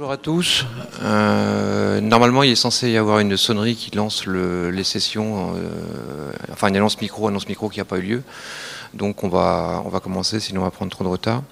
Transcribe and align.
Bonjour 0.00 0.12
à 0.12 0.16
tous. 0.16 0.64
Euh, 1.02 2.00
normalement, 2.00 2.42
il 2.42 2.52
est 2.52 2.54
censé 2.54 2.90
y 2.90 2.96
avoir 2.96 3.18
une 3.18 3.36
sonnerie 3.36 3.76
qui 3.76 3.94
lance 3.94 4.26
les 4.26 4.82
sessions, 4.82 5.52
euh, 5.56 6.32
enfin 6.50 6.68
une 6.68 6.76
annonce 6.76 6.98
micro, 7.02 7.28
annonce 7.28 7.46
micro 7.46 7.68
qui 7.68 7.80
n'a 7.80 7.84
pas 7.84 7.98
eu 7.98 8.00
lieu. 8.00 8.22
Donc 8.94 9.24
on 9.24 9.28
va, 9.28 9.82
on 9.84 9.90
va 9.90 10.00
commencer, 10.00 10.40
sinon 10.40 10.62
on 10.62 10.64
va 10.64 10.70
prendre 10.70 10.90
trop 10.90 11.04
de 11.04 11.10
retard. 11.10 11.42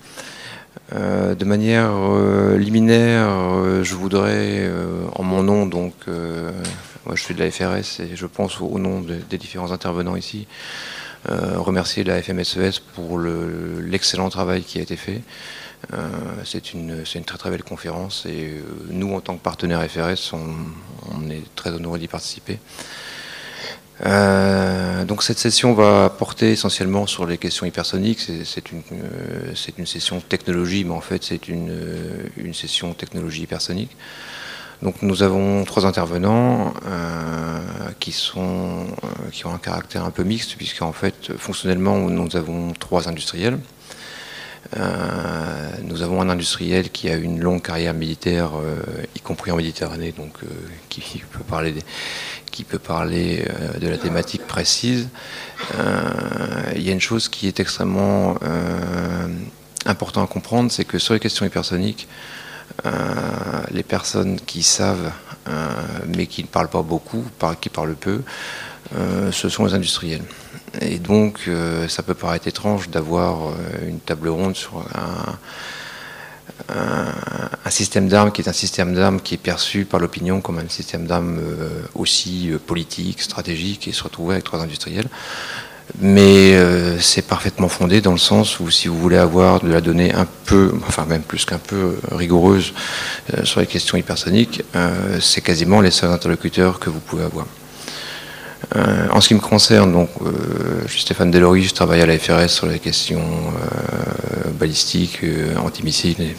Euh, 0.95 1.35
de 1.35 1.45
manière 1.45 1.93
liminaire, 2.57 3.29
je 3.85 3.95
voudrais, 3.95 4.73
en 5.15 5.25
mon 5.25 5.43
nom, 5.43 5.67
donc 5.67 5.93
moi 6.07 7.17
je 7.17 7.23
suis 7.23 7.35
de 7.35 7.45
la 7.45 7.51
FRS 7.51 8.01
et 8.01 8.17
je 8.17 8.25
pense 8.25 8.63
au, 8.63 8.79
nom 8.79 9.03
des 9.03 9.37
différents 9.37 9.73
intervenants 9.73 10.17
ici, 10.17 10.47
remercier 11.29 12.03
la 12.03 12.23
FMSES 12.23 12.79
e 12.79 12.81
pour 12.95 13.19
l'excellent 13.19 14.31
travail 14.31 14.63
qui 14.63 14.79
a 14.79 14.83
été 14.83 14.97
fait. 14.97 15.21
Euh, 15.95 16.07
c'est 16.45 16.75
une, 16.75 17.05
très 17.25 17.39
très 17.39 17.51
belle 17.51 17.63
conférence 17.63 18.27
et 18.27 18.49
euh, 18.49 18.63
nous, 18.91 19.15
en 19.15 19.21
tant 19.21 19.37
que 19.37 19.43
partenaire 19.43 19.83
FRS, 19.89 20.35
on, 20.35 21.31
est 21.31 21.43
très 21.55 21.71
honorés 21.71 21.99
d'y 21.99 22.09
participer. 22.09 22.59
Euh, 24.07 25.05
donc 25.05 25.23
cette 25.25 25.39
session 25.39 25.75
va 25.75 26.09
porter 26.09 26.53
essentiellement 26.53 27.07
sur 27.07 27.27
les 27.27 27.39
questions 27.39 27.67
hypersoniques. 27.67 28.21
C'est 28.45 28.65
une, 28.71 29.87
session 29.87 30.21
technologie, 30.21 30.85
mais 30.85 30.95
en 30.95 31.01
fait 31.01 31.25
c'est 31.25 31.49
une, 31.49 31.73
session 32.53 32.93
technologie 32.93 33.43
hypersonique. 33.43 33.97
Donc 34.83 35.03
nous 35.03 35.23
avons 35.25 35.65
trois 35.65 35.87
intervenants 35.87 36.73
qui, 37.99 38.13
qui 38.13 39.47
ont 39.47 39.55
un 39.55 39.59
caractère 39.59 40.05
un 40.05 40.11
peu 40.11 40.23
mixte, 40.23 40.55
puisqu'en 40.57 40.93
fait 40.93 41.37
fonctionnellement 41.37 41.99
nous 41.99 42.37
avons 42.37 42.73
trois 42.75 43.09
industriels. 43.09 43.59
Euh, 44.77 45.71
nous 45.83 46.03
avons 46.03 46.21
un 46.21 46.29
industriel 46.29 46.91
qui 46.91 47.09
a 47.09 47.17
une 47.17 47.41
longue 47.41 47.63
carrière 47.63 47.95
militaire, 47.95 48.51
euh, 48.57 48.83
y 49.17 49.21
compris 49.21 49.51
en 49.51 49.57
Méditerranée, 49.57 50.13
donc 50.13 50.33
euh, 50.43 50.47
qui 50.89 51.23
peut 51.31 51.45
parler, 51.45 51.75
qui 52.51 52.65
peut 52.65 52.79
parler 52.79 53.47
de 53.81 53.89
la 53.89 53.97
thématique 53.97 54.47
précise. 54.47 55.09
il 56.77 56.83
y 56.83 56.91
a 56.91 56.93
une 56.93 57.01
chose 57.01 57.29
qui 57.29 57.47
est 57.47 57.61
extrêmement 57.61 58.37
important 59.87 60.23
à 60.23 60.27
comprendre, 60.27 60.71
c'est 60.71 60.85
que 60.85 60.99
sur 60.99 61.15
les 61.15 61.21
questions 61.21 61.47
hypersoniques, 61.47 62.09
les 63.71 63.83
personnes 63.83 64.41
qui 64.41 64.63
savent, 64.63 65.13
mais 66.09 66.27
qui 66.27 66.43
ne 66.43 66.49
parlent 66.49 66.71
pas 66.71 66.83
beaucoup, 66.83 67.25
qui 67.61 67.69
parlent 67.69 67.95
peu, 67.95 68.23
ce 69.31 69.49
sont 69.49 69.67
les 69.67 69.75
industriels. 69.75 70.25
Et 70.81 70.99
donc, 70.99 71.41
euh, 71.49 71.89
ça 71.89 72.03
peut 72.03 72.15
paraître 72.15 72.47
étrange 72.47 72.89
d'avoir 72.91 73.49
euh, 73.49 73.53
une 73.89 74.01
table 74.01 74.29
ronde 74.29 74.57
sur 74.57 74.85
un, 74.95 75.39
système 77.71 78.09
d'armes 78.09 78.33
qui 78.33 78.41
est 78.41 78.49
un 78.49 78.55
système 78.55 78.95
d'armes 78.95 79.21
qui 79.21 79.35
est 79.35 79.39
perçu 79.39 79.85
par 79.85 80.01
l'opinion 80.01 80.41
comme 80.41 80.59
un 80.59 80.69
système 80.69 81.07
d'armes 81.07 81.39
euh, 81.39 81.83
aussi 81.95 82.51
politique, 82.67 83.21
stratégique, 83.21 83.87
et 83.87 83.93
se 83.93 84.03
retrouver 84.03 84.35
avec 84.35 84.45
trois 84.45 84.61
industriels. 84.61 85.07
Mais 86.01 86.55
c'est 87.01 87.23
parfaitement 87.23 87.69
fondé 87.69 88.03
dans 88.03 88.13
le 88.13 88.19
sens 88.19 88.61
où 88.61 88.71
si 88.71 88.89
vous 88.89 88.99
voulez 88.99 89.17
avoir 89.17 89.61
de 89.61 89.71
la 89.71 89.81
donnée 89.81 90.13
un 90.13 90.27
peu, 90.45 90.75
enfin 90.87 91.07
même 91.07 91.23
plus 91.23 91.47
qu'un 91.47 91.59
peu 91.59 91.97
rigoureuse 92.11 92.75
sur 93.45 93.61
les 93.61 93.67
questions 93.67 93.97
hypersoniques, 93.97 94.63
c'est 95.21 95.41
quasiment 95.41 95.81
les 95.81 95.91
seuls 95.91 96.11
interlocuteurs 96.11 96.79
que 96.79 96.91
vous 96.91 97.01
pouvez 97.01 97.25
avoir. 97.25 97.47
Euh, 98.77 99.09
en 99.11 99.21
ce 99.21 99.29
qui 99.29 99.35
me 99.35 99.41
concerne, 99.41 99.93
donc, 99.93 100.11
euh, 100.21 100.83
je 100.87 100.93
suis 100.93 101.01
Stéphane 101.01 101.31
Delory, 101.31 101.65
je 101.65 101.75
travaille 101.75 102.03
à 102.03 102.07
la 102.07 102.19
FRS 102.19 102.49
sur 102.49 102.67
les 102.67 102.79
questions 102.79 103.21
euh, 103.21 104.51
balistiques, 104.53 105.21
antimissiles. 105.63 106.35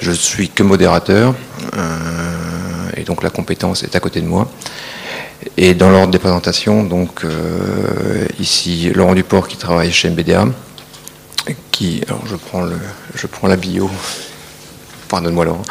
Je 0.00 0.12
suis 0.12 0.48
que 0.48 0.62
modérateur, 0.62 1.34
et 2.96 3.02
donc 3.04 3.22
la 3.22 3.30
compétence 3.30 3.82
est 3.82 3.96
à 3.96 4.00
côté 4.00 4.20
de 4.20 4.26
moi. 4.26 4.50
Et 5.56 5.74
dans 5.74 5.90
l'ordre 5.90 6.10
des 6.10 6.18
présentations, 6.18 6.84
donc 6.84 7.24
ici 8.38 8.90
Laurent 8.94 9.14
Duport 9.14 9.48
qui 9.48 9.56
travaille 9.56 9.90
chez 9.90 10.10
MBDA, 10.10 10.48
qui, 11.70 12.02
alors 12.08 12.26
je 12.26 12.36
prends 12.36 12.68
je 13.14 13.26
prends 13.26 13.48
la 13.48 13.56
bio, 13.56 13.90
pardonne-moi 15.08 15.46
Laurent, 15.46 15.62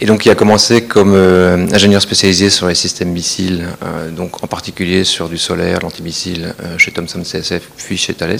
et 0.00 0.06
donc 0.06 0.26
il 0.26 0.30
a 0.30 0.34
commencé 0.36 0.84
comme 0.84 1.14
euh, 1.14 1.66
ingénieur 1.72 2.00
spécialisé 2.00 2.50
sur 2.50 2.68
les 2.68 2.76
systèmes 2.76 3.10
missiles, 3.10 3.66
euh, 3.82 4.10
donc 4.10 4.44
en 4.44 4.46
particulier 4.46 5.02
sur 5.02 5.28
du 5.28 5.38
solaire, 5.38 5.80
l'antimissile 5.82 6.54
euh, 6.62 6.78
chez 6.78 6.92
Thomson 6.92 7.22
CSF, 7.22 7.68
puis 7.76 7.96
chez 7.96 8.14
Thales, 8.14 8.38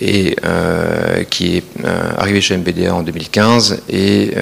et 0.00 0.36
qui 1.30 1.56
est 1.56 1.64
arrivé 2.18 2.40
chez 2.40 2.56
MBDA 2.56 2.94
en 2.94 3.02
2015 3.02 3.82
et 3.88 4.34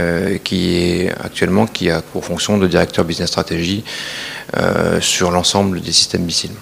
qui 0.43 0.77
est 0.77 1.13
actuellement 1.23 1.67
qui 1.67 1.91
a 1.91 2.03
pour 2.03 2.25
fonction 2.25 2.59
de 2.59 2.67
directeur 2.67 3.05
business 3.05 3.29
stratégie 3.29 3.85
sur 5.01 5.31
l'ensemble 5.31 5.81
des 5.81 5.93
systèmes 5.93 6.23
missiles 6.23 6.55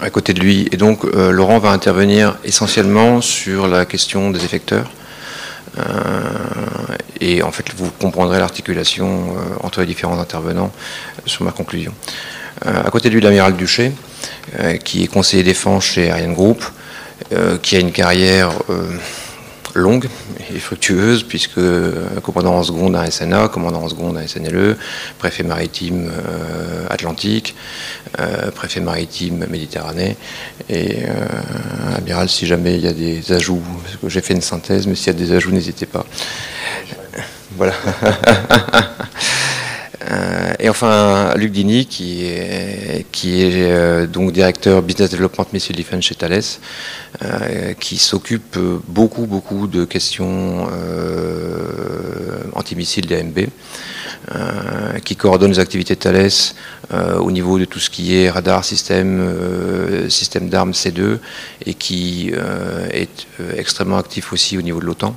à 0.00 0.10
côté 0.10 0.34
de 0.34 0.40
lui. 0.40 0.68
Et 0.72 0.76
donc 0.76 1.04
Laurent 1.04 1.58
va 1.58 1.70
intervenir 1.70 2.36
essentiellement 2.44 3.20
sur 3.20 3.68
la 3.68 3.84
question 3.84 4.30
des 4.30 4.44
effecteurs 4.44 4.90
et 7.22 7.42
en 7.42 7.52
fait, 7.52 7.64
vous 7.76 7.90
comprendrez 8.00 8.40
l'articulation 8.40 9.36
euh, 9.36 9.54
entre 9.62 9.80
les 9.80 9.86
différents 9.86 10.18
intervenants 10.18 10.72
euh, 10.72 11.22
sur 11.26 11.44
ma 11.44 11.52
conclusion. 11.52 11.94
Euh, 12.66 12.82
à 12.84 12.90
côté 12.90 13.08
de 13.08 13.14
lui, 13.14 13.20
l'amiral 13.20 13.56
Duché, 13.56 13.92
qui 14.84 15.04
est 15.04 15.06
conseiller 15.06 15.44
défense 15.44 15.84
chez 15.84 16.10
Ariane 16.10 16.34
Group, 16.34 16.64
qui 17.62 17.76
a 17.76 17.80
une 17.80 17.92
carrière 17.92 18.50
longue 19.74 20.08
et 20.54 20.58
fructueuse, 20.58 21.22
puisque 21.22 21.60
commandant 22.22 22.56
en 22.56 22.62
seconde 22.62 22.96
à 22.96 23.10
SNA, 23.10 23.48
commandant 23.48 23.82
en 23.82 23.88
seconde 23.88 24.18
à 24.18 24.26
SNLE, 24.26 24.76
préfet 25.18 25.42
maritime 25.42 26.10
Atlantique, 26.90 27.54
préfet 28.54 28.80
maritime 28.80 29.46
Méditerranée, 29.48 30.16
et 30.68 30.98
amiral, 31.96 32.28
si 32.28 32.46
jamais 32.46 32.74
il 32.74 32.84
y 32.84 32.88
a 32.88 32.92
des 32.92 33.32
ajouts, 33.32 33.62
parce 33.82 33.96
que 33.96 34.08
j'ai 34.08 34.20
fait 34.20 34.34
une 34.34 34.42
synthèse, 34.42 34.86
mais 34.86 34.94
s'il 34.94 35.08
y 35.08 35.10
a 35.10 35.12
des 35.14 35.32
ajouts, 35.32 35.52
n'hésitez 35.52 35.86
pas. 35.86 36.04
Voilà. 37.56 37.74
Euh, 40.10 40.54
et 40.58 40.68
enfin, 40.68 41.34
Luc 41.36 41.52
Dini, 41.52 41.86
qui 41.86 42.24
est, 42.24 43.04
euh, 43.24 44.06
donc 44.06 44.32
directeur 44.32 44.82
Business 44.82 45.10
Development 45.10 45.46
Missile 45.52 45.76
Defense 45.76 46.04
chez 46.04 46.14
Thales, 46.14 46.40
euh, 47.22 47.74
qui 47.74 47.98
s'occupe 47.98 48.58
beaucoup, 48.88 49.26
beaucoup 49.26 49.66
de 49.66 49.84
questions 49.84 50.66
antimissiles 52.54 53.06
DMB, 53.06 53.46
qui 55.04 55.16
coordonne 55.16 55.50
les 55.50 55.58
activités 55.58 55.94
de 55.94 56.00
Thales 56.00 56.30
au 57.20 57.30
niveau 57.30 57.58
de 57.58 57.64
tout 57.64 57.78
ce 57.78 57.90
qui 57.90 58.16
est 58.16 58.30
radar, 58.30 58.64
système, 58.64 60.08
système 60.08 60.48
d'armes 60.48 60.72
C2, 60.72 61.18
et 61.66 61.74
qui 61.74 62.32
est 62.92 63.26
extrêmement 63.56 63.98
actif 63.98 64.32
aussi 64.32 64.58
au 64.58 64.62
niveau 64.62 64.80
de 64.80 64.86
l'OTAN. 64.86 65.16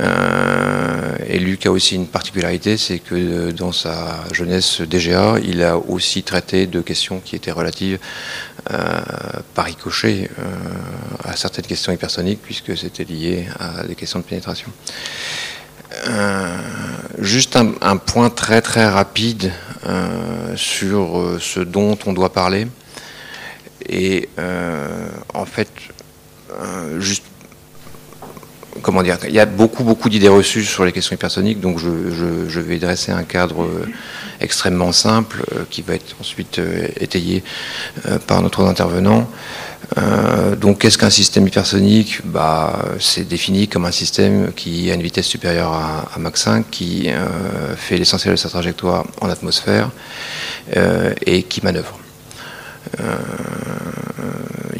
Euh, 0.00 1.16
et 1.26 1.38
Luc 1.38 1.66
a 1.66 1.70
aussi 1.70 1.94
une 1.94 2.06
particularité, 2.06 2.76
c'est 2.76 2.98
que 2.98 3.14
euh, 3.14 3.52
dans 3.52 3.72
sa 3.72 4.24
jeunesse 4.32 4.80
DGA, 4.80 5.36
il 5.42 5.62
a 5.62 5.76
aussi 5.78 6.22
traité 6.22 6.66
de 6.66 6.80
questions 6.80 7.20
qui 7.20 7.36
étaient 7.36 7.52
relatives 7.52 7.98
euh, 8.72 9.00
par 9.54 9.66
ricochet 9.66 10.28
à 11.24 11.36
certaines 11.36 11.66
questions 11.66 11.92
hypersoniques, 11.92 12.40
puisque 12.42 12.76
c'était 12.76 13.04
lié 13.04 13.46
à 13.58 13.84
des 13.84 13.94
questions 13.94 14.18
de 14.18 14.24
pénétration. 14.24 14.70
juste 17.18 17.56
un, 17.56 17.96
point 17.96 18.30
très 18.30 18.60
très 18.60 18.86
rapide 18.86 19.52
sur 20.56 21.36
ce 21.40 21.60
dont 21.60 21.98
on 22.06 22.12
doit 22.12 22.32
parler. 22.32 22.66
Et 23.88 24.28
en 25.32 25.46
fait, 25.46 25.70
juste 26.98 27.24
il 29.02 29.34
y 29.34 29.40
a 29.40 29.46
beaucoup, 29.46 29.84
beaucoup 29.84 30.08
d'idées 30.08 30.28
reçues 30.28 30.64
sur 30.64 30.84
les 30.84 30.92
questions 30.92 31.14
hypersoniques, 31.14 31.60
donc 31.60 31.78
je, 31.78 32.60
vais 32.60 32.78
dresser 32.78 33.12
un 33.12 33.22
cadre 33.22 33.62
euh, 33.62 33.88
extrêmement 34.40 34.92
simple 34.92 35.44
euh, 35.52 35.64
qui 35.70 35.82
va 35.82 35.94
être 35.94 36.16
ensuite 36.20 36.58
euh, 36.58 36.88
étayé 37.00 37.42
par 38.26 38.42
notre 38.42 38.64
intervenant. 38.64 39.28
donc, 40.60 40.78
qu'est-ce 40.78 40.98
qu'un 40.98 41.10
système 41.10 41.46
hypersonique? 41.46 42.20
Bah, 42.24 42.78
C'est 42.98 43.26
défini 43.26 43.68
comme 43.68 43.84
un 43.84 43.92
système 43.92 44.52
qui 44.52 44.90
a 44.90 44.94
une 44.94 45.02
vitesse 45.02 45.26
supérieure 45.26 45.72
à, 45.72 46.08
à 46.14 46.18
Mach 46.18 46.36
5, 46.36 46.70
qui 46.70 47.08
fait 47.76 47.96
l'essentiel 47.96 48.34
de 48.34 48.38
sa 48.38 48.48
trajectoire 48.48 49.04
en 49.20 49.28
atmosphère 49.30 49.90
et 51.24 51.42
qui 51.44 51.62
manœuvre 51.62 51.98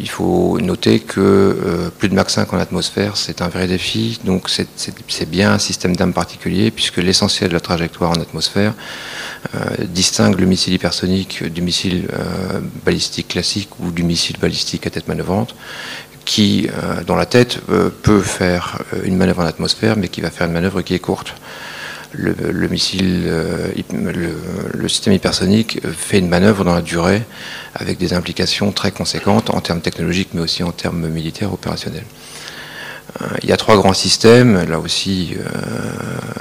il 0.06 0.10
faut 0.10 0.60
noter 0.60 1.00
que 1.00 1.20
euh, 1.20 1.90
plus 1.90 2.08
de 2.08 2.14
Mach 2.14 2.28
5 2.28 2.52
en 2.52 2.58
atmosphère, 2.58 3.16
c'est 3.16 3.42
un 3.42 3.48
vrai 3.48 3.66
défi. 3.66 4.20
Donc 4.24 4.48
c'est 4.48 5.28
bien 5.28 5.52
un 5.52 5.58
système 5.58 5.96
d'âme 5.96 6.12
particulier, 6.12 6.70
puisque 6.70 6.98
l'essentiel 6.98 7.48
de 7.48 7.54
la 7.54 7.60
trajectoire 7.60 8.12
en 8.12 8.20
atmosphère 8.20 8.72
euh, 9.56 9.58
distingue 9.88 10.38
le 10.38 10.46
missile 10.46 10.74
hypersonique 10.74 11.42
du 11.52 11.60
missile 11.60 12.08
euh, 12.12 12.60
balistique 12.84 13.28
classique 13.28 13.70
ou 13.80 13.90
du 13.90 14.04
missile 14.04 14.36
balistique 14.38 14.86
à 14.86 14.90
tête 14.90 15.08
manœuvrante, 15.08 15.56
qui, 16.24 16.68
dans 17.06 17.14
la 17.14 17.26
tête, 17.26 17.60
peut 18.02 18.20
faire 18.20 18.82
une 19.04 19.16
manœuvre 19.16 19.42
en 19.42 19.46
atmosphère, 19.46 19.96
mais 19.96 20.08
qui 20.08 20.20
va 20.20 20.30
faire 20.32 20.48
une 20.48 20.54
manœuvre 20.54 20.82
qui 20.82 20.92
est 20.94 20.98
courte. 20.98 21.34
Le, 22.16 22.68
missile, 22.68 23.24
euh, 23.26 23.68
le, 24.74 24.88
système 24.88 25.12
hypersonique 25.12 25.80
fait 25.86 26.18
une 26.18 26.28
manœuvre 26.28 26.64
dans 26.64 26.74
la 26.74 26.82
durée 26.82 27.22
avec 27.74 27.98
des 27.98 28.14
implications 28.14 28.72
très 28.72 28.90
conséquentes 28.90 29.50
en 29.50 29.60
termes 29.60 29.80
technologiques 29.80 30.30
mais 30.32 30.40
aussi 30.40 30.62
en 30.62 30.72
termes 30.72 31.08
militaires 31.08 31.52
opérationnels. 31.52 32.04
Euh, 33.20 33.26
il 33.42 33.48
y 33.48 33.52
a 33.52 33.56
trois 33.56 33.76
grands 33.76 33.92
systèmes, 33.92 34.68
là 34.68 34.78
aussi 34.78 35.34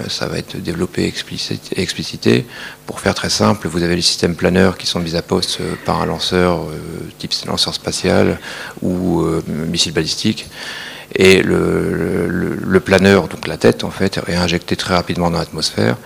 ça 0.07 0.27
va 0.27 0.37
être 0.37 0.57
développé 0.57 1.03
et 1.03 1.81
explicité. 1.81 2.45
Pour 2.85 2.99
faire 2.99 3.15
très 3.15 3.29
simple, 3.29 3.67
vous 3.67 3.83
avez 3.83 3.95
les 3.95 4.01
systèmes 4.01 4.35
planeurs 4.35 4.77
qui 4.77 4.87
sont 4.87 4.99
mis 4.99 5.15
à 5.15 5.21
poste 5.21 5.59
par 5.85 6.01
un 6.01 6.05
lanceur 6.05 6.65
type 7.17 7.33
lanceur 7.47 7.73
spatial 7.73 8.39
ou 8.81 9.25
missile 9.47 9.93
balistique. 9.93 10.47
Et 11.13 11.41
le, 11.41 12.79
planeur, 12.83 13.27
donc 13.27 13.47
la 13.47 13.57
tête 13.57 13.83
en 13.83 13.91
fait, 13.91 14.19
est 14.27 14.35
injecté 14.35 14.75
très 14.75 14.95
rapidement 14.95 15.29
dans 15.31 15.37
l'atmosphère 15.39 15.97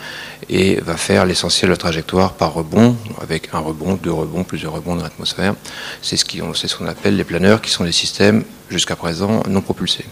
et 0.50 0.80
va 0.82 0.98
faire 0.98 1.26
l'essentiel 1.26 1.70
de 1.70 1.74
la 1.74 1.78
trajectoire 1.78 2.34
par 2.34 2.54
rebond, 2.54 2.96
avec 3.22 3.50
un 3.54 3.60
rebond, 3.60 3.96
deux 3.96 4.12
rebonds, 4.12 4.44
plusieurs 4.44 4.74
rebonds 4.74 4.96
dans 4.96 5.04
l'atmosphère. 5.04 5.56
C'est 6.02 6.18
ce 6.18 6.76
qu'on 6.76 6.86
appelle 6.88 7.16
les 7.16 7.24
planeurs, 7.24 7.62
qui 7.62 7.72
sont 7.72 7.84
des 7.84 7.92
systèmes 7.92 8.44
jusqu'à 8.70 8.96
présent 8.96 9.44
non 9.48 9.62
propulsés. 9.62 10.06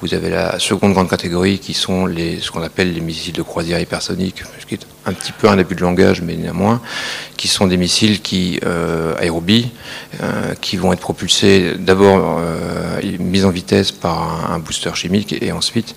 Vous 0.00 0.14
avez 0.14 0.30
la 0.30 0.58
seconde 0.58 0.92
grande 0.92 1.08
catégorie 1.08 1.58
qui 1.58 1.74
sont 1.74 2.06
les, 2.06 2.40
ce 2.40 2.50
qu'on 2.50 2.62
appelle 2.62 2.92
les 2.92 3.00
missiles 3.00 3.34
de 3.34 3.42
croisière 3.42 3.80
hypersonique, 3.80 4.42
ce 4.58 4.66
qui 4.66 4.74
est 4.74 4.86
un 5.06 5.12
petit 5.12 5.32
peu 5.32 5.48
un 5.48 5.56
début 5.56 5.74
de 5.74 5.80
langage, 5.82 6.20
mais 6.22 6.36
néanmoins, 6.36 6.80
qui 7.36 7.48
sont 7.48 7.66
des 7.66 7.76
missiles 7.76 8.20
qui 8.20 8.60
euh, 8.64 9.14
aérobient, 9.18 9.70
euh, 10.22 10.54
qui 10.60 10.76
vont 10.76 10.92
être 10.92 11.00
propulsés 11.00 11.74
d'abord 11.78 12.38
euh, 12.40 13.00
mis 13.18 13.44
en 13.44 13.50
vitesse 13.50 13.92
par 13.92 14.50
un, 14.52 14.58
booster 14.58 14.94
chimique 14.94 15.34
et 15.40 15.52
ensuite 15.52 15.94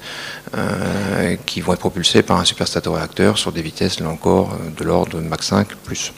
qui 1.47 1.61
vont 1.61 1.73
être 1.73 1.79
propulsés 1.79 2.21
par 2.21 2.39
un 2.39 2.45
superstato-réacteur 2.45 3.39
sur 3.39 3.51
des 3.51 3.63
vitesses, 3.63 3.99
là 3.99 4.07
encore, 4.07 4.55
de 4.77 4.83
l'ordre 4.83 5.17
de 5.17 5.27
Mach 5.27 5.41
5 5.41 5.67
plus. 5.83 6.13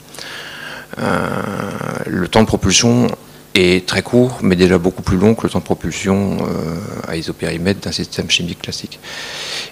le 0.98 2.28
temps 2.28 2.42
de 2.42 2.46
propulsion 2.46 3.08
est 3.56 3.86
très 3.86 4.02
court, 4.02 4.38
mais 4.42 4.56
déjà 4.56 4.78
beaucoup 4.78 5.02
plus 5.02 5.16
long 5.16 5.34
que 5.34 5.44
le 5.44 5.50
temps 5.50 5.58
de 5.58 5.64
propulsion 5.64 6.38
euh, 6.40 7.08
à 7.08 7.16
isopérimètre 7.16 7.80
d'un 7.80 7.92
système 7.92 8.30
chimique 8.30 8.62
classique. 8.62 8.98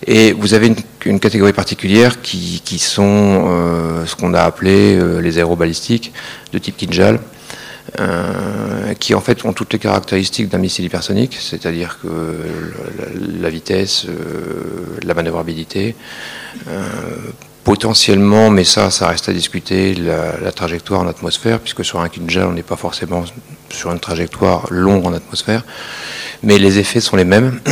Et 0.07 0.33
vous 0.33 0.55
avez 0.55 0.75
une, 1.05 1.21
catégorie 1.21 1.53
particulière 1.53 2.21
qui, 2.21 2.79
sont 2.79 3.45
euh, 3.47 4.07
ce 4.07 4.17
qu'on 4.17 4.35
a 4.35 4.43
appelé 4.43 4.97
euh, 4.97 5.21
les 5.21 5.39
aérobalistiques 5.39 6.13
de 6.53 6.59
type 6.59 6.77
Kinjal, 6.77 7.21
qui 8.99 9.15
en 9.15 9.21
fait 9.21 9.45
ont 9.45 9.53
toutes 9.53 9.73
les 9.73 9.79
caractéristiques 9.79 10.49
d'un 10.49 10.59
missile 10.59 10.85
hypersonique, 10.87 11.37
c'est-à-dire 11.39 11.99
que 12.03 12.09
la, 13.41 13.51
vitesse, 13.51 14.07
la 15.05 15.15
manœuvrabilité, 15.15 15.95
potentiellement, 17.65 18.51
mais 18.51 18.65
ça, 18.65 18.91
ça 18.91 19.09
reste 19.09 19.29
à 19.29 19.33
discuter, 19.33 19.95
la, 19.95 20.53
trajectoire 20.53 21.01
en 21.01 21.09
atmosphère, 21.09 21.59
puisque 21.59 21.85
sur 21.85 22.01
un 22.01 22.09
Kinjal, 22.09 22.47
on 22.47 22.53
n'est 22.53 22.63
pas 22.63 22.77
forcément 22.77 23.25
sur 23.71 23.91
une 23.91 24.01
trajectoire 24.01 24.67
longue 24.71 25.07
en 25.07 25.15
atmosphère, 25.15 25.65
mais 26.43 26.59
les 26.59 26.79
effets 26.79 27.01
sont 27.01 27.17
les 27.17 27.25
mêmes. 27.25 27.61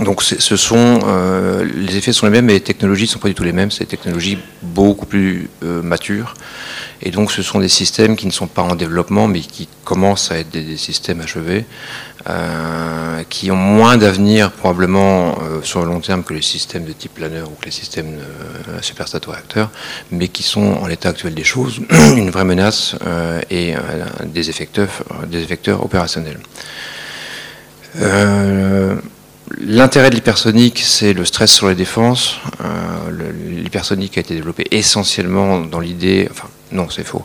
Donc 0.00 0.22
ce 0.22 0.56
sont, 0.56 1.00
euh, 1.04 1.68
les 1.76 1.96
effets 1.96 2.14
sont 2.14 2.24
les 2.24 2.32
mêmes, 2.32 2.46
mais 2.46 2.54
les 2.54 2.60
technologies 2.60 3.04
ne 3.04 3.08
sont 3.08 3.18
pas 3.18 3.28
du 3.28 3.34
tout 3.34 3.44
les 3.44 3.52
mêmes. 3.52 3.70
C'est 3.70 3.84
des 3.84 3.90
technologies 3.90 4.38
beaucoup 4.62 5.04
plus 5.04 5.50
euh, 5.62 5.82
matures. 5.82 6.34
Et 7.02 7.10
donc 7.10 7.30
ce 7.30 7.42
sont 7.42 7.60
des 7.60 7.68
systèmes 7.68 8.16
qui 8.16 8.26
ne 8.26 8.32
sont 8.32 8.46
pas 8.46 8.62
en 8.62 8.74
développement, 8.74 9.28
mais 9.28 9.40
qui 9.40 9.68
commencent 9.84 10.32
à 10.32 10.38
être 10.38 10.50
des, 10.50 10.76
systèmes 10.76 11.20
achevés, 11.20 11.66
euh, 12.28 13.22
qui 13.28 13.50
ont 13.50 13.56
moins 13.56 13.96
d'avenir 13.96 14.52
probablement 14.52 15.38
sur 15.62 15.80
le 15.80 15.86
long 15.86 16.00
terme 16.00 16.22
que 16.22 16.34
les 16.34 16.42
systèmes 16.42 16.84
de 16.84 16.92
type 16.92 17.14
planeur 17.14 17.48
ou 17.48 17.54
que 17.54 17.64
les 17.66 17.70
systèmes 17.70 18.16
de 18.16 18.82
superstato-réacteurs, 18.82 19.70
mais 20.10 20.28
qui 20.28 20.42
sont 20.42 20.78
en 20.80 20.86
l'état 20.86 21.10
actuel 21.10 21.34
des 21.34 21.44
choses 21.44 21.80
une 21.90 22.30
vraie 22.30 22.44
menace 22.44 22.96
et 23.50 23.74
des 24.24 24.50
effecteurs, 24.50 24.90
opérationnels. 25.84 26.38
L'intérêt 29.60 30.10
de 30.10 30.14
l'hypersonique, 30.14 30.80
c'est 30.80 31.12
le 31.12 31.24
stress 31.24 31.52
sur 31.52 31.68
les 31.68 31.74
défenses. 31.74 32.36
Euh, 32.60 33.32
l'hypersonique 33.48 34.16
a 34.16 34.20
été 34.20 34.34
développé 34.34 34.66
essentiellement 34.70 35.60
dans 35.60 35.80
l'idée, 35.80 36.28
non, 36.72 36.88
c'est 36.90 37.04
faux. 37.04 37.24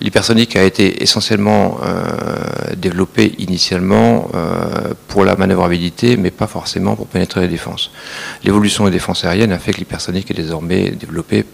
L'hypersonique 0.00 0.56
a 0.56 0.62
été 0.62 1.02
essentiellement 1.02 1.78
euh, 1.82 2.74
développé 2.76 3.34
initialement 3.38 4.28
euh, 4.34 4.92
pour 5.08 5.24
la 5.24 5.34
manœuvrabilité, 5.36 6.16
mais 6.16 6.30
pas 6.30 6.46
forcément 6.46 6.94
pour 6.94 7.06
pénétrer 7.06 7.40
les 7.40 7.48
défenses. 7.48 7.90
L'évolution 8.44 8.84
des 8.84 8.90
défenses 8.90 9.24
aériennes 9.24 9.52
a 9.52 9.58
fait 9.58 9.72
que 9.72 9.78
l'hypersonique 9.78 10.30
est 10.30 10.34
désormais 10.34 10.90
développé 10.90 11.44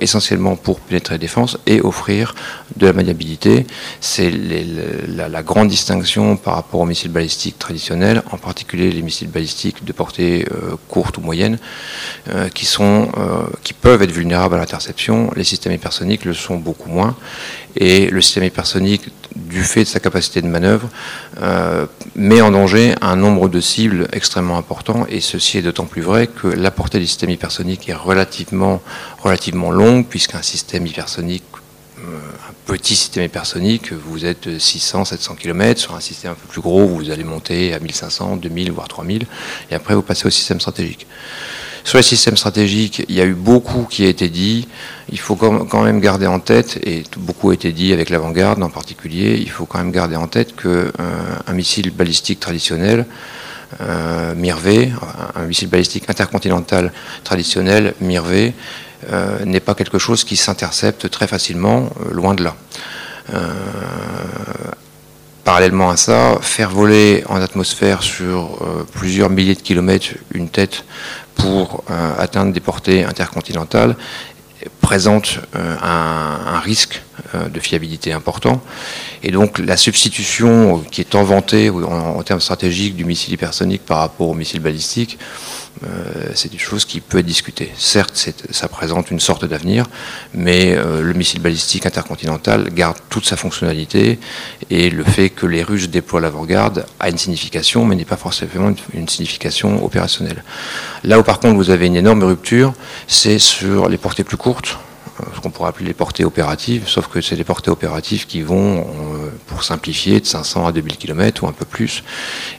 essentiellement 0.00 0.56
pour 0.56 0.80
pénétrer 0.80 1.14
la 1.14 1.18
défense 1.18 1.58
et 1.66 1.80
offrir 1.80 2.34
de 2.76 2.86
la 2.86 2.92
maniabilité. 2.92 3.66
C'est 4.00 4.30
la, 4.30 5.42
grande 5.42 5.68
distinction 5.68 6.36
par 6.36 6.54
rapport 6.54 6.80
aux 6.80 6.86
missiles 6.86 7.10
balistiques 7.10 7.58
traditionnels, 7.58 8.22
en 8.30 8.36
particulier 8.36 8.90
les 8.90 9.02
missiles 9.02 9.30
balistiques 9.30 9.84
de 9.84 9.92
portée 9.92 10.46
euh, 10.52 10.76
courte 10.88 11.16
ou 11.18 11.22
moyenne, 11.22 11.58
euh, 12.28 12.48
qui, 12.48 12.66
sont, 12.66 13.10
euh, 13.16 13.44
qui 13.62 13.72
peuvent 13.72 14.02
être 14.02 14.10
vulnérables 14.10 14.54
à 14.54 14.58
l'interception. 14.58 15.30
Les 15.34 15.44
systèmes 15.44 15.72
hypersoniques 15.72 16.24
le 16.24 16.34
sont 16.34 16.56
beaucoup 16.56 16.90
moins. 16.90 17.16
Et 17.76 18.10
le 18.10 18.20
système 18.20 18.44
hypersonique 18.44 19.08
du 19.36 19.62
fait 19.62 19.84
de 19.84 19.88
sa 19.88 20.00
capacité 20.00 20.42
de 20.42 20.46
manœuvre, 20.46 20.88
euh, 21.40 21.86
met 22.14 22.40
en 22.40 22.50
danger 22.50 22.94
un 23.00 23.16
nombre 23.16 23.48
de 23.48 23.60
cibles 23.60 24.08
extrêmement 24.12 24.58
important, 24.58 25.06
et 25.08 25.20
ceci 25.20 25.58
est 25.58 25.62
d'autant 25.62 25.84
plus 25.84 26.02
vrai 26.02 26.26
que 26.26 26.48
la 26.48 26.70
portée 26.70 26.98
du 26.98 27.06
système 27.06 27.30
hypersonique 27.30 27.88
est 27.88 27.94
relativement, 27.94 28.82
relativement 29.18 29.70
longue, 29.70 30.06
puisqu'un 30.06 30.42
système 30.42 30.86
hypersonique, 30.86 31.44
euh, 31.98 32.18
un 32.48 32.54
petit 32.66 32.96
système 32.96 33.24
hypersonique, 33.24 33.92
vous 33.92 34.24
êtes 34.24 34.58
600, 34.58 35.04
700 35.04 35.34
km, 35.34 35.80
sur 35.80 35.94
un 35.94 36.00
système 36.00 36.32
un 36.32 36.34
peu 36.34 36.48
plus 36.48 36.60
gros, 36.60 36.86
vous 36.86 37.10
allez 37.10 37.24
monter 37.24 37.74
à 37.74 37.78
1500, 37.78 38.36
2000, 38.36 38.72
voire 38.72 38.88
3000, 38.88 39.26
et 39.70 39.74
après 39.74 39.94
vous 39.94 40.02
passez 40.02 40.26
au 40.26 40.30
système 40.30 40.60
stratégique. 40.60 41.06
Sur 41.84 41.96
les 41.96 42.02
systèmes 42.02 42.36
stratégiques, 42.36 43.04
il 43.08 43.14
y 43.14 43.20
a 43.20 43.24
eu 43.24 43.34
beaucoup 43.34 43.86
qui 43.88 44.04
a 44.04 44.08
été 44.08 44.28
dit. 44.28 44.68
Il 45.10 45.18
faut 45.18 45.36
quand 45.36 45.82
même 45.82 46.00
garder 46.00 46.26
en 46.26 46.38
tête, 46.38 46.78
et 46.84 47.04
beaucoup 47.16 47.50
a 47.50 47.54
été 47.54 47.72
dit 47.72 47.92
avec 47.92 48.10
l'avant-garde 48.10 48.62
en 48.62 48.68
particulier, 48.68 49.38
il 49.40 49.50
faut 49.50 49.66
quand 49.66 49.78
même 49.78 49.90
garder 49.90 50.16
en 50.16 50.28
tête 50.28 50.54
qu'un 50.54 50.68
euh, 50.68 51.52
missile 51.52 51.90
balistique 51.90 52.38
traditionnel, 52.38 53.06
euh, 53.80 54.34
MIRV, 54.34 54.92
un 55.34 55.46
missile 55.46 55.68
balistique 55.68 56.08
intercontinental 56.08 56.92
traditionnel, 57.24 57.94
MIRV, 58.00 58.52
euh, 59.10 59.44
n'est 59.44 59.60
pas 59.60 59.74
quelque 59.74 59.98
chose 59.98 60.24
qui 60.24 60.36
s'intercepte 60.36 61.10
très 61.10 61.26
facilement, 61.26 61.90
loin 62.12 62.34
de 62.34 62.44
là. 62.44 62.54
parallèlement 65.44 65.90
à 65.90 65.96
ça, 65.96 66.38
faire 66.42 66.70
voler 66.70 67.24
en 67.28 67.40
atmosphère 67.40 68.02
sur 68.02 68.58
plusieurs 68.92 69.30
milliers 69.30 69.54
de 69.54 69.60
kilomètres 69.60 70.14
une 70.32 70.48
tête 70.48 70.84
pour 71.40 71.84
euh, 71.90 72.12
atteindre 72.18 72.52
des 72.52 72.60
portées 72.60 73.04
intercontinentales 73.04 73.96
présente 74.80 75.38
euh, 75.56 75.76
un, 75.82 76.60
risque 76.60 77.02
de 77.34 77.60
fiabilité 77.60 78.12
important. 78.12 78.60
Et 79.22 79.30
donc 79.30 79.58
la 79.58 79.76
substitution 79.76 80.82
qui 80.90 81.00
est 81.00 81.14
inventée 81.14 81.70
en, 81.70 82.22
termes 82.22 82.40
stratégiques 82.40 82.96
du 82.96 83.04
missile 83.04 83.34
hypersonique 83.34 83.84
par 83.84 83.98
rapport 83.98 84.28
au 84.28 84.34
missile 84.34 84.60
balistique, 84.60 85.18
euh, 85.84 86.32
c'est 86.34 86.52
une 86.52 86.58
chose 86.58 86.84
qui 86.84 87.00
peut 87.00 87.18
être 87.18 87.26
discutée. 87.26 87.70
Certes, 87.76 88.32
ça 88.50 88.68
présente 88.68 89.10
une 89.10 89.20
sorte 89.20 89.44
d'avenir, 89.44 89.86
mais 90.34 90.76
euh, 90.76 91.00
le 91.00 91.12
missile 91.14 91.40
balistique 91.40 91.86
intercontinental 91.86 92.68
garde 92.70 92.98
toute 93.08 93.24
sa 93.24 93.36
fonctionnalité 93.36 94.18
et 94.68 94.90
le 94.90 95.04
fait 95.04 95.30
que 95.30 95.46
les 95.46 95.62
Russes 95.62 95.88
déploient 95.88 96.20
l'avant-garde 96.20 96.84
a 96.98 97.08
une 97.08 97.18
signification, 97.18 97.84
mais 97.84 97.94
n'est 97.94 98.04
pas 98.04 98.16
forcément 98.16 98.74
une, 98.92 99.08
signification 99.08 99.82
opérationnelle. 99.84 100.44
Là 101.04 101.18
où 101.18 101.22
par 101.22 101.40
contre 101.40 101.56
vous 101.56 101.70
avez 101.70 101.86
une 101.86 101.96
énorme 101.96 102.24
rupture, 102.24 102.74
c'est 103.06 103.38
sur 103.38 103.88
les 103.88 103.98
portées 103.98 104.24
plus 104.24 104.36
courtes, 104.36 104.78
ce 105.34 105.40
qu'on 105.40 105.50
pourrait 105.50 105.68
appeler 105.70 105.86
les 105.86 105.94
portées 105.94 106.24
opératives, 106.24 106.84
sauf 106.86 107.08
que 107.08 107.20
c'est 107.20 107.36
les 107.36 107.44
portées 107.44 107.70
opératives 107.70 108.26
qui 108.26 108.42
vont, 108.42 108.80
euh, 108.80 109.30
pour 109.46 109.64
simplifier, 109.64 110.20
de 110.20 110.26
500 110.26 110.66
à 110.66 110.72
2000 110.72 110.96
km 110.96 111.44
ou 111.44 111.46
un 111.48 111.52
peu 111.52 111.64
plus. 111.64 112.02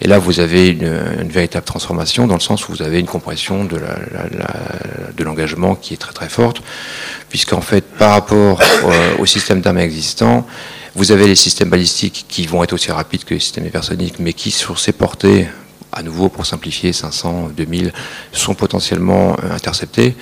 Et 0.01 0.07
là, 0.07 0.19
vous 0.19 0.39
avez 0.39 0.69
une, 0.69 1.29
véritable 1.29 1.65
transformation 1.65 2.27
dans 2.27 2.33
le 2.33 2.41
sens 2.41 2.67
où 2.67 2.71
vous 2.71 2.81
avez 2.81 2.99
une 2.99 3.05
compression 3.05 3.63
de 3.63 3.79
l'engagement 5.23 5.75
qui 5.75 5.93
est 5.93 5.97
très 5.97 6.13
très 6.13 6.29
forte, 6.29 6.61
puisqu'en 7.29 7.61
fait, 7.61 7.85
par 7.85 8.11
rapport 8.11 8.59
euh, 8.61 9.15
au 9.19 9.25
système 9.25 9.61
d'armes 9.61 9.77
existant, 9.77 10.45
vous 10.95 11.11
avez 11.11 11.27
les 11.27 11.35
systèmes 11.35 11.69
balistiques 11.69 12.25
qui 12.27 12.45
vont 12.45 12.63
être 12.63 12.73
aussi 12.73 12.91
rapides 12.91 13.23
que 13.23 13.33
les 13.33 13.39
systèmes 13.39 13.65
hypersoniques, 13.65 14.19
mais 14.19 14.33
qui, 14.33 14.51
sur 14.51 14.79
ces 14.79 14.91
portées, 14.91 15.47
à 15.91 16.03
nouveau 16.03 16.29
pour 16.29 16.45
simplifier, 16.45 16.93
500, 16.93 17.51
2000, 17.55 17.93
sont 18.31 18.55
potentiellement 18.55 19.37
euh, 19.43 19.53
interceptés. 19.53 20.15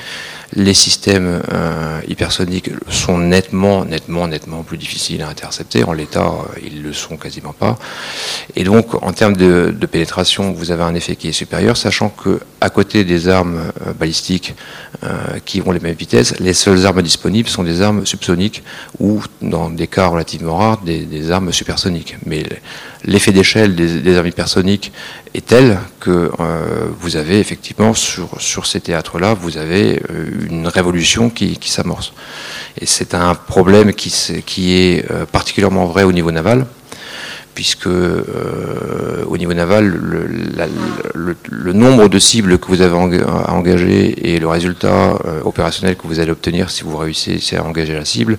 Les 0.54 0.74
systèmes 0.74 1.42
euh, 1.52 2.02
hypersoniques 2.08 2.72
sont 2.90 3.18
nettement, 3.18 3.86
nettement, 3.86 4.28
nettement 4.28 4.64
plus 4.64 4.78
difficiles 4.78 5.22
à 5.22 5.30
intercepter. 5.30 5.84
En 5.84 5.94
l'état, 5.94 6.26
euh, 6.26 6.60
ils 6.64 6.82
le 6.82 6.94
sont 6.94 7.18
quasiment 7.18 7.54
pas. 7.54 7.78
Et 8.56 8.64
donc, 8.64 8.96
en 9.04 9.14
termes 9.14 9.36
de, 9.38 9.72
pénétration, 9.92 10.52
vous 10.52 10.72
avez 10.72 10.84
un 10.84 10.96
effet 10.96 11.16
qui 11.16 11.30
est 11.30 11.34
supérieur, 11.34 11.78
sachant 11.78 12.10
que 12.10 12.40
à 12.62 12.70
côté 12.70 13.04
des 13.04 13.28
armes 13.28 13.72
euh, 13.88 13.94
balistiques 13.94 14.56
qui 15.46 15.62
ont 15.66 15.72
les 15.72 15.80
mêmes 15.80 15.96
vitesses, 15.96 16.38
les 16.40 16.54
seules 16.54 16.86
armes 16.86 17.02
disponibles 17.02 17.48
sont 17.48 17.64
des 17.64 17.82
armes 17.82 18.06
subsoniques 18.06 18.64
ou, 19.00 19.22
dans 19.42 19.70
des 19.70 19.88
cas 19.88 20.08
relativement 20.08 20.58
rares, 20.58 20.82
des, 20.82 21.32
armes 21.32 21.54
supersoniques. 21.54 22.18
Mais 22.26 22.44
l'effet 23.06 23.32
d'échelle 23.32 23.76
des, 23.76 24.18
armes 24.18 24.28
hypersoniques 24.28 24.92
est 25.34 25.46
tel 25.46 25.80
que 26.00 26.32
vous 27.00 27.16
avez 27.16 27.40
effectivement 27.40 27.94
sur, 27.94 28.30
sur 28.40 28.66
ces 28.66 28.80
théâtres-là, 28.80 29.34
vous 29.34 29.58
avez 29.58 30.02
une 30.50 30.68
révolution 30.68 31.30
qui, 31.30 31.58
s'amorce. 31.70 32.14
Et 32.80 32.86
c'est 32.86 33.14
un 33.14 33.36
problème 33.36 33.94
qui, 33.94 34.14
qui 34.46 34.74
est 34.74 35.12
euh, 35.12 35.26
particulièrement 35.26 35.86
vrai 35.86 36.04
au 36.04 36.12
niveau 36.12 36.32
naval, 36.32 36.66
puisque 37.56 37.88
euh, 37.88 39.24
au 39.28 39.38
niveau 39.38 39.54
naval, 39.54 39.88
le, 41.14 41.74
nombre 41.74 42.08
de 42.08 42.20
cibles 42.20 42.58
que 42.58 42.68
vous 42.68 42.82
avez 42.82 42.96
à 43.24 43.54
engager 43.54 44.34
et 44.34 44.40
le 44.40 44.48
résultat 44.48 45.18
euh, 45.26 45.42
opérationnel 45.44 45.96
que 45.96 46.08
vous 46.08 46.20
allez 46.20 46.32
obtenir 46.32 46.70
si 46.70 46.84
vous 46.84 46.98
réussissez 46.98 47.58
à 47.58 47.64
engager 47.64 47.94
la 47.94 48.06
cible 48.06 48.38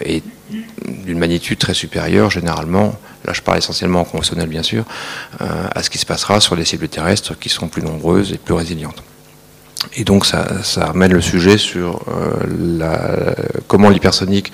est 0.00 0.22
d'une 0.50 1.18
magnitude 1.18 1.58
très 1.58 1.74
supérieure, 1.74 2.30
généralement, 2.30 2.94
là 3.24 3.32
je 3.32 3.42
parle 3.42 3.58
essentiellement 3.58 4.00
en 4.00 4.04
conventionnel 4.04 4.48
bien 4.48 4.62
sûr, 4.62 4.84
à 5.40 5.82
ce 5.82 5.90
qui 5.90 5.98
se 5.98 6.06
passera 6.06 6.40
sur 6.40 6.56
les 6.56 6.64
cibles 6.64 6.88
terrestres 6.88 7.38
qui 7.38 7.48
sont 7.48 7.68
plus 7.68 7.82
nombreuses 7.82 8.32
et 8.32 8.38
plus 8.38 8.54
résilientes. 8.54 9.02
Et 9.94 10.04
donc 10.04 10.26
ça, 10.26 10.62
ça 10.62 10.86
ramène 10.86 11.12
le 11.12 11.20
sujet 11.20 11.58
sur 11.58 12.00
euh, 12.08 13.34
comment 13.66 13.88
l'hypersonique 13.90 14.52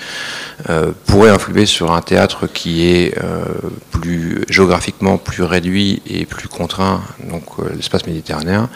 euh, 0.69 0.93
pourrait 1.07 1.31
influer 1.31 1.65
sur 1.65 1.93
un 1.93 2.03
théâtre 2.03 2.47
qui 2.47 2.87
est 2.87 3.17
euh, 3.23 3.45
plus 3.91 4.45
géographiquement 4.49 5.19
plus 5.19 5.45
réduit 5.45 6.03
et 6.07 6.27
plus 6.27 6.49
contraint, 6.49 7.03
donc 7.31 7.45
l'espace 7.75 8.07
méditerranéen. 8.07 8.69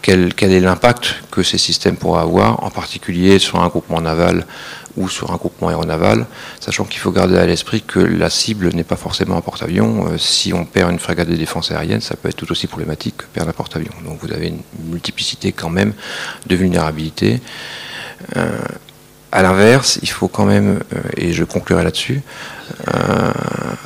Quel, 0.00 0.34
quel 0.34 0.52
est 0.52 0.60
l'impact 0.60 1.16
que 1.30 1.42
ces 1.42 1.58
systèmes 1.58 1.96
pourraient 1.96 2.22
avoir, 2.22 2.62
en 2.64 2.70
particulier 2.70 3.38
sur 3.38 3.60
un 3.60 3.68
groupement 3.68 4.00
naval 4.00 4.46
ou 4.98 5.08
sur 5.08 5.30
un 5.32 5.36
groupement 5.36 5.68
aéronaval, 5.68 6.26
sachant 6.60 6.84
qu'il 6.84 7.00
faut 7.00 7.12
garder 7.12 7.38
à 7.38 7.46
l'esprit 7.46 7.82
que 7.82 8.00
la 8.00 8.30
cible 8.30 8.68
n'est 8.74 8.84
pas 8.84 8.96
forcément 8.96 9.36
un 9.36 9.40
porte-avions. 9.40 10.08
Euh, 10.08 10.18
si 10.18 10.52
on 10.52 10.64
perd 10.64 10.90
une 10.90 10.98
frégate 10.98 11.28
de 11.28 11.36
défense 11.36 11.70
aérienne, 11.70 12.00
ça 12.00 12.16
peut 12.16 12.28
être 12.28 12.36
tout 12.36 12.50
aussi 12.50 12.66
problématique 12.66 13.16
que 13.18 13.24
perdre 13.32 13.50
un 13.50 13.52
porte-avions. 13.52 13.94
Donc 14.04 14.18
vous 14.20 14.32
avez 14.32 14.48
une 14.48 14.62
multiplicité 14.90 15.52
quand 15.52 15.70
même 15.70 15.92
de 16.46 16.56
vulnérabilités. 16.56 17.40
Euh, 19.28 19.38
à 19.38 19.42
l'inverse, 19.42 19.98
il 20.02 20.08
faut 20.08 20.28
quand 20.28 20.44
même, 20.44 20.80
euh, 20.94 21.00
et 21.16 21.32
je 21.32 21.44
conclurai 21.44 21.84
là-dessus, 21.84 22.22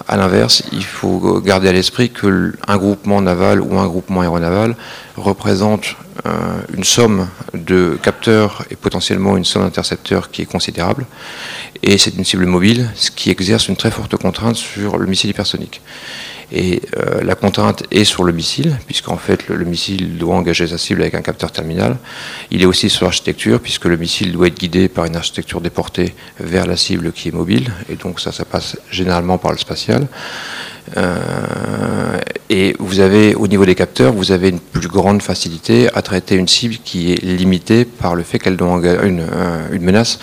à 0.09 0.17
l'inverse, 0.17 0.65
il 0.73 0.85
faut 0.85 1.41
garder 1.41 1.69
à 1.69 1.73
l'esprit 1.73 2.11
qu'un 2.11 2.77
groupement 2.77 3.23
naval 3.23 3.61
ou 3.61 3.79
un 3.79 3.87
groupement 3.87 4.23
aéronaval 4.23 4.77
représente 5.17 5.97
euh, 6.27 6.31
une 6.77 6.85
somme 6.85 7.29
de 7.55 7.99
capteurs 8.03 8.65
et 8.71 8.77
potentiellement 8.77 9.37
une 9.37 9.45
somme 9.45 9.63
d'intercepteurs 9.63 10.31
qui 10.31 10.43
est 10.43 10.47
considérable. 10.47 11.07
Et 11.83 11.97
c'est 11.97 12.15
une 12.17 12.25
cible 12.25 12.47
mobile, 12.47 12.91
ce 12.95 13.11
qui 13.11 13.31
exerce 13.31 13.69
une 13.69 13.77
très 13.77 13.91
forte 13.91 14.17
contrainte 14.17 14.57
sur 14.57 14.99
le 14.99 15.07
missile 15.07 15.31
hypersonique. 15.31 15.81
Et 16.53 16.83
euh, 16.99 17.23
la 17.23 17.35
contrainte 17.35 17.83
est 17.91 18.05
sur 18.05 18.25
le 18.25 18.33
missile, 18.33 18.79
puisqu'en 18.87 19.17
fait 19.17 19.49
le, 19.49 19.65
missile 19.65 20.19
doit 20.19 20.35
engager 20.35 20.67
sa 20.67 20.77
cible 20.77 21.01
avec 21.01 21.15
un 21.15 21.23
capteur 21.23 21.51
terminal. 21.51 21.97
Il 22.51 22.63
est 22.63 22.67
aussi 22.67 22.91
sur 22.91 23.05
l'architecture, 23.05 23.59
puisque 23.59 23.87
le 23.87 23.97
missile 23.97 24.33
doit 24.33 24.49
être 24.49 24.59
guidé 24.59 24.89
par 24.89 25.07
une 25.07 25.17
architecture 25.17 25.63
déportée 25.63 26.15
vers 26.39 26.67
la 26.67 26.77
cible 26.77 27.13
qui 27.13 27.29
est 27.29 27.33
mobile. 27.33 27.73
Et 27.89 27.97
donc 27.97 28.21
ça, 28.21 28.33
ça 28.33 28.45
passe 28.45 28.77
généralement 28.91 29.39
par 29.39 29.53
le 29.53 29.59
spatial. 29.59 30.07
Euh, 30.97 32.19
et 32.51 32.75
vous 32.79 33.01
avez, 33.01 33.35
au 33.35 33.49
niveau 33.49 33.65
des 33.65 33.75
capteurs, 33.75 34.13
vous 34.13 34.33
avez 34.33 34.51
une 34.51 34.61
plus 34.61 34.89
grande 34.89 35.23
facilité 35.23 35.89
à 35.95 36.03
traiter 36.03 36.35
une 36.35 36.49
cible 36.49 36.77
qui 36.85 37.13
est 37.13 37.23
limitée 37.23 37.85
par 37.85 38.15
le 38.15 38.23
fait 38.23 38.39
qu'elle 38.39 38.57
doit 38.57 38.69
engager 38.69 39.07
une, 39.07 39.21
euh, 39.21 39.69
une, 39.73 39.83
menace 39.83 40.19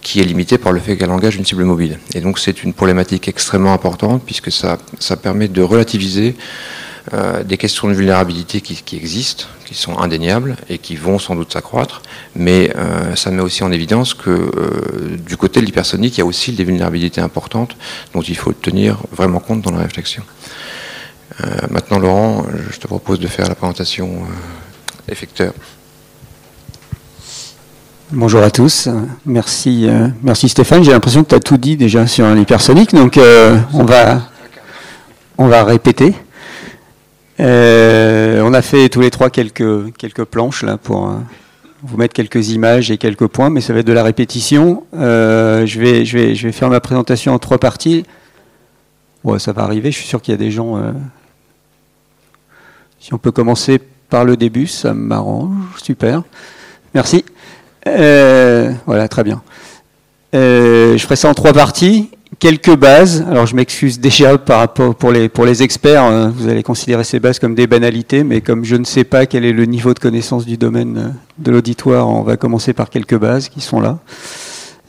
qui 0.00 0.20
est 0.20 0.24
limitée 0.24 0.58
par 0.58 0.72
le 0.72 0.80
fait 0.80 0.96
qu'elle 0.96 1.10
engage 1.10 1.36
une 1.36 1.44
cible 1.44 1.64
mobile. 1.64 1.98
Et 2.14 2.20
donc 2.20 2.38
c'est 2.38 2.62
une 2.62 2.72
problématique 2.72 3.28
extrêmement 3.28 3.72
importante 3.72 4.22
puisque 4.24 4.50
ça, 4.50 4.78
ça 4.98 5.16
permet 5.16 5.48
de 5.48 5.62
relativiser 5.62 6.36
euh, 7.14 7.44
des 7.44 7.56
questions 7.56 7.86
de 7.86 7.92
vulnérabilité 7.92 8.60
qui, 8.60 8.96
existent, 8.96 9.44
qui 9.64 9.74
sont 9.74 9.96
indéniables 9.96 10.56
et 10.68 10.78
qui 10.78 10.96
vont 10.96 11.20
sans 11.20 11.36
doute 11.36 11.52
s'accroître, 11.52 12.02
mais 12.34 12.72
euh, 12.74 13.14
ça 13.14 13.30
met 13.30 13.42
aussi 13.42 13.62
en 13.62 13.70
évidence 13.70 14.12
que 14.12 14.30
euh, 14.30 15.16
du 15.24 15.36
côté 15.36 15.60
de 15.60 15.66
l'hypersonique, 15.66 16.16
il 16.16 16.20
y 16.20 16.22
a 16.22 16.26
aussi 16.26 16.50
des 16.50 16.64
vulnérabilités 16.64 17.20
importantes 17.20 17.76
dont 18.12 18.22
il 18.22 18.36
faut 18.36 18.52
tenir 18.52 18.98
vraiment 19.12 19.38
compte 19.38 19.62
dans 19.62 19.70
la 19.70 19.78
réflexion. 19.78 20.24
maintenant, 21.70 21.98
Laurent, 22.00 22.44
je 22.72 22.78
te 22.78 22.88
propose 22.88 23.20
de 23.20 23.28
faire 23.28 23.48
la 23.48 23.54
présentation 23.54 24.26
effecteur. 25.08 25.52
Bonjour 28.10 28.42
à 28.42 28.50
tous, 28.50 28.88
merci, 29.26 29.86
merci 30.22 30.48
Stéphane. 30.48 30.82
J'ai 30.82 30.92
l'impression 30.92 31.22
que 31.22 31.28
tu 31.28 31.34
as 31.36 31.40
tout 31.40 31.56
dit 31.56 31.76
déjà 31.76 32.08
sur 32.08 32.26
l'hypersonique, 32.34 32.94
donc 32.94 33.16
on, 33.72 33.84
va, 33.84 34.22
on 35.38 35.46
va 35.46 35.62
répéter. 35.62 36.14
Euh, 37.38 38.40
on 38.42 38.54
a 38.54 38.62
fait 38.62 38.88
tous 38.88 39.00
les 39.00 39.10
trois 39.10 39.30
quelques, 39.30 39.94
quelques 39.96 40.24
planches 40.24 40.62
là 40.62 40.78
pour 40.78 41.08
euh, 41.08 41.16
vous 41.82 41.96
mettre 41.98 42.14
quelques 42.14 42.50
images 42.50 42.90
et 42.90 42.96
quelques 42.96 43.26
points, 43.26 43.50
mais 43.50 43.60
ça 43.60 43.72
va 43.72 43.80
être 43.80 43.86
de 43.86 43.92
la 43.92 44.02
répétition. 44.02 44.84
Euh, 44.94 45.66
je, 45.66 45.80
vais, 45.80 46.04
je, 46.04 46.18
vais, 46.18 46.34
je 46.34 46.46
vais 46.46 46.52
faire 46.52 46.70
ma 46.70 46.80
présentation 46.80 47.34
en 47.34 47.38
trois 47.38 47.58
parties. 47.58 48.04
Ouais, 49.24 49.38
ça 49.38 49.52
va 49.52 49.62
arriver, 49.62 49.90
je 49.90 49.98
suis 49.98 50.06
sûr 50.06 50.22
qu'il 50.22 50.32
y 50.32 50.34
a 50.34 50.38
des 50.38 50.50
gens. 50.50 50.80
Si 53.00 53.12
on 53.12 53.18
peut 53.18 53.32
commencer 53.32 53.80
par 54.08 54.24
le 54.24 54.36
début, 54.36 54.68
ça 54.68 54.94
m'arrange. 54.94 55.52
Super. 55.82 56.22
Merci. 56.94 57.24
voilà, 57.84 59.08
très 59.08 59.24
bien. 59.24 59.42
je 60.32 60.96
ferai 60.98 61.16
ça 61.16 61.28
en 61.28 61.34
trois 61.34 61.52
parties 61.52 62.10
quelques 62.38 62.74
bases. 62.76 63.24
Alors 63.28 63.46
je 63.46 63.54
m'excuse 63.54 64.00
déjà 64.00 64.36
par 64.38 64.58
rapport 64.58 64.94
pour 64.94 65.12
les 65.12 65.28
pour 65.28 65.44
les 65.44 65.62
experts, 65.62 66.02
hein. 66.02 66.32
vous 66.36 66.48
allez 66.48 66.62
considérer 66.62 67.04
ces 67.04 67.20
bases 67.20 67.38
comme 67.38 67.54
des 67.54 67.66
banalités, 67.66 68.24
mais 68.24 68.40
comme 68.40 68.64
je 68.64 68.76
ne 68.76 68.84
sais 68.84 69.04
pas 69.04 69.26
quel 69.26 69.44
est 69.44 69.52
le 69.52 69.64
niveau 69.64 69.94
de 69.94 69.98
connaissance 69.98 70.46
du 70.46 70.56
domaine 70.56 70.98
euh, 70.98 71.08
de 71.38 71.50
l'auditoire, 71.50 72.08
on 72.08 72.22
va 72.22 72.36
commencer 72.36 72.72
par 72.72 72.90
quelques 72.90 73.18
bases 73.18 73.48
qui 73.48 73.60
sont 73.60 73.80
là. 73.80 73.98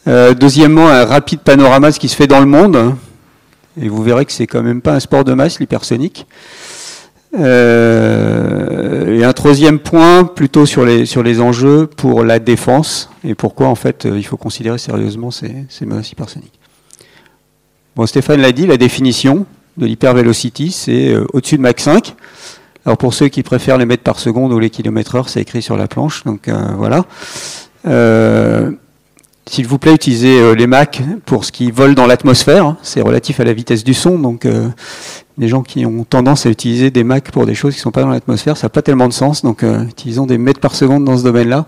Euh, 0.07 0.33
deuxièmement, 0.33 0.87
un 0.87 1.05
rapide 1.05 1.39
panorama 1.39 1.89
de 1.89 1.93
ce 1.95 1.99
qui 1.99 2.07
se 2.07 2.15
fait 2.15 2.27
dans 2.27 2.39
le 2.39 2.45
monde, 2.45 2.95
et 3.79 3.89
vous 3.89 4.01
verrez 4.03 4.25
que 4.25 4.31
c'est 4.31 4.47
quand 4.47 4.63
même 4.63 4.81
pas 4.81 4.93
un 4.93 4.99
sport 4.99 5.23
de 5.23 5.33
masse 5.33 5.59
l'hypersonique. 5.59 6.25
Euh, 7.37 9.19
et 9.19 9.25
un 9.25 9.33
troisième 9.33 9.79
point, 9.79 10.23
plutôt 10.23 10.65
sur 10.65 10.85
les, 10.85 11.05
sur 11.05 11.23
les 11.23 11.41
enjeux 11.41 11.85
pour 11.85 12.23
la 12.23 12.39
défense 12.39 13.09
et 13.25 13.35
pourquoi 13.35 13.67
en 13.67 13.75
fait 13.75 14.07
il 14.09 14.25
faut 14.25 14.37
considérer 14.37 14.77
sérieusement 14.77 15.29
ces, 15.29 15.53
ces 15.67 15.85
menaces 15.85 16.11
hypersoniques. 16.11 16.57
Bon, 17.97 18.05
Stéphane 18.05 18.41
l'a 18.41 18.51
dit, 18.51 18.67
la 18.67 18.77
définition 18.77 19.47
de 19.77 19.87
l'hypervelocity, 19.87 20.69
c'est 20.69 21.13
euh, 21.13 21.25
au-dessus 21.33 21.57
de 21.57 21.63
Mach 21.63 21.79
5. 21.79 22.13
Alors 22.85 22.95
pour 22.95 23.15
ceux 23.15 23.27
qui 23.27 23.41
préfèrent 23.41 23.79
les 23.79 23.87
mètres 23.87 24.03
par 24.03 24.19
seconde 24.19 24.53
ou 24.53 24.59
les 24.59 24.69
kilomètres 24.69 25.15
heure, 25.15 25.29
c'est 25.29 25.41
écrit 25.41 25.63
sur 25.63 25.77
la 25.77 25.87
planche. 25.87 26.23
Donc 26.23 26.47
euh, 26.47 26.53
voilà. 26.77 27.05
Euh, 27.87 28.69
s'il 29.47 29.65
vous 29.65 29.79
plaît, 29.79 29.95
utilisez 29.95 30.53
les 30.53 30.67
Mach 30.67 31.01
pour 31.25 31.43
ce 31.43 31.51
qui 31.51 31.71
vole 31.71 31.95
dans 31.95 32.05
l'atmosphère. 32.05 32.75
C'est 32.83 33.01
relatif 33.01 33.39
à 33.39 33.45
la 33.45 33.53
vitesse 33.53 33.83
du 33.83 33.95
son. 33.95 34.19
Donc 34.19 34.45
les 35.37 35.47
gens 35.47 35.63
qui 35.63 35.85
ont 35.85 36.03
tendance 36.03 36.45
à 36.45 36.49
utiliser 36.49 36.91
des 36.91 37.05
Mach 37.05 37.23
pour 37.31 37.45
des 37.45 37.55
choses 37.55 37.73
qui 37.73 37.79
ne 37.79 37.83
sont 37.83 37.91
pas 37.91 38.01
dans 38.01 38.09
l'atmosphère, 38.09 38.57
ça 38.57 38.65
n'a 38.65 38.69
pas 38.69 38.81
tellement 38.81 39.07
de 39.07 39.13
sens. 39.13 39.43
Donc 39.43 39.63
utilisons 39.63 40.25
des 40.25 40.37
mètres 40.37 40.59
par 40.59 40.75
seconde 40.75 41.05
dans 41.05 41.17
ce 41.17 41.23
domaine-là. 41.23 41.65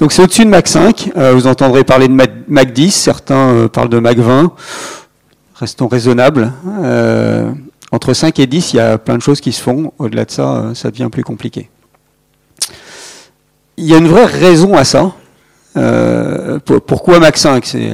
Donc 0.00 0.12
c'est 0.12 0.20
au-dessus 0.20 0.44
de 0.44 0.50
Mach 0.50 0.66
5. 0.66 1.12
vous 1.32 1.46
entendrez 1.46 1.84
parler 1.84 2.08
de 2.08 2.14
Mach 2.48 2.72
10. 2.72 2.90
Certains 2.90 3.68
parlent 3.68 3.88
de 3.88 4.00
Mach 4.00 4.16
20 4.16 4.52
restons 5.62 5.86
raisonnables. 5.86 6.52
Euh, 6.82 7.52
entre 7.92 8.14
5 8.14 8.36
et 8.40 8.48
10, 8.48 8.72
il 8.72 8.76
y 8.78 8.80
a 8.80 8.98
plein 8.98 9.16
de 9.16 9.22
choses 9.22 9.40
qui 9.40 9.52
se 9.52 9.62
font. 9.62 9.92
Au-delà 9.98 10.24
de 10.24 10.30
ça, 10.32 10.56
euh, 10.56 10.74
ça 10.74 10.90
devient 10.90 11.08
plus 11.10 11.22
compliqué. 11.22 11.70
Il 13.76 13.86
y 13.86 13.94
a 13.94 13.98
une 13.98 14.08
vraie 14.08 14.26
raison 14.26 14.74
à 14.74 14.84
ça. 14.84 15.12
Euh, 15.76 16.58
pourquoi 16.86 17.20
Max 17.20 17.42
5 17.42 17.64
C'est 17.64 17.92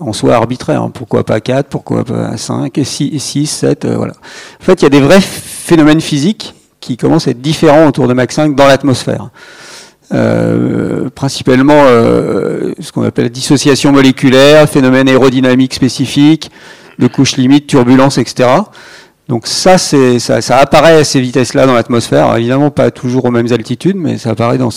en 0.00 0.14
soi 0.14 0.34
arbitraire. 0.34 0.82
Hein. 0.82 0.90
Pourquoi 0.92 1.24
pas 1.24 1.40
4 1.40 1.68
Pourquoi 1.68 2.04
pas 2.04 2.38
5 2.38 2.80
6, 2.82 3.18
6 3.20 3.46
7 3.46 3.86
voilà. 3.86 4.14
En 4.60 4.64
fait, 4.64 4.80
il 4.80 4.84
y 4.84 4.86
a 4.86 4.90
des 4.90 5.02
vrais 5.02 5.20
phénomènes 5.20 6.00
physiques 6.00 6.54
qui 6.80 6.96
commencent 6.96 7.28
à 7.28 7.32
être 7.32 7.42
différents 7.42 7.86
autour 7.86 8.08
de 8.08 8.14
Max 8.14 8.34
5 8.34 8.56
dans 8.56 8.66
l'atmosphère. 8.66 9.28
principalement 11.14 11.84
ce 11.84 12.92
qu'on 12.92 13.02
appelle 13.02 13.28
dissociation 13.28 13.92
moléculaire, 13.92 14.66
phénomène 14.68 15.08
aérodynamique 15.08 15.74
spécifique, 15.74 16.50
de 17.00 17.06
couches 17.06 17.36
limites, 17.36 17.66
turbulences, 17.66 18.18
etc. 18.18 18.48
Donc 19.28 19.46
ça, 19.46 19.78
ça, 19.78 20.40
ça, 20.40 20.56
apparaît 20.58 20.98
à 20.98 21.04
ces 21.04 21.20
vitesses-là 21.20 21.66
dans 21.66 21.74
l'atmosphère. 21.74 22.36
Évidemment, 22.36 22.70
pas 22.70 22.90
toujours 22.90 23.24
aux 23.24 23.30
mêmes 23.30 23.52
altitudes, 23.52 23.96
mais 23.96 24.18
ça 24.18 24.30
apparaît 24.30 24.58
dans, 24.58 24.70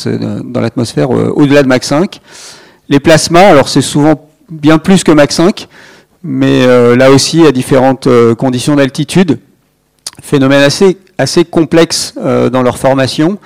l'atmosphère 0.55 1.09
au-delà 1.09 1.63
de 1.63 1.67
Mach 1.67 1.83
5. 1.83 2.21
Les 2.89 2.99
plasmas, 2.99 3.49
alors 3.49 3.67
c'est 3.67 3.81
souvent 3.81 4.29
bien 4.49 4.77
plus 4.77 5.03
que 5.03 5.11
Mach 5.11 5.31
5, 5.31 5.67
mais 6.23 6.67
là 6.95 7.09
aussi 7.09 7.45
à 7.45 7.51
différentes 7.51 8.07
conditions 8.35 8.75
d'altitude. 8.75 9.39
Phénomène 10.21 10.61
assez, 10.61 11.45
complexe 11.45 12.13
dans 12.15 12.61
leur 12.61 12.77
formation. 12.77 13.39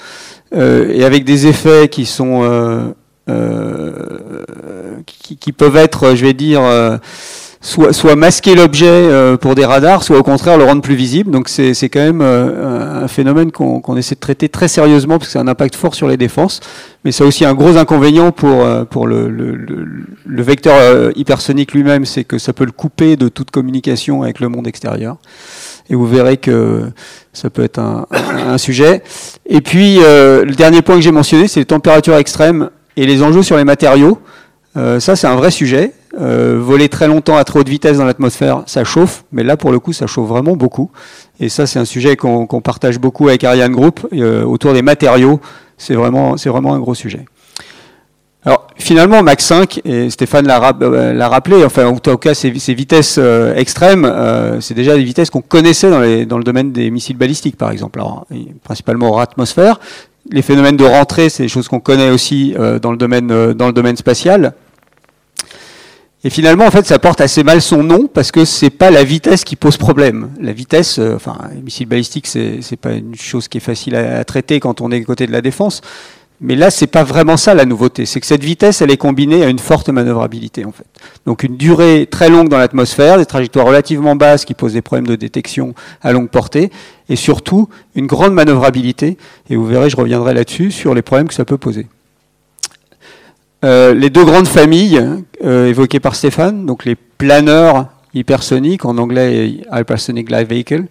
Euh, 0.56 0.92
et 0.94 1.04
avec 1.04 1.26
des 1.26 1.48
effets 1.48 1.90
qui 1.90 2.06
sont 2.06 2.44
euh, 2.44 2.94
euh, 3.30 5.02
qui, 5.06 5.52
peuvent 5.52 5.76
être, 5.76 6.16
je 6.16 6.26
vais 6.26 6.34
dire, 6.34 6.62
soit, 7.62 7.94
soit 7.94 8.16
masquer 8.16 8.56
l'objet 8.56 9.10
pour 9.42 9.56
des 9.56 9.66
radars, 9.66 10.04
soit 10.04 10.18
au 10.18 10.24
contraire 10.24 10.58
le 10.58 10.64
rendre 10.64 10.82
plus 10.82 10.96
visible. 10.96 11.32
Donc 11.32 11.50
c'est 11.50 11.90
quand 11.90 12.00
même 12.00 12.22
un 12.22 13.08
phénomène 13.08 13.52
qu'on 13.52 13.98
essaie 13.98 14.16
de 14.16 14.20
traiter 14.20 14.50
très 14.50 14.68
sérieusement 14.68 15.18
parce 15.18 15.28
que 15.28 15.34
c'est 15.34 15.40
un 15.40 15.48
impact 15.48 15.76
fort 15.76 15.96
sur 15.96 16.08
les 16.08 16.18
défenses. 16.18 16.60
Mais 17.04 17.12
c'est 17.12 17.24
aussi 17.24 17.46
un 17.46 17.54
gros 17.54 17.78
inconvénient 17.78 18.32
pour, 18.32 18.66
pour 18.90 19.08
le, 19.08 19.30
le, 19.30 19.56
le 20.26 20.42
vecteur 20.42 21.12
hypersonique 21.16 21.74
lui-même, 21.74 22.06
c'est 22.06 22.24
que 22.24 22.38
ça 22.38 22.54
peut 22.54 22.66
le 22.66 22.72
couper 22.72 23.16
de 23.16 23.30
toute 23.30 23.52
communication 23.52 24.24
avec 24.24 24.40
le 24.40 24.50
monde 24.50 24.68
extérieur 24.68 25.18
et 25.90 25.96
vous 25.96 26.06
verrez 26.06 26.38
que 26.38 26.84
ça 27.34 27.50
peut 27.50 27.64
être 27.64 27.80
un, 27.80 28.06
un 28.12 28.58
sujet. 28.58 29.02
Et 29.46 29.62
puis, 29.62 30.00
euh, 30.02 30.44
le 30.44 30.54
dernier 30.54 30.82
point 30.82 30.96
que 30.96 31.02
j'ai 31.02 31.12
mentionné, 31.12 31.48
c'est 31.48 31.60
les 31.60 31.66
températures 31.66 32.16
extrêmes 32.18 32.70
et 32.96 33.06
les 33.06 33.24
enjeux 33.24 33.44
sur 33.44 33.58
les 33.58 33.64
matériaux. 33.64 34.20
Euh, 34.76 35.00
ça, 35.00 35.16
c'est 35.16 35.28
un 35.28 35.36
vrai 35.36 35.52
sujet. 35.52 35.94
Euh, 36.20 36.58
voler 36.60 36.90
très 36.90 37.08
longtemps 37.08 37.38
à 37.38 37.44
trop 37.44 37.60
haute 37.60 37.70
vitesse 37.70 37.98
dans 37.98 38.06
l'atmosphère, 38.06 38.64
ça 38.66 38.84
chauffe, 38.84 39.24
mais 39.32 39.44
là, 39.44 39.56
pour 39.56 39.72
le 39.72 39.80
coup, 39.80 39.94
ça 39.94 40.08
chauffe 40.08 40.28
vraiment 40.28 40.56
beaucoup. 40.56 40.90
Et 41.40 41.50
ça, 41.50 41.68
c'est 41.68 41.78
un 41.78 41.86
sujet 41.86 42.16
qu'on 42.16 42.48
partage 42.62 43.00
beaucoup 43.00 43.28
avec 43.28 43.44
Ariane 43.44 43.72
Group. 43.72 44.08
Euh, 44.14 44.44
autour 44.44 44.74
des 44.74 44.82
matériaux, 44.82 45.40
c'est 45.78 45.94
vraiment, 45.94 46.34
un 46.36 46.80
gros 46.80 46.96
sujet. 46.96 47.26
Alors 48.44 48.66
finalement, 48.78 49.22
Mach 49.22 49.42
5, 49.42 49.82
et 49.84 50.10
Stéphane 50.10 50.48
euh, 50.50 51.14
l'a 51.14 51.28
rappelé, 51.28 51.66
enfin 51.66 51.86
en 51.86 51.98
tout 51.98 52.18
cas 52.18 52.34
ces, 52.34 52.50
vitesses 52.50 53.20
extrêmes, 53.56 54.12
c'est 54.62 54.74
déjà 54.74 54.96
des 54.96 55.04
vitesses 55.04 55.30
qu'on 55.30 55.42
connaissait 55.42 55.90
dans, 56.26 56.38
le 56.38 56.44
domaine 56.44 56.72
des 56.72 56.90
missiles 56.90 57.18
balistiques 57.18 57.58
par 57.58 57.72
exemple, 57.72 58.02
principalement 58.64 59.10
hors 59.10 59.20
atmosphère. 59.20 59.80
Les 60.32 60.42
phénomènes 60.42 60.78
de 60.78 60.86
rentrée, 60.86 61.30
c'est 61.30 61.44
des 61.44 61.50
choses 61.50 61.68
qu'on 61.68 61.82
connaît 61.82 62.10
aussi 62.10 62.56
dans, 62.82 62.92
le 62.92 62.98
domaine, 62.98 63.28
dans 63.54 63.68
le 63.68 63.74
domaine 63.74 63.98
spatial. 63.98 64.54
Et 66.24 66.30
finalement, 66.30 66.66
en 66.66 66.72
fait, 66.72 66.86
ça 66.86 67.00
porte 67.00 67.22
assez 67.22 67.44
mal 67.44 67.62
son 67.62 67.84
nom 67.84 68.08
parce 68.08 68.32
que 68.32 68.44
c'est 68.44 68.72
pas 68.72 68.90
la 68.90 69.04
vitesse 69.04 69.44
qui 69.44 69.56
pose 69.56 69.78
problème. 69.78 70.32
La 70.42 70.52
vitesse, 70.52 71.00
enfin, 71.00 71.38
les 71.54 71.62
missiles 71.62 71.88
balistiques, 71.88 72.28
c'est 72.28 72.80
pas 72.80 72.94
une 72.94 73.16
chose 73.16 73.48
qui 73.48 73.60
est 73.60 73.62
facile 73.62 73.96
à, 73.96 74.20
à 74.20 74.24
traiter 74.24 74.60
quand 74.60 74.82
on 74.82 74.92
est 74.92 75.02
côté 75.04 75.28
de 75.28 75.32
la 75.32 75.42
défense. 75.42 75.82
Mais 76.40 76.56
là, 76.56 76.70
c'est 76.70 76.88
pas 76.88 77.04
vraiment 77.04 77.36
ça 77.36 77.56
la 77.56 77.66
nouveauté. 77.66 78.06
C'est 78.06 78.20
que 78.20 78.26
cette 78.28 78.44
vitesse, 78.44 78.82
elle 78.82 78.92
est 78.92 78.98
combinée 78.98 79.44
à 79.44 79.50
une 79.50 79.58
forte 79.58 79.90
manœuvrabilité, 79.90 80.66
en 80.66 80.72
fait. 80.72 80.86
Donc 81.26 81.42
une 81.42 81.58
durée 81.58 82.08
très 82.10 82.30
longue 82.30 82.48
dans 82.48 82.60
l'atmosphère, 82.60 83.18
des 83.18 83.26
trajectoires 83.26 83.66
relativement 83.66 84.16
basses 84.16 84.46
qui 84.46 84.54
posent 84.54 84.74
des 84.74 84.84
problèmes 84.84 85.08
de 85.08 85.16
détection 85.16 85.74
à 86.02 86.12
longue 86.12 86.30
portée, 86.30 86.72
et 87.10 87.16
surtout 87.16 87.70
une 87.96 88.06
grande 88.06 88.34
manœuvrabilité. 88.34 89.18
Et 89.50 89.56
vous 89.56 89.66
verrez, 89.66 89.90
je 89.90 89.98
reviendrai 89.98 90.36
là-dessus, 90.36 90.70
sur 90.70 90.94
les 90.94 91.02
problèmes 91.02 91.28
que 91.28 91.34
ça 91.34 91.46
peut 91.46 91.58
poser. 91.58 91.88
Euh, 93.66 93.96
les 93.96 94.12
deux 94.12 94.24
grandes 94.24 94.48
familles 94.48 95.04
euh, 95.48 95.68
évoquées 95.68 96.00
par 96.00 96.16
Stéphane, 96.16 96.66
donc 96.66 96.86
les 96.86 96.96
planeurs 96.96 97.88
hypersoniques, 98.14 98.86
en 98.86 98.98
anglais 98.98 99.60
Hypersonic 99.72 100.28
Glide 100.28 100.50
Vehicle, 100.50 100.86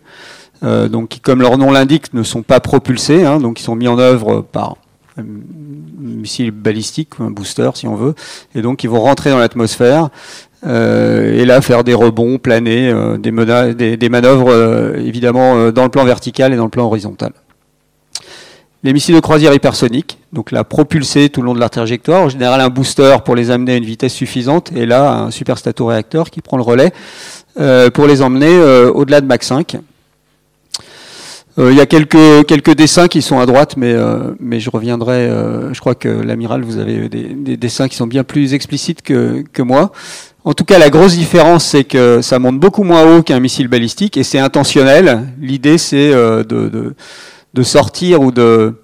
euh, 0.64 0.88
donc 0.88 1.10
qui, 1.10 1.20
comme 1.20 1.42
leur 1.42 1.58
nom 1.58 1.70
l'indique, 1.70 2.14
ne 2.14 2.22
sont 2.22 2.42
pas 2.42 2.60
propulsés, 2.60 3.24
hein, 3.24 3.38
donc 3.38 3.60
ils 3.60 3.62
sont 3.62 3.76
mis 3.76 3.86
en 3.86 3.98
œuvre 3.98 4.40
par 4.40 4.76
un 5.18 5.24
missile 5.98 6.50
balistique, 6.50 7.10
un 7.20 7.30
booster 7.30 7.70
si 7.74 7.86
on 7.86 7.96
veut, 7.96 8.14
et 8.54 8.62
donc 8.62 8.82
ils 8.82 8.90
vont 8.90 9.00
rentrer 9.00 9.30
dans 9.30 9.38
l'atmosphère 9.38 10.08
euh, 10.66 11.38
et 11.38 11.44
là 11.44 11.60
faire 11.60 11.84
des 11.84 11.94
rebonds, 11.94 12.38
planer, 12.38 12.94
des, 13.18 13.30
manœuvres 14.08 14.96
évidemment 14.96 15.70
dans 15.70 15.84
le 15.84 15.90
plan 15.90 16.04
vertical 16.04 16.52
et 16.52 16.56
dans 16.56 16.64
le 16.64 16.70
plan 16.70 16.86
horizontal. 16.86 17.32
Les 18.82 18.92
missiles 18.92 19.14
de 19.14 19.20
croisière 19.20 19.52
hypersoniques, 19.52 20.18
donc 20.32 20.52
là 20.52 20.62
propulsés 20.62 21.28
tout 21.28 21.40
le 21.40 21.46
long 21.46 21.54
de 21.54 21.60
leur 21.60 21.70
trajectoire, 21.70 22.22
en 22.22 22.28
général 22.28 22.60
un 22.60 22.68
booster 22.68 23.16
pour 23.24 23.34
les 23.34 23.50
amener 23.50 23.72
à 23.72 23.76
une 23.76 23.84
vitesse 23.84 24.12
suffisante, 24.12 24.70
et 24.76 24.86
là 24.86 25.12
un 25.12 25.30
superstato-réacteur 25.30 26.30
qui 26.30 26.40
prend 26.40 26.56
le 26.56 26.62
relais 26.62 26.92
pour 27.94 28.06
les 28.06 28.22
emmener 28.22 28.60
au-delà 28.94 29.20
de 29.20 29.26
Mach 29.26 29.42
5. 29.42 29.78
Euh, 31.58 31.72
il 31.72 31.78
y 31.78 31.80
a 31.80 31.86
quelques, 31.86 32.74
dessins 32.74 33.08
qui 33.08 33.22
sont 33.22 33.38
à 33.38 33.46
droite, 33.46 33.76
mais, 33.76 33.92
euh, 33.92 34.34
je 34.58 34.70
reviendrai. 34.70 35.28
Euh, 35.28 35.72
je 35.72 35.80
crois 35.80 35.94
que 35.94 36.08
l'amiral, 36.08 36.62
vous 36.62 36.78
avez 36.78 37.08
des, 37.08 37.22
des, 37.34 37.56
dessins 37.56 37.88
qui 37.88 37.96
sont 37.96 38.06
bien 38.06 38.24
plus 38.24 38.52
explicites 38.52 39.02
que, 39.02 39.62
moi. 39.62 39.92
En 40.44 40.52
tout 40.52 40.64
cas, 40.64 40.78
la 40.78 40.90
grosse 40.90 41.16
différence, 41.16 41.64
c'est 41.64 41.84
que 41.84 42.20
ça 42.20 42.38
monte 42.38 42.60
beaucoup 42.60 42.84
moins 42.84 43.04
haut 43.04 43.22
qu'un 43.22 43.40
missile 43.40 43.68
balistique 43.68 44.16
et 44.16 44.22
c'est 44.22 44.38
intentionnel. 44.38 45.26
L'idée, 45.40 45.78
c'est 45.78 46.10
de, 46.12 46.94
de, 47.56 47.62
sortir 47.62 48.20
ou 48.20 48.30
de, 48.30 48.74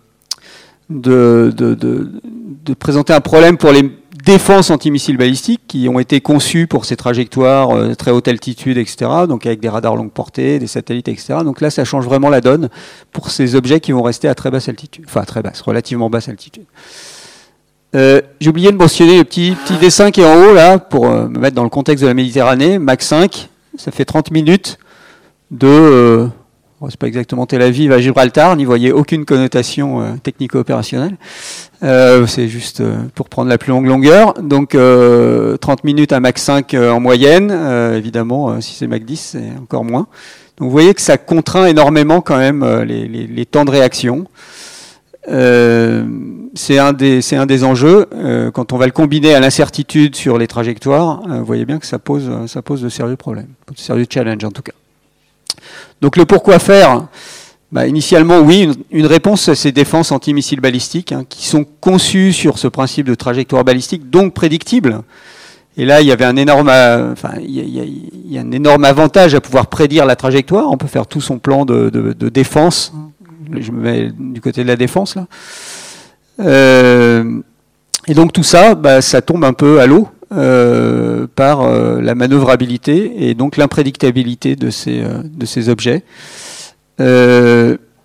de, 0.90 1.52
de, 1.54 1.74
de, 1.74 2.74
présenter 2.74 3.12
un 3.12 3.20
problème 3.20 3.56
pour 3.56 3.70
les 3.70 3.82
défenses 4.24 4.70
anti-missiles 4.70 5.16
balistiques 5.16 5.62
qui 5.68 5.88
ont 5.88 5.98
été 5.98 6.20
conçues 6.20 6.66
pour 6.66 6.84
ces 6.84 6.96
trajectoires 6.96 7.70
euh, 7.70 7.94
très 7.94 8.10
haute 8.10 8.28
altitude, 8.28 8.78
etc. 8.78 9.10
Donc 9.28 9.46
avec 9.46 9.60
des 9.60 9.68
radars 9.68 9.96
longue 9.96 10.12
portée, 10.12 10.58
des 10.58 10.66
satellites, 10.66 11.08
etc. 11.08 11.40
Donc 11.44 11.60
là, 11.60 11.70
ça 11.70 11.84
change 11.84 12.04
vraiment 12.04 12.28
la 12.28 12.40
donne 12.40 12.68
pour 13.12 13.30
ces 13.30 13.54
objets 13.54 13.80
qui 13.80 13.92
vont 13.92 14.02
rester 14.02 14.28
à 14.28 14.34
très 14.34 14.50
basse 14.50 14.68
altitude, 14.68 15.04
enfin 15.06 15.24
très 15.24 15.42
basse, 15.42 15.60
relativement 15.60 16.08
basse 16.08 16.28
altitude. 16.28 16.64
Euh, 17.94 18.22
J'ai 18.40 18.48
oublié 18.48 18.72
de 18.72 18.76
mentionner 18.76 19.18
le 19.18 19.24
petit, 19.24 19.54
petit 19.66 19.76
dessin 19.76 20.10
qui 20.10 20.22
est 20.22 20.24
en 20.24 20.34
haut 20.34 20.54
là 20.54 20.78
pour 20.78 21.06
euh, 21.06 21.28
me 21.28 21.38
mettre 21.38 21.56
dans 21.56 21.64
le 21.64 21.68
contexte 21.68 22.02
de 22.02 22.08
la 22.08 22.14
Méditerranée. 22.14 22.78
Mach 22.78 23.02
5, 23.02 23.48
ça 23.76 23.90
fait 23.90 24.04
30 24.04 24.30
minutes 24.30 24.78
de 25.50 26.28
euh, 26.82 26.86
c'est 26.90 26.98
pas 26.98 27.06
exactement 27.06 27.46
Tel 27.46 27.62
Aviv 27.62 27.92
à 27.92 28.00
Gibraltar, 28.00 28.56
n'y 28.56 28.64
voyez 28.64 28.92
aucune 28.92 29.24
connotation 29.24 30.00
euh, 30.00 30.12
technico-opérationnelle. 30.22 31.16
Euh, 31.82 32.26
c'est 32.26 32.48
juste 32.48 32.80
euh, 32.80 32.96
pour 33.14 33.28
prendre 33.28 33.48
la 33.48 33.58
plus 33.58 33.70
longue 33.70 33.86
longueur. 33.86 34.34
Donc 34.34 34.76
30 34.76 35.84
minutes 35.84 36.12
à 36.12 36.20
Mach 36.20 36.38
5 36.38 36.74
en 36.74 37.00
moyenne. 37.00 37.50
évidemment, 37.94 38.60
si 38.60 38.74
c'est 38.74 38.86
Mach 38.86 39.02
10, 39.02 39.16
c'est 39.16 39.60
encore 39.60 39.84
moins. 39.84 40.06
Donc 40.58 40.66
vous 40.66 40.70
voyez 40.70 40.94
que 40.94 41.00
ça 41.00 41.18
contraint 41.18 41.66
énormément 41.66 42.20
quand 42.20 42.36
même 42.36 42.64
les, 42.82 43.46
temps 43.46 43.64
de 43.64 43.70
réaction. 43.70 44.26
c'est 45.26 46.78
un, 46.78 46.92
des, 46.92 47.34
un 47.34 47.46
des 47.46 47.64
enjeux. 47.64 48.06
quand 48.52 48.72
on 48.72 48.76
va 48.76 48.86
le 48.86 48.92
combiner 48.92 49.34
à 49.34 49.40
l'incertitude 49.40 50.14
sur 50.14 50.38
les 50.38 50.46
trajectoires, 50.46 51.22
vous 51.26 51.44
voyez 51.44 51.64
bien 51.64 51.78
que 51.78 51.86
ça 51.86 51.98
pose, 51.98 52.30
ça 52.46 52.62
pose 52.62 52.82
de 52.82 52.88
sérieux 52.88 53.16
problèmes, 53.16 53.48
de 53.72 53.78
sérieux 53.78 54.06
challenges 54.08 54.44
en 54.44 54.50
tout 54.50 54.62
cas. 54.62 54.72
Donc 56.02 56.16
le 56.16 56.26
pourquoi 56.26 56.58
faire 56.58 57.06
bah, 57.70 57.86
Initialement, 57.86 58.40
oui, 58.40 58.68
une, 58.90 59.06
réponse 59.06 59.48
à 59.48 59.54
ces 59.54 59.70
défenses 59.70 60.10
anti-missiles 60.10 60.60
balistiques 60.60 61.12
hein, 61.12 61.24
qui 61.26 61.46
sont 61.46 61.64
conçues 61.80 62.32
sur 62.32 62.58
ce 62.58 62.66
principe 62.66 63.06
de 63.06 63.14
trajectoire 63.14 63.64
balistique, 63.64 64.10
donc 64.10 64.34
prédictible. 64.34 65.02
Et 65.76 65.86
là, 65.86 66.02
il 66.02 66.08
y 66.08 66.12
avait 66.12 66.24
un 66.24 66.36
énorme, 66.36 66.68
a, 66.68 67.14
un 67.14 68.50
énorme 68.50 68.84
avantage 68.84 69.34
à 69.36 69.40
pouvoir 69.40 69.68
prédire 69.68 70.04
la 70.04 70.16
trajectoire. 70.16 70.70
On 70.70 70.76
peut 70.76 70.88
faire 70.88 71.06
tout 71.06 71.20
son 71.20 71.38
plan 71.38 71.64
de, 71.64 72.12
défense. 72.28 72.92
Je 73.56 73.70
me 73.70 73.80
mets 73.80 74.12
du 74.18 74.40
côté 74.40 74.64
de 74.64 74.68
la 74.68 74.76
défense 74.76 75.14
là. 75.14 75.26
Euh, 76.40 77.40
et 78.08 78.14
donc 78.14 78.32
tout 78.32 78.42
ça, 78.42 78.74
bah, 78.74 79.00
ça 79.00 79.22
tombe 79.22 79.44
un 79.44 79.52
peu 79.52 79.80
à 79.80 79.86
l'eau 79.86 80.08
euh, 80.34 81.26
par 81.34 81.60
euh, 81.60 82.00
la 82.00 82.14
manœuvrabilité 82.14 83.28
et 83.28 83.34
donc 83.34 83.58
l'imprédictabilité 83.58 84.56
de 84.56 84.70
ces, 84.70 85.00
euh, 85.00 85.22
de 85.24 85.44
ces 85.44 85.68
objets. 85.68 86.04
il 86.98 87.04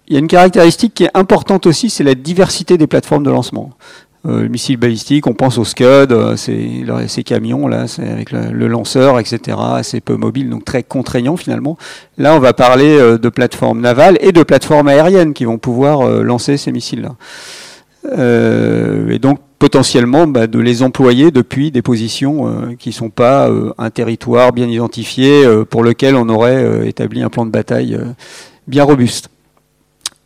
y 0.10 0.16
a 0.16 0.20
une 0.20 0.28
caractéristique 0.28 0.94
qui 0.94 1.06
est 1.06 1.12
importante 1.14 1.66
aussi, 1.68 1.90
c'est 1.90 2.04
la 2.04 2.16
diversité 2.16 2.78
des 2.78 2.88
plateformes 2.88 3.24
de 3.24 3.30
lancement. 3.30 3.72
le 4.26 4.50
missile 4.50 4.76
balistique, 4.78 5.26
on 5.26 5.34
pense 5.34 5.58
au 5.58 5.64
Scud, 5.64 6.14
ces 6.36 7.24
camions 7.26 7.68
là, 7.68 7.88
c'est 7.88 8.10
avec 8.10 8.32
le, 8.32 8.68
lanceur, 8.68 9.20
etc., 9.20 9.58
assez 9.58 10.02
peu 10.02 10.18
mobile, 10.18 10.50
donc 10.50 10.66
très 10.66 10.84
contraignant 10.84 11.38
finalement. 11.38 11.78
Là, 12.18 12.36
on 12.36 12.40
va 12.40 12.54
parler 12.54 12.98
de 12.98 13.30
plateformes 13.30 13.80
navales 13.80 14.18
et 14.20 14.34
de 14.34 14.44
plateformes 14.44 14.90
aériennes 14.90 15.34
qui 15.34 15.46
vont 15.46 15.60
pouvoir 15.60 16.06
lancer 16.24 16.58
ces 16.58 16.72
missiles-là. 16.72 17.16
Et 18.12 19.20
donc 19.20 19.40
potentiellement 19.60 20.28
bah, 20.28 20.48
de 20.48 20.60
les 20.60 20.84
employer 20.84 21.32
depuis 21.32 21.72
des 21.72 21.82
positions 21.82 22.48
euh, 22.48 22.76
qui 22.76 22.90
ne 22.90 22.94
sont 22.94 23.10
pas 23.10 23.50
euh, 23.50 23.74
un 23.78 23.90
territoire 23.90 24.54
bien 24.54 24.68
identifié 24.68 25.46
euh, 25.46 25.66
pour 25.66 25.84
lequel 25.84 26.16
on 26.16 26.30
aurait 26.30 26.88
établi 26.88 27.22
un 27.22 27.30
plan 27.30 27.46
de 27.46 27.52
bataille 27.52 27.98
bien 28.68 28.84
robuste. 28.84 29.30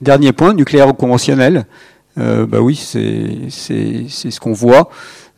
Dernier 0.01 0.33
point, 0.33 0.53
nucléaire 0.53 0.87
ou 0.87 0.93
conventionnel. 0.93 1.65
bah 2.17 2.59
oui, 2.59 2.75
c'est 2.75 3.49
ce 3.49 4.39
qu'on 4.39 4.53
voit. 4.53 4.89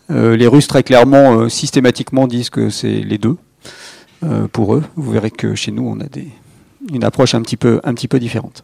les 0.09 0.47
Russes 0.47 0.67
très 0.67 0.83
clairement, 0.83 1.49
systématiquement 1.49 2.27
disent 2.27 2.49
que 2.49 2.69
c'est 2.69 3.01
les 3.01 3.17
deux 3.17 3.35
pour 4.53 4.75
eux. 4.75 4.83
Vous 4.95 5.11
verrez 5.11 5.31
que 5.31 5.53
chez 5.53 5.71
nous, 5.71 5.85
on 5.85 5.99
a 5.99 6.05
des, 6.05 6.29
une 6.93 7.03
approche 7.03 7.35
un 7.35 7.41
petit 7.41 7.57
peu, 7.57 7.81
un 7.83 7.93
petit 7.93 8.07
peu 8.07 8.19
différente. 8.19 8.63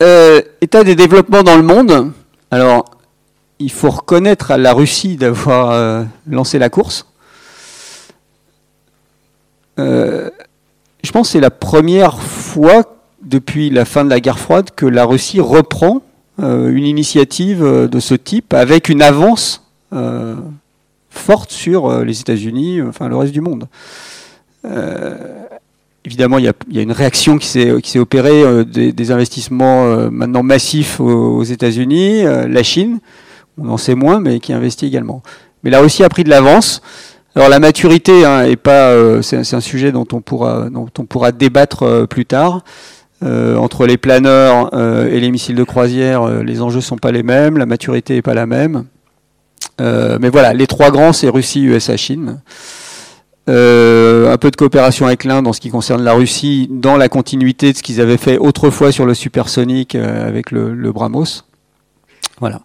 Euh, 0.00 0.40
état 0.60 0.84
des 0.84 0.94
développements 0.94 1.42
dans 1.42 1.56
le 1.56 1.62
monde. 1.62 2.12
Alors, 2.50 2.84
il 3.58 3.72
faut 3.72 3.90
reconnaître 3.90 4.52
à 4.52 4.58
la 4.58 4.72
Russie 4.72 5.16
d'avoir 5.16 5.70
euh, 5.70 6.04
lancé 6.28 6.58
la 6.58 6.70
course. 6.70 7.06
Euh, 9.80 10.30
je 11.02 11.10
pense 11.10 11.28
que 11.28 11.32
c'est 11.32 11.40
la 11.40 11.50
première 11.50 12.20
fois 12.20 12.96
depuis 13.22 13.70
la 13.70 13.84
fin 13.84 14.04
de 14.04 14.10
la 14.10 14.20
guerre 14.20 14.38
froide 14.38 14.70
que 14.74 14.86
la 14.86 15.04
Russie 15.04 15.40
reprend 15.40 16.02
une 16.40 16.86
initiative 16.86 17.64
de 17.64 17.98
ce 17.98 18.14
type 18.14 18.54
avec 18.54 18.88
une 18.88 19.02
avance 19.02 19.68
forte 21.10 21.50
sur 21.50 22.04
les 22.04 22.20
États-Unis, 22.20 22.80
enfin 22.80 23.08
le 23.08 23.16
reste 23.16 23.32
du 23.32 23.40
monde 23.40 23.66
évidemment, 26.08 26.38
il 26.38 26.46
y, 26.46 26.78
a, 26.78 26.82
une 26.82 26.92
réaction 26.92 27.36
qui 27.36 27.46
s'est 27.46 27.98
opérée, 27.98 28.42
euh, 28.42 28.64
des, 28.64 29.10
investissements 29.10 29.84
euh, 29.84 30.08
maintenant 30.10 30.42
massifs 30.42 31.00
aux, 31.00 31.42
États-Unis, 31.42 32.24
euh, 32.24 32.48
la 32.48 32.62
Chine, 32.62 33.00
on 33.58 33.68
en 33.68 33.76
sait 33.76 33.94
moins, 33.94 34.18
mais 34.18 34.40
qui 34.40 34.54
investit 34.54 34.86
également. 34.86 35.22
Mais 35.62 35.70
la 35.70 35.80
Russie 35.80 36.02
a 36.04 36.08
pris 36.08 36.24
de 36.24 36.30
l'avance. 36.30 36.80
Alors 37.34 37.50
la 37.50 37.58
maturité 37.58 38.24
hein, 38.24 38.46
pas, 38.60 38.94
c'est 39.22 39.54
un 39.54 39.60
sujet 39.60 39.92
dont 39.92 40.06
on 40.12 40.22
pourra, 40.22 40.70
dont 40.70 40.88
on 40.98 41.04
pourra 41.04 41.30
débattre 41.30 42.06
plus 42.08 42.24
tard. 42.24 42.64
entre 43.22 43.86
les 43.86 43.98
planeurs 43.98 44.70
et 44.74 45.20
les 45.20 45.30
missiles 45.30 45.54
de 45.54 45.64
croisière, 45.64 46.42
les 46.42 46.62
enjeux 46.62 46.80
sont 46.80 46.96
pas 46.96 47.12
les 47.12 47.22
mêmes, 47.22 47.58
la 47.58 47.66
maturité 47.66 48.16
est 48.16 48.22
pas 48.22 48.34
la 48.34 48.46
même. 48.46 48.86
mais 49.78 50.30
voilà, 50.30 50.52
les 50.54 50.66
trois 50.66 50.90
grands, 50.90 51.12
c'est 51.12 51.28
Russie, 51.28 51.62
USA, 51.64 51.96
Chine. 51.96 52.40
Euh, 53.48 54.30
un 54.32 54.36
peu 54.36 54.50
de 54.50 54.56
coopération 54.56 55.06
avec 55.06 55.24
l'Inde 55.24 55.46
en 55.46 55.52
ce 55.52 55.60
qui 55.60 55.70
concerne 55.70 56.02
la 56.02 56.12
Russie, 56.12 56.68
dans 56.70 56.96
la 56.96 57.08
continuité 57.08 57.72
de 57.72 57.78
ce 57.78 57.82
qu'ils 57.82 58.00
avaient 58.00 58.18
fait 58.18 58.36
autrefois 58.36 58.92
sur 58.92 59.06
le 59.06 59.14
supersonique 59.14 59.94
euh, 59.94 60.28
avec 60.28 60.50
le, 60.50 60.74
le, 60.74 60.92
Brahmos. 60.92 61.44
Voilà. 62.40 62.60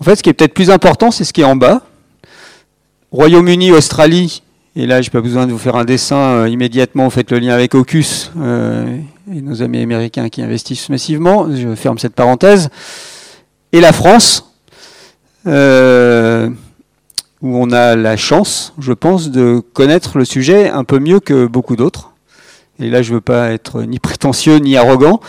En 0.00 0.04
fait, 0.04 0.16
ce 0.16 0.22
qui 0.22 0.30
est 0.30 0.32
peut-être 0.32 0.54
plus 0.54 0.70
important, 0.70 1.10
c'est 1.10 1.24
ce 1.24 1.34
qui 1.34 1.42
est 1.42 1.44
en 1.44 1.56
bas. 1.56 1.82
Royaume-Uni, 3.12 3.72
Australie, 3.72 4.42
et 4.74 4.86
là, 4.86 5.02
je 5.02 5.08
n'ai 5.08 5.10
pas 5.10 5.20
besoin 5.20 5.46
de 5.46 5.52
vous 5.52 5.58
faire 5.58 5.76
un 5.76 5.84
dessin 5.84 6.16
euh, 6.16 6.48
immédiatement, 6.48 7.04
vous 7.04 7.10
faites 7.10 7.30
le 7.30 7.38
lien 7.38 7.52
avec 7.52 7.74
AUKUS 7.74 8.30
et 9.32 9.42
nos 9.42 9.62
amis 9.62 9.82
américains 9.82 10.28
qui 10.28 10.42
investissent 10.42 10.88
massivement. 10.88 11.46
Je 11.54 11.74
ferme 11.74 11.98
cette 11.98 12.14
parenthèse. 12.14 12.68
Et 13.72 13.80
la 13.80 13.92
France. 13.92 14.46
Euh, 15.46 16.50
où 17.42 17.56
on 17.56 17.70
a 17.70 17.96
la 17.96 18.16
chance, 18.16 18.74
je 18.78 18.92
pense, 18.92 19.30
de 19.30 19.62
connaître 19.72 20.18
le 20.18 20.24
sujet 20.24 20.68
un 20.68 20.84
peu 20.84 20.98
mieux 20.98 21.20
que 21.20 21.46
beaucoup 21.46 21.76
d'autres. 21.76 22.12
Et 22.80 22.88
là, 22.88 23.02
je 23.02 23.10
ne 23.10 23.16
veux 23.16 23.20
pas 23.20 23.50
être 23.50 23.82
ni 23.82 23.98
prétentieux 23.98 24.56
ni 24.56 24.76
arrogant, 24.76 25.20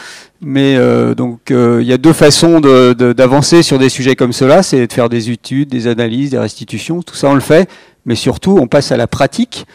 mais 0.41 0.75
euh, 0.77 1.13
donc 1.13 1.51
euh, 1.51 1.79
il 1.81 1.87
y 1.87 1.93
a 1.93 1.97
deux 1.97 2.13
façons 2.13 2.61
d'avancer 2.61 3.61
sur 3.61 3.77
des 3.77 3.89
sujets 3.89 4.15
comme 4.15 4.31
cela, 4.31 4.63
c'est 4.63 4.87
de 4.87 4.93
faire 4.93 5.09
des 5.09 5.29
études, 5.29 5.69
des 5.69 5.87
analyses, 5.87 6.31
des 6.31 6.39
restitutions, 6.39 7.01
tout 7.01 7.15
ça 7.15 7.29
on 7.29 7.35
le 7.35 7.41
fait, 7.41 7.69
mais 8.05 8.15
surtout 8.15 8.57
on 8.59 8.67
passe 8.67 8.93
à 8.93 8.97
la 8.97 9.07
pratique, 9.07 9.65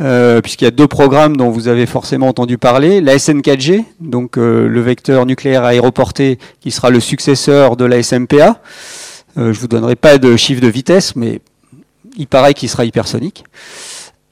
euh, 0.00 0.40
puisqu'il 0.40 0.66
y 0.66 0.68
a 0.68 0.70
deux 0.70 0.86
programmes 0.86 1.36
dont 1.36 1.50
vous 1.50 1.66
avez 1.66 1.86
forcément 1.86 2.28
entendu 2.28 2.58
parler, 2.58 3.00
la 3.00 3.16
SN4G, 3.16 3.84
donc 3.98 4.36
le 4.36 4.80
vecteur 4.80 5.26
nucléaire 5.26 5.64
aéroporté, 5.64 6.38
qui 6.60 6.70
sera 6.70 6.90
le 6.90 7.00
successeur 7.00 7.76
de 7.76 7.84
la 7.84 8.02
SMPA. 8.02 8.60
je 9.36 9.42
ne 9.42 9.52
vous 9.52 9.68
donnerai 9.68 9.96
pas 9.96 10.18
de 10.18 10.36
chiffre 10.36 10.60
de 10.60 10.68
vitesse, 10.68 11.16
mais 11.16 11.40
il 12.16 12.26
paraît 12.26 12.54
qu'il 12.54 12.68
sera 12.68 12.84
hypersonique. 12.84 13.44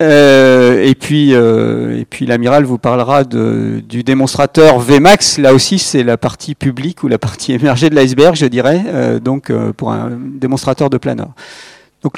Euh, 0.01 0.85
et 0.85 0.95
puis, 0.95 1.35
euh, 1.35 2.05
puis 2.09 2.25
l'amiral 2.25 2.65
vous 2.65 2.79
parlera 2.79 3.25
de, 3.25 3.83
du 3.87 4.05
démonstrateur 4.05 4.79
VMAX. 4.79 5.39
Là 5.39 5.55
aussi, 5.55 5.79
c'est 5.79 6.05
la 6.05 6.17
partie 6.17 6.55
publique 6.55 7.03
ou 7.03 7.09
la 7.09 7.19
partie 7.19 7.53
émergée 7.53 7.91
de 7.91 7.97
l'iceberg, 7.97 8.37
je 8.37 8.47
dirais. 8.47 8.83
Euh, 8.87 9.19
donc, 9.19 9.53
pour 9.77 9.93
un 9.93 10.11
démonstrateur 10.13 10.91
de 10.91 10.99
planeur. 10.99 11.31
Donc, 12.03 12.15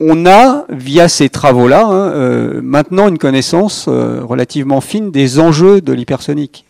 on 0.00 0.24
a, 0.24 0.64
via 0.70 1.08
ces 1.08 1.28
travaux-là, 1.28 1.84
hein, 1.84 2.60
maintenant 2.62 3.08
une 3.08 3.18
connaissance 3.18 3.86
relativement 3.88 4.80
fine 4.80 5.10
des 5.10 5.38
enjeux 5.38 5.82
de 5.82 5.92
l'hypersonique. 5.92 6.64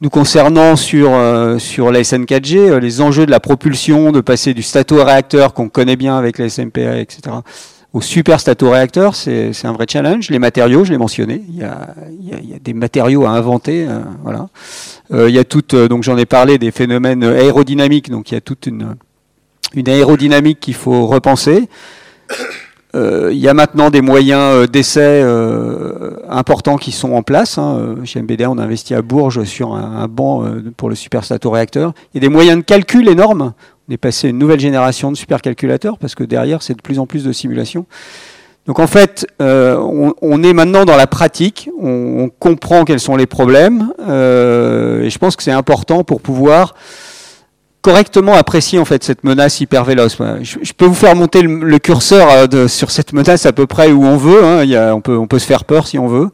Nous 0.00 0.10
concernant 0.10 0.76
sur, 0.76 1.12
euh, 1.12 1.58
sur 1.58 1.90
la 1.90 2.02
SN4G, 2.02 2.56
euh, 2.56 2.78
les 2.78 3.00
enjeux 3.00 3.26
de 3.26 3.32
la 3.32 3.40
propulsion, 3.40 4.12
de 4.12 4.20
passer 4.20 4.54
du 4.54 4.62
stato-réacteur 4.62 5.54
qu'on 5.54 5.68
connaît 5.68 5.96
bien 5.96 6.16
avec 6.16 6.38
la 6.38 6.48
SMPA, 6.48 6.98
etc., 6.98 7.36
au 7.92 8.00
super 8.00 8.38
stato-réacteur, 8.38 9.16
c'est 9.16 9.50
un 9.64 9.72
vrai 9.72 9.86
challenge. 9.90 10.30
Les 10.30 10.38
matériaux, 10.38 10.84
je 10.84 10.92
l'ai 10.92 10.98
mentionné, 10.98 11.42
il 11.48 11.56
y, 11.56 11.64
a, 11.64 11.94
il, 12.20 12.28
y 12.28 12.34
a, 12.34 12.40
y 12.40 12.54
a, 12.54 12.58
des 12.62 12.74
matériaux 12.74 13.24
à 13.24 13.30
inventer. 13.30 13.86
Euh, 13.88 14.00
voilà. 14.22 14.48
il 15.10 15.34
y 15.34 15.38
a 15.38 15.44
tout, 15.44 15.62
donc 15.88 16.02
j'en 16.04 16.16
ai 16.18 16.26
parlé, 16.26 16.58
des 16.58 16.70
phénomènes 16.70 17.24
aérodynamiques, 17.24 18.10
donc 18.10 18.30
il 18.30 18.34
y 18.34 18.36
a 18.36 18.42
toute 18.42 18.66
une, 18.66 18.94
une 19.74 19.88
aérodynamique 19.88 20.60
qu'il 20.60 20.74
faut 20.74 21.06
repenser. 21.06 21.66
Euh, 22.94 23.30
y 23.34 23.48
a 23.48 23.54
maintenant 23.54 23.90
des 23.90 24.00
moyens 24.00 24.40
euh, 24.40 24.66
d'essai 24.66 25.00
euh, 25.22 26.16
importants 26.28 26.76
qui 26.76 26.90
sont 26.90 27.12
en 27.12 27.22
place. 27.22 27.58
Hein. 27.58 27.96
Chez 28.04 28.22
MBDA, 28.22 28.50
on 28.50 28.58
a 28.58 28.62
investi 28.62 28.94
à 28.94 29.02
Bourges 29.02 29.44
sur 29.44 29.74
un, 29.74 30.08
banc 30.08 30.44
pour 30.76 30.88
le 30.88 30.94
superstato-réacteur. 30.94 31.92
Il 32.12 32.22
y 32.22 32.24
a 32.24 32.28
des 32.28 32.32
moyens 32.32 32.58
de 32.58 32.62
calcul 32.62 33.08
énormes. 33.08 33.52
On 33.88 33.92
est 33.92 33.98
passé 33.98 34.28
à 34.28 34.30
une 34.30 34.38
nouvelle 34.38 34.60
génération 34.60 35.10
de 35.10 35.16
supercalculateurs 35.16 35.98
parce 35.98 36.14
que 36.14 36.24
derrière, 36.24 36.62
c'est 36.62 36.74
de 36.74 36.82
plus 36.82 36.98
en 36.98 37.06
plus 37.06 37.24
de 37.24 37.32
simulations. 37.32 37.86
Donc 38.66 38.80
en 38.80 38.86
fait, 38.86 39.26
on, 39.40 40.42
est 40.42 40.52
maintenant 40.52 40.84
dans 40.84 40.96
la 40.96 41.06
pratique, 41.06 41.70
on, 41.80 42.30
comprend 42.38 42.84
quels 42.84 43.00
sont 43.00 43.16
les 43.16 43.24
problèmes, 43.24 43.94
et 43.98 45.08
je 45.08 45.18
pense 45.18 45.36
que 45.36 45.42
c'est 45.42 45.52
important 45.52 46.04
pour 46.04 46.20
pouvoir 46.20 46.74
correctement 47.82 48.34
apprécier 48.34 48.78
en 48.78 48.84
fait 48.84 49.04
cette 49.04 49.24
menace 49.24 49.60
hyper 49.60 49.84
véloce. 49.84 50.18
Je, 50.42 50.72
peux 50.72 50.86
vous 50.86 50.94
faire 50.94 51.14
monter 51.16 51.42
le, 51.42 51.78
curseur 51.78 52.28
euh, 52.30 52.68
sur 52.68 52.90
cette 52.90 53.12
menace 53.12 53.46
à 53.46 53.52
peu 53.52 53.66
près 53.66 53.92
où 53.92 54.04
on 54.04 54.16
veut. 54.16 54.44
Hein. 54.44 54.92
On 54.92 55.00
peut 55.00 55.16
on 55.16 55.26
peut 55.26 55.38
se 55.38 55.46
faire 55.46 55.64
peur 55.64 55.86
si 55.86 55.98
on 55.98 56.08
veut. 56.08 56.30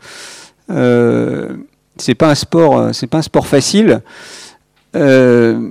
Euh, 0.70 1.56
c'est 1.96 2.14
pas 2.14 2.30
un 2.30 2.34
sport 2.34 2.78
euh, 2.78 2.92
c'est 2.92 3.06
pas 3.06 3.18
un 3.18 3.22
sport 3.22 3.46
facile. 3.46 4.00
Euh, 4.96 5.70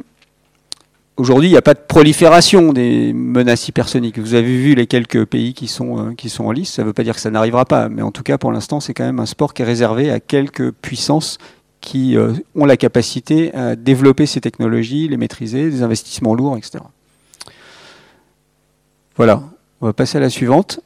aujourd'hui, 1.17 1.49
il 1.49 1.51
n'y 1.51 1.57
a 1.57 1.61
pas 1.61 1.73
de 1.73 1.79
prolifération 1.79 2.73
des 2.73 3.11
menaces 3.13 3.67
hypersoniques. 3.67 4.19
Vous 4.19 4.35
avez 4.35 4.55
vu 4.55 4.75
les 4.75 4.85
quelques 4.85 5.25
pays 5.25 5.53
qui 5.53 5.67
sont 5.67 6.13
qui 6.15 6.29
sont 6.29 6.45
en 6.45 6.51
lice. 6.51 6.73
Ça 6.73 6.83
ne 6.83 6.87
veut 6.87 6.93
pas 6.93 7.03
dire 7.03 7.15
que 7.15 7.21
ça 7.21 7.31
n'arrivera 7.31 7.65
pas, 7.65 7.89
mais 7.89 8.01
en 8.01 8.11
tout 8.11 8.23
cas 8.23 8.37
pour 8.37 8.51
l'instant, 8.51 8.79
c'est 8.79 8.93
quand 8.93 9.05
même 9.05 9.19
un 9.19 9.25
sport 9.25 9.53
qui 9.53 9.63
est 9.63 9.65
réservé 9.65 10.11
à 10.11 10.19
quelques 10.19 10.71
puissances 10.71 11.39
qui 11.83 12.15
euh, 12.15 12.31
ont 12.55 12.65
la 12.65 12.77
capacité 12.77 13.53
à 13.53 13.75
développer 13.75 14.25
ces 14.25 14.39
technologies, 14.39 15.09
les 15.09 15.17
maîtriser, 15.17 15.69
des 15.69 15.83
investissements 15.83 16.33
lourds, 16.33 16.57
etc. 16.57 16.79
Voilà, 19.17 19.43
on 19.81 19.87
va 19.87 19.93
passer 19.93 20.17
à 20.17 20.21
la 20.21 20.29
suivante. 20.29 20.79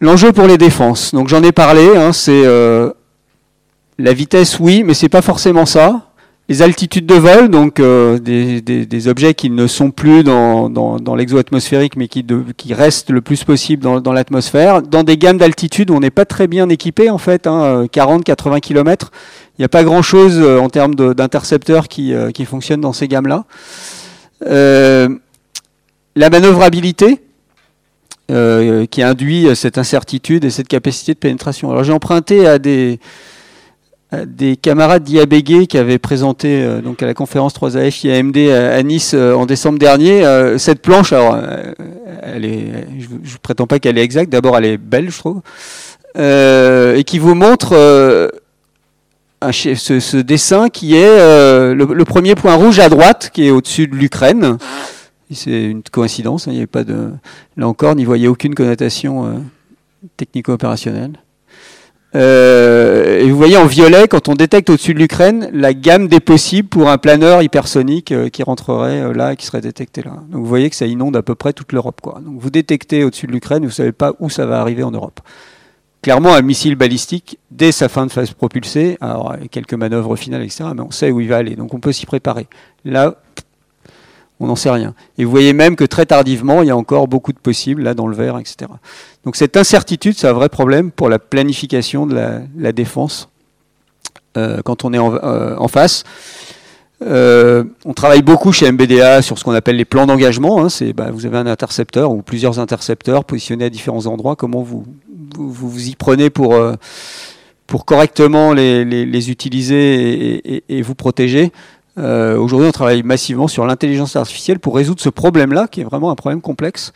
L'enjeu 0.00 0.32
pour 0.32 0.46
les 0.46 0.58
défenses. 0.58 1.14
Donc 1.14 1.28
j'en 1.28 1.42
ai 1.42 1.52
parlé, 1.52 1.96
hein, 1.96 2.12
c'est 2.12 2.44
euh, 2.44 2.92
la 3.96 4.12
vitesse, 4.12 4.60
oui, 4.60 4.84
mais 4.84 4.92
c'est 4.92 5.08
pas 5.08 5.22
forcément 5.22 5.64
ça 5.64 6.07
les 6.48 6.62
altitudes 6.62 7.04
de 7.04 7.14
vol, 7.14 7.50
donc 7.50 7.78
euh, 7.78 8.18
des, 8.18 9.08
objets 9.08 9.34
qui 9.34 9.50
ne 9.50 9.66
sont 9.66 9.90
plus 9.90 10.24
dans, 10.24 10.70
dans, 10.70 11.14
l'exo-atmosphérique, 11.14 11.94
mais 11.96 12.08
qui, 12.08 12.24
restent 12.72 13.10
le 13.10 13.20
plus 13.20 13.44
possible 13.44 13.82
dans, 13.82 14.12
l'atmosphère, 14.12 14.80
dans 14.80 15.02
des 15.02 15.18
gammes 15.18 15.36
d'altitude 15.36 15.90
où 15.90 15.94
on 15.94 16.00
n'est 16.00 16.10
pas 16.10 16.24
très 16.24 16.46
bien 16.46 16.68
équipé 16.70 17.10
en 17.10 17.18
fait, 17.18 17.46
hein, 17.46 17.84
40-80 17.92 18.60
km. 18.60 19.10
Il 19.58 19.62
n'y 19.62 19.64
a 19.66 19.68
pas 19.68 19.84
grand-chose 19.84 20.38
euh, 20.38 20.58
en 20.58 20.70
termes 20.70 20.94
d'intercepteurs 20.94 21.86
qui, 21.86 22.14
euh, 22.14 22.30
qui 22.30 22.46
fonctionnent 22.46 22.80
dans 22.80 22.94
ces 22.94 23.08
gammes-là. 23.08 23.44
Euh, 24.46 25.08
la 26.16 26.30
manœuvrabilité, 26.30 27.20
qui 28.90 29.02
induit 29.02 29.48
cette 29.56 29.78
incertitude 29.78 30.44
et 30.44 30.50
cette 30.50 30.68
capacité 30.68 31.14
de 31.14 31.18
pénétration. 31.18 31.70
Alors 31.70 31.82
j'ai 31.82 31.94
emprunté 31.94 32.46
à 32.46 32.58
des 32.58 33.00
euh, 33.00 33.04
des 34.12 34.56
camarades 34.56 35.04
d'IABG 35.04 35.66
qui 35.66 35.76
avaient 35.76 35.98
présenté 35.98 36.62
euh, 36.62 36.80
donc 36.80 37.02
à 37.02 37.06
la 37.06 37.12
conférence 37.12 37.54
3AF 37.54 38.06
IAMD 38.06 38.38
à, 38.50 38.82
Nice 38.82 39.12
euh, 39.14 39.34
en 39.34 39.44
décembre 39.44 39.78
dernier 39.78 40.24
cette 40.56 40.80
planche. 40.80 41.12
Alors, 41.12 41.38
elle 42.22 42.44
est, 42.44 42.86
je 42.98 43.34
ne 43.34 43.38
prétends 43.42 43.66
pas 43.66 43.78
qu'elle 43.78 43.98
est 43.98 44.02
exacte. 44.02 44.30
D'abord, 44.30 44.56
elle 44.56 44.64
est 44.64 44.78
belle, 44.78 45.10
je 45.10 45.18
trouve, 45.18 45.40
et 46.16 47.04
qui 47.04 47.18
vous 47.18 47.34
montre 47.34 47.74
ce, 49.42 50.16
dessin 50.20 50.68
qui 50.68 50.94
est 50.94 51.18
le, 51.74 52.04
premier 52.04 52.34
point 52.34 52.54
rouge 52.54 52.78
à 52.78 52.88
droite, 52.88 53.30
qui 53.32 53.46
est 53.46 53.50
au-dessus 53.50 53.88
de 53.88 53.94
l'Ukraine. 53.94 54.56
C'est 55.30 55.64
une 55.64 55.82
coïncidence. 55.82 56.48
Hein, 56.48 56.52
il 56.52 56.54
n'y 56.54 56.60
avait 56.60 56.66
pas 56.66 56.84
de, 56.84 57.10
là 57.58 57.68
encore, 57.68 57.94
n'y 57.94 58.06
voyez 58.06 58.28
aucune 58.28 58.54
connotation 58.54 59.44
technico-opérationnelle. 60.16 61.12
Euh, 62.14 63.20
et 63.20 63.30
vous 63.30 63.36
voyez 63.36 63.58
en 63.58 63.66
violet, 63.66 64.08
quand 64.08 64.28
on 64.28 64.34
détecte 64.34 64.70
au-dessus 64.70 64.94
de 64.94 64.98
l'Ukraine, 64.98 65.50
la 65.52 65.74
gamme 65.74 66.08
des 66.08 66.20
possibles 66.20 66.68
pour 66.68 66.88
un 66.88 66.96
planeur 66.96 67.42
hypersonique 67.42 68.12
euh, 68.12 68.28
qui 68.30 68.42
rentrerait 68.42 69.02
euh, 69.02 69.12
là 69.12 69.34
et 69.34 69.36
qui 69.36 69.44
serait 69.44 69.60
détecté 69.60 70.02
là. 70.02 70.12
Donc 70.30 70.40
vous 70.40 70.46
voyez 70.46 70.70
que 70.70 70.76
ça 70.76 70.86
inonde 70.86 71.16
à 71.16 71.22
peu 71.22 71.34
près 71.34 71.52
toute 71.52 71.72
l'Europe. 71.72 72.00
Donc 72.04 72.40
vous 72.40 72.50
détectez 72.50 73.04
au-dessus 73.04 73.26
de 73.26 73.32
l'Ukraine, 73.32 73.60
vous 73.60 73.66
ne 73.66 73.72
savez 73.72 73.92
pas 73.92 74.14
où 74.20 74.30
ça 74.30 74.46
va 74.46 74.60
arriver 74.60 74.82
en 74.82 74.90
Europe. 74.90 75.20
Clairement, 76.00 76.32
un 76.32 76.42
missile 76.42 76.76
balistique, 76.76 77.38
dès 77.50 77.72
sa 77.72 77.88
fin 77.88 78.06
de 78.06 78.12
phase 78.12 78.30
propulsée, 78.30 78.96
alors 79.00 79.34
quelques 79.50 79.74
manœuvres 79.74 80.14
finales, 80.14 80.42
etc., 80.42 80.66
mais 80.74 80.80
on 80.80 80.92
sait 80.92 81.10
où 81.10 81.20
il 81.20 81.28
va 81.28 81.38
aller, 81.38 81.56
donc 81.56 81.74
on 81.74 81.80
peut 81.80 81.90
s'y 81.90 82.06
préparer. 82.06 82.46
Là, 82.84 83.16
on 84.40 84.46
n'en 84.46 84.56
sait 84.56 84.70
rien. 84.70 84.94
Et 85.16 85.24
vous 85.24 85.30
voyez 85.30 85.52
même 85.52 85.76
que 85.76 85.84
très 85.84 86.06
tardivement, 86.06 86.62
il 86.62 86.68
y 86.68 86.70
a 86.70 86.76
encore 86.76 87.08
beaucoup 87.08 87.32
de 87.32 87.38
possibles, 87.38 87.82
là 87.82 87.94
dans 87.94 88.06
le 88.06 88.14
vert, 88.14 88.38
etc. 88.38 88.70
Donc 89.24 89.36
cette 89.36 89.56
incertitude, 89.56 90.14
c'est 90.16 90.28
un 90.28 90.32
vrai 90.32 90.48
problème 90.48 90.90
pour 90.90 91.08
la 91.08 91.18
planification 91.18 92.06
de 92.06 92.14
la, 92.56 92.72
défense 92.72 93.28
euh, 94.36 94.60
quand 94.64 94.84
on 94.84 94.92
est 94.92 94.98
en, 94.98 95.14
euh, 95.14 95.68
face. 95.68 96.04
Euh, 97.02 97.64
on 97.84 97.94
travaille 97.94 98.22
beaucoup 98.22 98.52
chez 98.52 98.70
MBDA 98.70 99.22
sur 99.22 99.38
ce 99.38 99.44
qu'on 99.44 99.52
appelle 99.52 99.76
les 99.76 99.84
plans 99.84 100.06
d'engagement. 100.06 100.62
Hein. 100.62 100.68
c'est, 100.68 100.92
bah, 100.92 101.10
vous 101.12 101.26
avez 101.26 101.38
un 101.38 101.46
intercepteur 101.46 102.10
ou 102.10 102.22
plusieurs 102.22 102.58
intercepteurs 102.58 103.24
positionnés 103.24 103.66
à 103.66 103.70
différents 103.70 104.06
endroits. 104.06 104.36
Comment 104.36 104.62
vous 104.62 105.88
y 105.88 105.94
prenez 105.96 106.30
pour, 106.30 106.56
pour 107.66 107.84
correctement 107.84 108.52
les, 108.52 109.30
utiliser 109.30 110.62
et 110.72 110.82
vous 110.82 110.94
protéger? 110.94 111.52
Euh, 111.98 112.38
aujourd'hui, 112.38 112.68
on 112.68 112.72
travaille 112.72 113.02
massivement 113.02 113.48
sur 113.48 113.66
l'intelligence 113.66 114.16
artificielle 114.16 114.58
pour 114.58 114.76
résoudre 114.76 115.00
ce 115.00 115.08
problème-là, 115.08 115.66
qui 115.68 115.80
est 115.80 115.84
vraiment 115.84 116.10
un 116.10 116.14
problème 116.14 116.40
complexe 116.40 116.92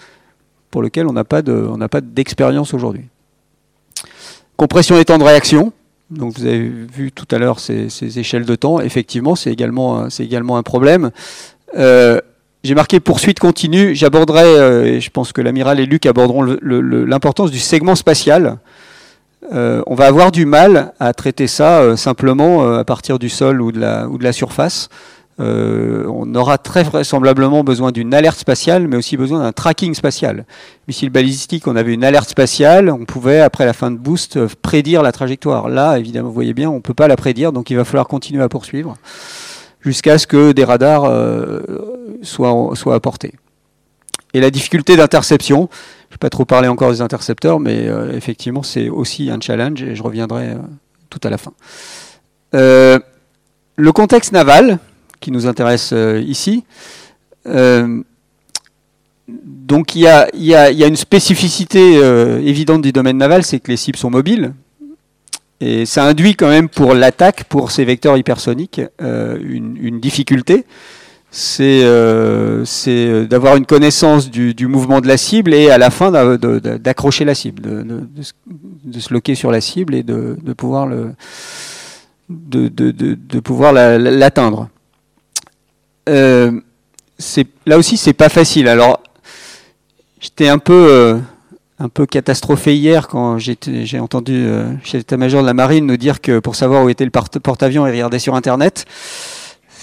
pour 0.70 0.82
lequel 0.82 1.06
on 1.06 1.12
n'a 1.12 1.24
pas 1.24 2.00
d'expérience 2.00 2.72
aujourd'hui. 2.72 3.04
Compression 4.56 4.96
des 4.96 5.04
temps 5.04 5.18
de 5.18 5.24
réaction. 5.24 5.72
Donc 6.10 6.38
vous 6.38 6.46
avez 6.46 6.60
vu 6.60 7.10
tout 7.10 7.26
à 7.30 7.38
l'heure 7.38 7.58
ces, 7.58 8.18
échelles 8.18 8.44
de 8.44 8.54
temps. 8.54 8.80
Effectivement, 8.80 9.34
c'est 9.34 9.50
également, 9.50 10.08
également 10.18 10.56
un 10.56 10.62
problème. 10.62 11.10
Euh, 11.76 12.20
j'ai 12.64 12.74
marqué 12.74 13.00
poursuite 13.00 13.38
continue. 13.38 13.94
J'aborderai, 13.94 14.44
euh, 14.44 14.84
et 14.84 15.00
je 15.00 15.10
pense 15.10 15.32
que 15.32 15.40
l'amiral 15.40 15.80
et 15.80 15.86
Luc 15.86 16.06
aborderont 16.06 16.42
l'importance 16.42 17.50
du 17.50 17.58
segment 17.58 17.96
spatial. 17.96 18.58
Euh, 19.50 19.82
on 19.86 19.94
va 19.94 20.06
avoir 20.06 20.30
du 20.30 20.46
mal 20.46 20.92
à 21.00 21.12
traiter 21.12 21.48
ça 21.48 21.80
euh, 21.80 21.96
simplement 21.96 22.64
euh, 22.64 22.78
à 22.78 22.84
partir 22.84 23.18
du 23.18 23.28
sol 23.28 23.60
ou 23.60 23.72
de 23.72 23.80
la, 23.80 24.32
surface. 24.32 24.88
on 25.38 26.34
aura 26.36 26.58
très 26.58 26.84
vraisemblablement 26.84 27.64
besoin 27.64 27.90
d'une 27.90 28.14
alerte 28.14 28.38
spatiale, 28.38 28.86
mais 28.86 28.96
aussi 28.96 29.16
besoin 29.16 29.40
d'un 29.40 29.52
tracking 29.52 29.94
spatial. 29.94 30.44
Missile 30.86 31.10
balistique, 31.10 31.66
on 31.66 31.74
avait 31.74 31.92
une 31.92 32.04
alerte 32.04 32.28
spatiale, 32.28 32.88
on 32.90 33.04
pouvait, 33.04 33.40
après 33.40 33.66
la 33.66 33.72
fin 33.72 33.90
de 33.90 33.96
boost, 33.96 34.46
prédire 34.56 35.02
la 35.02 35.10
trajectoire. 35.10 35.68
Là, 35.68 35.98
évidemment, 35.98 36.28
vous 36.28 36.34
voyez 36.34 36.54
bien, 36.54 36.70
on 36.70 36.76
ne 36.76 36.80
peut 36.80 36.94
pas 36.94 37.08
la 37.08 37.16
prédire, 37.16 37.52
donc 37.52 37.70
il 37.70 37.76
va 37.76 37.84
falloir 37.84 38.06
continuer 38.06 38.42
à 38.42 38.48
poursuivre 38.48 38.96
jusqu'à 39.80 40.16
ce 40.18 40.28
que 40.28 40.52
des 40.52 40.62
radars 40.62 41.10
soient 42.22 42.94
apportés. 42.94 43.34
Et 44.34 44.40
la 44.40 44.50
difficulté 44.50 44.96
d'interception, 44.96 45.68
je 46.12 46.16
ne 46.16 46.18
vais 46.18 46.28
pas 46.28 46.30
trop 46.30 46.44
parler 46.44 46.68
encore 46.68 46.90
des 46.90 47.00
intercepteurs, 47.00 47.58
mais 47.58 47.88
euh, 47.88 48.12
effectivement, 48.12 48.62
c'est 48.62 48.90
aussi 48.90 49.30
un 49.30 49.40
challenge 49.40 49.82
et 49.82 49.96
je 49.96 50.02
reviendrai 50.02 50.50
euh, 50.50 50.56
tout 51.08 51.20
à 51.24 51.30
la 51.30 51.38
fin. 51.38 51.54
Euh, 52.54 52.98
le 53.76 53.92
contexte 53.92 54.30
naval, 54.30 54.78
qui 55.20 55.30
nous 55.30 55.46
intéresse 55.46 55.94
ici, 56.26 56.64
donc 59.26 59.94
il 59.94 60.02
y, 60.02 60.06
a, 60.54 60.70
une 60.86 60.96
spécificité 60.96 61.94
évidente 62.46 62.82
du 62.82 62.92
domaine 62.92 63.16
naval, 63.16 63.42
c'est 63.42 63.60
que 63.60 63.70
les 63.70 63.78
cibles 63.78 63.96
sont 63.96 64.10
mobiles. 64.10 64.52
Et 65.60 65.86
ça 65.86 66.04
induit 66.04 66.34
quand 66.34 66.48
même 66.48 66.68
pour 66.68 66.92
l'attaque, 66.92 67.44
pour 67.44 67.70
ces 67.70 67.86
vecteurs 67.86 68.18
hypersoniques, 68.18 68.82
une, 69.00 70.00
difficulté 70.00 70.66
c'est 71.34 71.80
euh, 71.82 72.62
euh, 72.88 73.26
d'avoir 73.26 73.56
une 73.56 73.64
connaissance 73.64 74.30
du, 74.30 74.66
mouvement 74.66 75.00
de 75.00 75.08
la 75.08 75.16
cible 75.16 75.54
et 75.54 75.70
à 75.70 75.78
la 75.78 75.88
fin 75.88 76.10
d'accrocher 76.12 77.24
la 77.24 77.34
cible, 77.34 77.62
de, 77.62 79.00
se 79.00 79.14
loquer 79.14 79.34
sur 79.34 79.50
la 79.50 79.62
cible 79.62 79.94
et 79.94 80.02
de, 80.02 80.36
pouvoir 80.52 80.86
le 80.86 81.14
de, 82.28 83.40
pouvoir 83.40 83.72
l'atteindre. 83.72 84.68
Euh, 86.10 86.52
là 87.64 87.78
aussi, 87.78 87.96
c'est 87.96 88.12
pas 88.12 88.28
facile. 88.28 88.68
Alors, 88.68 89.02
j'étais 90.20 90.48
un 90.48 90.58
peu 90.58 90.86
euh, 90.90 91.18
un 91.78 91.88
peu 91.88 92.04
catastrophé 92.04 92.76
hier 92.76 93.08
quand 93.08 93.38
j'ai 93.38 93.98
entendu 93.98 94.46
chez 94.84 94.98
l'état-major 94.98 95.40
de 95.40 95.46
la 95.46 95.54
marine 95.54 95.86
nous 95.86 95.96
dire 95.96 96.20
que 96.20 96.40
pour 96.40 96.56
savoir 96.56 96.84
où 96.84 96.90
était 96.90 97.06
le 97.06 97.10
porte-avions, 97.10 97.86
il 97.86 97.90
regardait 97.90 98.18
sur 98.18 98.34
Internet 98.34 98.84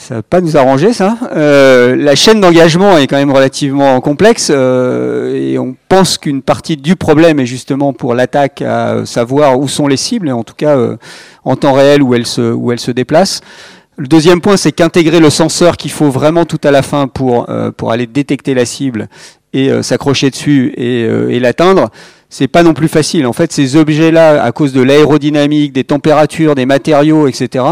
ça 0.09 0.15
va 0.15 0.23
pas 0.23 0.41
nous 0.41 0.57
arranger 0.57 0.91
ça. 0.91 1.19
Euh, 1.35 1.95
la 1.95 2.15
chaîne 2.15 2.41
d'engagement 2.41 2.97
est 2.97 3.05
quand 3.05 3.17
même 3.17 3.31
relativement 3.31 4.01
complexe 4.01 4.51
euh, 4.51 5.35
et 5.35 5.59
on 5.59 5.75
pense 5.87 6.17
qu'une 6.17 6.41
partie 6.41 6.77
du 6.77 6.95
problème 6.95 7.39
est 7.39 7.45
justement 7.45 7.93
pour 7.93 8.15
l'attaque 8.15 8.63
à 8.63 9.05
savoir 9.05 9.59
où 9.59 9.67
sont 9.67 9.85
les 9.85 9.97
cibles 9.97 10.31
en 10.31 10.41
tout 10.41 10.55
cas 10.55 10.75
euh, 10.75 10.97
en 11.43 11.55
temps 11.55 11.73
réel 11.73 12.01
où 12.01 12.15
elles 12.15 12.25
se, 12.25 12.41
où 12.41 12.71
elles 12.71 12.79
se 12.79 12.89
déplacent. 12.89 13.41
Le 13.97 14.07
deuxième 14.07 14.41
point, 14.41 14.57
c'est 14.57 14.71
qu'intégrer 14.71 15.19
le 15.19 15.29
senseur 15.29 15.77
qu'il 15.77 15.91
faut 15.91 16.09
vraiment 16.09 16.45
tout 16.45 16.61
à 16.63 16.71
la 16.71 16.81
fin 16.81 17.07
pour, 17.07 17.47
pour 17.77 17.91
aller 17.91 18.07
détecter 18.07 18.55
la 18.55 18.65
cible 18.65 19.09
et 19.51 19.69
s'accrocher 19.83 20.29
dessus 20.29 20.73
et, 20.77 21.01
et 21.01 21.39
l'atteindre 21.41 21.89
c'est 22.29 22.47
pas 22.47 22.61
non 22.61 22.73
plus 22.73 22.87
facile. 22.87 23.25
En 23.25 23.33
fait, 23.33 23.51
ces 23.51 23.75
objets-là, 23.75 24.43
à 24.43 24.51
cause 24.51 24.71
de 24.71 24.81
l'aérodynamique, 24.81 25.73
des 25.73 25.83
températures, 25.83 26.53
des 26.53 26.67
matériaux, 26.67 27.27
etc., 27.27 27.65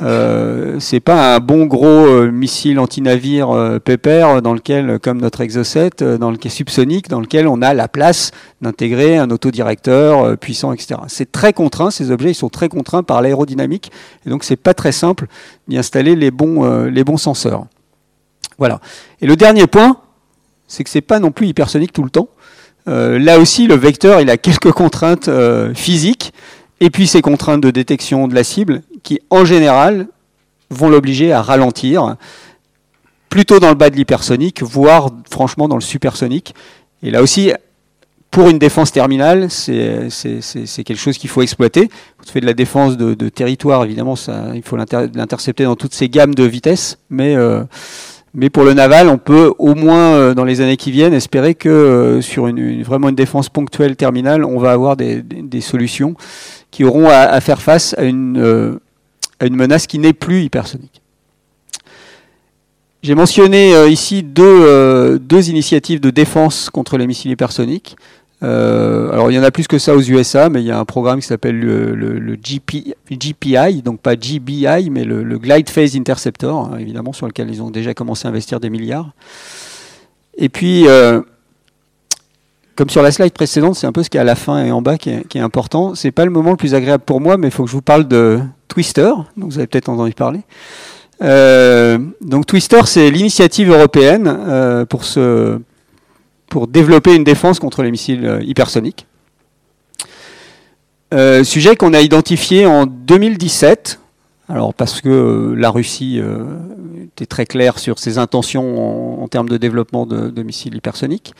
euh, 0.00 0.76
c'est 0.80 1.00
pas 1.00 1.36
un 1.36 1.40
bon 1.40 1.66
gros 1.66 1.86
euh, 1.86 2.30
missile 2.30 2.78
anti-navire 2.78 3.50
euh, 3.50 3.78
pépère 3.78 4.40
dans 4.40 4.54
lequel, 4.54 4.98
comme 4.98 5.20
notre 5.20 5.42
Exocet, 5.42 5.90
euh, 6.00 6.16
dans 6.16 6.30
le 6.30 6.38
subsonique, 6.48 7.08
dans 7.08 7.20
lequel 7.20 7.46
on 7.46 7.60
a 7.60 7.74
la 7.74 7.88
place 7.88 8.30
d'intégrer 8.62 9.18
un 9.18 9.30
autodirecteur 9.30 10.38
puissant, 10.38 10.72
etc. 10.72 11.00
C'est 11.08 11.30
très 11.30 11.52
contraint. 11.52 11.90
Ces 11.90 12.10
objets, 12.10 12.30
ils 12.30 12.34
sont 12.34 12.48
très 12.48 12.70
contraints 12.70 13.02
par 13.02 13.20
l'aérodynamique, 13.20 13.92
et 14.24 14.30
donc 14.30 14.44
c'est 14.44 14.56
pas 14.56 14.72
très 14.72 14.92
simple 14.92 15.26
d'y 15.68 15.76
installer 15.76 16.16
les 16.16 16.30
bons, 16.30 16.86
les 16.86 17.04
bons 17.04 17.18
senseurs. 17.18 17.66
Voilà. 18.56 18.80
Et 19.20 19.26
le 19.26 19.36
dernier 19.36 19.66
point, 19.66 19.98
c'est 20.66 20.84
que 20.84 20.90
c'est 20.90 21.00
pas 21.02 21.18
non 21.18 21.30
plus 21.30 21.48
hypersonique 21.48 21.92
tout 21.92 22.04
le 22.04 22.10
temps. 22.10 22.28
Euh, 22.88 23.18
là 23.18 23.38
aussi, 23.38 23.66
le 23.66 23.74
vecteur, 23.74 24.20
il 24.20 24.30
a 24.30 24.36
quelques 24.36 24.72
contraintes 24.72 25.28
euh, 25.28 25.74
physiques 25.74 26.32
et 26.80 26.90
puis 26.90 27.06
ces 27.06 27.20
contraintes 27.20 27.60
de 27.60 27.70
détection 27.70 28.28
de 28.28 28.34
la 28.34 28.44
cible 28.44 28.82
qui, 29.02 29.20
en 29.30 29.44
général, 29.44 30.08
vont 30.70 30.88
l'obliger 30.88 31.32
à 31.32 31.42
ralentir 31.42 32.16
plutôt 33.28 33.60
dans 33.60 33.68
le 33.68 33.74
bas 33.74 33.90
de 33.90 33.96
l'hypersonique, 33.96 34.62
voire 34.62 35.10
franchement 35.30 35.68
dans 35.68 35.76
le 35.76 35.82
supersonique. 35.82 36.54
Et 37.02 37.10
là 37.10 37.22
aussi, 37.22 37.52
pour 38.30 38.48
une 38.48 38.58
défense 38.58 38.92
terminale, 38.92 39.50
c'est 39.50 40.08
quelque 40.84 40.96
chose 40.96 41.18
qu'il 41.18 41.30
faut 41.30 41.42
exploiter. 41.42 41.88
Quand 41.88 42.28
on 42.28 42.32
fait 42.32 42.40
de 42.40 42.46
la 42.46 42.54
défense 42.54 42.96
de, 42.96 43.28
territoire, 43.28 43.84
évidemment, 43.84 44.16
ça, 44.16 44.46
il 44.54 44.62
faut 44.62 44.76
l'intercepter 44.76 45.64
dans 45.64 45.76
toutes 45.76 45.94
ces 45.94 46.08
gammes 46.08 46.34
de 46.34 46.44
vitesse, 46.44 46.98
mais 47.10 47.34
euh, 47.36 47.62
mais 48.34 48.50
pour 48.50 48.64
le 48.64 48.74
naval, 48.74 49.08
on 49.08 49.18
peut 49.18 49.52
au 49.58 49.74
moins 49.74 50.12
euh, 50.14 50.34
dans 50.34 50.44
les 50.44 50.60
années 50.60 50.76
qui 50.76 50.90
viennent 50.90 51.14
espérer 51.14 51.54
que 51.54 51.68
euh, 51.68 52.20
sur 52.20 52.46
une, 52.46 52.82
vraiment 52.82 53.08
une 53.08 53.14
défense 53.14 53.48
ponctuelle 53.48 53.96
terminale, 53.96 54.44
on 54.44 54.58
va 54.58 54.72
avoir 54.72 54.96
des, 54.96 55.24
solutions 55.60 56.14
qui 56.70 56.84
auront 56.84 57.08
à, 57.08 57.40
faire 57.40 57.62
face 57.62 57.94
à 57.98 58.04
une, 58.04 58.38
euh, 58.38 58.78
à 59.40 59.46
une 59.46 59.56
menace 59.56 59.86
qui 59.86 59.98
n'est 59.98 60.12
plus 60.12 60.42
hypersonique. 60.42 61.02
J'ai 63.02 63.14
mentionné 63.14 63.88
ici 63.88 64.24
deux, 64.24 65.18
deux, 65.18 65.50
initiatives 65.50 66.00
de 66.00 66.10
défense 66.10 66.68
contre 66.68 66.98
les 66.98 67.06
missiles 67.06 67.30
hypersoniques. 67.30 67.96
Euh, 68.44 69.10
alors 69.10 69.32
il 69.32 69.34
y 69.34 69.38
en 69.38 69.42
a 69.42 69.50
plus 69.50 69.66
que 69.66 69.78
ça 69.78 69.94
aux 69.94 70.00
USA, 70.00 70.48
mais 70.48 70.62
il 70.62 70.66
y 70.66 70.70
a 70.70 70.78
un 70.78 70.84
programme 70.84 71.20
qui 71.20 71.26
s'appelle 71.26 71.58
le, 71.58 72.36
GPI, 72.36 73.82
donc 73.82 74.00
pas 74.00 74.14
GBI, 74.14 74.90
mais 74.90 75.04
le, 75.04 75.38
Glide 75.38 75.68
Phase 75.68 75.96
Interceptor, 75.96 76.70
hein, 76.72 76.78
évidemment, 76.78 77.12
sur 77.12 77.26
lequel 77.26 77.50
ils 77.50 77.62
ont 77.62 77.70
déjà 77.70 77.94
commencé 77.94 78.26
à 78.26 78.30
investir 78.30 78.60
des 78.60 78.70
milliards. 78.70 79.10
Et 80.36 80.48
puis, 80.48 80.86
euh, 80.86 81.20
comme 82.76 82.90
sur 82.90 83.02
la 83.02 83.10
slide 83.10 83.32
précédente, 83.32 83.74
c'est 83.74 83.88
un 83.88 83.92
peu 83.92 84.04
ce 84.04 84.10
qui 84.10 84.18
est 84.18 84.20
à 84.20 84.24
la 84.24 84.36
fin 84.36 84.64
et 84.64 84.70
en 84.70 84.82
bas 84.82 84.98
qui 84.98 85.10
est, 85.10 85.26
qui 85.26 85.38
est 85.38 85.40
important. 85.40 85.96
C'est 85.96 86.12
pas 86.12 86.24
le 86.24 86.30
moment 86.30 86.52
le 86.52 86.56
plus 86.56 86.74
agréable 86.74 87.02
pour 87.04 87.20
moi, 87.20 87.36
mais 87.36 87.48
il 87.48 87.50
faut 87.50 87.64
que 87.64 87.70
je 87.70 87.74
vous 87.74 87.82
parle 87.82 88.06
de 88.06 88.38
Twister, 88.68 89.10
donc 89.36 89.50
vous 89.50 89.58
avez 89.58 89.66
peut-être 89.66 89.88
entendu 89.88 90.12
parler. 90.12 90.40
Euh, 91.20 91.98
donc 92.20 92.46
Twister, 92.46 92.82
c'est 92.84 93.10
l'initiative 93.10 93.70
européenne 93.72 94.86
pour 94.88 95.04
ce 95.04 95.58
pour 96.48 96.66
développer 96.66 97.14
une 97.14 97.24
défense 97.24 97.58
contre 97.58 97.82
les 97.82 97.90
missiles 97.90 98.26
euh, 98.26 98.42
hypersoniques. 98.42 99.06
Euh, 101.14 101.44
sujet 101.44 101.76
qu'on 101.76 101.94
a 101.94 102.00
identifié 102.00 102.66
en 102.66 102.86
2017, 102.86 103.98
alors 104.48 104.74
parce 104.74 105.00
que 105.00 105.08
euh, 105.08 105.54
la 105.54 105.70
Russie 105.70 106.20
était 107.04 107.26
très 107.26 107.46
claire 107.46 107.78
sur 107.78 107.98
ses 107.98 108.18
intentions 108.18 109.22
en, 109.22 109.28
termes 109.28 109.48
de 109.48 109.56
développement 109.56 110.06
de, 110.06 110.42
missiles 110.42 110.74
hypersoniques, 110.74 111.34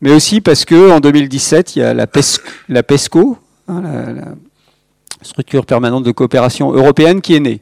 mais 0.00 0.12
aussi 0.12 0.40
parce 0.40 0.64
que 0.64 0.90
en 0.90 1.00
2017 1.00 1.76
il 1.76 1.78
y 1.80 1.82
a 1.82 1.94
la, 1.94 2.06
PESCO, 2.06 3.38
hein, 3.68 3.82
structure 5.22 5.64
permanente 5.64 6.04
de 6.04 6.12
coopération 6.12 6.72
européenne 6.72 7.22
qui 7.22 7.34
est 7.34 7.40
née. 7.40 7.60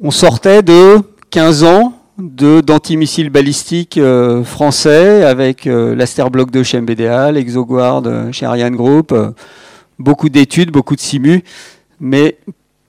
On 0.00 0.10
sortait 0.10 0.62
de 0.62 0.98
15 1.30 1.64
ans 1.64 1.97
d'antimissiles 2.18 3.30
balistiques 3.30 3.96
euh, 3.96 4.42
français 4.42 5.24
avec 5.24 5.66
euh, 5.66 5.94
l'Aster 5.94 6.24
Block 6.30 6.50
2 6.50 6.62
chez 6.64 6.80
MBDA, 6.80 7.30
l'Exoguard 7.32 8.02
euh, 8.06 8.32
chez 8.32 8.44
Ariane 8.44 8.74
Group, 8.74 9.14
beaucoup 9.98 10.28
d'études, 10.28 10.70
beaucoup 10.70 10.96
de 10.96 11.00
simus, 11.00 11.44
mais 12.00 12.38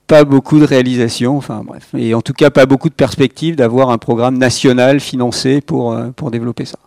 pas 0.08 0.24
beaucoup 0.24 0.58
de 0.58 0.64
réalisations, 0.64 1.36
enfin 1.36 1.62
bref, 1.64 1.88
et 1.96 2.14
en 2.14 2.20
tout 2.20 2.32
cas 2.32 2.50
pas 2.50 2.66
beaucoup 2.66 2.88
de 2.88 2.94
perspectives 2.94 3.54
d'avoir 3.54 3.90
un 3.90 3.98
programme 3.98 4.36
national 4.36 4.98
financé 4.98 5.60
pour 5.60 5.94
développer 6.32 6.64
ça. 6.64 6.78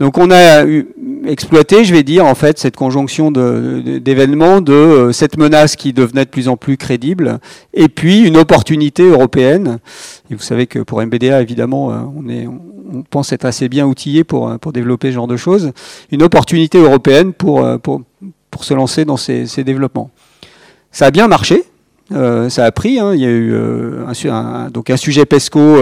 Donc 0.00 0.16
on 0.16 0.30
a 0.30 0.64
exploité, 1.26 1.84
je 1.84 1.92
vais 1.92 2.02
dire, 2.02 2.24
en 2.24 2.34
fait, 2.34 2.58
cette 2.58 2.76
conjonction 2.76 3.30
d'événements, 3.30 4.60
de, 4.60 4.72
euh, 4.72 5.12
cette 5.12 5.36
menace 5.36 5.76
qui 5.76 5.92
devenait 5.92 6.24
de 6.24 6.30
plus 6.30 6.48
en 6.48 6.56
plus 6.56 6.76
crédible, 6.76 7.38
et 7.74 7.88
puis 7.88 8.26
une 8.26 8.36
opportunité 8.36 9.02
européenne. 9.02 9.78
Et 10.30 10.34
vous 10.34 10.42
savez 10.42 10.66
que 10.66 10.78
pour 10.78 11.02
MBDA, 11.02 11.42
évidemment, 11.42 11.90
euh, 11.92 11.96
on, 12.90 13.02
pense 13.10 13.32
être 13.32 13.44
assez 13.44 13.68
bien 13.68 13.86
outillé 13.86 14.24
pour, 14.24 14.58
pour 14.60 14.72
développer 14.72 15.08
ce 15.08 15.14
genre 15.14 15.26
de 15.26 15.36
choses. 15.36 15.72
Une 16.10 16.22
opportunité 16.22 16.78
européenne 16.78 17.32
pour, 17.32 17.64
euh, 17.64 17.76
se 18.60 18.74
lancer 18.74 19.04
dans 19.04 19.16
ces, 19.16 19.46
développements. 19.64 20.10
Ça 20.90 21.06
a 21.06 21.10
bien 21.10 21.28
marché, 21.28 21.64
ça 22.10 22.64
a 22.64 22.72
pris. 22.72 22.98
Hein. 22.98 23.14
il 23.14 23.20
y 23.20 23.26
a 23.26 23.30
eu 23.30 23.54
donc 24.72 24.90
un 24.90 24.96
sujet 24.96 25.26
PESCO 25.26 25.76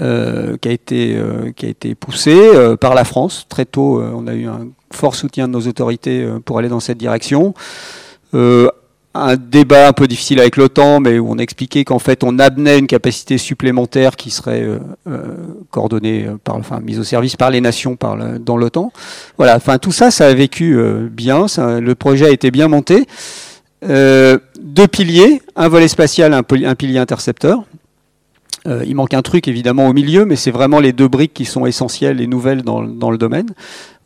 euh, 0.00 0.56
qui, 0.56 0.68
a 0.68 0.72
été, 0.72 1.14
euh, 1.16 1.52
qui 1.54 1.66
a 1.66 1.68
été 1.68 1.94
poussé 1.94 2.34
euh, 2.34 2.76
par 2.76 2.94
la 2.94 3.04
France. 3.04 3.46
Très 3.48 3.66
tôt, 3.66 4.02
on 4.02 4.26
a 4.26 4.34
eu 4.34 4.46
un 4.46 4.68
fort 4.90 5.14
soutien 5.14 5.46
de 5.46 5.52
nos 5.52 5.60
autorités 5.68 6.26
pour 6.44 6.58
aller 6.58 6.68
dans 6.68 6.80
cette 6.80 6.98
direction 6.98 7.54
un 9.14 9.36
débat 9.36 9.88
un 9.88 9.92
peu 9.92 10.08
difficile 10.08 10.40
avec 10.40 10.56
l'OTAN, 10.56 11.00
mais 11.00 11.18
où 11.18 11.30
on 11.30 11.36
expliquait 11.36 11.84
qu'en 11.84 11.98
fait 11.98 12.24
on 12.24 12.38
amenait 12.38 12.78
une 12.78 12.86
capacité 12.86 13.36
supplémentaire 13.36 14.16
qui 14.16 14.30
serait 14.30 14.66
coordonnée 15.70 16.28
par, 16.42 16.56
enfin 16.56 16.80
mise 16.80 16.98
au 16.98 17.04
service 17.04 17.36
par 17.36 17.50
les 17.50 17.60
nations 17.60 17.98
dans 18.40 18.56
l'OTAN. 18.56 18.90
Voilà, 19.36 19.56
enfin 19.56 19.76
tout 19.76 19.92
ça, 19.92 20.10
ça 20.10 20.26
a 20.26 20.32
vécu 20.32 20.78
bien. 21.10 21.44
le 21.58 21.92
projet 21.92 22.24
a 22.24 22.30
été 22.30 22.50
bien 22.50 22.68
monté. 22.68 23.06
deux 23.82 24.88
piliers, 24.90 25.42
un 25.56 25.68
volet 25.68 25.88
spatial, 25.88 26.32
un 26.32 26.42
pilier 26.74 26.98
intercepteur. 26.98 27.64
Euh, 28.68 28.84
il 28.86 28.94
manque 28.94 29.14
un 29.14 29.22
truc 29.22 29.48
évidemment 29.48 29.88
au 29.88 29.92
milieu, 29.92 30.24
mais 30.24 30.36
c'est 30.36 30.50
vraiment 30.50 30.78
les 30.78 30.92
deux 30.92 31.08
briques 31.08 31.34
qui 31.34 31.44
sont 31.44 31.66
essentielles 31.66 32.20
et 32.20 32.26
nouvelles 32.26 32.62
dans, 32.62 32.80
le 32.82 33.18
domaine. 33.18 33.48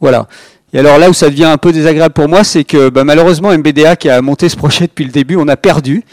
Voilà. 0.00 0.28
Et 0.72 0.78
alors 0.78 0.98
là 0.98 1.10
où 1.10 1.12
ça 1.12 1.28
devient 1.28 1.44
un 1.44 1.58
peu 1.58 1.72
désagréable 1.72 2.14
pour 2.14 2.28
moi, 2.28 2.42
c'est 2.42 2.64
que 2.64 2.88
bah, 2.88 3.04
malheureusement 3.04 3.56
MBDA 3.56 3.96
qui 3.96 4.08
a 4.08 4.20
monté 4.22 4.48
ce 4.48 4.56
projet 4.64 4.86
depuis 4.86 5.04
le 5.04 5.12
début, 5.12 5.36
on 5.36 5.48
a 5.48 5.56
perdu 5.56 6.04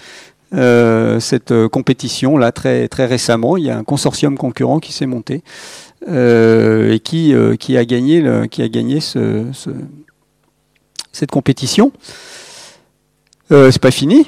euh, 0.53 1.19
cette 1.19 1.51
euh, 1.51 1.69
compétition 1.69 2.37
là 2.37 2.51
très 2.51 2.87
récemment. 2.89 3.55
Il 3.57 3.63
y 3.63 3.69
a 3.69 3.77
un 3.77 3.83
consortium 3.83 4.37
concurrent 4.37 4.79
qui 4.79 4.91
s'est 4.91 5.05
monté 5.05 5.43
et 6.05 6.99
qui 6.99 7.33
a 7.33 7.85
gagné 7.85 8.25
qui 8.51 8.61
a 8.61 8.67
gagné 8.67 8.99
ce, 8.99 9.45
cette 11.13 11.31
compétition. 11.31 11.93
c'est 13.49 13.79
pas 13.79 13.91
fini. 13.91 14.27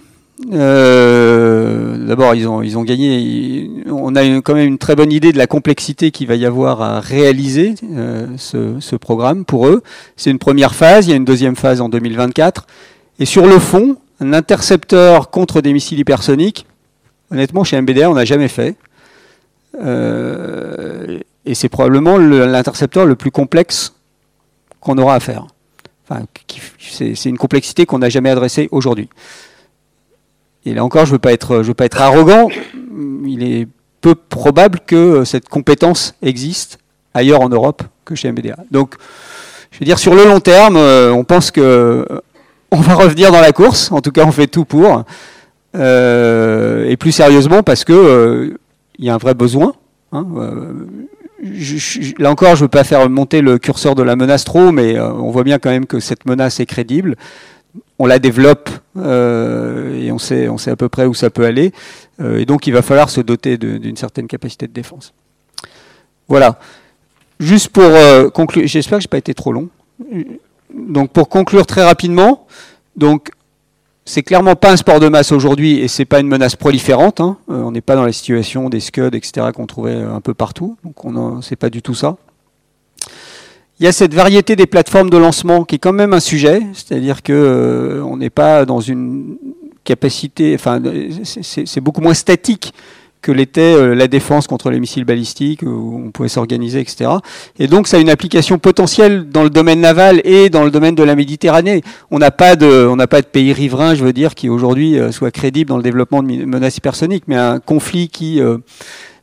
Euh, 0.52 1.98
D'abord, 2.06 2.36
ils 2.36 2.48
ont, 2.48 2.62
ils 2.62 2.78
ont 2.78 2.84
gagné. 2.84 3.70
On 3.90 4.16
a 4.16 4.24
quand 4.42 4.54
même 4.54 4.68
une 4.68 4.78
très 4.78 4.96
bonne 4.96 5.12
idée 5.12 5.32
de 5.32 5.38
la 5.38 5.48
complexité 5.48 6.12
qu'il 6.12 6.28
va 6.28 6.36
y 6.36 6.46
avoir 6.46 6.82
à 6.82 7.00
réaliser 7.00 7.76
euh, 7.94 8.28
ce, 8.38 8.96
programme 8.96 9.46
pour 9.46 9.68
eux. 9.68 9.82
C'est 10.18 10.30
une 10.30 10.40
première 10.40 10.76
phase. 10.76 11.08
Il 11.08 11.10
y 11.10 11.14
a 11.14 11.16
une 11.16 11.26
deuxième 11.26 11.56
phase 11.56 11.82
en 11.82 11.90
2024. 11.90 12.68
Et 13.20 13.26
sur 13.26 13.48
le 13.48 13.60
fond, 13.60 13.98
un 14.20 14.34
intercepteur 14.34 15.30
contre 15.30 15.62
des 15.62 15.74
missiles 15.74 16.00
hypersoniques, 16.00 16.66
honnêtement, 17.32 17.64
chez 17.64 17.82
MBDA, 17.82 18.10
on 18.10 18.16
n'a 18.16 18.26
jamais 18.26 18.50
fait. 18.50 18.76
Euh, 19.82 21.20
et 21.46 21.56
c'est 21.56 21.70
probablement 21.70 22.18
l'intercepteur 22.18 23.06
le, 23.06 23.16
plus 23.16 23.32
complexe 23.32 23.94
qu'on 24.80 24.98
aura 24.98 25.16
à 25.16 25.20
faire. 25.20 25.48
Enfin, 26.08 26.26
c'est 26.80 27.26
une 27.26 27.38
complexité 27.38 27.86
qu'on 27.86 28.00
n'a 28.00 28.10
jamais 28.10 28.30
adressée 28.30 28.70
aujourd'hui. 28.72 29.10
Et 30.66 30.74
là 30.74 30.84
encore, 30.84 31.06
je 31.06 31.12
ne 31.12 31.16
veux, 31.16 31.20
pas 31.20 31.34
être, 31.34 31.62
je 31.62 31.68
veux 31.68 31.74
pas 31.74 31.86
être 31.86 32.02
arrogant, 32.02 32.50
il 33.26 33.44
est 33.44 33.68
peu 34.02 34.16
probable 34.16 34.80
que 34.86 35.24
cette 35.24 35.50
compétence 35.50 36.16
existe 36.22 36.80
ailleurs 37.14 37.42
en 37.42 37.50
Europe 37.50 37.84
que 38.04 38.14
chez 38.14 38.32
MBDA. 38.32 38.58
Donc, 38.72 38.96
je 39.72 39.80
veux 39.80 39.86
dire, 39.86 40.00
sur 40.00 40.16
le 40.16 40.26
long 40.26 40.40
terme, 40.40 40.78
euh, 40.78 41.12
on 41.12 41.24
pense 41.24 41.52
que 41.52 41.62
euh, 41.62 42.06
on 42.72 42.78
va 42.78 42.94
revenir 42.94 43.32
dans 43.32 43.42
la 43.42 43.52
course. 43.52 43.92
En 43.92 44.02
tout 44.02 44.12
cas, 44.12 44.26
on 44.26 44.32
fait 44.32 44.48
tout 44.48 44.66
pour. 44.66 45.04
Euh, 45.76 46.86
et 46.86 46.98
plus 46.98 47.12
sérieusement, 47.12 47.64
parce 47.64 47.84
que 47.84 48.58
il 48.98 49.06
y 49.06 49.10
a 49.10 49.16
un 49.16 49.18
vrai 49.18 49.34
besoin. 49.34 49.74
Hein, 50.12 50.26
là 52.18 52.32
encore, 52.32 52.56
je 52.56 52.62
ne 52.62 52.66
veux 52.66 52.70
pas 52.70 52.84
faire 52.84 53.10
monter 53.10 53.42
le 53.42 53.58
curseur 53.58 53.96
de 53.96 54.04
la 54.04 54.16
menace 54.16 54.46
trop, 54.46 54.72
mais 54.72 55.00
on 55.00 55.32
voit 55.32 55.44
bien 55.44 55.60
quand 55.60 55.70
même 55.70 55.86
que 55.86 56.00
cette 56.00 56.26
menace 56.26 56.60
est 56.60 56.66
crédible 56.66 57.16
on 58.00 58.06
la 58.06 58.20
développe 58.20 58.70
euh, 58.98 60.02
et 60.02 60.12
on 60.12 60.18
sait, 60.18 60.48
à 60.68 60.76
peu 60.76 60.90
près 60.90 61.06
où 61.06 61.14
ça 61.14 61.30
peut 61.30 61.46
aller. 61.46 61.72
Euh, 62.22 62.40
et 62.40 62.46
donc 62.46 62.68
il 62.68 62.74
va 62.74 62.82
falloir 62.82 63.10
se 63.10 63.22
doter 63.22 63.58
d'une 63.58 63.98
certaine 63.98 64.28
capacité 64.28 64.68
de 64.68 64.74
défense. 64.74 65.14
Voilà. 66.28 66.60
Juste 67.40 67.70
pour 67.70 67.84
euh, 67.84 68.30
conclure, 68.30 68.68
j'espère 68.68 68.98
que 68.98 69.04
je 69.04 69.08
n'ai 69.08 69.10
pas 69.10 69.18
été 69.18 69.34
trop 69.34 69.52
long. 69.52 69.70
Donc 70.74 71.12
pour 71.12 71.30
conclure 71.30 71.66
très 71.66 71.84
rapidement, 71.84 72.48
donc 72.96 73.32
c'est 74.06 74.24
clairement 74.24 74.56
pas 74.56 74.72
un 74.72 74.78
sport 74.78 75.00
de 75.00 75.08
masse 75.08 75.32
aujourd'hui 75.32 75.80
et 75.80 75.88
c'est 75.88 76.06
pas 76.06 76.20
une 76.20 76.28
menace 76.28 76.56
proliférante. 76.56 77.22
Hein. 77.22 77.38
on 77.48 77.72
n'est 77.72 77.82
pas 77.82 77.96
dans 77.96 78.06
la 78.06 78.12
situation 78.12 78.70
des 78.70 78.80
Scud, 78.80 79.16
etc. 79.16 79.48
qu'on 79.54 79.66
trouvait 79.66 79.96
un 79.96 80.22
peu 80.22 80.34
partout. 80.34 80.78
Donc 80.84 81.04
on 81.06 81.42
c'est 81.42 81.56
pas 81.56 81.70
du 81.70 81.82
tout 81.82 81.96
ça. 81.96 82.18
Il 83.80 83.86
y 83.86 83.88
a 83.88 83.92
cette 83.92 84.14
variété 84.14 84.56
des 84.56 84.68
plateformes 84.68 85.10
de 85.10 85.18
lancement 85.18 85.66
qui 85.66 85.76
est 85.76 85.80
quand 85.80 85.92
même 85.92 86.14
un 86.14 86.22
sujet, 86.22 86.62
c'est-à-dire 86.74 87.22
que 87.22 87.34
euh, 87.34 88.02
on 88.04 88.16
n'est 88.16 88.30
pas 88.30 88.64
dans 88.64 88.80
une 88.80 89.36
capacité, 89.84 90.56
enfin 90.56 90.82
c'est 91.24 91.82
beaucoup 91.82 92.00
moins 92.00 92.14
statique 92.14 92.74
que 93.22 93.34
l'était 93.34 93.76
euh, 93.76 93.94
la 93.94 94.08
défense 94.08 94.48
contre 94.48 94.70
les 94.70 94.80
missiles 94.80 95.04
balistiques, 95.04 95.62
où 95.64 96.02
on 96.06 96.12
pouvait 96.12 96.30
s'organiser, 96.30 96.80
etc. 96.80 97.10
Et 97.60 97.68
donc 97.68 97.88
ça 97.88 97.98
a 97.98 98.00
une 98.00 98.10
application 98.10 98.60
potentielle 98.60 99.28
dans 99.28 99.44
le 99.44 99.50
domaine 99.50 99.82
naval 99.82 100.22
et 100.24 100.50
dans 100.50 100.64
le 100.64 100.72
domaine 100.72 100.96
de 100.96 101.04
la 101.04 101.16
Méditerranée. 101.16 101.82
On 102.12 102.20
n'a 102.20 102.32
pas 102.32 102.56
de, 102.56 102.88
on 102.88 102.96
n'a 102.96 103.08
pas 103.08 103.22
de 103.22 103.28
pays 103.28 103.52
riverain, 103.52 103.94
je 103.94 104.06
veux 104.06 104.14
dire, 104.14 104.36
qui 104.36 104.48
aujourd'hui 104.48 104.98
euh, 104.98 105.12
soit 105.12 105.32
crédible 105.32 105.68
dans 105.68 105.78
le 105.78 105.84
développement 105.84 106.24
de 106.24 106.46
menaces 106.46 106.78
hypersoniques, 106.78 107.26
mais 107.28 107.36
un 107.36 107.60
conflit 107.60 108.08
qui 108.08 108.40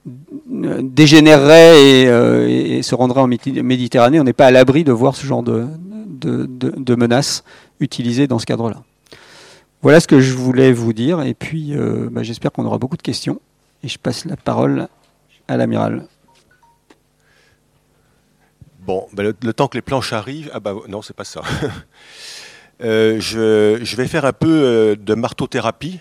dégénérerait 0.05 2.07
euh, 2.07 2.49
et, 2.49 2.83
se 2.83 2.95
rendrait 2.95 3.21
en 3.21 3.29
Méditerranée, 3.29 4.21
on 4.21 4.25
n'est 4.25 4.33
pas 4.33 4.47
à 4.47 4.51
l'abri 4.51 4.85
de 4.85 4.93
voir 4.93 5.15
ce 5.15 5.27
genre 5.27 5.43
de, 5.43 5.67
menaces 6.97 7.45
utilisées 7.81 8.27
dans 8.27 8.39
ce 8.39 8.47
cadre-là. 8.47 8.83
Voilà 9.83 10.01
ce 10.01 10.07
que 10.07 10.21
je 10.21 10.35
voulais 10.35 10.73
vous 10.73 10.93
dire, 10.93 11.23
et 11.23 11.35
puis 11.35 11.75
euh, 11.75 12.09
bah, 12.11 12.23
j'espère 12.23 12.53
qu'on 12.53 12.65
aura 12.65 12.79
beaucoup 12.79 12.97
de 12.97 13.03
questions, 13.03 13.41
et 13.83 13.89
je 13.89 13.99
passe 13.99 14.25
la 14.25 14.37
parole 14.37 14.89
à 15.49 15.57
l'amiral. 15.57 16.07
Bon, 18.87 19.07
bah, 19.13 19.23
le, 19.23 19.53
temps 19.53 19.69
que 19.69 19.77
les 19.77 19.83
planches 19.83 20.13
arrivent, 20.13 20.51
ah 20.53 20.61
bah 20.61 20.75
non, 20.89 21.03
c'est 21.03 21.17
pas 21.17 21.25
ça. 21.25 21.43
Euh, 22.81 23.21
je, 23.21 23.79
je, 23.85 23.97
vais 23.97 24.09
faire 24.09 24.25
un 24.25 24.33
peu 24.33 24.97
de 24.99 25.15
marteau-thérapie 25.15 26.01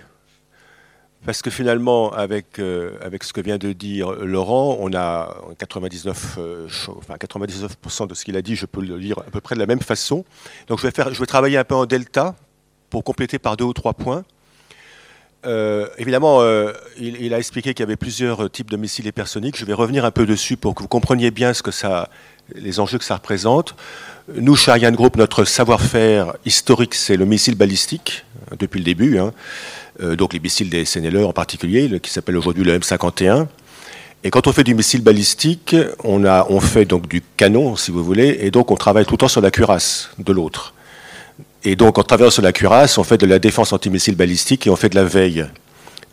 parce 1.25 1.43
que 1.43 1.51
finalement, 1.51 2.11
avec, 2.13 2.57
euh, 2.57 2.97
avec 3.01 3.23
ce 3.23 3.31
que 3.31 3.41
vient 3.41 3.57
de 3.57 3.73
dire 3.73 4.11
Laurent, 4.11 4.77
on 4.79 4.93
a 4.95 5.35
99, 5.59 6.37
euh, 6.39 6.67
enfin 6.97 7.15
99% 7.15 8.07
de 8.07 8.15
ce 8.15 8.25
qu'il 8.25 8.35
a 8.37 8.41
dit, 8.41 8.55
je 8.55 8.65
peux 8.65 8.81
le 8.81 8.99
dire 8.99 9.19
à 9.19 9.29
peu 9.29 9.39
près 9.39 9.53
de 9.53 9.59
la 9.59 9.67
même 9.67 9.81
façon. 9.81 10.25
Donc 10.67 10.79
je 10.79 10.83
vais, 10.83 10.91
faire, 10.91 11.13
je 11.13 11.19
vais 11.19 11.25
travailler 11.27 11.57
un 11.57 11.63
peu 11.63 11.75
en 11.75 11.85
delta 11.85 12.35
pour 12.89 13.03
compléter 13.03 13.37
par 13.37 13.55
deux 13.55 13.65
ou 13.65 13.73
trois 13.73 13.93
points. 13.93 14.23
Euh, 15.45 15.87
évidemment, 15.97 16.41
il, 16.97 17.33
a 17.33 17.37
expliqué 17.37 17.73
qu'il 17.73 17.83
y 17.83 17.87
avait 17.87 17.95
plusieurs 17.97 18.49
types 18.49 18.69
de 18.69 18.77
missiles 18.77 19.05
hypersoniques. 19.05 19.57
Je 19.57 19.65
vais 19.65 19.73
revenir 19.73 20.05
un 20.05 20.11
peu 20.11 20.25
dessus 20.25 20.57
pour 20.57 20.73
que 20.73 20.81
vous 20.81 20.87
compreniez 20.87 21.29
bien 21.29 21.53
ce 21.53 21.61
que 21.61 21.71
ça, 21.71 22.09
les 22.55 22.79
enjeux 22.79 22.97
que 22.97 23.05
ça 23.05 23.15
représente. 23.15 23.75
Nous, 24.33 24.55
chez 24.55 24.71
Ariane 24.71 24.95
Group, 24.95 25.17
notre 25.17 25.45
savoir-faire 25.45 26.33
historique, 26.45 26.95
c'est 26.95 27.17
le 27.17 27.25
missile 27.25 27.55
balistique, 27.55 28.25
depuis 28.57 28.79
le 28.79 28.85
début. 28.85 29.17
Hein. 29.17 29.33
Euh, 30.01 30.15
donc 30.15 30.33
les 30.33 30.39
missiles 30.39 30.69
des 30.69 30.85
SNLE 30.85 31.23
en 31.23 31.33
particulier, 31.33 31.99
qui 31.99 32.11
s'appelle 32.11 32.37
aujourd'hui 32.37 32.63
le 32.63 32.77
M51. 32.77 33.47
Et 34.23 34.29
quand 34.29 34.47
on 34.47 34.51
fait 34.51 34.63
du 34.63 34.75
missile 34.75 35.01
balistique, 35.01 35.75
on, 36.03 36.25
a, 36.25 36.45
on 36.49 36.59
fait 36.59 36.85
donc 36.85 37.07
du 37.07 37.21
canon, 37.37 37.75
si 37.75 37.91
vous 37.91 38.03
voulez, 38.03 38.39
et 38.41 38.51
donc 38.51 38.71
on 38.71 38.75
travaille 38.75 39.05
tout 39.05 39.13
le 39.13 39.17
temps 39.17 39.27
sur 39.27 39.41
la 39.41 39.51
cuirasse 39.51 40.11
de 40.19 40.31
l'autre. 40.31 40.73
Et 41.63 41.75
donc 41.75 41.97
en 41.97 42.03
travaillant 42.03 42.31
sur 42.31 42.43
la 42.43 42.51
cuirasse, 42.51 42.97
on 42.97 43.03
fait 43.03 43.17
de 43.17 43.25
la 43.25 43.39
défense 43.39 43.73
antimissile 43.73 44.15
balistique 44.15 44.67
et 44.67 44.69
on 44.69 44.75
fait 44.75 44.89
de 44.89 44.95
la 44.95 45.03
veille. 45.03 45.45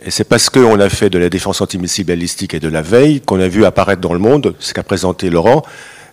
Et 0.05 0.11
c'est 0.11 0.25
parce 0.25 0.49
qu'on 0.49 0.81
a 0.81 0.89
fait 0.89 1.11
de 1.11 1.19
la 1.19 1.29
défense 1.29 1.61
antimissile 1.61 2.07
balistique 2.07 2.55
et 2.55 2.61
de 2.61 2.69
la 2.69 2.83
veille 2.83 3.21
qu'on 3.21 3.41
a 3.41 3.49
vu 3.49 3.65
apparaître 3.65 4.01
dans 4.01 4.13
le 4.13 4.19
monde, 4.19 4.55
ce 4.59 4.73
qu'a 4.73 4.83
présenté 4.83 5.29
Laurent, 5.29 5.63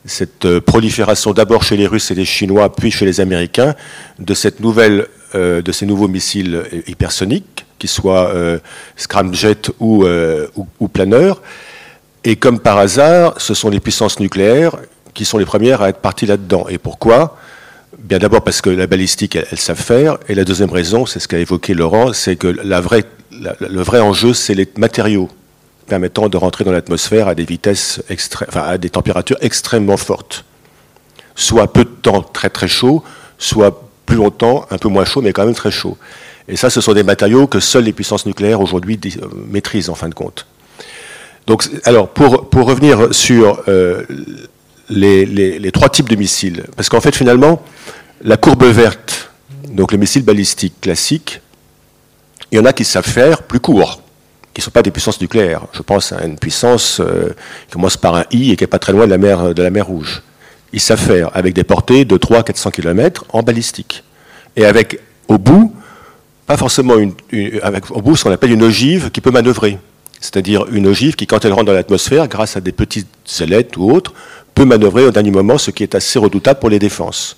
cette 0.06 0.46
euh, 0.46 0.62
prolifération 0.62 1.34
d'abord 1.34 1.64
chez 1.64 1.78
les 1.78 1.88
Russes 1.88 2.12
et 2.12 2.16
les 2.16 2.26
Chinois, 2.26 2.74
puis 2.74 2.92
chez 2.92 3.06
les 3.06 3.22
Américains, 3.22 3.76
de 4.20 4.34
cette 4.34 4.60
nouvelle 4.60 5.08
de 5.34 5.72
ces 5.74 5.86
nouveaux 5.86 6.08
missiles 6.08 6.64
hypersoniques, 6.88 7.65
qu'ils 7.80 7.90
soient 7.90 8.34
scramjet 8.96 9.58
ou, 9.80 10.06
ou, 10.06 10.68
ou 10.80 10.88
planeurs. 10.88 11.42
Et 12.24 12.36
comme 12.36 12.60
par 12.60 12.78
hasard, 12.78 13.40
ce 13.40 13.54
sont 13.54 13.70
les 13.70 13.80
puissances 13.80 14.20
nucléaires 14.20 14.78
qui 15.16 15.26
sont 15.26 15.38
les 15.40 15.46
premières 15.46 15.82
à 15.82 15.90
être 15.90 16.00
parties 16.00 16.28
là-dedans. 16.28 16.68
Et 16.70 16.78
pourquoi? 16.78 17.38
Bien 17.98 18.20
d'abord 18.20 18.44
parce 18.44 18.62
que 18.62 18.70
la 18.70 18.86
balistique, 18.86 19.36
elles, 19.36 19.58
savent 19.58 19.82
faire. 19.82 20.18
Et 20.28 20.36
la 20.36 20.44
deuxième 20.44 20.70
raison, 20.70 21.08
c'est 21.08 21.20
ce 21.20 21.28
qu'a 21.28 21.40
évoqué 21.40 21.74
Laurent, 21.74 22.14
c'est 22.14 22.36
que 22.36 22.48
la 22.48 22.82
vraie, 22.82 23.06
le 23.32 23.82
vrai 23.82 24.00
enjeu, 24.00 24.34
c'est 24.34 24.54
les 24.54 24.68
matériaux 24.78 25.30
permettant 25.88 26.30
de 26.30 26.38
rentrer 26.38 26.64
dans 26.64 26.72
l'atmosphère 26.72 27.28
à 27.28 27.36
des 27.36 27.46
vitesses 27.46 28.02
enfin, 28.48 28.62
à 28.62 28.78
des 28.78 28.90
températures 28.90 29.38
extrêmement 29.42 29.98
fortes. 29.98 30.46
Soit 31.36 31.72
peu 31.72 31.84
de 31.84 31.90
temps 31.90 32.22
très 32.22 32.50
très 32.50 32.68
chaud, 32.68 33.04
soit 33.38 33.84
plus 34.06 34.18
longtemps, 34.18 34.66
un 34.72 34.78
peu 34.78 34.90
moins 34.90 35.06
chaud, 35.06 35.22
mais 35.22 35.32
quand 35.32 35.46
même 35.46 35.56
très 35.56 35.72
chaud. 35.72 35.98
Et 36.48 36.56
ça, 36.56 36.70
ce 36.70 36.82
sont 36.82 36.94
des 36.94 37.04
matériaux 37.04 37.48
que 37.48 37.60
seules 37.60 37.86
les 37.86 37.94
puissances 37.94 38.26
nucléaires 38.26 38.62
aujourd'hui 38.62 39.00
euh, 39.06 39.28
maîtrisent 39.50 39.90
en 39.90 39.96
fin 39.96 40.10
de 40.10 40.14
compte. 40.14 40.46
Donc, 41.48 41.68
alors, 41.84 42.10
pour, 42.10 42.50
pour 42.50 42.68
revenir 42.68 43.14
sur 43.14 43.64
euh, 43.68 44.04
les, 44.90 45.72
trois 45.72 45.90
types 45.90 46.10
de 46.10 46.16
missiles. 46.16 46.64
Parce 46.76 46.90
qu'en 46.90 47.02
fait, 47.02 47.16
finalement, 47.16 47.62
la 48.24 48.38
courbe 48.38 48.64
verte, 48.66 49.32
donc 49.70 49.92
les 49.92 49.98
missiles 49.98 50.24
balistiques 50.24 50.82
classiques, 50.82 51.42
il 52.52 52.58
y 52.58 52.62
en 52.62 52.66
a 52.66 52.74
qui 52.74 52.86
savent 52.86 53.08
faire 53.08 53.44
plus 53.44 53.60
court, 53.60 54.02
qui 54.54 54.62
ne 54.62 54.64
sont 54.64 54.72
pas 54.72 54.84
des 54.84 54.92
puissances 54.92 55.20
nucléaires. 55.22 55.62
Je 55.74 55.82
pense 55.82 56.12
à 56.12 56.24
une 56.24 56.38
puissance 56.38 57.00
euh, 57.00 57.30
qui 57.68 57.74
commence 57.74 57.98
par 57.98 58.16
un 58.16 58.26
I 58.32 58.52
et 58.52 58.56
qui 58.56 58.64
n'est 58.64 58.68
pas 58.68 58.80
très 58.80 58.94
loin 58.94 59.06
de 59.06 59.12
la 59.12 59.18
mer, 59.18 59.54
de 59.54 59.64
la 59.64 59.70
mer 59.70 59.88
Rouge. 59.88 60.22
Ils 60.74 60.80
savent 60.80 61.00
faire 61.00 61.30
avec 61.34 61.54
des 61.54 61.64
portées 61.64 62.06
de 62.06 62.18
300-400 62.18 62.72
km 62.72 63.26
en 63.30 63.44
balistique. 63.44 64.04
Et 64.56 64.66
avec, 64.66 65.00
au 65.28 65.38
bout, 65.38 65.74
pas 66.46 66.58
forcément 66.58 66.98
une, 66.98 67.14
avec, 67.62 67.90
au 67.92 68.02
bout, 68.02 68.16
ce 68.16 68.24
qu'on 68.24 68.32
appelle 68.32 68.52
une 68.52 68.64
ogive 68.64 69.10
qui 69.12 69.22
peut 69.22 69.32
manœuvrer. 69.32 69.80
C'est-à-dire 70.20 70.66
une 70.72 70.88
ogive 70.88 71.16
qui, 71.16 71.28
quand 71.28 71.44
elle 71.46 71.54
rentre 71.54 71.66
dans 71.66 71.74
l'atmosphère, 71.74 72.28
grâce 72.28 72.56
à 72.58 72.62
des 72.62 72.72
petites 72.72 73.08
ailettes 73.42 73.78
ou 73.78 73.92
autres, 73.92 74.14
peut 74.54 74.66
manœuvrer 74.66 75.06
au 75.06 75.12
dernier 75.12 75.32
moment, 75.32 75.58
ce 75.58 75.72
qui 75.72 75.84
est 75.84 75.96
assez 75.96 76.18
redoutable 76.18 76.60
pour 76.60 76.70
les 76.70 76.80
défenses. 76.80 77.38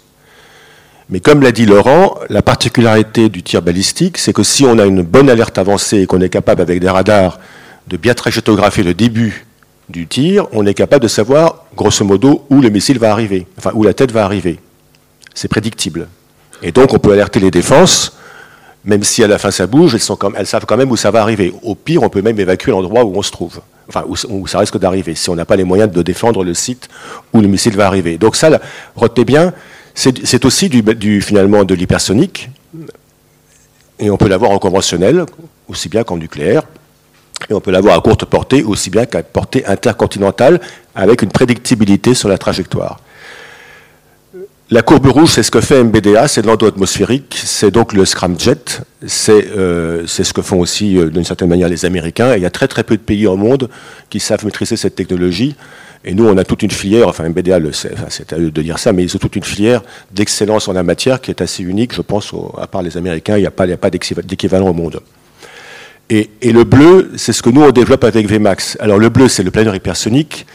Mais 1.10 1.22
comme 1.22 1.42
l'a 1.42 1.54
dit 1.54 1.66
Laurent, 1.66 2.18
la 2.30 2.42
particularité 2.42 3.30
du 3.30 3.42
tir 3.42 3.62
balistique, 3.62 4.18
c'est 4.18 4.34
que 4.34 4.44
si 4.44 4.66
on 4.66 4.78
a 4.78 4.86
une 4.86 5.04
bonne 5.04 5.30
alerte 5.30 5.58
avancée 5.58 6.02
et 6.02 6.06
qu'on 6.06 6.20
est 6.20 6.30
capable 6.30 6.62
avec 6.62 6.80
des 6.80 6.90
radars 6.90 7.40
de 7.88 7.96
bien 7.96 8.14
trajectographier 8.14 8.84
le 8.84 8.94
début 8.94 9.46
du 9.90 10.06
tir, 10.06 10.48
on 10.52 10.66
est 10.66 10.74
capable 10.74 11.04
de 11.04 11.08
savoir 11.08 11.66
grosso 11.78 12.04
modo 12.04 12.46
où 12.50 12.60
le 12.60 12.70
missile 12.70 13.00
va 13.00 13.12
arriver, 13.12 13.48
enfin 13.58 13.72
où 13.74 13.84
la 13.84 13.94
tête 13.94 14.12
va 14.12 14.26
arriver. 14.26 14.60
C'est 15.34 15.48
prédictible. 15.48 16.10
Et 16.62 16.74
donc 16.74 16.94
on 16.94 17.00
peut 17.00 17.14
alerter 17.14 17.40
les 17.40 17.52
défenses, 17.52 18.18
même 18.88 19.04
si 19.04 19.24
à 19.24 19.28
la 19.28 19.38
fin 19.38 19.52
ça 19.52 19.68
bouge, 19.68 19.96
elles, 19.96 20.48
savent 20.48 20.66
quand 20.66 20.78
même 20.78 20.90
où 20.90 20.98
ça 20.98 21.12
va 21.12 21.22
arriver. 21.22 21.54
Au 21.62 21.76
pire, 21.76 22.02
on 22.04 22.10
peut 22.10 22.22
même 22.22 22.40
évacuer 22.40 22.72
l'endroit 22.72 23.04
où 23.04 23.16
on 23.16 23.22
se 23.22 23.32
trouve 23.32 23.60
enfin, 23.90 24.04
où, 24.08 24.48
ça 24.48 24.60
risque 24.60 24.80
d'arriver, 24.80 25.14
si 25.14 25.30
on 25.30 25.36
n'a 25.36 25.46
pas 25.46 25.58
les 25.58 25.66
moyens 25.66 25.92
de 25.92 26.02
défendre 26.02 26.44
le 26.44 26.54
site 26.54 26.88
où 27.34 27.42
le 27.42 27.48
missile 27.48 27.76
va 27.76 27.86
arriver. 27.86 28.18
Donc 28.18 28.36
ça, 28.36 28.60
retenez 28.96 29.26
bien, 29.26 29.54
c'est 29.94 30.46
aussi 30.46 30.70
finalement 31.22 31.64
de 31.64 31.76
l'hypersonique, 31.76 32.50
et 34.00 34.10
on 34.10 34.18
peut 34.18 34.30
l'avoir 34.30 34.52
en 34.52 34.60
conventionnel, 34.60 35.26
aussi 35.68 35.90
bien 35.90 36.04
qu'en 36.04 36.18
nucléaire, 36.18 36.64
et 37.50 37.54
on 37.54 37.62
peut 37.62 37.72
l'avoir 37.72 37.98
à 37.98 38.02
courte 38.02 38.26
portée, 38.26 38.64
aussi 38.64 38.90
bien 38.90 39.06
qu'à 39.06 39.22
portée 39.24 39.66
intercontinentale, 39.66 40.60
avec 40.96 41.22
une 41.22 41.30
prédictibilité 41.30 42.14
sur 42.14 42.30
la 42.30 42.38
trajectoire. 42.38 43.00
La 44.70 44.82
courbe 44.82 45.08
rouge, 45.08 45.30
c'est 45.30 45.44
ce 45.44 45.52
que 45.52 45.62
fait 45.62 45.82
MBDA, 45.82 46.28
c'est 46.28 46.42
de 46.42 46.48
l'endo-atmosphérique, 46.48 47.40
c'est 47.42 47.72
donc 47.72 47.94
le 47.94 48.04
scramjet, 48.04 48.82
c'est 49.06 49.48
euh, 49.56 50.06
ce 50.06 50.34
que 50.34 50.42
font 50.42 50.60
aussi 50.60 50.98
euh, 50.98 51.10
d'une 51.10 51.24
certaine 51.24 51.48
manière 51.48 51.70
les 51.70 51.86
Américains. 51.86 52.34
Et 52.34 52.38
il 52.38 52.44
y 52.44 52.46
a 52.46 52.50
très 52.50 52.68
très 52.68 52.84
peu 52.84 52.98
de 52.98 53.02
pays 53.02 53.28
au 53.28 53.38
monde 53.38 53.70
qui 54.10 54.20
savent 54.20 54.44
maîtriser 54.44 54.76
cette 54.76 54.96
technologie. 54.96 55.56
Et 56.04 56.14
nous, 56.14 56.28
on 56.28 56.36
a 56.36 56.44
toute 56.44 56.64
une 56.64 56.72
filière, 56.72 57.08
enfin 57.08 57.30
MBDA, 57.30 57.60
c'est 57.72 58.34
à 58.34 58.38
eux 58.38 58.52
de 58.52 58.62
dire 58.62 58.78
ça, 58.78 58.92
mais 58.92 59.04
ils 59.04 59.16
ont 59.16 59.20
toute 59.20 59.38
une 59.38 59.44
filière 59.44 59.84
d'excellence 60.12 60.68
en 60.68 60.74
la 60.74 60.84
matière 60.84 61.22
qui 61.22 61.32
est 61.32 61.42
assez 61.42 61.64
unique, 61.64 61.94
je 61.96 62.02
pense, 62.02 62.34
à 62.58 62.68
part 62.68 62.82
les 62.82 62.98
Américains, 62.98 63.38
il 63.38 63.42
n'y 63.42 63.48
a 63.48 63.52
pas, 63.52 63.68
pas 63.78 63.90
d'équivalent 63.90 64.68
au 64.68 64.74
monde. 64.74 65.00
Et, 66.10 66.30
et, 66.42 66.52
le 66.52 66.66
bleu, 66.66 67.12
c'est 67.16 67.32
ce 67.32 67.42
que 67.42 67.50
nous, 67.50 67.62
on 67.62 67.72
développe 67.72 68.04
avec 68.04 68.28
VMAX. 68.30 68.78
Alors 68.82 68.98
le 68.98 69.08
bleu, 69.08 69.30
c'est 69.30 69.44
le 69.44 69.52
planeur 69.52 69.76
hypersonique 69.76 70.46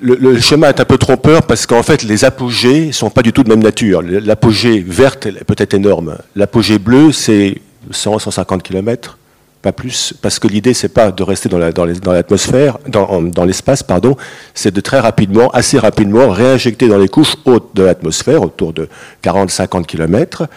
le, 0.00 0.40
schéma 0.40 0.68
est 0.68 0.80
un 0.80 0.84
peu 0.84 0.98
trompeur 0.98 1.42
parce 1.42 1.66
qu'en 1.66 1.82
fait, 1.82 2.02
les 2.02 2.24
apogées 2.24 2.92
sont 2.92 3.10
pas 3.10 3.22
du 3.22 3.32
tout 3.32 3.42
de 3.42 3.48
même 3.48 3.62
nature. 3.62 4.02
L'apogée 4.02 4.80
verte 4.80 5.26
est 5.26 5.44
peut-être 5.44 5.74
énorme. 5.74 6.18
L'apogée 6.34 6.78
bleue, 6.78 7.12
c'est 7.12 7.60
100, 7.90 8.18
150 8.18 8.62
km, 8.62 9.18
pas 9.62 9.72
plus, 9.72 10.14
parce 10.20 10.38
que 10.38 10.46
l'idée, 10.46 10.74
c'est 10.74 10.88
pas 10.88 11.10
de 11.10 11.22
rester 11.22 11.48
dans 11.48 11.58
l'atmosphère, 11.58 12.78
dans, 12.86 13.44
l'espace, 13.44 13.82
pardon, 13.82 14.16
c'est 14.52 14.74
de 14.74 14.80
très 14.80 15.00
rapidement, 15.00 15.50
assez 15.50 15.78
rapidement, 15.78 16.28
réinjecter 16.28 16.88
dans 16.88 16.98
les 16.98 17.08
couches 17.08 17.36
hautes 17.44 17.70
de 17.74 17.82
l'atmosphère, 17.82 18.42
autour 18.42 18.72
de 18.72 18.88
40-50 19.22 19.86
km, 19.86 20.48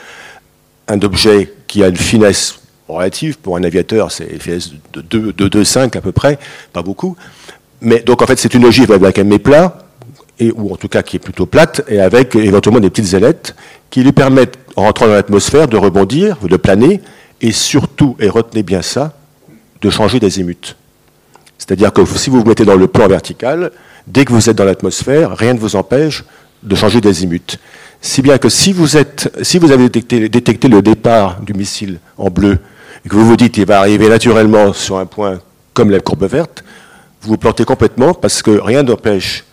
un 0.89 0.99
objet 1.01 1.53
qui 1.67 1.83
a 1.83 1.87
une 1.87 1.97
finesse 1.97 2.59
relative 2.87 3.37
pour 3.37 3.57
un 3.57 3.63
aviateur, 3.63 4.11
c'est 4.11 4.27
une 4.27 4.39
finesse 4.39 4.71
de 4.93 5.31
2,5 5.31 5.97
à 5.97 6.01
peu 6.01 6.11
près, 6.11 6.37
pas 6.73 6.81
beaucoup, 6.81 7.15
mais 7.81 7.99
donc 7.99 8.21
en 8.21 8.25
fait, 8.25 8.39
c'est 8.39 8.53
une 8.53 8.65
ogive 8.65 8.91
avec 8.91 9.19
un 9.19 9.37
plat, 9.37 9.77
ou 10.55 10.71
en 10.71 10.75
tout 10.75 10.87
cas 10.87 11.01
qui 11.01 11.17
est 11.17 11.19
plutôt 11.19 11.45
plate, 11.45 11.81
et 11.87 11.99
avec 11.99 12.35
éventuellement 12.35 12.79
des 12.79 12.89
petites 12.89 13.13
ailettes 13.13 13.55
qui 13.89 14.03
lui 14.03 14.11
permettent, 14.11 14.57
en 14.75 14.83
rentrant 14.83 15.07
dans 15.07 15.13
l'atmosphère, 15.13 15.67
de 15.67 15.77
rebondir, 15.77 16.37
de 16.41 16.57
planer, 16.57 17.01
et 17.41 17.51
surtout, 17.51 18.15
et 18.19 18.29
retenez 18.29 18.63
bien 18.63 18.81
ça, 18.81 19.13
de 19.81 19.89
changer 19.89 20.19
d'azimut. 20.19 20.75
C'est-à-dire 21.57 21.91
que 21.91 22.05
si 22.05 22.29
vous 22.29 22.39
vous 22.39 22.45
mettez 22.45 22.65
dans 22.65 22.75
le 22.75 22.87
plan 22.87 23.07
vertical, 23.07 23.71
dès 24.05 24.25
que 24.25 24.33
vous 24.33 24.49
êtes 24.49 24.55
dans 24.55 24.65
l'atmosphère, 24.65 25.35
rien 25.35 25.53
ne 25.53 25.59
vous 25.59 25.75
empêche 25.75 26.23
de 26.63 26.75
changer 26.75 27.01
d'azimut. 27.01 27.59
Si 28.01 28.21
bien 28.21 28.37
que 28.37 28.49
si 28.49 28.73
vous, 28.73 28.97
êtes, 28.97 29.31
si 29.41 29.57
vous 29.57 29.71
avez 29.71 29.89
détecté, 29.89 30.29
détecté 30.29 30.67
le 30.67 30.81
départ 30.81 31.41
du 31.41 31.53
missile 31.53 31.99
en 32.17 32.29
bleu, 32.29 32.59
et 33.05 33.09
que 33.09 33.15
vous 33.15 33.25
vous 33.25 33.37
dites 33.37 33.53
qu'il 33.53 33.65
va 33.65 33.79
arriver 33.79 34.09
naturellement 34.09 34.73
sur 34.73 34.97
un 34.97 35.05
point 35.05 35.39
comme 35.73 35.91
la 35.91 35.99
courbe 35.99 36.25
verte, 36.25 36.63
vous 37.27 37.37
plantez 37.37 37.65
complètement 37.65 38.13
parce 38.13 38.41
que 38.41 38.51
rien 38.51 38.83
n'empêche, 38.83 39.45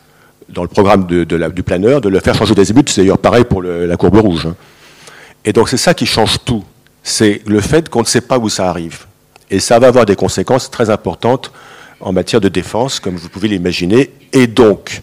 dans 0.49 0.63
le 0.63 0.69
programme 0.69 1.07
du 1.07 1.63
planeur, 1.63 2.01
de 2.01 2.09
le 2.09 2.21
faire 2.21 2.35
changer 2.35 2.55
d'azimut. 2.55 2.89
C'est 2.89 3.03
d'ailleurs 3.03 3.19
pareil 3.19 3.45
pour 3.45 3.63
la 3.63 3.97
courbe 3.97 4.19
rouge. 4.19 4.47
Hein. 4.47 4.57
Et 5.45 5.53
donc 5.53 5.69
c'est 5.69 5.77
ça 5.77 5.95
qui 5.95 6.07
change 6.07 6.39
tout. 6.45 6.65
C'est 7.03 7.43
le 7.47 7.61
fait 7.61 7.89
qu'on 7.89 8.01
ne 8.01 8.07
sait 8.07 8.21
pas 8.21 8.39
où 8.39 8.49
ça 8.49 8.69
arrive. 8.69 9.07
Et 9.51 9.61
ça 9.61 9.79
va 9.79 9.89
avoir 9.89 10.07
des 10.07 10.17
conséquences 10.17 10.71
très 10.71 10.89
importantes 10.89 11.53
en 12.01 12.13
matière 12.13 12.41
de 12.41 12.49
défense, 12.49 12.99
comme 13.01 13.17
vous 13.17 13.29
pouvez 13.29 13.49
l'imaginer, 13.49 14.11
et 14.33 14.47
donc 14.47 15.03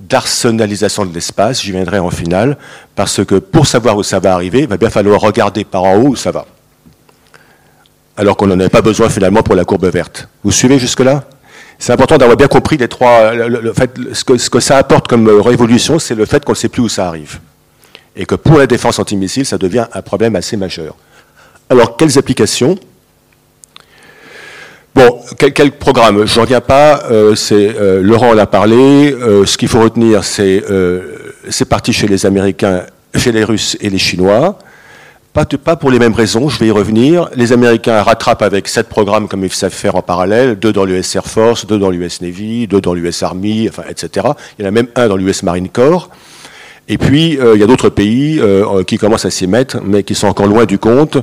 d'arsenalisation 0.00 1.06
de 1.06 1.14
l'espace, 1.14 1.62
j'y 1.62 1.70
viendrai 1.70 1.98
en 1.98 2.10
finale, 2.10 2.58
parce 2.96 3.24
que 3.24 3.36
pour 3.36 3.66
savoir 3.66 3.96
où 3.96 4.02
ça 4.02 4.18
va 4.18 4.34
arriver, 4.34 4.60
il 4.60 4.66
va 4.66 4.76
bien 4.76 4.90
falloir 4.90 5.20
regarder 5.20 5.64
par 5.64 5.84
en 5.84 5.96
haut 5.96 6.08
où 6.08 6.16
ça 6.16 6.32
va. 6.32 6.46
Alors 8.16 8.36
qu'on 8.36 8.46
n'en 8.46 8.58
avait 8.58 8.68
pas 8.68 8.82
besoin 8.82 9.08
finalement 9.08 9.42
pour 9.42 9.54
la 9.54 9.64
courbe 9.64 9.86
verte. 9.86 10.28
Vous 10.42 10.50
suivez 10.50 10.78
jusque-là? 10.78 11.24
C'est 11.78 11.92
important 11.92 12.16
d'avoir 12.16 12.36
bien 12.36 12.48
compris 12.48 12.76
les 12.76 12.88
trois. 12.88 13.32
Ce, 14.12 14.24
que, 14.24 14.60
ça 14.60 14.76
apporte 14.76 15.08
comme 15.08 15.28
révolution, 15.28 15.98
c'est 15.98 16.14
le 16.14 16.26
fait 16.26 16.44
qu'on 16.44 16.52
ne 16.52 16.56
sait 16.56 16.68
plus 16.68 16.82
où 16.82 16.88
ça 16.88 17.08
arrive. 17.08 17.40
Et 18.14 18.26
que 18.26 18.34
pour 18.34 18.58
la 18.58 18.66
défense 18.66 18.98
antimissile, 18.98 19.46
ça 19.46 19.58
devient 19.58 19.86
un 19.92 20.02
problème 20.02 20.36
assez 20.36 20.56
majeur. 20.56 20.94
Alors, 21.70 21.96
quelles 21.96 22.18
applications? 22.18 22.78
Bon, 24.94 25.20
quel, 25.38 25.72
programme? 25.72 26.26
Je 26.26 26.36
n'en 26.36 26.42
reviens 26.42 26.60
pas. 26.60 27.04
Euh, 27.10 27.34
euh, 27.50 28.02
Laurent 28.02 28.30
en 28.30 28.38
a 28.38 28.46
parlé. 28.46 29.12
Euh, 29.12 29.46
ce 29.46 29.56
qu'il 29.56 29.68
faut 29.68 29.80
retenir, 29.80 30.22
c'est 30.22 30.62
c'est 31.48 31.64
parti 31.64 31.92
chez 31.92 32.06
les 32.06 32.24
Américains, 32.26 32.82
chez 33.16 33.32
les 33.32 33.42
Russes 33.42 33.76
et 33.80 33.90
les 33.90 33.98
Chinois. 33.98 34.58
Pas, 35.32 35.46
pour 35.46 35.90
les 35.90 35.98
mêmes 35.98 36.12
raisons, 36.12 36.50
je 36.50 36.58
vais 36.58 36.66
y 36.66 36.70
revenir. 36.70 37.30
Les 37.34 37.52
Américains 37.54 38.02
rattrapent 38.02 38.42
avec 38.42 38.68
sept 38.68 38.86
programmes 38.90 39.28
comme 39.28 39.42
ils 39.42 39.50
savent 39.50 39.72
faire 39.72 39.96
en 39.96 40.02
parallèle, 40.02 40.56
deux 40.56 40.74
dans 40.74 40.84
l'US 40.84 41.16
Air 41.16 41.24
Force, 41.24 41.64
deux 41.64 41.78
dans 41.78 41.88
l'US 41.88 42.20
Navy, 42.20 42.66
deux 42.66 42.82
dans 42.82 42.92
l'US 42.92 43.22
Army, 43.22 43.66
enfin, 43.66 43.84
etc. 43.88 44.26
Il 44.58 44.62
y 44.62 44.66
en 44.66 44.68
a 44.68 44.70
même 44.70 44.88
un 44.94 45.08
dans 45.08 45.16
l'US 45.16 45.42
Marine 45.42 45.70
Corps. 45.70 46.10
Et 46.86 46.98
puis, 46.98 47.38
euh, 47.40 47.54
il 47.54 47.60
y 47.62 47.64
a 47.64 47.66
d'autres 47.66 47.88
pays 47.88 48.40
euh, 48.40 48.84
qui 48.84 48.98
commencent 48.98 49.24
à 49.24 49.30
s'y 49.30 49.46
mettre, 49.46 49.78
mais 49.82 50.02
qui 50.02 50.14
sont 50.14 50.26
encore 50.26 50.46
loin 50.46 50.66
du 50.66 50.78
compte. 50.78 51.16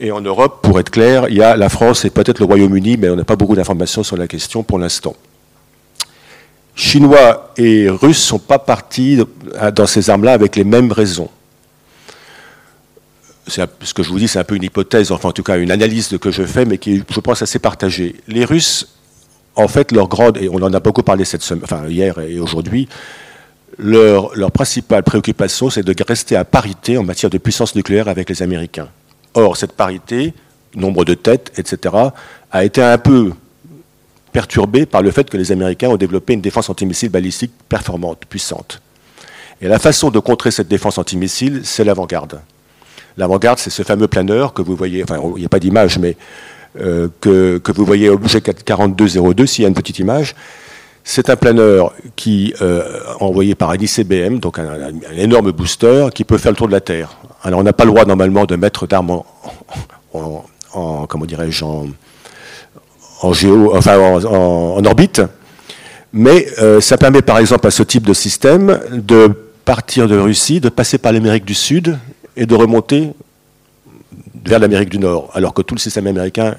Et 0.00 0.10
en 0.10 0.20
Europe, 0.20 0.58
pour 0.62 0.80
être 0.80 0.90
clair, 0.90 1.26
il 1.28 1.36
y 1.36 1.42
a 1.42 1.56
la 1.56 1.68
France 1.68 2.04
et 2.04 2.10
peut-être 2.10 2.40
le 2.40 2.46
Royaume-Uni, 2.46 2.96
mais 2.96 3.10
on 3.10 3.16
n'a 3.16 3.24
pas 3.24 3.36
beaucoup 3.36 3.54
d'informations 3.54 4.02
sur 4.02 4.16
la 4.16 4.26
question 4.26 4.64
pour 4.64 4.80
l'instant. 4.80 5.14
Chinois 6.74 7.52
et 7.56 7.88
Russes 7.88 8.08
ne 8.08 8.28
sont 8.28 8.38
pas 8.40 8.58
partis 8.58 9.20
dans 9.72 9.86
ces 9.86 10.10
armes-là 10.10 10.32
avec 10.32 10.56
les 10.56 10.64
mêmes 10.64 10.90
raisons 10.90 11.28
ce 13.46 13.94
que 13.94 14.02
je 14.02 14.08
vous 14.08 14.18
dis, 14.18 14.28
c'est 14.28 14.38
un 14.38 14.44
peu 14.44 14.56
une 14.56 14.62
hypothèse, 14.62 15.10
enfin 15.10 15.30
en 15.30 15.32
tout 15.32 15.42
cas 15.42 15.58
une 15.58 15.70
analyse 15.70 16.16
que 16.20 16.30
je 16.30 16.44
fais, 16.44 16.64
mais 16.64 16.78
qui 16.78 16.96
est, 16.96 17.02
je 17.12 17.20
pense, 17.20 17.42
assez 17.42 17.58
partagée. 17.58 18.16
Les 18.28 18.44
Russes, 18.44 18.88
en 19.56 19.68
fait, 19.68 19.92
leur 19.92 20.08
grande, 20.08 20.38
et 20.38 20.48
on 20.48 20.56
en 20.56 20.72
a 20.72 20.80
beaucoup 20.80 21.02
parlé 21.02 21.24
cette 21.24 21.42
semaine, 21.42 21.64
enfin 21.64 21.86
hier 21.88 22.18
et 22.20 22.38
aujourd'hui, 22.38 22.88
leur, 23.78 24.34
leur 24.36 24.52
principale 24.52 25.02
préoccupation, 25.02 25.70
c'est 25.70 25.82
de 25.82 25.94
rester 26.06 26.36
à 26.36 26.44
parité 26.44 26.98
en 26.98 27.02
matière 27.02 27.30
de 27.30 27.38
puissance 27.38 27.74
nucléaire 27.74 28.08
avec 28.08 28.28
les 28.28 28.42
Américains. 28.42 28.88
Or, 29.34 29.56
cette 29.56 29.72
parité, 29.72 30.34
nombre 30.74 31.04
de 31.04 31.14
têtes, 31.14 31.52
etc., 31.56 31.94
a 32.50 32.64
été 32.64 32.82
un 32.82 32.98
peu 32.98 33.32
perturbée 34.30 34.86
par 34.86 35.02
le 35.02 35.10
fait 35.10 35.28
que 35.28 35.36
les 35.36 35.52
Américains 35.52 35.88
ont 35.88 35.96
développé 35.96 36.34
une 36.34 36.40
défense 36.40 36.70
antimissile 36.70 37.10
balistique 37.10 37.52
performante, 37.68 38.24
puissante. 38.26 38.80
Et 39.60 39.68
la 39.68 39.78
façon 39.78 40.10
de 40.10 40.18
contrer 40.18 40.50
cette 40.50 40.68
défense 40.68 40.98
antimissile, 40.98 41.60
c'est 41.64 41.84
l'avant-garde. 41.84 42.40
L'avant-garde, 43.16 43.58
c'est 43.58 43.70
ce 43.70 43.82
fameux 43.82 44.08
planeur 44.08 44.54
que 44.54 44.62
vous 44.62 44.76
voyez, 44.76 45.02
enfin, 45.02 45.18
il 45.36 45.40
n'y 45.40 45.46
a 45.46 45.48
pas 45.48 45.60
d'image, 45.60 45.98
mais 45.98 46.16
euh, 46.80 47.08
que, 47.20 47.60
vous 47.72 47.84
voyez 47.84 48.08
objet 48.08 48.40
4202, 48.40 49.46
s'il 49.46 49.62
y 49.62 49.64
a 49.66 49.68
une 49.68 49.74
petite 49.74 49.98
image. 49.98 50.34
C'est 51.04 51.30
un 51.30 51.36
planeur 51.36 51.92
qui 52.14 52.54
euh, 52.62 53.00
envoyé 53.20 53.54
par 53.54 53.70
un 53.70 53.76
ICBM, 53.76 54.38
donc 54.38 54.58
un, 54.58 54.92
énorme 55.16 55.50
booster, 55.50 56.06
qui 56.14 56.24
peut 56.24 56.38
faire 56.38 56.52
le 56.52 56.56
tour 56.56 56.68
de 56.68 56.72
la 56.72 56.80
Terre. 56.80 57.18
Alors 57.42 57.60
on 57.60 57.64
n'a 57.64 57.72
pas 57.72 57.84
le 57.84 57.90
droit 57.90 58.04
normalement 58.04 58.46
de 58.46 58.56
mettre 58.56 58.86
d'armes 58.86 59.10
en, 59.10 59.26
en, 60.14 60.44
en, 60.72 61.06
comment 61.06 61.26
en, 63.22 64.84
orbite, 64.84 65.22
mais 66.12 66.46
euh, 66.60 66.80
ça 66.80 66.96
permet 66.96 67.22
par 67.22 67.38
exemple 67.38 67.66
à 67.66 67.70
ce 67.70 67.82
type 67.82 68.06
de 68.06 68.14
système 68.14 68.80
de 68.92 69.28
partir 69.64 70.08
de 70.08 70.16
Russie, 70.16 70.60
de 70.60 70.68
passer 70.68 70.98
par 70.98 71.12
l'Amérique 71.12 71.44
du 71.44 71.54
Sud 71.54 71.98
et 72.36 72.46
de 72.46 72.54
remonter 72.54 73.10
vers 74.44 74.58
l'Amérique 74.58 74.88
du 74.88 74.98
Nord, 74.98 75.30
alors 75.34 75.54
que 75.54 75.62
tout 75.62 75.74
le 75.74 75.80
système 75.80 76.06
américain 76.06 76.54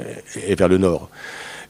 est 0.47 0.55
vers 0.55 0.67
le 0.67 0.77
Nord. 0.77 1.09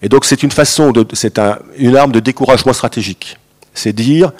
Et 0.02 0.10
donc 0.10 0.26
c'est 0.26 0.44
une 0.44 0.52
façon, 0.52 0.92
c'est 1.14 1.40
un, 1.40 1.60
une 1.78 1.96
arme 1.96 2.12
de 2.12 2.20
découragement 2.20 2.74
stratégique. 2.74 3.38
C'est 3.74 3.94
dire, 3.94 4.32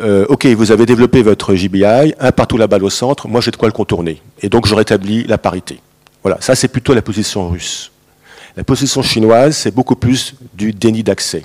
euh, 0.00 0.26
ok, 0.28 0.46
vous 0.46 0.72
avez 0.72 0.86
développé 0.86 1.22
votre 1.22 1.54
GBI, 1.54 2.14
un 2.18 2.32
partout 2.32 2.56
la 2.56 2.66
balle 2.66 2.84
au 2.84 2.90
centre, 2.90 3.28
moi 3.28 3.40
j'ai 3.40 3.50
de 3.50 3.56
quoi 3.56 3.68
le 3.68 3.72
contourner. 3.72 4.20
Et 4.42 4.48
donc 4.48 4.66
je 4.66 4.74
rétablis 4.74 5.24
la 5.24 5.38
parité. 5.38 5.80
Voilà, 6.22 6.38
ça 6.40 6.54
c'est 6.54 6.68
plutôt 6.68 6.92
la 6.92 7.02
position 7.02 7.48
russe. 7.48 7.92
La 8.56 8.64
position 8.64 9.02
chinoise, 9.02 9.56
c'est 9.56 9.74
beaucoup 9.74 9.96
plus 9.96 10.34
du 10.54 10.72
déni 10.72 11.02
d'accès. 11.02 11.44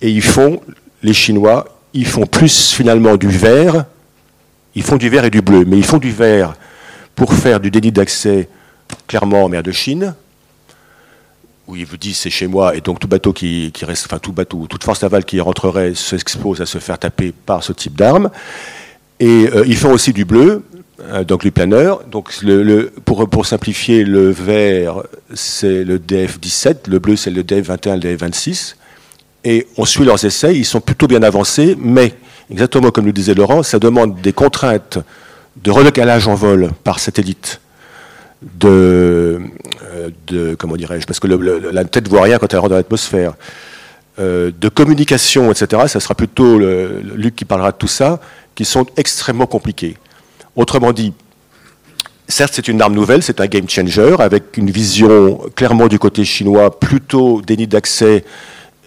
Et 0.00 0.10
ils 0.10 0.22
font, 0.22 0.60
les 1.02 1.12
Chinois, 1.12 1.66
ils 1.92 2.06
font 2.06 2.26
plus 2.26 2.72
finalement 2.72 3.16
du 3.16 3.28
vert, 3.28 3.84
ils 4.74 4.82
font 4.82 4.96
du 4.96 5.08
vert 5.08 5.24
et 5.24 5.30
du 5.30 5.42
bleu, 5.42 5.64
mais 5.66 5.78
ils 5.78 5.84
font 5.84 5.98
du 5.98 6.10
vert 6.10 6.54
pour 7.14 7.32
faire 7.34 7.60
du 7.60 7.70
déni 7.70 7.92
d'accès 7.92 8.48
clairement 9.06 9.44
en 9.44 9.48
mer 9.48 9.62
de 9.62 9.72
Chine, 9.72 10.14
où 11.66 11.76
ils 11.76 11.86
vous 11.86 11.96
disent 11.96 12.18
c'est 12.18 12.30
chez 12.30 12.46
moi, 12.46 12.74
et 12.76 12.80
donc 12.80 12.98
tout 12.98 13.08
bateau 13.08 13.32
qui, 13.32 13.72
reste, 13.82 14.06
enfin 14.06 14.18
tout 14.18 14.32
bateau, 14.32 14.66
toute 14.68 14.84
force 14.84 15.02
navale 15.02 15.24
qui 15.24 15.40
rentrerait 15.40 15.94
s'expose 15.94 16.60
à 16.60 16.66
se 16.66 16.78
faire 16.78 16.98
taper 16.98 17.32
par 17.32 17.62
ce 17.62 17.72
type 17.72 17.96
d'armes. 17.96 18.30
Et 19.20 19.48
euh, 19.54 19.64
ils 19.66 19.76
font 19.76 19.92
aussi 19.92 20.12
du 20.12 20.24
bleu, 20.24 20.64
euh, 21.02 21.24
donc 21.24 21.44
les 21.44 21.50
planeurs. 21.50 22.04
Donc 22.04 22.32
le, 22.42 22.92
pour, 23.04 23.28
pour, 23.28 23.46
simplifier, 23.46 24.04
le 24.04 24.30
vert 24.30 25.02
c'est 25.34 25.84
le 25.84 25.98
DF17, 25.98 26.88
le 26.88 26.98
bleu 26.98 27.16
c'est 27.16 27.30
le 27.30 27.42
DF21, 27.42 28.02
le 28.02 28.16
DF26. 28.16 28.76
Et 29.44 29.66
on 29.76 29.84
suit 29.84 30.04
leurs 30.04 30.24
essais, 30.24 30.56
ils 30.56 30.64
sont 30.64 30.80
plutôt 30.80 31.06
bien 31.06 31.22
avancés, 31.22 31.76
mais 31.78 32.14
exactement 32.50 32.90
comme 32.90 33.06
le 33.06 33.12
disait 33.12 33.34
Laurent, 33.34 33.62
ça 33.62 33.78
demande 33.78 34.20
des 34.20 34.32
contraintes 34.32 34.98
de 35.62 35.70
relocalage 35.70 36.28
en 36.28 36.34
vol 36.34 36.70
par 36.84 36.98
satellite 36.98 37.60
de, 38.58 39.40
euh, 40.32 40.56
comment 40.56 40.76
dirais-je, 40.76 41.06
parce 41.06 41.20
que 41.20 41.26
la 41.26 41.84
tête 41.84 42.08
voit 42.08 42.22
rien 42.22 42.38
quand 42.38 42.52
elle 42.52 42.60
rentre 42.60 42.70
dans 42.70 42.76
l'atmosphère, 42.76 43.34
euh, 44.18 44.50
de 44.58 44.68
communication, 44.68 45.50
etc. 45.50 45.82
Ça 45.86 46.00
sera 46.00 46.14
plutôt 46.14 46.58
Luc 46.58 47.36
qui 47.36 47.44
parlera 47.44 47.72
de 47.72 47.76
tout 47.76 47.88
ça, 47.88 48.20
qui 48.54 48.64
sont 48.64 48.86
extrêmement 48.96 49.46
compliqués. 49.46 49.96
Autrement 50.56 50.92
dit, 50.92 51.12
certes 52.28 52.52
c'est 52.54 52.68
une 52.68 52.80
arme 52.80 52.94
nouvelle, 52.94 53.22
c'est 53.22 53.40
un 53.40 53.46
game 53.46 53.68
changer, 53.68 54.16
avec 54.18 54.56
une 54.56 54.70
vision 54.70 55.40
clairement 55.54 55.88
du 55.88 55.98
côté 55.98 56.24
chinois, 56.24 56.78
plutôt 56.78 57.42
déni 57.42 57.66
d'accès 57.66 58.24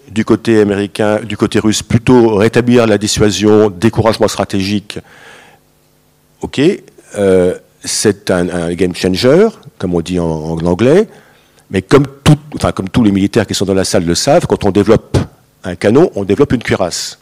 du 0.10 0.26
côté 0.26 0.60
américain, 0.62 1.20
du 1.24 1.38
côté 1.38 1.60
russe, 1.60 1.84
plutôt 1.84 2.36
rétablir 2.36 2.88
la 2.88 2.98
dissuasion, 2.98 3.70
découragement 3.70 4.28
stratégique. 4.28 5.00
Ok, 6.42 6.62
euh, 7.18 7.56
c'est 7.84 8.32
un, 8.32 8.74
game 8.74 8.96
changer, 8.96 9.48
comme 9.78 9.94
on 9.96 10.02
dit 10.02 10.20
en, 10.20 10.58
anglais, 10.66 11.08
mais 11.72 11.82
comme, 11.82 12.06
enfin, 12.56 12.72
comme 12.72 12.90
tous 12.90 13.04
les 13.04 13.12
militaires 13.12 13.48
qui 13.48 13.54
sont 13.54 13.66
dans 13.66 13.74
la 13.74 13.86
salle 13.86 14.06
le 14.06 14.16
savent, 14.16 14.46
quand 14.48 14.66
on 14.66 14.72
développe 14.72 15.18
un 15.64 15.76
canon, 15.76 16.12
on 16.16 16.24
développe 16.24 16.54
une 16.54 16.64
cuirasse. 16.64 17.20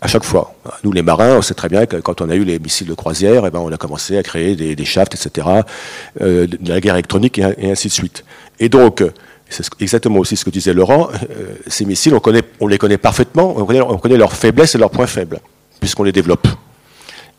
À 0.00 0.08
chaque 0.08 0.24
fois. 0.24 0.56
Nous, 0.82 0.90
les 0.90 1.02
marins, 1.02 1.36
on 1.36 1.42
sait 1.42 1.54
très 1.54 1.68
bien 1.68 1.86
que 1.86 1.96
quand 1.96 2.20
on 2.20 2.28
a 2.28 2.34
eu 2.34 2.42
les 2.42 2.58
missiles 2.58 2.88
de 2.88 2.94
croisière, 2.94 3.46
eh 3.46 3.50
ben, 3.50 3.60
on 3.60 3.70
a 3.70 3.76
commencé 3.76 4.18
à 4.18 4.24
créer 4.24 4.56
des, 4.56 4.84
shafts, 4.84 5.14
etc., 5.14 5.46
euh, 6.20 6.48
de 6.48 6.68
la 6.68 6.80
guerre 6.80 6.94
électronique 6.94 7.38
et, 7.38 7.70
ainsi 7.70 7.86
de 7.86 7.92
suite. 7.92 8.24
Et 8.58 8.68
donc, 8.68 9.04
c'est 9.52 9.66
exactement 9.80 10.18
aussi 10.18 10.36
ce 10.36 10.44
que 10.44 10.50
disait 10.50 10.72
Laurent, 10.72 11.08
euh, 11.12 11.54
ces 11.66 11.84
missiles, 11.84 12.14
on, 12.60 12.66
les 12.66 12.78
connaît 12.78 12.98
parfaitement, 12.98 13.54
on 13.56 13.64
connaît, 13.64 13.80
on 13.80 13.98
connaît 13.98 14.16
leurs 14.16 14.32
faiblesses 14.32 14.74
et 14.74 14.78
leurs 14.78 14.90
points 14.90 15.06
faibles, 15.06 15.40
puisqu'on 15.78 16.04
les 16.04 16.12
développe. 16.12 16.48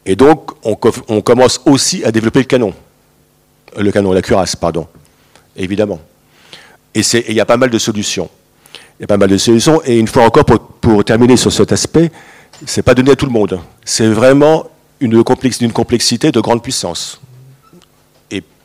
Et 0.05 0.15
donc, 0.15 0.51
on, 0.63 1.21
commence 1.21 1.61
aussi 1.65 2.03
à 2.03 2.11
développer 2.11 2.39
le 2.39 2.45
canon. 2.45 2.73
Le 3.77 3.91
canon, 3.91 4.11
la 4.11 4.21
cuirasse, 4.21 4.55
pardon. 4.55 4.85
Évidemment. 5.55 5.99
Et 6.93 7.01
il 7.29 7.33
y 7.33 7.39
a 7.39 7.45
pas 7.45 7.57
mal 7.57 7.69
de 7.69 7.79
solutions. 7.79 8.29
Il 8.99 9.03
y 9.03 9.05
a 9.05 9.07
pas 9.07 9.17
mal 9.17 9.29
de 9.29 9.37
solutions. 9.37 9.81
Et 9.85 9.97
une 9.97 10.07
fois 10.07 10.25
encore, 10.25 10.43
pour, 10.45 11.05
terminer 11.05 11.37
sur 11.37 11.53
cet 11.53 11.71
aspect, 11.71 12.11
c'est 12.65 12.81
pas 12.81 12.93
donné 12.93 13.11
à 13.11 13.15
tout 13.15 13.25
le 13.25 13.31
monde. 13.31 13.59
C'est 13.85 14.07
vraiment 14.07 14.65
une 14.99 15.23
complexité 15.23 16.31
de 16.31 16.39
grande 16.41 16.61
puissance. 16.61 17.21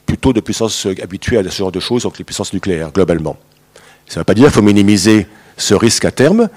Plutôt 0.08 0.32
de 0.32 0.40
puissance 0.40 0.86
habituée 1.02 1.36
à 1.36 1.44
ce 1.44 1.58
genre 1.58 1.70
de 1.70 1.80
choses, 1.80 2.04
donc 2.04 2.16
les 2.16 2.24
puissances 2.24 2.54
nucléaires, 2.54 2.90
globalement. 2.90 3.36
Ça 4.06 4.14
ne 4.16 4.20
veut 4.22 4.24
pas 4.24 4.34
dire 4.34 4.46
qu'il 4.46 4.54
faut 4.54 4.62
minimiser 4.62 5.26
ce 5.58 5.74
risque 5.74 6.06
à 6.06 6.10
terme, 6.10 6.48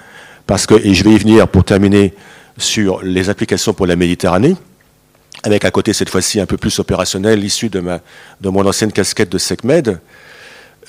parce 0.46 0.66
que, 0.66 0.74
et 0.74 0.94
je 0.94 1.04
vais 1.04 1.10
y 1.10 1.18
venir 1.18 1.46
pour 1.46 1.62
terminer 1.62 2.14
sur 2.56 3.02
les 3.02 3.28
applications 3.28 3.74
pour 3.74 3.86
la 3.86 3.94
Méditerranée, 3.94 4.56
avec 5.42 5.66
à 5.66 5.70
côté 5.70 5.92
cette 5.92 6.08
fois-ci 6.08 6.40
un 6.40 6.46
peu 6.46 6.56
plus 6.56 6.78
opérationnel, 6.78 7.44
issu 7.44 7.68
de, 7.68 7.80
ma, 7.80 8.00
de 8.40 8.48
mon 8.48 8.66
ancienne 8.66 8.90
casquette 8.90 9.30
de 9.30 9.38
SecMed. 9.38 9.88
Euh, 9.88 9.98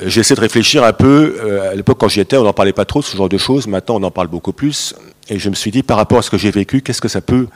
J'essaie 0.08 0.36
de 0.36 0.40
réfléchir 0.40 0.84
un 0.86 0.94
peu, 0.94 1.36
euh, 1.44 1.72
à 1.72 1.76
l'époque 1.76 1.98
quand 2.00 2.08
j'y 2.08 2.22
étais, 2.22 2.38
on 2.38 2.44
n'en 2.44 2.54
parlait 2.54 2.74
pas 2.74 2.86
trop 2.86 3.02
ce 3.02 3.16
genre 3.18 3.30
de 3.30 3.38
choses, 3.38 3.68
maintenant 3.68 3.98
on 4.00 4.04
en 4.04 4.12
parle 4.12 4.28
beaucoup 4.28 4.54
plus, 4.54 4.96
et 5.28 5.38
je 5.38 5.50
me 5.50 5.56
suis 5.56 5.72
dit 5.72 5.84
par 5.84 5.98
rapport 5.98 6.20
à 6.20 6.22
ce 6.22 6.30
que 6.30 6.38
j'ai 6.38 6.52
vécu, 6.52 6.82
qu'est-ce 6.82 7.02
que 7.02 7.10
ça 7.10 7.22
peut 7.22 7.48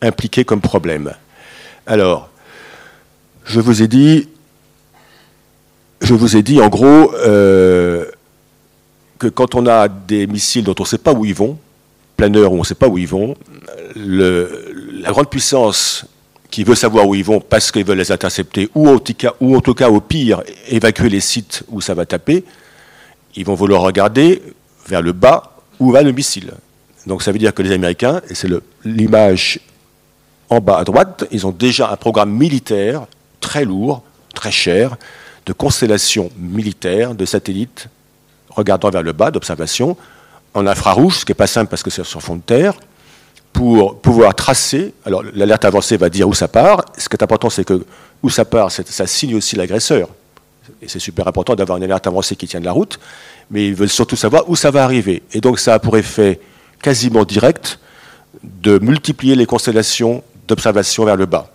impliquer 0.00 0.44
comme 0.44 0.60
problème? 0.60 1.12
Alors, 1.86 2.30
je 3.44 3.60
vous 3.60 3.82
ai 3.82 3.88
dit, 3.88 4.28
je 6.02 6.14
vous 6.14 6.36
ai 6.36 6.42
dit 6.42 6.60
en 6.60 6.68
gros 6.68 7.14
euh, 7.14 8.04
que 9.18 9.28
quand 9.28 9.54
on 9.54 9.66
a 9.66 9.88
des 9.88 10.26
missiles 10.26 10.64
dont 10.64 10.74
on 10.78 10.82
ne 10.82 10.88
sait 10.88 10.98
pas 10.98 11.12
où 11.12 11.24
ils 11.24 11.34
vont, 11.34 11.56
planeurs 12.16 12.52
où 12.52 12.56
on 12.56 12.60
ne 12.60 12.64
sait 12.64 12.74
pas 12.74 12.88
où 12.88 12.98
ils 12.98 13.08
vont, 13.08 13.34
la 13.96 15.10
grande 15.10 15.28
puissance 15.30 16.04
qui 16.50 16.64
veut 16.64 16.74
savoir 16.74 17.06
où 17.06 17.14
ils 17.14 17.24
vont 17.24 17.40
parce 17.40 17.70
qu'ils 17.70 17.84
veulent 17.84 17.98
les 17.98 18.12
intercepter, 18.12 18.68
ou 18.74 18.88
en 18.88 18.98
tout 18.98 19.74
cas, 19.74 19.88
au 19.88 20.00
pire, 20.00 20.42
évacuer 20.68 21.08
les 21.08 21.20
sites 21.20 21.64
où 21.68 21.80
ça 21.80 21.94
va 21.94 22.04
taper, 22.04 22.44
ils 23.34 23.46
vont 23.46 23.54
vouloir 23.54 23.80
regarder 23.80 24.42
vers 24.86 25.00
le 25.00 25.12
bas 25.12 25.56
où 25.80 25.90
va 25.90 26.02
le 26.02 26.12
missile. 26.12 26.52
Donc 27.06 27.22
ça 27.22 27.32
veut 27.32 27.38
dire 27.38 27.54
que 27.54 27.62
les 27.62 27.72
Américains, 27.72 28.20
et 28.28 28.34
c'est 28.34 28.48
l'image 28.84 29.60
en 30.50 30.60
bas 30.60 30.78
à 30.78 30.84
droite, 30.84 31.24
ils 31.30 31.46
ont 31.46 31.52
déjà 31.52 31.90
un 31.90 31.96
programme 31.96 32.30
militaire 32.30 33.06
très 33.40 33.64
lourd, 33.64 34.02
très 34.34 34.52
cher, 34.52 34.96
de 35.46 35.52
constellations 35.52 36.30
militaires, 36.38 37.14
de 37.14 37.24
satellites 37.24 37.88
regardant 38.54 38.90
vers 38.90 39.02
le 39.02 39.12
bas, 39.12 39.30
d'observation, 39.30 39.96
en 40.54 40.66
infrarouge, 40.66 41.18
ce 41.18 41.24
qui 41.24 41.30
n'est 41.30 41.36
pas 41.36 41.46
simple 41.46 41.70
parce 41.70 41.82
que 41.82 41.90
c'est 41.90 42.04
sur 42.04 42.22
fond 42.22 42.36
de 42.36 42.42
terre, 42.42 42.74
pour 43.52 43.98
pouvoir 44.00 44.34
tracer. 44.34 44.94
Alors, 45.04 45.22
l'alerte 45.34 45.64
avancée 45.64 45.96
va 45.96 46.08
dire 46.08 46.28
où 46.28 46.34
ça 46.34 46.48
part. 46.48 46.84
Ce 46.96 47.08
qui 47.08 47.16
est 47.16 47.22
important, 47.22 47.50
c'est 47.50 47.64
que 47.64 47.84
où 48.22 48.30
ça 48.30 48.44
part, 48.44 48.70
ça 48.70 49.06
signe 49.06 49.34
aussi 49.34 49.56
l'agresseur. 49.56 50.08
Et 50.80 50.88
c'est 50.88 50.98
super 50.98 51.26
important 51.28 51.54
d'avoir 51.54 51.78
une 51.78 51.84
alerte 51.84 52.06
avancée 52.06 52.36
qui 52.36 52.46
tienne 52.46 52.64
la 52.64 52.72
route. 52.72 52.98
Mais 53.50 53.66
ils 53.66 53.74
veulent 53.74 53.88
surtout 53.88 54.16
savoir 54.16 54.48
où 54.48 54.56
ça 54.56 54.70
va 54.70 54.84
arriver. 54.84 55.22
Et 55.32 55.40
donc, 55.40 55.58
ça 55.58 55.74
a 55.74 55.78
pour 55.78 55.96
effet 55.96 56.40
quasiment 56.80 57.24
direct 57.24 57.78
de 58.42 58.78
multiplier 58.78 59.36
les 59.36 59.46
constellations 59.46 60.22
d'observation 60.48 61.04
vers 61.04 61.16
le 61.16 61.26
bas. 61.26 61.50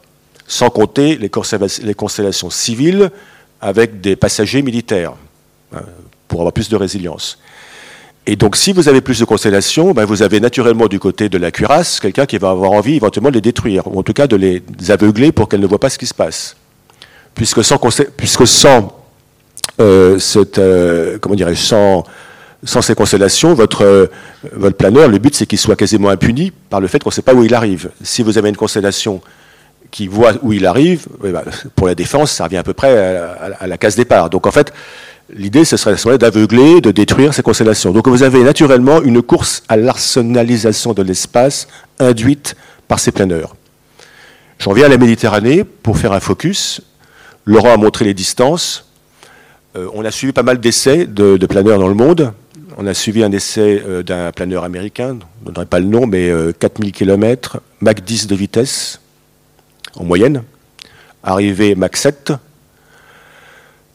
Sans 0.46 0.70
compter 0.70 1.18
les, 1.18 1.32
les 1.84 1.94
constellations 1.94 2.50
civiles 2.50 3.12
avec 3.62 4.02
des 4.02 4.16
passagers 4.16 4.62
militaires, 4.62 5.14
hein, 5.74 5.82
pour 6.28 6.42
avoir 6.42 6.54
plus 6.54 6.70
de 6.70 6.76
résilience. 6.76 7.40
Et 8.30 8.36
donc, 8.36 8.58
si 8.58 8.74
vous 8.74 8.90
avez 8.90 9.00
plus 9.00 9.20
de 9.20 9.26
constellations, 9.26 9.94
ben, 9.94 10.04
vous 10.04 10.22
avez 10.22 10.42
naturellement 10.42 10.88
du 10.88 11.00
côté 11.00 11.30
de 11.30 11.38
la 11.38 11.50
cuirasse 11.50 12.02
quelqu'un 12.02 12.26
qui 12.26 12.38
va 12.38 12.50
avoir 12.50 12.72
envie 12.72 12.98
éventuellement 12.98 13.30
de 13.30 13.36
les 13.36 13.42
détruire, 13.42 13.88
ou 13.88 14.00
en 14.00 14.04
tout 14.04 14.12
cas 14.12 14.28
de 14.28 14.36
les 14.36 14.62
aveugler 14.90 15.32
pour 15.32 15.48
qu'elles 15.48 15.62
ne 15.62 15.68
voient 15.68 15.80
pas 15.80 15.90
ce 15.90 15.98
qui 15.98 16.08
se 16.08 16.14
passe. 16.14 16.58
Puisque 17.34 17.64
sans, 17.64 17.80
euh, 19.80 20.18
euh, 20.58 21.18
ces 22.82 22.96
constellations, 22.96 23.54
votre, 23.54 24.10
votre 24.52 24.76
planeur, 24.76 25.08
le 25.08 25.20
but 25.20 25.34
c'est 25.34 25.46
qu'il 25.46 25.60
soit 25.60 25.78
quasiment 25.78 26.10
impuni 26.10 26.52
par 26.70 26.82
le 26.82 26.88
fait 26.88 27.02
qu'on 27.02 27.10
ne 27.10 27.14
sait 27.14 27.22
pas 27.22 27.34
où 27.34 27.46
il 27.46 27.54
arrive. 27.54 27.92
Si 28.04 28.24
vous 28.24 28.38
avez 28.38 28.50
une 28.50 28.58
constellation 28.58 29.22
qui 29.92 30.08
voit 30.08 30.34
où 30.42 30.54
il 30.54 30.66
arrive, 30.66 31.08
eh 31.24 31.32
ben, 31.32 31.44
pour 31.76 31.88
la 31.88 31.96
défense, 31.96 32.32
ça 32.32 32.46
revient 32.46 32.58
à 32.58 32.64
peu 32.64 32.74
près 32.74 32.96
à, 33.60 33.68
la 33.68 33.78
case 33.78 33.96
départ. 33.96 34.30
Donc 34.30 34.48
en 34.48 34.52
fait, 34.52 34.74
l'idée, 35.34 35.66
ce 35.66 35.78
serait 35.78 36.18
d'aveugler, 36.18 36.82
de 36.82 36.92
détruire 36.92 37.34
ces 37.34 37.42
constellations. 37.42 37.92
Donc 37.92 38.08
vous 38.08 38.24
avez 38.24 38.44
naturellement 38.44 39.02
une 39.02 39.22
course 39.22 39.64
à 39.70 39.78
l'arsenalisation 39.78 40.94
de 40.94 41.02
l'espace 41.02 41.68
induite 42.00 42.56
par 42.88 43.00
ces 43.00 43.12
planeurs. 43.12 43.56
J'en 44.60 44.74
viens 44.74 44.86
à 44.86 44.90
la 44.90 44.98
Méditerranée 44.98 45.64
pour 45.64 45.98
faire 45.98 46.14
un 46.14 46.20
focus. 46.20 46.82
Laurent 47.46 47.74
a 47.74 47.78
montré 47.78 48.06
les 48.06 48.14
distances. 48.14 48.86
Euh, 49.76 49.88
on 49.94 50.04
a 50.04 50.12
suivi 50.12 50.34
pas 50.34 50.44
mal 50.44 50.60
d'essais 50.60 51.06
de, 51.06 51.38
planeurs 51.46 51.80
dans 51.80 51.88
le 51.88 51.94
monde. 51.94 52.34
On 52.78 52.86
a 52.86 52.94
suivi 52.94 53.24
un 53.24 53.32
essai 53.32 53.82
euh, 53.88 54.04
d'un 54.04 54.32
planeur 54.32 54.64
américain, 54.64 55.18
je 55.40 55.42
ne 55.42 55.46
donnerai 55.46 55.66
pas 55.66 55.80
le 55.80 55.86
nom, 55.86 56.06
mais 56.06 56.32
4000 56.60 56.92
km, 56.92 57.60
Mach 57.82 58.04
10 58.04 58.28
de 58.28 58.36
vitesse, 58.36 59.00
en 59.98 60.04
moyenne. 60.04 60.44
Arrivée 61.24 61.76
Mach 61.76 61.96
7, 61.96 62.34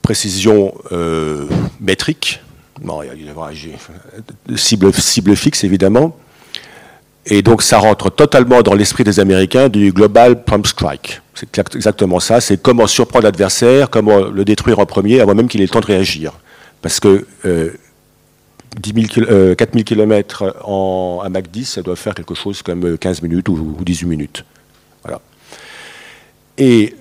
précision 0.03 0.75
euh, 0.93 1.47
métrique, 1.81 2.41
cible, 4.57 4.93
cible 4.93 5.37
fixe 5.37 5.65
évidemment. 5.65 6.17
Et 7.25 7.43
donc 7.43 7.63
ça 7.63 7.79
rentre 7.79 8.11
totalement 8.11 8.63
dans 8.63 8.75
l'esprit 8.75 9.05
des 9.05 9.21
Américains 9.21 9.69
du 9.69 9.93
Global 9.93 10.43
Prompt 10.45 10.67
Strike. 10.67 11.21
C'est 11.35 11.57
exactement 11.75 12.21
ça, 12.21 12.41
c'est 12.41 12.61
comment 12.61 12.87
surprendre 12.87 13.25
l'adversaire, 13.25 13.91
comment 13.91 14.19
le 14.19 14.45
détruire 14.45 14.81
en 14.81 14.87
premier 14.87 15.21
avant 15.21 15.35
même 15.35 15.49
qu'il 15.49 15.61
ait 15.61 15.65
le 15.65 15.71
temps 15.71 15.81
de 15.81 15.87
réagir. 15.87 16.33
Parce 16.83 16.99
que 16.99 17.27
euh, 17.47 17.71
4000 18.83 19.85
km 19.85 20.57
en, 20.65 21.21
à 21.25 21.29
Mach 21.29 21.45
10, 21.51 21.65
ça 21.65 21.83
doit 21.83 21.97
faire 21.97 22.15
quelque 22.15 22.35
chose 22.35 22.63
comme 22.63 22.99
15 22.99 23.23
minutes 23.23 23.49
ou, 23.49 23.77
18 23.81 24.07
minutes. 24.07 24.45
Et, 26.63 26.95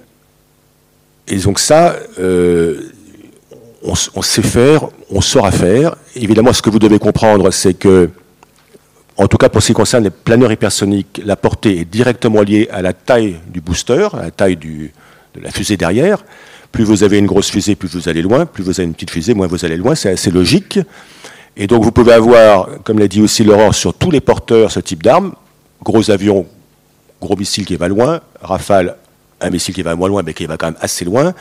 donc 1.43 1.59
ça, 1.59 1.95
euh, 2.19 2.91
on, 3.83 3.93
on, 4.15 4.21
sait 4.21 4.41
faire, 4.41 4.87
on 5.09 5.21
saura 5.21 5.51
faire. 5.51 5.95
Évidemment, 6.15 6.51
ce 6.51 6.61
que 6.61 6.69
vous 6.69 6.79
devez 6.79 6.99
comprendre, 6.99 7.51
c'est 7.51 7.73
que 7.73 8.09
en 9.17 9.27
tout 9.27 9.37
cas, 9.37 9.49
pour 9.49 9.61
ce 9.61 9.67
qui 9.67 9.73
concerne 9.73 10.05
les 10.05 10.09
planeurs 10.09 10.51
hypersoniques, 10.51 11.21
la 11.23 11.35
portée 11.35 11.79
est 11.79 11.85
directement 11.85 12.41
liée 12.41 12.67
à 12.71 12.81
la 12.81 12.93
taille 12.93 13.35
du 13.53 13.61
booster, 13.61 14.07
à 14.13 14.23
la 14.23 14.31
taille 14.31 14.55
de 14.55 14.89
la 15.39 15.51
fusée 15.51 15.77
derrière. 15.77 16.23
Plus 16.71 16.85
vous 16.85 17.03
avez 17.03 17.19
une 17.19 17.27
grosse 17.27 17.51
fusée, 17.51 17.75
plus 17.75 17.89
vous 17.89 18.09
allez 18.09 18.23
loin. 18.23 18.47
Plus 18.47 18.63
vous 18.63 18.79
avez 18.79 18.87
une 18.87 18.93
petite 18.93 19.11
fusée, 19.11 19.35
moins 19.35 19.47
vous 19.47 19.63
allez 19.63 19.77
loin. 19.77 19.93
C'est 19.93 20.09
assez 20.09 20.31
logique. 20.31 20.79
Et 21.55 21.67
donc, 21.67 21.83
vous 21.83 21.91
pouvez 21.91 22.13
avoir, 22.13 22.69
comme 22.83 22.97
l'a 22.97 23.07
dit 23.07 23.21
aussi 23.21 23.43
Laurent, 23.43 23.73
sur 23.73 23.93
tous 23.93 24.09
les 24.09 24.21
porteurs 24.21 24.71
ce 24.71 24.79
type 24.79 25.03
d'armes. 25.03 25.33
Gros 25.83 26.09
avions, 26.09 26.47
gros 27.21 27.35
missile 27.35 27.65
qui 27.65 27.75
va 27.75 27.89
loin. 27.89 28.21
Rafale, 28.41 28.95
un 29.41 29.49
missile 29.49 29.73
qui 29.73 29.81
va 29.81 29.95
moins 29.95 30.07
loin, 30.07 30.23
mais 30.23 30.33
qui 30.33 30.45
va 30.45 30.57
quand 30.57 30.67
même 30.67 30.77
assez 30.81 31.05
loin. 31.05 31.33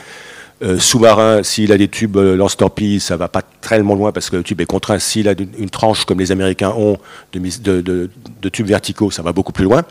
Euh, 0.63 0.77
sous-marin, 0.77 1.41
s'il 1.41 1.71
a 1.71 1.77
des 1.77 1.87
tubes 1.87 2.17
euh, 2.17 2.35
lance-torpilles, 2.35 2.99
ça 2.99 3.17
va 3.17 3.27
pas 3.27 3.41
tellement 3.41 3.95
loin 3.95 4.11
parce 4.11 4.29
que 4.29 4.35
le 4.35 4.43
tube 4.43 4.61
est 4.61 4.65
contraint. 4.65 4.99
S'il 4.99 5.27
a 5.27 5.31
une, 5.31 5.71
tranche 5.71 6.05
comme 6.05 6.19
les 6.19 6.31
Américains 6.31 6.71
ont 6.77 6.97
de, 7.33 8.09
tubes 8.51 8.67
verticaux, 8.67 9.09
ça 9.09 9.23
va 9.23 9.31
beaucoup 9.31 9.53
plus 9.53 9.63
loin, 9.63 9.83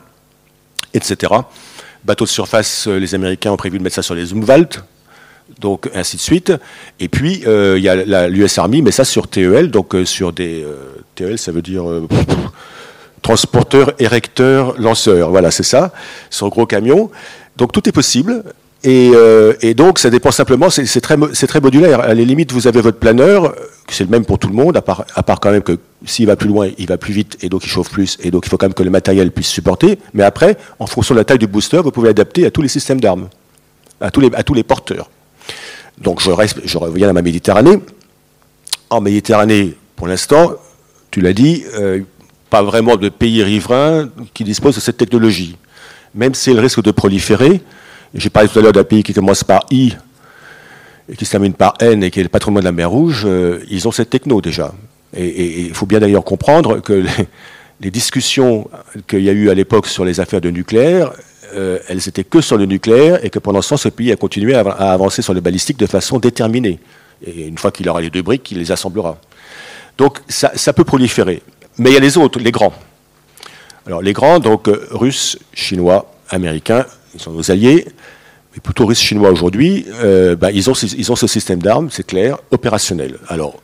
etc. 0.94 1.32
Bateau 2.04 2.24
de 2.24 2.30
surface, 2.30 2.86
euh, 2.86 2.98
les 2.98 3.16
Américains 3.16 3.50
ont 3.50 3.56
prévu 3.56 3.78
de 3.78 3.82
mettre 3.82 3.96
ça 3.96 4.02
sur 4.02 4.14
les 4.14 4.30
Umwelt, 4.30 4.84
donc 5.58 5.90
ainsi 5.92 6.16
de 6.16 6.22
suite. 6.22 6.52
Et 7.00 7.08
puis 7.08 7.42
il 7.44 7.82
y 7.82 7.88
a 7.88 8.28
l'US 8.28 8.56
Army, 8.58 8.80
mais 8.80 8.92
ça 8.92 9.04
sur 9.04 9.26
TEL, 9.26 9.72
donc 9.72 9.96
sur 10.04 10.32
des 10.32 10.64
TEL, 11.16 11.36
ça 11.36 11.50
veut 11.50 11.62
dire 11.62 11.84
transporteur, 13.22 13.92
érecteur, 13.98 14.74
lanceur. 14.78 15.30
Voilà, 15.30 15.50
c'est 15.50 15.64
ça, 15.64 15.92
sur 16.30 16.48
gros 16.48 16.66
camions. 16.66 17.10
Donc 17.56 17.72
tout 17.72 17.88
est 17.88 17.92
possible. 17.92 18.44
Euh, 18.86 19.54
et, 19.60 19.74
donc, 19.74 19.98
ça 19.98 20.10
dépend 20.10 20.30
simplement, 20.30 20.70
c'est 20.70 21.00
très, 21.00 21.16
modulaire. 21.60 22.00
À 22.00 22.08
la 22.08 22.14
limite, 22.14 22.52
vous 22.52 22.66
avez 22.66 22.80
votre 22.80 22.98
planeur, 22.98 23.54
c'est 23.88 24.04
le 24.04 24.10
même 24.10 24.24
pour 24.24 24.38
tout 24.38 24.48
le 24.48 24.54
monde, 24.54 24.76
à 24.76 24.82
part, 24.82 25.40
quand 25.40 25.50
même 25.50 25.62
que 25.62 25.78
s'il 26.06 26.26
va 26.26 26.36
plus 26.36 26.48
loin, 26.48 26.70
il 26.78 26.86
va 26.86 26.96
plus 26.96 27.12
vite, 27.12 27.36
et 27.42 27.48
donc 27.48 27.64
il 27.64 27.68
chauffe 27.68 27.90
plus, 27.90 28.16
et 28.22 28.30
donc 28.30 28.46
il 28.46 28.48
faut 28.48 28.56
quand 28.56 28.66
même 28.66 28.74
que 28.74 28.82
le 28.82 28.90
matériel 28.90 29.32
puisse 29.32 29.48
supporter. 29.48 29.98
Mais 30.14 30.22
après, 30.22 30.56
en 30.78 30.86
fonction 30.86 31.14
de 31.14 31.20
la 31.20 31.24
taille 31.24 31.38
du 31.38 31.46
booster, 31.46 31.78
vous 31.78 31.90
pouvez 31.90 32.08
adapter 32.08 32.46
à 32.46 32.50
tous 32.50 32.62
les 32.62 32.68
systèmes 32.68 33.00
d'armes, 33.00 33.28
à, 34.00 34.10
tous 34.10 34.20
les, 34.20 34.30
à 34.34 34.42
tous 34.42 34.54
les 34.54 34.62
porteurs. 34.62 35.10
Donc, 35.98 36.22
je, 36.22 36.30
reste, 36.30 36.60
je 36.64 36.78
reviens 36.78 37.10
à 37.10 37.12
ma 37.12 37.22
Méditerranée. 37.22 37.80
En 38.88 39.02
Méditerranée, 39.02 39.74
pour 39.96 40.06
l'instant, 40.06 40.52
tu 41.10 41.20
l'as 41.20 41.34
dit, 41.34 41.64
euh, 41.74 42.00
pas 42.48 42.62
vraiment 42.62 42.96
de 42.96 43.10
pays 43.10 43.42
riverains 43.42 44.08
qui 44.32 44.44
disposent 44.44 44.76
de 44.76 44.80
cette 44.80 44.96
technologie. 44.96 45.56
Même 46.14 46.34
si 46.34 46.52
risque 46.52 46.82
de 46.82 46.90
proliférer, 46.90 47.60
j'ai 48.14 48.30
parlé 48.30 48.48
tout 48.48 48.58
à 48.58 48.62
l'heure 48.62 48.72
d'un 48.72 48.84
pays 48.84 49.02
qui 49.02 49.12
commence 49.12 49.44
par 49.44 49.64
I 49.70 49.94
et 51.08 51.16
qui 51.16 51.24
se 51.24 51.30
termine 51.30 51.54
par 51.54 51.74
N 51.80 52.02
et 52.02 52.10
qui 52.10 52.20
est 52.20 52.24
le 52.24 52.28
patrimoine 52.28 52.62
de 52.62 52.68
la 52.68 52.72
mer 52.72 52.90
Rouge. 52.90 53.24
Euh, 53.26 53.60
ils 53.70 53.86
ont 53.86 53.92
cette 53.92 54.10
techno 54.10 54.40
déjà. 54.40 54.72
Et 55.16 55.62
il 55.62 55.74
faut 55.74 55.86
bien 55.86 55.98
d'ailleurs 55.98 56.24
comprendre 56.24 56.80
que 56.80 57.04
les, 57.80 57.90
discussions 57.90 58.68
qu'il 59.08 59.22
y 59.22 59.28
a 59.28 59.32
eu 59.32 59.50
à 59.50 59.54
l'époque 59.54 59.88
sur 59.88 60.04
les 60.04 60.20
affaires 60.20 60.40
de 60.40 60.50
nucléaire, 60.50 61.12
euh, 61.54 61.78
elles 61.88 62.08
étaient 62.08 62.22
que 62.22 62.40
sur 62.40 62.56
le 62.56 62.66
nucléaire 62.66 63.24
et 63.24 63.30
que 63.30 63.40
pendant 63.40 63.60
ce 63.60 63.70
temps, 63.70 63.76
ce 63.76 63.88
pays 63.88 64.12
a 64.12 64.16
continué 64.16 64.54
à, 64.54 64.60
avancer 64.60 65.20
sur 65.20 65.34
le 65.34 65.40
balistique 65.40 65.78
de 65.78 65.86
façon 65.86 66.18
déterminée. 66.18 66.78
Et 67.26 67.48
une 67.48 67.58
fois 67.58 67.72
qu'il 67.72 67.88
aura 67.88 68.00
les 68.00 68.10
deux 68.10 68.22
briques, 68.22 68.50
il 68.52 68.58
les 68.58 68.70
assemblera. 68.70 69.18
Donc 69.98 70.20
ça, 70.28 70.72
peut 70.72 70.84
proliférer. 70.84 71.42
Mais 71.76 71.90
il 71.90 71.94
y 71.94 71.96
a 71.96 72.00
les 72.00 72.16
autres, 72.16 72.38
les 72.38 72.52
grands. 72.52 72.72
Alors 73.86 74.02
les 74.02 74.12
grands, 74.12 74.38
donc 74.38 74.68
euh, 74.68 74.86
russes, 74.90 75.38
chinois, 75.52 76.12
américains, 76.28 76.86
ils 77.14 77.20
sont 77.20 77.32
nos 77.32 77.50
alliés, 77.50 77.86
mais 78.54 78.60
plutôt 78.60 78.86
russes 78.86 79.00
chinois 79.00 79.30
aujourd'hui, 79.30 79.86
euh, 80.02 80.36
bah, 80.36 80.50
ils, 80.50 80.70
ont, 80.70 80.74
ils 80.74 81.12
ont 81.12 81.16
ce 81.16 81.26
système 81.26 81.60
d'armes, 81.60 81.88
c'est 81.90 82.06
clair, 82.06 82.38
opérationnel. 82.50 83.18
Alors, 83.28 83.60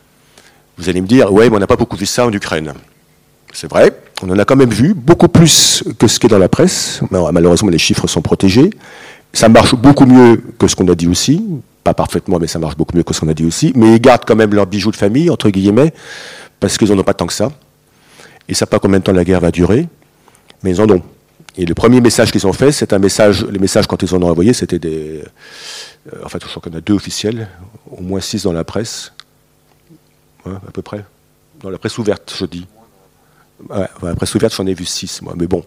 vous 0.78 0.88
allez 0.88 1.00
me 1.00 1.06
dire, 1.06 1.32
ouais, 1.32 1.48
mais 1.48 1.56
on 1.56 1.60
n'a 1.60 1.66
pas 1.66 1.76
beaucoup 1.76 1.96
vu 1.96 2.06
ça 2.06 2.26
en 2.26 2.32
Ukraine. 2.32 2.74
C'est 3.52 3.70
vrai, 3.70 3.92
on 4.22 4.30
en 4.30 4.38
a 4.38 4.44
quand 4.44 4.56
même 4.56 4.70
vu, 4.70 4.94
beaucoup 4.94 5.28
plus 5.28 5.82
que 5.98 6.06
ce 6.06 6.18
qui 6.18 6.26
est 6.26 6.28
dans 6.28 6.38
la 6.38 6.48
presse. 6.48 7.00
Malheureusement, 7.10 7.70
les 7.70 7.78
chiffres 7.78 8.06
sont 8.06 8.20
protégés. 8.20 8.70
Ça 9.32 9.48
marche 9.48 9.74
beaucoup 9.74 10.06
mieux 10.06 10.42
que 10.58 10.68
ce 10.68 10.76
qu'on 10.76 10.88
a 10.88 10.94
dit 10.94 11.08
aussi. 11.08 11.42
Pas 11.82 11.94
parfaitement, 11.94 12.38
mais 12.38 12.46
ça 12.46 12.58
marche 12.58 12.76
beaucoup 12.76 12.96
mieux 12.96 13.02
que 13.02 13.14
ce 13.14 13.20
qu'on 13.20 13.28
a 13.28 13.34
dit 13.34 13.44
aussi. 13.44 13.72
Mais 13.74 13.94
ils 13.94 14.00
gardent 14.00 14.24
quand 14.26 14.36
même 14.36 14.52
leurs 14.52 14.66
bijoux 14.66 14.90
de 14.90 14.96
famille, 14.96 15.30
entre 15.30 15.50
guillemets, 15.50 15.92
parce 16.60 16.76
qu'ils 16.76 16.88
n'en 16.88 16.98
ont 16.98 17.04
pas 17.04 17.14
tant 17.14 17.26
que 17.26 17.32
ça. 17.32 17.50
Ils 18.48 18.52
ne 18.52 18.56
savent 18.56 18.68
pas 18.68 18.78
combien 18.78 18.98
de 18.98 19.04
temps 19.04 19.12
la 19.12 19.24
guerre 19.24 19.40
va 19.40 19.50
durer, 19.50 19.88
mais 20.62 20.70
ils 20.70 20.80
en 20.80 20.90
ont. 20.90 21.02
Et 21.58 21.64
le 21.64 21.74
premier 21.74 22.00
message 22.00 22.30
qu'ils 22.30 22.46
ont 22.46 22.52
fait, 22.52 22.70
c'est 22.70 22.92
un 22.92 22.98
message, 22.98 23.44
les 23.44 23.58
messages 23.58 23.86
quand 23.86 24.02
ils 24.02 24.14
en 24.14 24.22
ont 24.22 24.30
envoyé, 24.30 24.52
c'était 24.52 24.78
des... 24.78 25.22
Euh, 26.12 26.24
en 26.24 26.28
fait, 26.28 26.42
je 26.42 26.48
crois 26.48 26.62
qu'on 26.62 26.76
a 26.76 26.80
deux 26.80 26.94
officiels, 26.94 27.48
au 27.90 28.02
moins 28.02 28.20
six 28.20 28.42
dans 28.42 28.52
la 28.52 28.64
presse, 28.64 29.12
à 30.44 30.70
peu 30.72 30.82
près. 30.82 31.04
Dans 31.60 31.70
la 31.70 31.78
presse 31.78 31.96
ouverte, 31.98 32.34
je 32.38 32.44
dis. 32.44 32.66
La 33.70 34.14
presse 34.14 34.34
ouverte, 34.34 34.54
j'en 34.54 34.66
ai 34.66 34.74
vu 34.74 34.84
six, 34.84 35.22
moi, 35.22 35.34
mais 35.36 35.46
bon. 35.46 35.64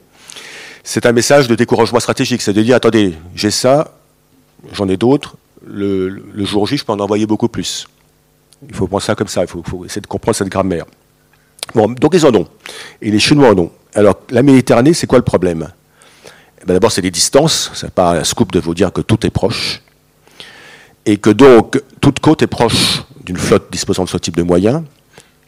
C'est 0.84 1.06
un 1.06 1.12
message 1.12 1.48
de 1.48 1.56
découragement 1.56 2.00
stratégique, 2.00 2.42
c'est 2.42 2.54
de 2.54 2.62
dire, 2.62 2.76
attendez, 2.76 3.16
j'ai 3.36 3.52
ça, 3.52 3.96
j'en 4.72 4.88
ai 4.88 4.96
d'autres, 4.96 5.36
le, 5.66 6.22
jour 6.46 6.68
J, 6.68 6.78
je 6.78 6.86
peux 6.86 6.94
en 6.94 7.00
envoyer 7.00 7.26
beaucoup 7.26 7.50
plus. 7.50 7.88
Il 8.68 8.76
faut 8.76 8.88
penser 8.88 9.08
ça 9.08 9.16
comme 9.16 9.28
ça, 9.28 9.42
il 9.42 9.48
faut 9.48 9.86
essayer 9.86 10.02
de 10.02 10.08
comprendre 10.08 10.36
cette 10.36 10.50
grammaire. 10.50 10.86
Donc 11.76 12.14
ils 12.14 12.26
en 12.26 12.34
ont. 12.34 12.48
Et 13.02 13.12
les 13.12 13.20
Chinois 13.20 13.50
en 13.50 13.58
ont. 13.58 13.72
Alors, 13.96 14.20
la 14.30 14.44
Méditerranée, 14.44 14.94
c'est 14.94 15.08
quoi 15.08 15.18
le 15.18 15.24
problème? 15.24 15.70
Eh 16.62 16.66
ben, 16.66 16.74
D'abord, 16.74 16.92
c'est 16.92 17.02
les 17.02 17.12
distances. 17.12 17.72
Ce 17.74 17.86
n'est 17.86 17.92
pas 17.92 18.20
un 18.20 18.24
scoop 18.24 18.52
de 18.52 18.60
vous 18.60 18.76
dire 18.76 18.92
que 18.92 19.02
tout 19.02 19.26
est 19.26 19.30
proche. 19.30 19.82
Et 21.06 21.18
que 21.18 21.30
donc, 21.30 21.82
toute 22.02 22.20
côte 22.20 22.42
est 22.42 22.48
proche 22.48 23.04
d'une 23.26 23.38
flotte 23.38 23.72
disposant 23.72 24.04
de 24.04 24.10
ce 24.10 24.18
type 24.18 24.36
de 24.36 24.44
moyens. 24.44 24.84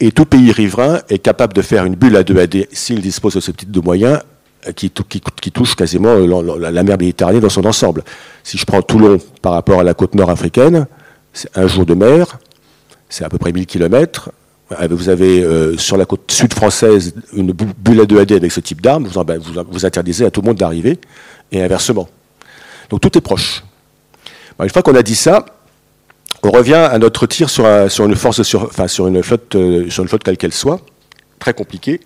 Et 0.00 0.10
tout 0.10 0.24
pays 0.24 0.50
riverain 0.50 1.00
est 1.08 1.18
capable 1.18 1.52
de 1.52 1.62
faire 1.62 1.84
une 1.84 1.94
bulle 1.94 2.16
à 2.16 2.24
2 2.24 2.38
AD 2.40 2.66
s'il 2.72 3.00
dispose 3.00 3.34
de 3.34 3.40
ce 3.40 3.52
type 3.52 3.70
de 3.70 3.80
moyens 3.80 4.20
euh, 4.66 4.72
qui, 4.72 4.90
touche 4.90 5.76
quasiment 5.76 6.16
la 6.16 6.82
mer 6.82 6.98
Méditerranée 6.98 7.40
dans 7.40 7.48
son 7.48 7.64
ensemble. 7.64 8.02
Si 8.42 8.58
je 8.58 8.64
prends 8.64 8.82
Toulon 8.82 9.18
par 9.40 9.52
rapport 9.52 9.80
à 9.80 9.84
la 9.84 9.94
côte 9.94 10.14
nord 10.14 10.30
africaine, 10.30 10.86
c'est 11.32 11.56
un 11.56 11.68
jour 11.68 11.86
de 11.86 11.94
mer, 11.94 12.38
c'est 13.08 13.24
à 13.24 13.28
peu 13.28 13.38
près 13.38 13.52
1000 13.52 13.66
km. 13.66 14.30
Vous 14.90 15.08
avez 15.08 15.42
euh, 15.42 15.76
sur 15.76 15.96
la 15.96 16.04
côte 16.04 16.30
sud 16.30 16.52
française 16.52 17.14
une 17.32 17.52
bulle 17.52 18.00
à 18.00 18.04
2AD 18.04 18.36
avec 18.36 18.52
ce 18.52 18.60
type 18.60 18.80
d'arme, 18.80 19.06
vous, 19.06 19.22
vous, 19.70 19.86
interdisez 19.86 20.24
à 20.24 20.30
tout 20.30 20.40
le 20.40 20.46
monde 20.46 20.56
d'arriver, 20.56 20.98
et 21.50 21.62
inversement. 21.62 22.08
Donc 22.90 23.00
tout 23.00 23.16
est 23.16 23.20
proche. 23.20 23.64
une 24.60 24.70
fois 24.70 24.82
qu'on 24.82 24.94
a 24.94 25.02
dit 25.02 25.14
ça, 25.14 25.44
on 26.42 26.50
revient 26.50 26.74
à 26.74 26.98
notre 26.98 27.26
tir 27.26 27.48
sur, 27.48 27.66
une 27.66 28.16
force 28.16 28.42
sur, 28.42 29.06
une 29.06 29.22
flotte, 29.22 29.54
euh, 29.54 29.88
sur 29.90 30.02
une 30.02 30.08
flotte 30.08 30.24
quelle 30.24 30.36
qu'elle 30.36 30.52
soit, 30.52 30.80
très 31.38 31.54
compliquée, 31.54 32.00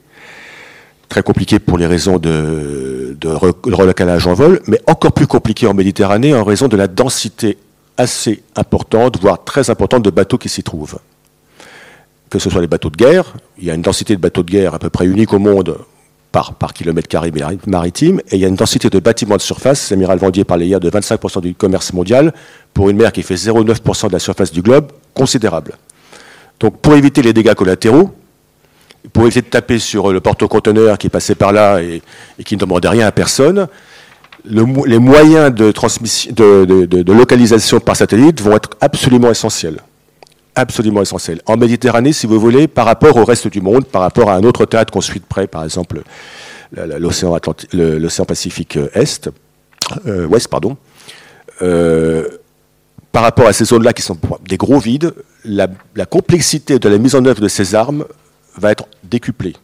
très 1.09 1.23
compliquée 1.23 1.59
pour 1.59 1.79
les 1.79 1.87
raisons 1.87 2.19
de, 2.19 3.17
de 3.19 3.29
relocalage 3.29 4.27
en 4.27 4.35
vol, 4.35 4.61
mais 4.67 4.81
encore 4.87 5.13
plus 5.13 5.27
compliquée 5.27 5.67
en 5.67 5.75
Méditerranée 5.75 6.35
en 6.35 6.45
raison 6.45 6.69
de 6.69 6.77
la 6.77 6.89
densité 6.89 7.59
assez 7.97 8.43
importante, 8.55 9.19
voire 9.21 9.43
très 9.45 9.71
importante 9.71 10.03
de 10.03 10.11
bateaux 10.11 10.39
qui 10.39 10.49
s'y 10.49 10.63
trouvent. 10.63 10.99
Que 12.31 12.39
ce 12.39 12.51
soit 12.51 12.61
les 12.61 12.67
bateaux 12.67 12.91
de 12.91 12.97
guerre. 12.97 13.35
Il 13.59 13.65
y 13.65 13.71
a 13.71 13.75
une 13.75 13.83
densité 13.83 14.17
de 14.17 14.21
bateaux 14.21 14.43
de 14.43 14.51
guerre 14.51 14.75
à 14.75 14.79
peu 14.79 14.91
près 14.91 15.07
unique 15.07 15.33
au 15.33 15.39
monde 15.39 15.79
par, 16.59 16.75
kilomètre 16.75 17.09
carré 17.09 17.33
maritime, 17.67 18.21
et 18.31 18.37
il 18.37 18.41
y 18.41 18.45
a 18.45 18.49
une 18.49 18.57
densité 18.57 18.91
de 18.91 18.99
bâtiments 18.99 19.37
de 19.37 19.43
surface, 19.43 19.91
l'amiral 19.91 20.19
Vendier 20.19 20.45
parlait 20.45 20.67
hier 20.67 20.81
de 20.81 20.91
25% 20.91 21.41
du 21.41 21.55
commerce 21.55 21.93
mondial, 21.93 22.35
pour 22.75 22.91
une 22.91 22.97
mer 22.97 23.13
qui 23.13 23.23
fait 23.23 23.37
0,9% 23.37 24.09
de 24.09 24.13
la 24.13 24.19
surface 24.19 24.53
du 24.53 24.61
globe, 24.61 24.93
considérable. 25.15 25.73
Donc 26.61 26.79
pour 26.81 26.95
éviter 26.95 27.23
les 27.23 27.33
dégâts 27.33 27.55
collatéraux, 27.55 28.11
pour 29.13 29.25
éviter 29.25 29.43
de 29.43 29.47
taper 29.47 29.79
sur 29.79 30.13
le 30.13 30.21
porte-conteneur 30.21 30.99
qui 30.99 31.09
passait 31.09 31.35
par 31.35 31.53
là 31.53 31.81
et, 31.81 32.03
qui 32.45 32.57
ne 32.57 32.61
demandait 32.61 32.89
rien 32.89 33.07
à 33.07 33.13
personne, 33.13 33.69
les 34.45 34.99
moyens 34.99 35.55
de, 35.55 35.73
transmission, 35.73 36.33
de, 36.35 37.13
localisation 37.13 37.81
par 37.81 37.97
satellite 37.97 38.41
vont 38.41 38.57
être 38.57 38.71
absolument 38.81 39.31
essentiels. 39.31 39.81
Absolument 40.59 41.03
essentiels. 41.03 41.43
En 41.45 41.59
Méditerranée, 41.59 42.15
si 42.15 42.27
vous 42.27 42.41
voulez, 42.41 42.67
par 42.67 42.87
rapport 42.87 43.15
au 43.19 43.27
reste 43.27 43.47
du 43.47 43.61
monde, 43.61 43.85
par 43.85 44.01
rapport 44.01 44.31
à 44.31 44.37
un 44.37 44.43
autre 44.43 44.65
théâtre 44.65 44.91
qu'on 44.91 45.03
suit 45.03 45.21
de 45.21 45.27
près, 45.27 45.47
par 45.47 45.63
exemple 45.63 46.01
l'océan 46.73 48.25
Pacifique 48.27 48.79
Est, 48.95 49.29
euh, 50.07 50.27
Ouest, 50.27 50.49
pardon, 50.49 50.79
euh, 51.61 52.27
par 53.13 53.23
rapport 53.23 53.47
à 53.47 53.53
ces 53.53 53.67
zones-là 53.67 53.93
qui 53.93 54.01
sont 54.01 54.19
des 54.49 54.57
gros 54.57 54.79
vides, 54.79 55.13
la, 55.45 55.69
complexité 56.09 56.79
de 56.79 56.89
la 56.89 56.97
mise 56.97 57.15
en 57.15 57.25
œuvre 57.27 57.41
de 57.41 57.49
ces 57.49 57.75
armes 57.75 58.07
va 58.57 58.73
être 58.73 58.87
décuplée. 59.05 59.55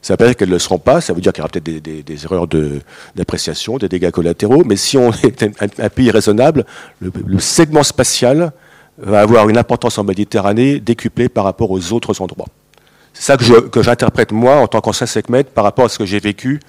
Ça 0.00 0.14
veut 0.14 0.18
pas 0.18 0.26
dire 0.26 0.36
qu'elles 0.36 0.48
ne 0.48 0.54
le 0.54 0.58
seront 0.58 0.78
pas, 0.78 1.02
ça 1.02 1.12
veut 1.12 1.20
dire 1.20 1.32
qu'il 1.32 1.40
y 1.40 1.42
aura 1.42 1.50
peut-être 1.50 1.82
des, 1.82 2.24
erreurs 2.24 2.46
d'appréciation, 3.14 3.76
des 3.76 3.88
dégâts 3.88 4.10
collatéraux, 4.10 4.62
mais 4.64 4.76
si 4.76 4.96
on 4.96 5.12
est 5.12 5.42
un, 5.42 5.88
pays 5.90 6.10
raisonnable, 6.10 6.64
le, 7.00 7.38
segment 7.38 7.82
spatial 7.82 8.52
va 8.98 9.20
avoir 9.20 9.48
une 9.48 9.58
importance 9.58 9.98
en 9.98 10.04
Méditerranée 10.04 10.80
décuplée 10.80 11.28
par 11.28 11.44
rapport 11.44 11.70
aux 11.70 11.92
autres 11.92 12.20
endroits. 12.20 12.48
C'est 13.12 13.22
ça 13.22 13.36
que 13.36 13.82
j'interprète 13.82 14.32
moi 14.32 14.56
en 14.56 14.66
tant 14.66 14.80
qu'ancien 14.80 15.06
SECMED 15.06 15.46
par 15.46 15.64
rapport 15.64 15.86
à 15.86 15.88
ce 15.88 15.98
que 15.98 16.04
j'ai 16.04 16.20
vécu 16.20 16.60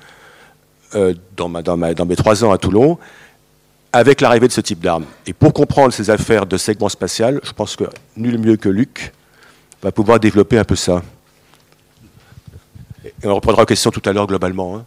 euh, 0.95 1.13
dans, 1.35 1.49
mes 1.49 2.15
trois 2.15 2.43
ans 2.45 2.51
à 2.51 2.57
Toulon 2.57 2.97
avec 3.91 4.21
l'arrivée 4.21 4.47
de 4.47 4.53
ce 4.53 4.61
type 4.61 4.79
d'armes. 4.79 5.05
Et 5.25 5.33
pour 5.33 5.53
comprendre 5.53 5.91
ces 5.91 6.09
affaires 6.09 6.45
de 6.45 6.55
segment 6.57 6.87
spatial, 6.87 7.41
je 7.43 7.51
pense 7.51 7.75
que 7.75 7.85
nul 8.15 8.37
mieux 8.37 8.55
que 8.55 8.69
Luc 8.69 9.11
va 9.81 9.91
pouvoir 9.91 10.19
développer 10.19 10.57
un 10.57 10.63
peu 10.63 10.75
ça. 10.75 11.01
Et 13.03 13.27
on 13.27 13.35
reprendra 13.35 13.63
la 13.63 13.65
question 13.65 13.91
tout 13.91 14.01
à 14.05 14.13
l'heure 14.13 14.27
globalement. 14.27 14.77
Hein. 14.77 14.85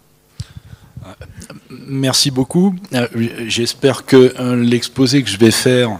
Merci 1.70 2.30
beaucoup. 2.30 2.74
Euh, 2.94 3.06
j'espère 3.46 4.04
que 4.04 4.34
euh, 4.38 4.56
l'exposé 4.56 5.22
que 5.22 5.30
je 5.30 5.38
vais 5.38 5.50
faire 5.50 5.98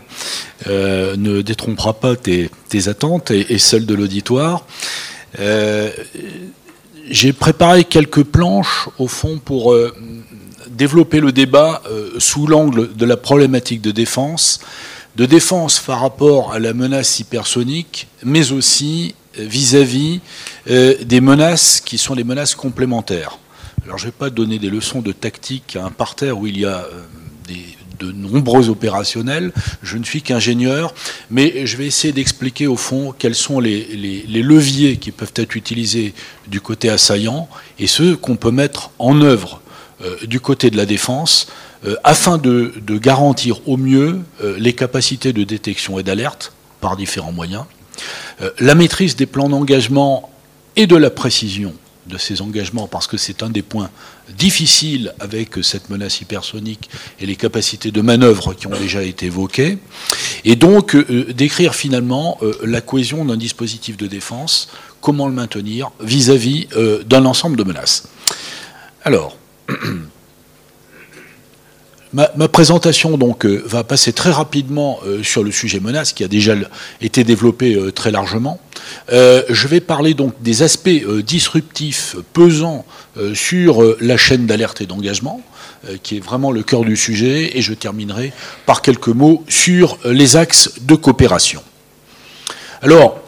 euh, 0.67 1.17
ne 1.17 1.43
détrompera 1.43 1.95
pas 1.95 2.17
tes, 2.17 2.51
attentes 2.87 3.31
et, 3.31 3.59
celles 3.59 3.87
de 3.87 3.95
l'auditoire. 3.95 4.65
J'ai 7.09 7.33
préparé 7.33 7.85
quelques 7.85 8.23
planches, 8.23 8.89
au 8.99 9.09
fond, 9.09 9.41
pour 9.45 9.75
développer 10.69 11.21
le 11.21 11.33
débat 11.33 11.83
sous 12.19 12.47
l'angle 12.47 12.95
de 12.95 13.05
la 13.05 13.17
problématique 13.17 13.81
de 13.81 13.91
défense, 13.91 14.61
de 15.17 15.27
défense 15.27 15.81
par 15.81 16.01
rapport 16.01 16.53
à 16.53 16.61
la 16.61 16.73
menace 16.73 17.19
hypersonique, 17.19 18.07
mais 18.25 18.53
aussi 18.53 19.15
vis-à-vis 19.37 20.21
euh, 20.69 20.95
des 21.03 21.21
menaces 21.21 21.81
qui 21.81 21.99
sont 21.99 22.15
les 22.15 22.25
menaces 22.25 22.55
complémentaires. 22.55 23.39
Alors 23.85 23.99
je 23.99 24.07
ne 24.07 24.11
vais 24.11 24.17
pas 24.17 24.31
donner 24.31 24.59
des 24.59 24.71
leçons 24.71 25.01
de 25.01 25.13
tactique 25.13 25.77
à 25.77 25.85
un 25.85 25.91
parterre 25.91 26.39
où 26.39 26.47
il 26.47 26.59
y 26.59 26.65
a 26.65 26.87
de 28.01 28.13
nombreux 28.13 28.71
opérationnels, 28.71 29.53
je 29.83 29.97
ne 29.99 30.05
suis 30.05 30.23
qu'ingénieur, 30.23 30.95
mais 31.31 31.67
je 31.67 31.77
vais 31.77 31.87
essayer 31.87 32.13
d'expliquer 32.13 32.67
au 32.67 32.77
fond 32.77 33.15
quels 33.17 33.35
sont 33.35 33.61
les, 33.61 34.25
leviers 34.27 34.97
qui 34.97 35.13
peuvent 35.13 35.33
être 35.37 35.55
utilisés 35.55 36.15
du 36.49 36.61
côté 36.61 36.89
assaillant 36.89 37.49
et 37.79 37.87
ceux 37.87 38.17
qu'on 38.17 38.37
peut 38.37 38.51
mettre 38.51 38.91
en 38.99 39.21
œuvre 39.21 39.61
euh, 40.03 40.17
du 40.27 40.41
côté 40.41 40.71
de 40.71 40.77
la 40.77 40.87
défense 40.87 41.49
euh, 41.87 41.97
afin 42.05 42.39
de, 42.39 42.73
garantir 42.89 43.61
au 43.69 43.77
mieux 43.77 44.21
euh, 44.43 44.57
les 44.59 44.73
capacités 44.73 45.33
de 45.33 45.45
détection 45.45 45.99
et 45.99 46.03
d'alerte 46.03 46.53
par 46.81 46.97
différents 46.97 47.33
moyens, 47.33 47.65
la 48.59 48.75
maîtrise 48.75 49.17
des 49.17 49.27
plans 49.27 49.51
d'engagement 49.51 50.31
et 50.75 50.87
de 50.87 50.97
la 50.97 51.11
précision 51.11 51.75
de 52.11 52.19
ces 52.19 52.43
engagements, 52.43 52.87
parce 52.87 53.07
que 53.07 53.17
c'est 53.17 53.43
un 53.43 53.51
des 53.51 53.63
points 53.63 53.91
difficiles 54.37 55.15
avec 55.21 55.63
cette 55.63 55.89
menace 55.91 56.21
hypersonique 56.21 56.91
et 57.21 57.27
les 57.27 57.37
capacités 57.37 57.91
de 57.91 58.01
manœuvre 58.01 58.55
qui 58.55 58.67
ont 58.67 58.79
déjà 58.79 59.03
été 59.03 59.27
évoquées, 59.27 59.79
et 60.45 60.57
donc 60.57 60.97
décrire 61.33 61.75
finalement 61.75 62.39
la 62.63 62.81
cohésion 62.81 63.25
d'un 63.25 63.37
dispositif 63.37 63.97
de 63.97 64.07
défense, 64.07 64.69
comment 65.01 65.27
le 65.27 65.35
maintenir 65.35 65.91
vis-à-vis 66.01 66.69
d'un 67.07 67.25
ensemble 67.25 67.57
de 67.57 67.65
menaces. 67.65 68.09
Alors, 69.05 69.37
Ma, 72.13 72.27
présentation 72.49 73.17
donc 73.17 73.47
euh, 73.47 73.63
va 73.65 73.85
passer 73.85 74.13
très 74.13 74.33
rapidement 74.33 74.99
euh, 75.07 75.23
sur 75.23 75.45
le 75.45 75.53
sujet 75.53 75.79
menace 75.79 76.13
qui 76.13 76.25
a 76.25 76.29
déjà 76.29 76.57
été 77.01 77.23
développé 77.23 77.75
euh, 77.75 77.93
très 77.93 78.11
largement. 78.11 78.59
je 79.09 79.69
vais 79.69 79.81
parler 79.81 80.15
donc 80.15 80.35
des 80.43 80.63
aspects 80.63 81.05
disruptifs 81.25 82.17
pesant 82.33 82.85
sur 83.35 83.85
la 84.01 84.17
chaîne 84.17 84.47
d'alerte 84.47 84.81
et 84.81 84.87
d'engagement, 84.87 85.41
qui 86.03 86.17
est 86.17 86.21
vraiment 86.21 86.51
le 86.51 86.63
cœur 86.63 86.85
du 86.85 86.97
sujet, 86.97 87.57
et 87.57 87.63
je 87.63 87.75
terminerai 87.75 88.33
par 88.67 88.83
quelques 88.83 89.09
mots 89.09 89.45
sur 89.49 89.99
les 90.05 90.37
axes 90.37 90.73
de 90.81 90.95
coopération. 90.97 91.63
Alors, 92.83 93.21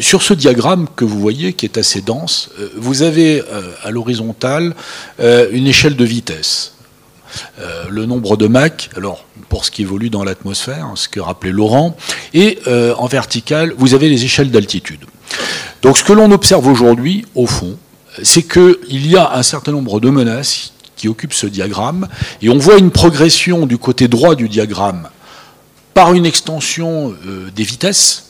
sur 0.00 0.22
ce 0.22 0.34
diagramme 0.34 0.88
que 0.96 1.04
vous 1.04 1.20
voyez, 1.20 1.52
qui 1.52 1.66
est 1.66 1.78
assez 1.78 2.00
dense, 2.00 2.50
vous 2.74 3.02
avez 3.02 3.42
à 3.82 3.90
l'horizontale 3.90 4.74
une 5.18 5.66
échelle 5.66 5.96
de 5.96 6.04
vitesse. 6.04 6.75
Le 7.88 8.06
nombre 8.06 8.36
de 8.36 8.46
Mach, 8.46 8.90
alors 8.96 9.24
pour 9.48 9.64
ce 9.64 9.70
qui 9.70 9.82
évolue 9.82 10.10
dans 10.10 10.24
l'atmosphère, 10.24 10.88
ce 10.94 11.08
que 11.08 11.20
rappelait 11.20 11.52
Laurent, 11.52 11.96
et 12.34 12.58
en 12.96 13.06
vertical, 13.06 13.74
vous 13.76 13.94
avez 13.94 14.08
les 14.08 14.24
échelles 14.24 14.50
d'altitude. 14.50 15.04
Donc 15.82 15.98
ce 15.98 16.04
que 16.04 16.12
l'on 16.12 16.30
observe 16.30 16.66
aujourd'hui, 16.66 17.24
au 17.34 17.46
fond, 17.46 17.76
c'est 18.22 18.42
qu'il 18.42 19.06
y 19.06 19.16
a 19.16 19.34
un 19.34 19.42
certain 19.42 19.72
nombre 19.72 20.00
de 20.00 20.10
menaces 20.10 20.72
qui 20.96 21.08
occupent 21.08 21.34
ce 21.34 21.46
diagramme, 21.46 22.08
et 22.40 22.48
on 22.48 22.58
voit 22.58 22.78
une 22.78 22.90
progression 22.90 23.66
du 23.66 23.78
côté 23.78 24.08
droit 24.08 24.34
du 24.34 24.48
diagramme 24.48 25.08
par 25.94 26.14
une 26.14 26.26
extension 26.26 27.14
des 27.54 27.64
vitesses, 27.64 28.24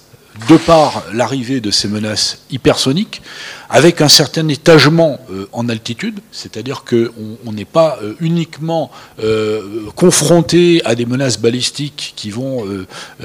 de 0.49 0.57
par 0.57 1.05
l'arrivée 1.13 1.61
de 1.61 1.71
ces 1.71 1.89
menaces 1.89 2.39
hypersoniques, 2.51 3.23
avec 3.69 4.01
un 4.01 4.09
certain 4.09 4.47
étagement 4.49 5.19
euh, 5.31 5.49
en 5.53 5.69
altitude, 5.69 6.21
c'est-à-dire 6.31 6.85
qu'on 6.85 7.53
n'est 7.53 7.65
pas 7.65 7.99
euh, 8.03 8.15
uniquement 8.21 8.91
euh, 9.19 9.87
confronté 9.97 10.83
à 10.85 10.95
des 10.95 11.07
menaces 11.07 11.41
balistiques 11.41 12.13
qui 12.17 12.31
vont 12.31 12.65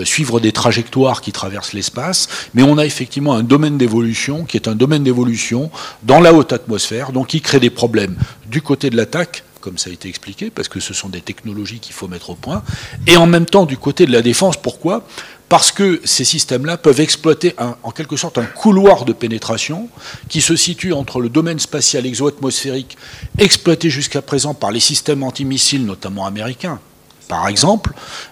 suivre 0.03 0.39
des 0.39 0.51
trajectoires 0.51 1.21
qui 1.21 1.31
traversent 1.31 1.73
l'espace, 1.73 2.27
mais 2.53 2.63
on 2.63 2.77
a 2.77 2.85
effectivement 2.85 3.33
un 3.33 3.43
domaine 3.43 3.77
d'évolution 3.77 4.45
qui 4.45 4.57
est 4.57 4.67
un 4.67 4.75
domaine 4.75 5.03
d'évolution 5.03 5.69
dans 6.03 6.19
la 6.19 6.33
haute 6.33 6.53
atmosphère, 6.53 7.11
donc 7.11 7.27
qui 7.27 7.41
crée 7.41 7.59
des 7.59 7.69
problèmes 7.69 8.15
du 8.47 8.61
côté 8.61 8.89
de 8.89 8.97
l'attaque 8.97 9.43
comme 9.61 9.77
ça 9.77 9.89
a 9.91 9.93
été 9.93 10.09
expliqué, 10.09 10.49
parce 10.49 10.67
que 10.67 10.79
ce 10.79 10.93
sont 10.93 11.07
des 11.07 11.21
technologies 11.21 11.79
qu'il 11.79 11.93
faut 11.93 12.07
mettre 12.07 12.31
au 12.31 12.35
point, 12.35 12.63
et 13.07 13.15
en 13.15 13.27
même 13.27 13.45
temps 13.45 13.65
du 13.65 13.77
côté 13.77 14.05
de 14.05 14.11
la 14.11 14.23
défense, 14.23 14.57
pourquoi? 14.57 15.05
Parce 15.51 15.73
que 15.73 15.99
ces 16.05 16.23
systèmes-là 16.23 16.77
peuvent 16.77 17.01
exploiter 17.01 17.55
en 17.83 17.91
quelque 17.91 18.15
sorte 18.15 18.37
un 18.37 18.45
couloir 18.45 19.03
de 19.03 19.11
pénétration 19.11 19.89
qui 20.29 20.39
se 20.39 20.55
situe 20.55 20.93
entre 20.93 21.19
le 21.19 21.27
domaine 21.27 21.59
spatial 21.59 22.05
exoatmosphérique 22.05 22.97
exploité 23.37 23.89
jusqu'à 23.89 24.21
présent 24.21 24.53
par 24.53 24.71
les 24.71 24.79
systèmes 24.79 25.23
antimissiles, 25.23 25.85
notamment 25.85 26.25
américains, 26.25 26.79
par 27.27 27.49
exemple, 27.49 27.91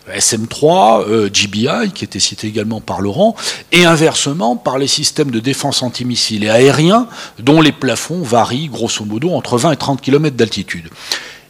SM3, 0.09 1.09
euh, 1.09 1.29
GBI, 1.29 1.91
qui 1.93 2.05
était 2.05 2.21
cité 2.21 2.47
également 2.47 2.79
par 2.79 3.01
Laurent, 3.01 3.35
et 3.73 3.83
inversement 3.83 4.55
par 4.55 4.77
les 4.77 4.87
systèmes 4.87 5.31
de 5.31 5.41
défense 5.41 5.83
antimissiles 5.83 6.45
et 6.45 6.49
aériens, 6.49 7.09
dont 7.37 7.59
les 7.59 7.73
plafonds 7.73 8.21
varient 8.21 8.69
grosso 8.69 9.03
modo 9.03 9.31
entre 9.31 9.57
20 9.57 9.73
et 9.73 9.75
30 9.75 9.99
km 9.99 10.37
d'altitude. 10.37 10.89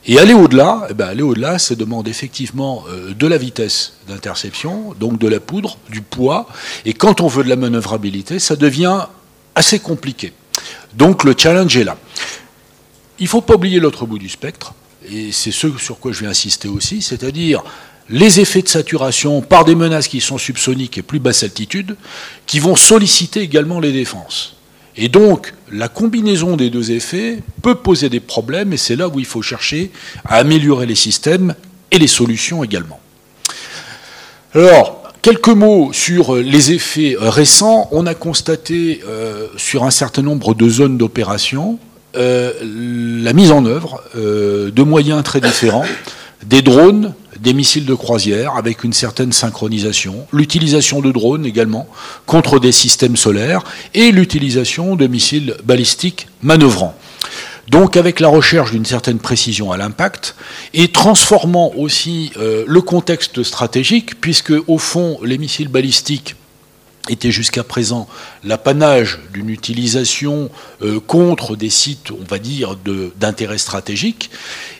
Et 0.10 0.18
aller 0.18 0.34
au-delà, 0.34 0.88
eh 0.90 0.96
ben 0.96 1.08
aller 1.08 1.22
au-delà, 1.22 1.60
ça 1.60 1.76
demande 1.76 2.08
effectivement 2.08 2.84
euh, 2.90 3.14
de 3.14 3.28
la 3.28 3.38
vitesse 3.38 3.94
d'interception, 4.08 4.96
donc 5.00 5.20
de 5.20 5.28
la 5.28 5.40
poudre, 5.40 5.78
du 5.88 6.02
poids, 6.02 6.48
et 6.84 6.96
quand 6.96 7.22
on 7.22 7.28
veut 7.28 7.44
de 7.44 7.50
la 7.50 7.56
manœuvrabilité, 7.56 8.40
ça 8.40 8.56
devient 8.56 9.06
assez 9.54 9.78
compliqué. 9.78 10.34
Donc 10.96 11.24
le 11.24 11.36
challenge 11.38 11.78
est 11.78 11.84
là. 11.84 11.96
Il 13.20 13.26
ne 13.26 13.30
faut 13.30 13.42
pas 13.42 13.54
oublier 13.54 13.80
l'autre 13.80 14.08
bout 14.08 14.18
du 14.18 14.30
spectre, 14.30 14.74
et 15.08 15.32
c'est 15.32 15.52
ce 15.52 15.78
sur 15.78 16.00
quoi 16.00 16.12
je 16.12 16.22
vais 16.22 16.28
insister 16.28 16.68
aussi, 16.68 17.04
c'est-à-dire 17.04 17.64
les 18.10 18.40
effets 18.40 18.64
de 18.64 18.68
saturation 18.68 19.42
par 19.44 19.64
des 19.64 19.76
menaces 19.76 20.08
qui 20.08 20.22
sont 20.22 20.40
subsoniques 20.40 20.98
et 20.98 21.04
plus 21.04 21.20
basse 21.20 21.44
altitude, 21.44 21.96
qui 22.48 22.60
vont 22.60 22.76
solliciter 22.76 23.42
également 23.42 23.80
les 23.80 23.92
défenses. 23.92 24.56
Et 25.02 25.08
donc, 25.08 25.54
la 25.72 25.88
combinaison 25.88 26.58
des 26.58 26.70
deux 26.70 26.92
effets 26.92 27.40
peut 27.62 27.76
poser 27.76 28.10
des 28.10 28.20
problèmes, 28.20 28.74
et 28.74 28.78
c'est 28.78 28.98
là 28.98 29.08
où 29.08 29.18
il 29.18 29.26
faut 29.26 29.42
chercher 29.42 29.92
à 30.26 30.36
améliorer 30.36 30.86
les 30.86 30.96
systèmes 30.96 31.56
et 31.90 31.98
les 31.98 32.08
solutions 32.08 32.66
également. 32.66 33.00
Alors, 34.54 35.04
quelques 35.22 35.48
mots 35.48 35.92
sur 35.94 36.36
les 36.36 36.74
effets 36.74 37.16
récents. 37.18 37.88
On 37.94 38.06
a 38.08 38.14
constaté 38.14 39.02
sur 39.56 39.86
un 39.86 39.92
certain 39.92 40.22
nombre 40.22 40.54
de 40.54 40.68
zones 40.68 40.98
d'opération 40.98 41.80
la 42.14 43.34
mise 43.34 43.52
en 43.52 43.66
œuvre 43.66 44.04
de 44.16 44.84
moyens 44.84 45.24
très 45.24 45.40
différents, 45.40 45.86
des 46.46 46.62
drones, 46.62 47.14
des 47.42 47.54
missiles 47.54 47.86
de 47.86 47.94
croisière 47.94 48.56
avec 48.56 48.84
une 48.84 48.94
certaine 48.94 49.32
synchronisation, 49.32 50.28
l'utilisation 50.32 51.02
de 51.02 51.12
drones 51.12 51.46
également 51.46 51.88
contre 52.26 52.60
des 52.60 52.72
systèmes 52.72 53.18
solaires 53.18 53.64
et 53.94 54.12
l'utilisation 54.12 54.96
de 54.96 55.08
missiles 55.08 55.56
balistiques 55.64 56.28
manœuvrants. 56.42 56.96
Donc 57.70 57.98
avec 57.98 58.20
la 58.20 58.28
recherche 58.28 58.72
d'une 58.72 58.86
certaine 58.86 59.20
précision 59.20 59.72
à 59.72 59.78
l'impact 59.78 60.36
et 60.74 60.88
transformant 60.88 61.72
aussi 61.78 62.32
euh, 62.38 62.64
le 62.68 62.82
contexte 62.82 63.44
stratégique, 63.44 64.20
puisque 64.20 64.54
au 64.68 64.80
fond 64.80 65.20
les 65.24 65.38
missiles 65.38 65.68
balistiques 65.68 66.36
étaient 67.10 67.32
jusqu'à 67.32 67.64
présent 67.64 68.08
l'apanage 68.44 69.20
d'une 69.34 69.50
utilisation 69.50 70.50
euh, 70.82 71.00
contre 71.00 71.56
des 71.56 71.70
sites, 71.70 72.12
on 72.12 72.26
va 72.28 72.40
dire, 72.40 72.76
d'intérêt 73.20 73.58
stratégique. 73.58 74.30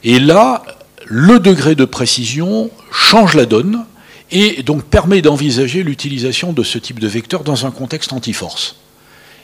Et 0.04 0.20
là, 0.20 0.64
le 1.10 1.40
degré 1.40 1.74
de 1.74 1.86
précision 1.86 2.70
change 2.92 3.34
la 3.34 3.48
donne 3.48 3.84
et 4.32 4.62
donc 4.62 4.84
permet 4.84 5.24
d'envisager 5.24 5.82
l'utilisation 5.82 6.54
de 6.54 6.62
ce 6.62 6.78
type 6.78 7.00
de 7.00 7.08
vecteur 7.08 7.44
dans 7.44 7.66
un 7.66 7.72
contexte 7.72 8.14
anti-force. 8.14 8.76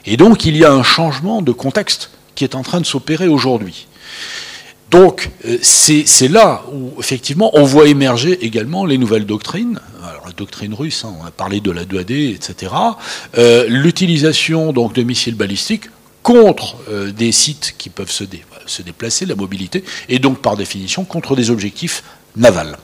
Et 0.05 0.15
donc 0.15 0.45
il 0.45 0.55
y 0.55 0.63
a 0.63 0.71
un 0.71 0.83
changement 0.83 1.41
de 1.41 1.51
contexte 1.51 2.11
qui 2.35 2.43
est 2.43 2.53
en 2.53 2.61
train 2.61 2.81
de 2.81 2.85
s'opérer 2.85 3.27
aujourd'hui. 3.27 3.87
Donc 4.91 5.31
euh, 5.45 5.57
c'est 5.63 6.27
là 6.27 6.63
où 6.71 6.93
effectivement 6.99 7.49
on 7.53 7.63
voit 7.63 7.87
émerger 7.87 8.45
également 8.45 8.85
les 8.85 8.99
nouvelles 8.99 9.25
doctrines. 9.25 9.79
Alors 10.03 10.27
la 10.27 10.33
doctrine 10.33 10.75
russe, 10.75 11.03
hein, 11.03 11.15
on 11.19 11.25
a 11.25 11.31
parlé 11.31 11.61
de 11.61 11.71
la 11.71 11.83
2AD, 11.83 12.35
etc. 12.35 12.71
Euh, 13.39 13.65
l'utilisation 13.67 14.71
donc 14.71 14.93
de 14.93 15.01
missiles 15.01 15.35
balistiques 15.35 15.85
contre 16.21 16.77
euh, 16.89 17.11
des 17.11 17.31
sites 17.31 17.73
qui 17.79 17.89
peuvent 17.89 18.11
se, 18.11 18.23
dé 18.23 18.43
se 18.65 18.81
déplacer, 18.81 19.25
la 19.25 19.35
mobilité, 19.35 19.83
et 20.09 20.19
donc 20.19 20.41
par 20.41 20.57
définition 20.57 21.05
contre 21.05 21.35
des 21.35 21.49
objectifs 21.49 22.03
navals. 22.35 22.77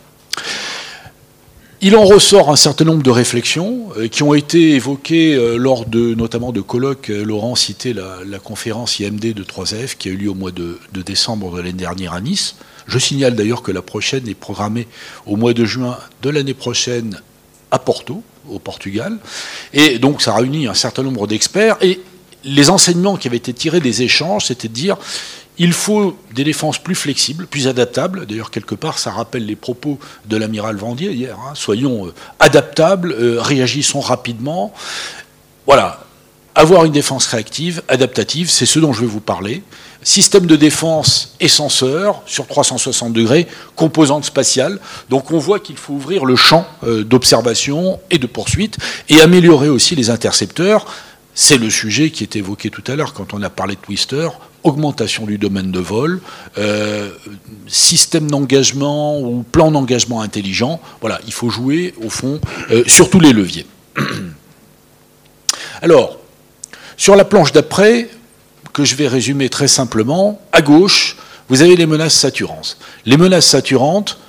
Il 1.84 1.96
en 1.96 2.06
ressort 2.06 2.52
un 2.52 2.56
certain 2.56 2.86
nombre 2.86 3.02
de 3.02 3.10
réflexions 3.10 3.90
euh, 3.98 4.08
qui 4.08 4.22
ont 4.22 4.36
été 4.36 4.76
évoquées 4.76 5.34
euh, 5.34 5.58
lors 5.58 5.88
de, 5.88 6.14
notamment 6.14 6.52
de 6.52 6.62
colloques. 6.62 7.10
Euh, 7.10 7.26
Laurent 7.26 7.56
citait 7.56 7.94
la, 7.94 8.38
conférence 8.38 9.00
IMD 9.00 9.34
de 9.34 9.44
3F 9.44 9.98
qui 9.98 10.10
a 10.10 10.12
eu 10.12 10.16
lieu 10.16 10.30
au 10.30 10.36
mois 10.36 10.52
de, 10.52 10.78
de 10.94 11.02
décembre 11.02 11.52
de 11.52 11.58
l'année 11.58 11.74
dernière 11.74 12.14
à 12.14 12.22
Nice. 12.22 12.56
Je 12.86 13.00
signale 13.00 13.36
d'ailleurs 13.36 13.64
que 13.64 13.72
la 13.72 13.82
prochaine 13.82 14.28
est 14.28 14.36
programmée 14.36 14.88
au 15.26 15.38
mois 15.38 15.54
de 15.54 15.66
juin 15.66 15.98
de 16.22 16.30
l'année 16.30 16.54
prochaine 16.54 17.20
à 17.72 17.80
Porto, 17.80 18.22
au 18.48 18.60
Portugal. 18.60 19.18
Et 19.74 19.98
donc 19.98 20.22
ça 20.22 20.36
réunit 20.36 20.68
un 20.68 20.76
certain 20.76 21.02
nombre 21.02 21.26
d'experts. 21.26 21.78
Et 21.82 22.00
les 22.44 22.70
enseignements 22.70 23.18
qui 23.18 23.28
avaient 23.28 23.38
été 23.38 23.54
tirés 23.54 23.80
des 23.80 24.04
échanges, 24.04 24.46
c'était 24.46 24.68
de 24.68 24.74
dire 24.74 24.98
il 25.64 25.74
faut 25.74 26.18
des 26.34 26.43
défenses 26.43 26.80
plus 26.80 26.95
flexibles, 26.95 27.45
plus 27.45 27.68
adaptables. 27.68 28.26
D'ailleurs, 28.26 28.49
quelque 28.49 28.74
part, 28.74 28.97
ça 28.97 29.12
rappelle 29.12 29.45
les 29.45 29.55
propos 29.55 29.99
de 30.26 30.36
l'amiral 30.36 30.76
Vendier 30.76 31.12
hier. 31.12 31.38
Hein. 31.38 31.51
Soyons 31.53 32.07
euh, 32.07 32.14
adaptables, 32.39 33.12
euh, 33.12 33.39
réagissons 33.39 33.99
rapidement. 33.99 34.74
Voilà. 35.68 36.03
Avoir 36.55 36.84
une 36.86 36.91
défense 36.91 37.28
réactive, 37.28 37.84
adaptative, 37.89 38.49
c'est 38.49 38.66
ce 38.66 38.80
dont 38.80 38.91
je 38.91 39.01
vais 39.01 39.07
vous 39.07 39.22
parler. 39.22 39.62
Système 40.01 40.47
de 40.47 40.55
défense 40.55 41.36
et 41.39 41.47
senseur 41.47 42.24
sur 42.26 42.47
360 42.47 43.14
degrés, 43.14 43.45
composante 43.76 44.26
spatiale. 44.26 44.80
Donc 45.12 45.30
on 45.30 45.38
voit 45.38 45.59
qu'il 45.59 45.78
faut 45.78 45.93
ouvrir 45.93 46.26
le 46.26 46.36
champ 46.36 46.66
euh, 46.84 47.03
d'observation 47.03 47.99
et 48.09 48.18
de 48.18 48.26
poursuite 48.26 48.80
et 49.09 49.22
améliorer 49.22 49.70
aussi 49.70 49.95
les 49.95 50.09
intercepteurs. 50.09 50.88
C'est 51.36 51.59
le 51.59 51.70
sujet 51.70 52.09
qui 52.09 52.24
est 52.24 52.36
évoqué 52.36 52.72
tout 52.72 52.84
à 52.88 52.95
l'heure 52.95 53.14
quand 53.14 53.36
on 53.36 53.43
a 53.43 53.51
parlé 53.51 53.76
de 53.76 53.80
Twister 53.82 54.28
augmentation 54.64 55.26
du 55.26 55.38
domaine 55.38 55.72
de 55.72 55.80
vol, 55.80 56.22
euh, 56.57 57.09
système 57.68 58.30
d'engagement 58.30 59.20
ou 59.20 59.43
plan 59.43 59.72
d'engagement 59.72 60.22
intelligent. 60.22 60.80
Voilà, 60.99 61.20
il 61.26 61.34
faut 61.34 61.49
jouer 61.49 61.93
au 62.03 62.09
fond 62.09 62.39
euh, 62.72 62.84
sur 62.88 63.09
tous 63.09 63.20
les 63.20 63.34
leviers. 63.34 63.66
Alors, 65.82 66.18
sur 66.97 67.16
la 67.16 67.26
planche 67.26 67.51
d'après, 67.51 68.09
que 68.74 68.86
je 68.86 68.95
vais 68.95 69.07
résumer 69.07 69.49
très 69.49 69.68
simplement, 69.68 70.39
à 70.51 70.62
gauche, 70.62 71.18
vous 71.49 71.62
avez 71.62 71.76
les 71.76 71.86
menaces 71.86 72.14
saturantes. 72.14 72.78
Les 73.05 73.18
menaces 73.18 73.47
saturantes, 73.47 74.20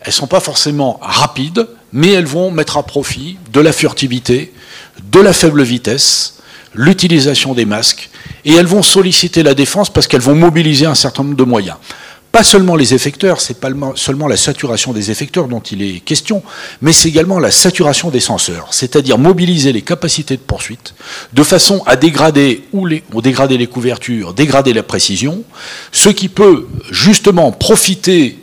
elles 0.00 0.08
ne 0.08 0.12
sont 0.12 0.26
pas 0.26 0.40
forcément 0.40 0.98
rapides, 1.02 1.66
mais 1.92 2.12
elles 2.12 2.26
vont 2.26 2.50
mettre 2.50 2.76
à 2.76 2.84
profit 2.84 3.38
de 3.52 3.60
la 3.60 3.72
furtivité, 3.72 4.52
de 5.10 5.20
la 5.20 5.32
faible 5.32 5.62
vitesse, 5.62 6.37
l'utilisation 6.74 7.54
des 7.54 7.64
masques, 7.64 8.10
et 8.44 8.54
elles 8.54 8.66
vont 8.66 8.82
solliciter 8.82 9.42
la 9.42 9.54
défense 9.54 9.90
parce 9.90 10.06
qu'elles 10.06 10.20
vont 10.20 10.34
mobiliser 10.34 10.86
un 10.86 10.94
certain 10.94 11.22
nombre 11.22 11.36
de 11.36 11.44
moyens. 11.44 11.76
Pas 12.30 12.44
seulement 12.44 12.76
les 12.76 12.92
effecteurs, 12.92 13.40
c'est 13.40 13.58
pas 13.58 13.70
seulement 13.94 14.28
la 14.28 14.36
saturation 14.36 14.92
des 14.92 15.10
effecteurs 15.10 15.48
dont 15.48 15.60
il 15.60 15.82
est 15.82 16.00
question, 16.00 16.42
mais 16.82 16.92
c'est 16.92 17.08
également 17.08 17.38
la 17.38 17.50
saturation 17.50 18.10
des 18.10 18.20
senseurs, 18.20 18.68
c'est-à-dire 18.70 19.16
mobiliser 19.16 19.72
les 19.72 19.80
capacités 19.80 20.36
de 20.36 20.42
poursuite 20.42 20.94
de 21.32 21.42
façon 21.42 21.82
à 21.86 21.96
dégrader 21.96 22.64
ou, 22.72 22.86
dégrader 23.22 23.56
les 23.56 23.66
couvertures, 23.66 24.34
dégrader 24.34 24.74
la 24.74 24.82
précision, 24.82 25.42
ce 25.90 26.10
qui 26.10 26.28
peut 26.28 26.68
justement 26.90 27.50
profiter 27.50 28.38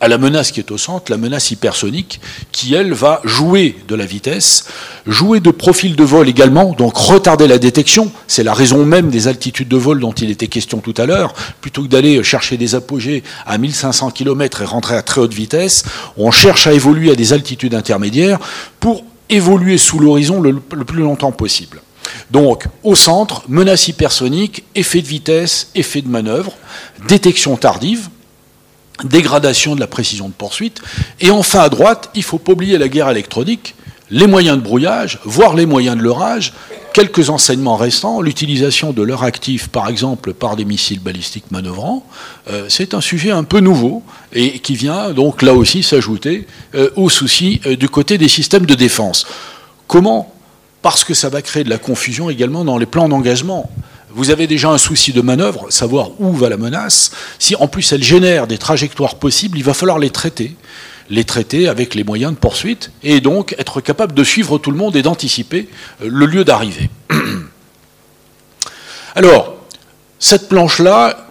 à 0.00 0.08
la 0.08 0.16
menace 0.16 0.50
qui 0.50 0.60
est 0.60 0.70
au 0.70 0.78
centre, 0.78 1.10
la 1.10 1.18
menace 1.18 1.50
hypersonique, 1.50 2.20
qui, 2.52 2.74
elle, 2.74 2.94
va 2.94 3.20
jouer 3.24 3.76
de 3.86 3.94
la 3.94 4.06
vitesse, 4.06 4.64
jouer 5.06 5.40
de 5.40 5.50
profil 5.50 5.94
de 5.94 6.04
vol 6.04 6.28
également, 6.28 6.72
donc 6.72 6.96
retarder 6.96 7.46
la 7.46 7.58
détection. 7.58 8.10
C'est 8.26 8.42
la 8.42 8.54
raison 8.54 8.86
même 8.86 9.10
des 9.10 9.28
altitudes 9.28 9.68
de 9.68 9.76
vol 9.76 10.00
dont 10.00 10.12
il 10.12 10.30
était 10.30 10.46
question 10.46 10.78
tout 10.78 10.94
à 10.96 11.04
l'heure. 11.04 11.34
Plutôt 11.60 11.82
que 11.82 11.88
d'aller 11.88 12.22
chercher 12.22 12.56
des 12.56 12.74
apogées 12.74 13.22
à 13.46 13.58
1500 13.58 14.10
km 14.10 14.62
et 14.62 14.64
rentrer 14.64 14.96
à 14.96 15.02
très 15.02 15.20
haute 15.20 15.34
vitesse, 15.34 15.84
on 16.16 16.30
cherche 16.30 16.66
à 16.66 16.72
évoluer 16.72 17.10
à 17.10 17.14
des 17.14 17.34
altitudes 17.34 17.74
intermédiaires 17.74 18.38
pour 18.80 19.04
évoluer 19.28 19.76
sous 19.76 19.98
l'horizon 19.98 20.40
le, 20.40 20.50
le 20.72 20.84
plus 20.84 21.02
longtemps 21.02 21.32
possible. 21.32 21.82
Donc, 22.30 22.64
au 22.82 22.94
centre, 22.94 23.42
menace 23.48 23.88
hypersonique, 23.88 24.64
effet 24.74 25.02
de 25.02 25.06
vitesse, 25.06 25.70
effet 25.74 26.00
de 26.00 26.08
manœuvre, 26.08 26.54
détection 27.06 27.56
tardive, 27.56 28.08
dégradation 29.04 29.74
de 29.74 29.80
la 29.80 29.86
précision 29.86 30.28
de 30.28 30.34
poursuite. 30.34 30.80
Et 31.20 31.30
enfin, 31.30 31.60
à 31.60 31.68
droite, 31.68 32.10
il 32.14 32.20
ne 32.20 32.24
faut 32.24 32.38
pas 32.38 32.52
oublier 32.52 32.78
la 32.78 32.88
guerre 32.88 33.10
électronique, 33.10 33.74
les 34.10 34.26
moyens 34.26 34.56
de 34.56 34.62
brouillage, 34.62 35.20
voire 35.24 35.54
les 35.54 35.66
moyens 35.66 35.96
de 35.96 36.02
leurrage, 36.02 36.52
quelques 36.92 37.30
enseignements 37.30 37.76
restants, 37.76 38.20
l'utilisation 38.20 38.92
de 38.92 39.02
leur 39.02 39.22
actif, 39.22 39.68
par 39.68 39.88
exemple, 39.88 40.34
par 40.34 40.56
des 40.56 40.64
missiles 40.64 41.00
balistiques 41.00 41.50
manœuvrants, 41.50 42.04
euh, 42.50 42.66
c'est 42.68 42.94
un 42.94 43.00
sujet 43.00 43.30
un 43.30 43.44
peu 43.44 43.60
nouveau 43.60 44.02
et 44.32 44.58
qui 44.58 44.74
vient 44.74 45.12
donc 45.12 45.42
là 45.42 45.54
aussi 45.54 45.82
s'ajouter 45.82 46.46
euh, 46.74 46.90
aux 46.96 47.08
soucis 47.08 47.60
euh, 47.66 47.76
du 47.76 47.88
côté 47.88 48.18
des 48.18 48.28
systèmes 48.28 48.66
de 48.66 48.74
défense. 48.74 49.26
Comment? 49.86 50.34
Parce 50.82 51.04
que 51.04 51.14
ça 51.14 51.28
va 51.28 51.42
créer 51.42 51.64
de 51.64 51.70
la 51.70 51.78
confusion 51.78 52.30
également 52.30 52.64
dans 52.64 52.78
les 52.78 52.86
plans 52.86 53.08
d'engagement 53.08 53.70
vous 54.12 54.30
avez 54.30 54.46
déjà 54.46 54.70
un 54.70 54.78
souci 54.78 55.12
de 55.12 55.20
manœuvre, 55.20 55.66
savoir 55.70 56.10
où 56.18 56.32
va 56.32 56.48
la 56.48 56.56
menace. 56.56 57.12
Si 57.38 57.54
en 57.54 57.68
plus 57.68 57.92
elle 57.92 58.02
génère 58.02 58.46
des 58.46 58.58
trajectoires 58.58 59.16
possibles, 59.16 59.58
il 59.58 59.64
va 59.64 59.74
falloir 59.74 59.98
les 59.98 60.10
traiter. 60.10 60.56
Les 61.08 61.24
traiter 61.24 61.68
avec 61.68 61.94
les 61.94 62.04
moyens 62.04 62.32
de 62.32 62.38
poursuite 62.38 62.92
et 63.02 63.20
donc 63.20 63.54
être 63.58 63.80
capable 63.80 64.14
de 64.14 64.22
suivre 64.22 64.58
tout 64.58 64.70
le 64.70 64.76
monde 64.76 64.94
et 64.94 65.02
d'anticiper 65.02 65.68
euh, 66.02 66.08
le 66.08 66.26
lieu 66.26 66.44
d'arrivée. 66.44 66.88
Alors, 69.16 69.56
cette 70.20 70.48
planche-là 70.48 71.26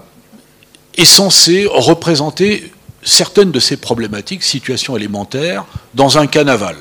est 0.98 1.06
censée 1.06 1.66
représenter 1.70 2.74
certaines 3.04 3.52
de 3.52 3.60
ces 3.60 3.78
problématiques, 3.78 4.44
situations 4.44 4.98
élémentaires, 4.98 5.66
dans 5.94 6.18
un 6.18 6.28
cas 6.28 6.44
naval. 6.44 6.76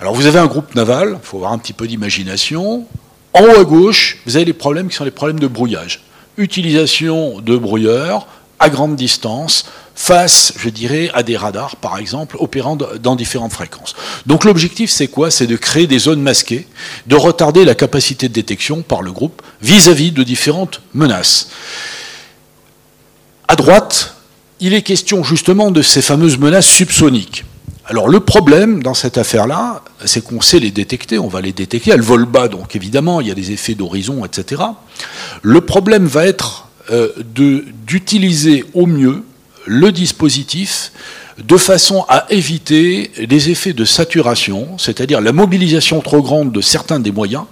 Alors 0.00 0.14
vous 0.14 0.26
avez 0.26 0.38
un 0.38 0.46
groupe 0.46 0.74
naval, 0.74 1.18
il 1.22 1.26
faut 1.26 1.36
avoir 1.36 1.52
un 1.52 1.58
petit 1.58 1.74
peu 1.74 1.86
d'imagination, 1.86 2.86
en 3.32 3.42
haut 3.42 3.60
à 3.60 3.64
gauche, 3.64 4.18
vous 4.26 4.36
avez 4.36 4.44
les 4.44 4.52
problèmes 4.52 4.88
qui 4.88 4.96
sont 4.96 5.04
les 5.04 5.10
problèmes 5.10 5.40
de 5.40 5.46
brouillage. 5.46 6.02
Utilisation 6.36 7.40
de 7.40 7.56
brouilleurs 7.56 8.26
à 8.58 8.68
grande 8.68 8.96
distance 8.96 9.66
face, 9.94 10.54
je 10.56 10.68
dirais, 10.68 11.10
à 11.12 11.22
des 11.22 11.36
radars, 11.36 11.76
par 11.76 11.98
exemple, 11.98 12.36
opérant 12.38 12.76
dans 12.76 13.16
différentes 13.16 13.52
fréquences. 13.52 13.94
Donc 14.26 14.44
l'objectif, 14.44 14.90
c'est 14.90 15.08
quoi? 15.08 15.30
C'est 15.30 15.46
de 15.46 15.56
créer 15.56 15.86
des 15.86 15.98
zones 15.98 16.22
masquées, 16.22 16.66
de 17.06 17.16
retarder 17.16 17.64
la 17.64 17.74
capacité 17.74 18.28
de 18.28 18.32
détection 18.32 18.82
par 18.82 19.02
le 19.02 19.12
groupe 19.12 19.42
vis-à-vis 19.60 20.10
-vis 20.10 20.14
de 20.14 20.22
différentes 20.22 20.80
menaces. 20.94 21.48
À 23.48 23.56
droite, 23.56 24.14
il 24.60 24.74
est 24.74 24.82
question 24.82 25.24
justement 25.24 25.70
de 25.70 25.82
ces 25.82 26.02
fameuses 26.02 26.38
menaces 26.38 26.68
subsoniques. 26.68 27.44
Alors 27.90 28.08
le 28.08 28.20
problème 28.20 28.84
dans 28.84 28.94
cette 28.94 29.18
affaire-là, 29.18 29.82
c'est 30.04 30.22
qu'on 30.22 30.40
sait 30.40 30.60
les 30.60 30.70
détecter, 30.70 31.18
on 31.18 31.26
va 31.26 31.40
les 31.40 31.52
détecter, 31.52 31.90
elles 31.90 32.00
volent 32.00 32.24
bas, 32.24 32.46
donc 32.46 32.76
évidemment 32.76 33.20
il 33.20 33.26
y 33.26 33.32
a 33.32 33.34
des 33.34 33.50
effets 33.50 33.74
d'horizon, 33.74 34.24
etc. 34.24 34.62
Le 35.42 35.60
problème 35.60 36.06
va 36.06 36.24
être 36.24 36.68
euh, 36.92 37.08
d'utiliser 37.88 38.64
au 38.74 38.86
mieux 38.86 39.24
le 39.66 39.90
dispositif 39.90 40.92
de 41.38 41.56
façon 41.56 42.04
à 42.08 42.26
éviter 42.30 43.10
les 43.18 43.50
effets 43.50 43.72
de 43.72 43.84
saturation, 43.84 44.78
c'est-à-dire 44.78 45.20
la 45.20 45.32
mobilisation 45.32 46.00
trop 46.00 46.22
grande 46.22 46.52
de 46.52 46.60
certains 46.60 47.00
des 47.00 47.10
moyens 47.10 47.42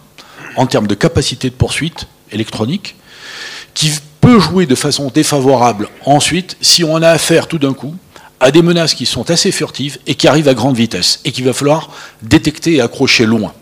en 0.55 0.67
termes 0.67 0.87
de 0.87 0.95
capacité 0.95 1.51
de 1.51 1.55
poursuite 1.57 2.07
électronique, 2.31 2.95
qui 3.75 3.91
peut 4.21 4.39
jouer 4.39 4.67
de 4.67 4.77
façon 4.77 5.11
défavorable 5.13 5.89
ensuite 6.05 6.57
si 6.61 6.85
on 6.85 7.03
a 7.03 7.09
affaire 7.09 7.49
tout 7.49 7.59
d'un 7.59 7.75
coup 7.75 7.97
à 8.41 8.51
des 8.51 8.63
menaces 8.63 8.95
qui 8.95 9.07
sont 9.07 9.31
assez 9.31 9.53
furtives 9.53 9.99
et 10.07 10.15
qui 10.15 10.29
arrivent 10.29 10.49
à 10.49 10.55
grande 10.55 10.77
vitesse 10.77 11.21
et 11.25 11.33
qu'il 11.33 11.45
va 11.45 11.53
falloir 11.53 11.91
détecter 12.23 12.75
et 12.75 12.81
accrocher 12.81 13.27
loin. 13.27 13.53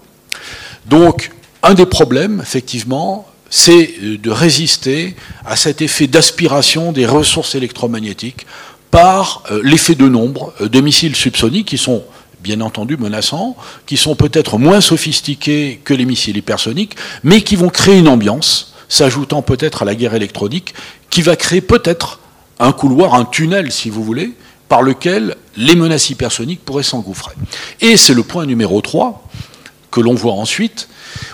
Donc, 0.87 1.31
un 1.63 1.75
des 1.75 1.87
problèmes, 1.87 2.41
effectivement, 2.43 3.27
c'est 3.51 3.95
de 4.01 4.31
résister 4.31 5.17
à 5.45 5.57
cet 5.57 5.83
effet 5.83 6.07
d'aspiration 6.07 6.93
des 6.93 7.07
ressources 7.07 7.55
électromagnétiques 7.55 8.47
par 8.91 9.43
euh, 9.51 9.61
l'effet 9.63 9.95
de 9.95 10.09
nombre 10.09 10.53
euh, 10.61 10.69
de 10.69 10.81
missiles 10.81 11.17
subsoniques 11.17 11.69
qui 11.69 11.79
sont 11.79 12.05
bien 12.41 12.61
entendu 12.61 12.97
menaçants, 12.97 13.57
qui 13.87 13.97
sont 13.97 14.15
peut-être 14.15 14.59
moins 14.59 14.81
sophistiqués 14.81 15.81
que 15.85 15.95
les 15.95 16.05
missiles 16.05 16.37
hypersoniques, 16.37 16.97
mais 17.25 17.41
qui 17.41 17.57
vont 17.57 17.71
créer 17.71 17.99
une 17.99 18.09
ambiance, 18.09 18.75
s'ajoutant 18.89 19.43
peut-être 19.43 19.83
à 19.83 19.85
la 19.85 19.95
guerre 19.95 20.15
électronique, 20.15 20.75
qui 21.11 21.23
va 21.23 21.35
créer 21.35 21.61
peut-être 21.61 22.21
un 22.59 22.73
couloir, 22.73 23.15
un 23.15 23.25
tunnel, 23.25 23.73
si 23.73 23.91
vous 23.91 24.05
voulez, 24.05 24.33
par 24.69 24.83
lequel 24.83 25.37
les 25.57 25.75
menaces 25.75 26.11
hypersoniques 26.11 26.65
pourraient 26.65 26.83
s'engouffrer. 26.83 27.35
Et 27.81 27.97
c'est 27.97 28.15
le 28.15 28.23
point 28.23 28.47
numéro 28.47 28.81
3 28.81 29.29
que 29.91 30.01
l'on 30.01 30.15
voit 30.15 30.33
ensuite, 30.33 30.89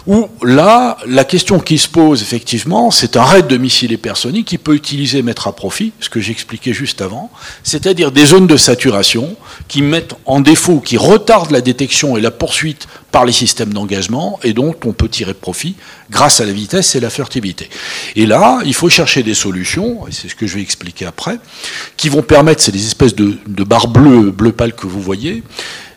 où 0.06 0.28
là, 0.42 0.96
la 1.06 1.24
question 1.24 1.60
qui 1.60 1.78
se 1.78 1.88
pose 1.88 2.22
effectivement, 2.22 2.90
c'est 2.90 3.16
un 3.16 3.24
raid 3.24 3.46
de 3.46 3.56
missiles 3.56 3.92
hypersoniques 3.92 4.46
qui 4.46 4.58
peut 4.58 4.74
utiliser, 4.74 5.22
mettre 5.22 5.48
à 5.48 5.52
profit, 5.52 5.92
ce 6.00 6.08
que 6.08 6.20
j'expliquais 6.20 6.72
juste 6.72 7.00
avant, 7.00 7.30
c'est-à-dire 7.62 8.12
des 8.12 8.26
zones 8.26 8.46
de 8.46 8.56
saturation 8.56 9.36
qui 9.68 9.82
mettent 9.82 10.14
en 10.26 10.40
défaut, 10.40 10.80
qui 10.80 10.96
retardent 10.96 11.50
la 11.50 11.60
détection 11.60 12.16
et 12.16 12.20
la 12.20 12.30
poursuite 12.30 12.86
par 13.10 13.24
les 13.24 13.32
systèmes 13.32 13.72
d'engagement 13.72 14.40
et 14.42 14.54
dont 14.54 14.74
on 14.84 14.92
peut 14.92 15.08
tirer 15.08 15.34
profit 15.34 15.76
grâce 16.10 16.40
à 16.40 16.46
la 16.46 16.52
vitesse 16.52 16.94
et 16.94 17.00
la 17.00 17.10
furtivité. 17.10 17.68
Et 18.16 18.26
là, 18.26 18.60
il 18.64 18.74
faut 18.74 18.88
chercher 18.88 19.22
des 19.22 19.34
solutions, 19.34 20.06
et 20.08 20.12
c'est 20.12 20.28
ce 20.28 20.34
que 20.34 20.46
je 20.46 20.54
vais 20.54 20.62
expliquer 20.62 21.06
après, 21.06 21.38
qui 21.96 22.08
vont 22.08 22.22
permettre, 22.22 22.62
c'est 22.62 22.72
des 22.72 22.86
espèces 22.86 23.14
de, 23.14 23.38
de 23.46 23.64
barres 23.64 23.88
bleues, 23.88 24.30
bleu 24.30 24.52
pâle 24.52 24.74
que 24.74 24.86
vous 24.86 25.00
voyez, 25.00 25.42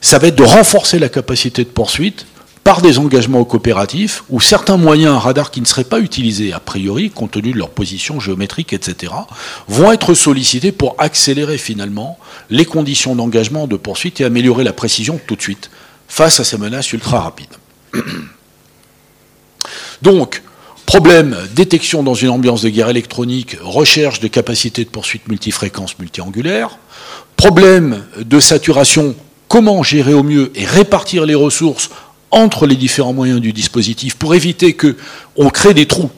ça 0.01 0.19
va 0.19 0.27
être 0.27 0.36
de 0.36 0.43
renforcer 0.43 0.99
la 0.99 1.09
capacité 1.09 1.63
de 1.63 1.69
poursuite 1.69 2.25
par 2.66 2.82
des 2.82 2.97
engagements 2.97 3.45
coopératifs 3.45 4.24
où 4.32 4.41
certains 4.41 4.76
moyens 4.76 5.20
radars 5.20 5.51
qui 5.51 5.61
ne 5.61 5.68
seraient 5.68 5.84
pas 5.84 5.99
utilisés 5.99 6.51
a 6.51 6.59
priori, 6.59 7.11
compte 7.11 7.30
tenu 7.30 7.51
de 7.51 7.59
leur 7.59 7.70
position 7.70 8.20
géométrique, 8.20 8.74
etc., 8.74 9.13
vont 9.68 9.91
être 9.91 10.16
sollicités 10.16 10.72
pour 10.72 10.95
accélérer 10.97 11.59
finalement 11.59 12.18
les 12.49 12.66
conditions 12.66 13.16
d'engagement, 13.16 13.68
de 13.68 13.78
poursuite 13.78 14.20
et 14.20 14.26
améliorer 14.26 14.63
la 14.63 14.74
précision 14.74 15.22
tout 15.28 15.36
de 15.36 15.41
suite 15.43 15.70
face 16.07 16.39
à 16.39 16.43
ces 16.43 16.57
menaces 16.57 16.91
ultra 16.91 17.20
rapides. 17.20 17.55
Donc, 20.01 20.41
problème, 20.88 21.38
détection 21.55 22.01
dans 22.01 22.16
une 22.16 22.30
ambiance 22.30 22.63
de 22.63 22.70
guerre 22.70 22.89
électronique, 22.89 23.57
recherche 23.61 24.22
de 24.22 24.28
capacités 24.28 24.86
de 24.86 24.89
poursuite 24.89 25.28
multifréquence 25.28 25.99
multiangulaire, 25.99 26.80
problème 27.36 28.03
de 28.18 28.39
saturation, 28.39 29.16
comment 29.47 29.84
gérer 29.84 30.16
au 30.16 30.24
mieux 30.24 30.51
et 30.55 30.66
répartir 30.66 31.28
les 31.28 31.36
ressources 31.36 31.91
entre 32.36 32.67
les 32.67 32.75
différents 32.75 33.13
moyens 33.13 33.39
du 33.41 33.53
dispositif 33.53 34.15
pour 34.15 34.36
éviter 34.36 34.75
qu'on 34.75 35.49
crée 35.49 35.73
des 35.73 35.88
trous 35.88 36.11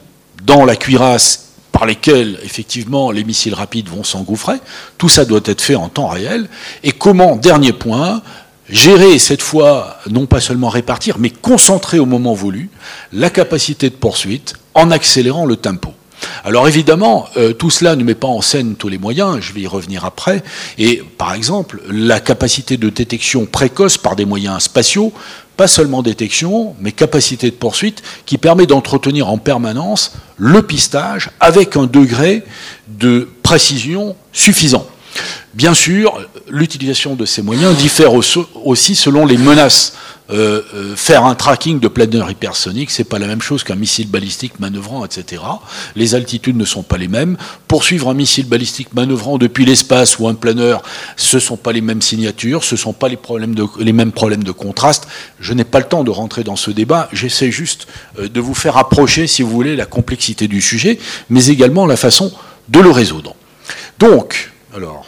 dans 0.44 0.64
la 0.64 0.76
cuirasse 0.76 1.46
par 1.70 1.86
lesquels 1.86 2.38
effectivement 2.42 3.12
les 3.12 3.22
missiles 3.22 3.54
rapides 3.54 3.88
vont 3.88 4.02
s'engouffrer. 4.02 4.56
Tout 4.98 5.08
ça 5.08 5.24
doit 5.24 5.40
être 5.44 5.60
fait 5.60 5.76
en 5.76 5.88
temps 5.88 6.08
réel. 6.08 6.48
Et 6.82 6.90
comment, 6.90 7.36
dernier 7.36 7.72
point, 7.72 8.20
gérer 8.68 9.18
cette 9.20 9.42
fois, 9.42 9.98
non 10.10 10.26
pas 10.26 10.40
seulement 10.40 10.68
répartir, 10.68 11.18
mais 11.18 11.30
concentrer 11.30 12.00
au 12.00 12.06
moment 12.06 12.34
voulu 12.34 12.68
la 13.12 13.30
capacité 13.30 13.88
de 13.88 13.94
poursuite 13.94 14.54
en 14.74 14.90
accélérant 14.90 15.46
le 15.46 15.54
tempo. 15.54 15.92
Alors 16.44 16.68
évidemment, 16.68 17.28
euh, 17.36 17.52
tout 17.52 17.70
cela 17.70 17.96
ne 17.96 18.04
met 18.04 18.14
pas 18.14 18.28
en 18.28 18.40
scène 18.40 18.76
tous 18.76 18.88
les 18.88 18.98
moyens, 18.98 19.38
je 19.40 19.52
vais 19.52 19.60
y 19.60 19.66
revenir 19.66 20.04
après, 20.04 20.42
et 20.78 21.02
par 21.16 21.34
exemple, 21.34 21.80
la 21.90 22.20
capacité 22.20 22.76
de 22.76 22.88
détection 22.90 23.46
précoce 23.46 23.98
par 23.98 24.16
des 24.16 24.24
moyens 24.24 24.62
spatiaux 24.62 25.12
pas 25.58 25.66
seulement 25.66 26.02
détection, 26.02 26.76
mais 26.80 26.92
capacité 26.92 27.50
de 27.50 27.56
poursuite, 27.56 28.04
qui 28.26 28.38
permet 28.38 28.64
d'entretenir 28.64 29.28
en 29.28 29.38
permanence 29.38 30.12
le 30.36 30.62
pistage 30.62 31.30
avec 31.40 31.76
un 31.76 31.86
degré 31.86 32.44
de 32.86 33.28
précision 33.42 34.14
suffisant. 34.32 34.86
Bien 35.54 35.74
sûr, 35.74 36.16
l'utilisation 36.48 37.16
de 37.16 37.26
ces 37.26 37.42
moyens 37.42 37.76
diffère 37.76 38.12
aussi 38.12 38.94
selon 38.94 39.26
les 39.26 39.36
menaces 39.36 39.94
euh, 40.30 40.60
euh, 40.74 40.94
faire 40.94 41.24
un 41.24 41.34
tracking 41.34 41.80
de 41.80 41.88
planeur 41.88 42.30
hypersonique, 42.30 42.90
c'est 42.90 43.04
pas 43.04 43.18
la 43.18 43.26
même 43.26 43.40
chose 43.40 43.64
qu'un 43.64 43.76
missile 43.76 44.08
balistique 44.08 44.60
manœuvrant, 44.60 45.04
etc. 45.04 45.42
Les 45.96 46.14
altitudes 46.14 46.56
ne 46.56 46.66
sont 46.66 46.82
pas 46.82 46.98
les 46.98 47.08
mêmes. 47.08 47.38
Poursuivre 47.66 48.10
un 48.10 48.14
missile 48.14 48.46
balistique 48.46 48.92
manœuvrant 48.92 49.38
depuis 49.38 49.64
l'espace 49.64 50.18
ou 50.18 50.28
un 50.28 50.34
planeur, 50.34 50.82
ce 51.16 51.38
sont 51.38 51.56
pas 51.56 51.72
les 51.72 51.80
mêmes 51.80 52.02
signatures, 52.02 52.62
ce 52.62 52.76
sont 52.76 52.92
pas 52.92 53.08
les, 53.08 53.18
les 53.80 53.92
mêmes 53.92 54.12
problèmes 54.12 54.44
de 54.44 54.52
contraste. 54.52 55.08
Je 55.40 55.54
n'ai 55.54 55.64
pas 55.64 55.78
le 55.78 55.86
temps 55.86 56.04
de 56.04 56.10
rentrer 56.10 56.44
dans 56.44 56.56
ce 56.56 56.70
débat. 56.70 57.08
J'essaie 57.12 57.50
juste 57.50 57.86
euh, 58.18 58.28
de 58.28 58.40
vous 58.40 58.54
faire 58.54 58.76
approcher, 58.76 59.26
si 59.26 59.42
vous 59.42 59.50
voulez, 59.50 59.76
la 59.76 59.86
complexité 59.86 60.46
du 60.46 60.60
sujet, 60.60 60.98
mais 61.30 61.46
également 61.46 61.86
la 61.86 61.96
façon 61.96 62.32
de 62.68 62.80
le 62.80 62.90
résoudre. 62.90 63.34
Donc, 63.98 64.52
alors, 64.76 65.06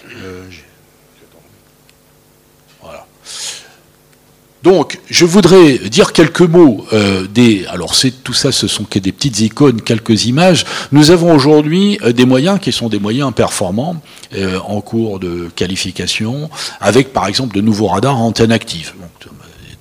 Donc, 4.62 5.00
je 5.08 5.24
voudrais 5.24 5.78
dire 5.78 6.12
quelques 6.12 6.42
mots 6.42 6.86
euh, 6.92 7.26
des. 7.26 7.64
Alors, 7.66 7.94
c'est 7.94 8.11
tout 8.22 8.34
ça, 8.34 8.52
ce 8.52 8.66
sont 8.66 8.84
que 8.84 8.98
des 8.98 9.11
petites 9.11 9.40
icônes, 9.40 9.80
quelques 9.80 10.26
images. 10.26 10.66
Nous 10.92 11.11
avons 11.11 11.34
aujourd'hui 11.34 11.98
euh, 12.02 12.12
des 12.12 12.26
moyens 12.26 12.61
qui 12.61 12.70
sont 12.70 12.88
des 12.90 12.98
moyens 12.98 13.32
performants 13.32 14.02
euh, 14.36 14.58
en 14.66 14.82
cours 14.82 15.18
de 15.18 15.48
qualification, 15.56 16.50
avec 16.80 17.14
par 17.14 17.26
exemple 17.26 17.56
de 17.56 17.62
nouveaux 17.62 17.86
radars 17.86 18.16
à 18.16 18.18
antenne 18.18 18.52
active, 18.52 18.92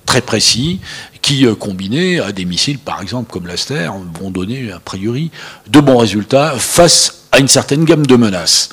très 0.06 0.22
précis, 0.22 0.80
qui 1.20 1.46
combinés 1.58 2.18
à 2.18 2.32
des 2.32 2.46
missiles, 2.46 2.78
par 2.78 3.02
exemple 3.02 3.30
comme 3.30 3.46
l'Aster, 3.46 3.90
vont 4.18 4.30
donner 4.30 4.72
a 4.72 4.80
priori 4.80 5.30
de 5.68 5.80
bons 5.80 5.98
résultats 5.98 6.54
face 6.56 7.26
à 7.32 7.38
une 7.38 7.48
certaine 7.48 7.84
gamme 7.84 8.06
de 8.06 8.16
menaces. 8.16 8.70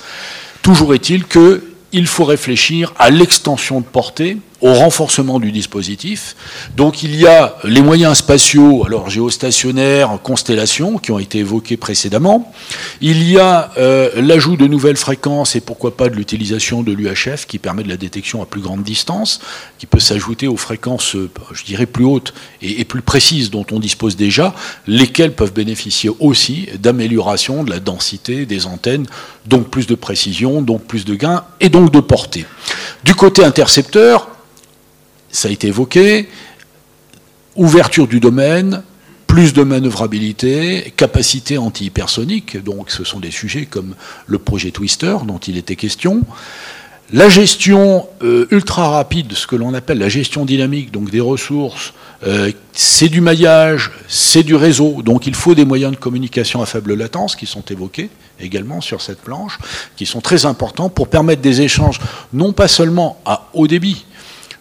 Toujours 0.61 0.93
est-il 0.93 1.25
que 1.25 1.63
il 1.91 2.07
faut 2.07 2.25
réfléchir 2.25 2.93
à 2.97 3.09
l'extension 3.09 3.81
de 3.81 3.85
portée 3.85 4.37
au 4.61 4.73
renforcement 4.73 5.39
du 5.39 5.51
dispositif. 5.51 6.35
Donc 6.75 7.03
il 7.03 7.15
y 7.15 7.27
a 7.27 7.57
les 7.63 7.81
moyens 7.81 8.17
spatiaux, 8.17 8.83
alors 8.85 9.09
géostationnaires, 9.09 10.17
constellations, 10.23 10.97
qui 10.97 11.11
ont 11.11 11.19
été 11.19 11.39
évoqués 11.39 11.77
précédemment. 11.77 12.51
Il 13.01 13.29
y 13.29 13.37
a 13.37 13.71
euh, 13.77 14.09
l'ajout 14.15 14.57
de 14.57 14.65
nouvelles 14.65 14.97
fréquences 14.97 15.55
et 15.55 15.61
pourquoi 15.61 15.95
pas 15.95 16.09
de 16.09 16.15
l'utilisation 16.15 16.81
de 16.81 16.91
l'UHF 16.91 17.45
qui 17.45 17.59
permet 17.59 17.83
de 17.83 17.89
la 17.89 17.97
détection 17.97 18.41
à 18.41 18.45
plus 18.45 18.61
grande 18.61 18.83
distance, 18.83 19.41
qui 19.77 19.85
peut 19.85 19.99
s'ajouter 19.99 20.47
aux 20.47 20.57
fréquences, 20.57 21.15
euh, 21.15 21.29
je 21.53 21.63
dirais, 21.63 21.85
plus 21.85 22.05
hautes 22.05 22.33
et, 22.61 22.81
et, 22.81 22.85
plus 22.85 23.01
précises 23.01 23.51
dont 23.51 23.65
on 23.71 23.79
dispose 23.79 24.15
déjà, 24.15 24.55
lesquelles 24.87 25.33
peuvent 25.33 25.53
bénéficier 25.53 26.09
aussi 26.19 26.67
d'amélioration 26.79 27.63
de 27.63 27.69
la 27.69 27.79
densité 27.79 28.45
des 28.45 28.65
antennes, 28.65 29.05
donc 29.45 29.69
plus 29.69 29.85
de 29.85 29.95
précision, 29.95 30.61
donc 30.61 30.83
plus 30.85 31.05
de 31.05 31.15
gains 31.15 31.43
et 31.59 31.69
donc 31.69 31.91
de 31.91 31.99
portée. 31.99 32.45
Du 33.03 33.13
côté 33.13 33.43
intercepteur, 33.43 34.29
ça 35.37 35.49
a 35.49 35.51
été 35.51 35.67
évoqué, 35.67 36.27
ouverture 37.55 38.07
du 38.07 38.19
domaine, 38.19 38.81
plus 39.27 39.53
de 39.53 39.61
manœuvrabilité, 39.61 40.91
capacité 40.97 41.59
anti-hypersonique, 41.59 42.63
donc 42.63 42.89
ce 42.89 43.03
sont 43.03 43.19
des 43.19 43.29
sujets 43.29 43.67
comme 43.67 43.93
le 44.25 44.39
projet 44.39 44.71
Twister 44.71 45.15
dont 45.27 45.37
il 45.37 45.57
était 45.57 45.75
question. 45.75 46.23
La 47.13 47.29
gestion 47.29 48.07
euh, 48.23 48.47
ultra 48.49 48.89
rapide, 48.89 49.33
ce 49.33 49.45
que 49.45 49.55
l'on 49.55 49.75
appelle 49.75 49.99
la 49.99 50.09
gestion 50.09 50.43
dynamique, 50.43 50.91
donc 50.91 51.11
des 51.11 51.21
ressources, 51.21 51.93
euh, 52.25 52.51
c'est 52.73 53.07
du 53.07 53.21
maillage, 53.21 53.91
c'est 54.07 54.43
du 54.43 54.55
réseau, 54.55 55.03
donc 55.03 55.27
il 55.27 55.35
faut 55.35 55.53
des 55.53 55.65
moyens 55.65 55.91
de 55.91 55.97
communication 55.97 56.63
à 56.63 56.65
faible 56.65 56.95
latence 56.95 57.35
qui 57.35 57.45
sont 57.45 57.63
évoqués 57.69 58.09
également 58.39 58.81
sur 58.81 59.01
cette 59.01 59.21
planche, 59.21 59.59
qui 59.95 60.07
sont 60.07 60.19
très 60.19 60.47
importants 60.47 60.89
pour 60.89 61.09
permettre 61.09 61.43
des 61.43 61.61
échanges 61.61 61.99
non 62.33 62.53
pas 62.53 62.67
seulement 62.67 63.21
à 63.23 63.49
haut 63.53 63.67
débit, 63.67 64.05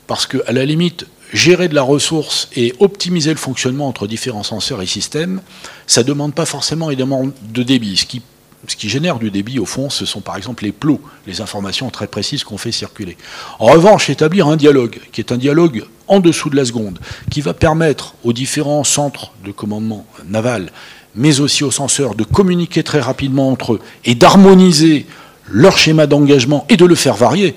parce 0.07 0.27
qu'à 0.27 0.53
la 0.53 0.65
limite, 0.65 1.07
gérer 1.33 1.69
de 1.69 1.75
la 1.75 1.83
ressource 1.83 2.49
et 2.55 2.75
optimiser 2.79 3.31
le 3.31 3.37
fonctionnement 3.37 3.89
entre 3.89 4.07
différents 4.07 4.43
senseurs 4.43 4.83
et 4.83 4.87
systèmes, 4.87 5.41
ça 5.87 6.03
ne 6.03 6.09
demande 6.09 6.35
pas 6.35 6.47
forcément 6.47 6.91
énormément 6.91 7.31
de 7.43 7.63
débit. 7.63 7.97
Ce 7.97 8.07
qui, 8.07 8.23
ce 8.69 8.77
qui, 8.77 8.89
génère 8.89 9.19
du 9.19 9.31
débit, 9.31 9.59
au 9.59 9.67
fond, 9.67 9.91
ce 9.91 10.07
sont 10.07 10.21
par 10.21 10.37
exemple 10.37 10.65
les 10.65 10.73
plots, 10.73 11.01
les 11.27 11.41
informations 11.41 11.91
très 11.91 12.07
précises 12.07 12.45
qu'on 12.45 12.59
fait 12.59 12.73
circuler. 12.73 13.17
En 13.59 13.67
revanche, 13.67 14.09
établir 14.11 14.47
un 14.47 14.57
dialogue, 14.57 15.01
qui 15.13 15.21
est 15.21 15.33
un 15.33 15.39
dialogue 15.39 15.85
en 16.09 16.21
dessous 16.21 16.51
de 16.51 16.57
la 16.57 16.65
seconde, 16.65 16.99
qui 17.31 17.41
va 17.41 17.55
permettre 17.55 18.15
aux 18.23 18.33
différents 18.33 18.85
centres 18.85 19.33
de 19.45 19.51
commandement 19.51 20.07
naval, 20.29 20.71
mais 21.15 21.41
aussi 21.41 21.65
aux 21.65 21.71
senseurs, 21.71 22.15
de 22.15 22.25
communiquer 22.25 22.83
très 22.83 23.01
rapidement 23.01 23.51
entre 23.51 23.75
eux 23.75 23.81
et 24.05 24.15
d'harmoniser 24.15 25.07
leur 25.49 25.79
schéma 25.79 26.07
d'engagement 26.07 26.67
et 26.69 26.77
de 26.77 26.85
le 26.85 26.95
faire 26.95 27.15
varier 27.15 27.57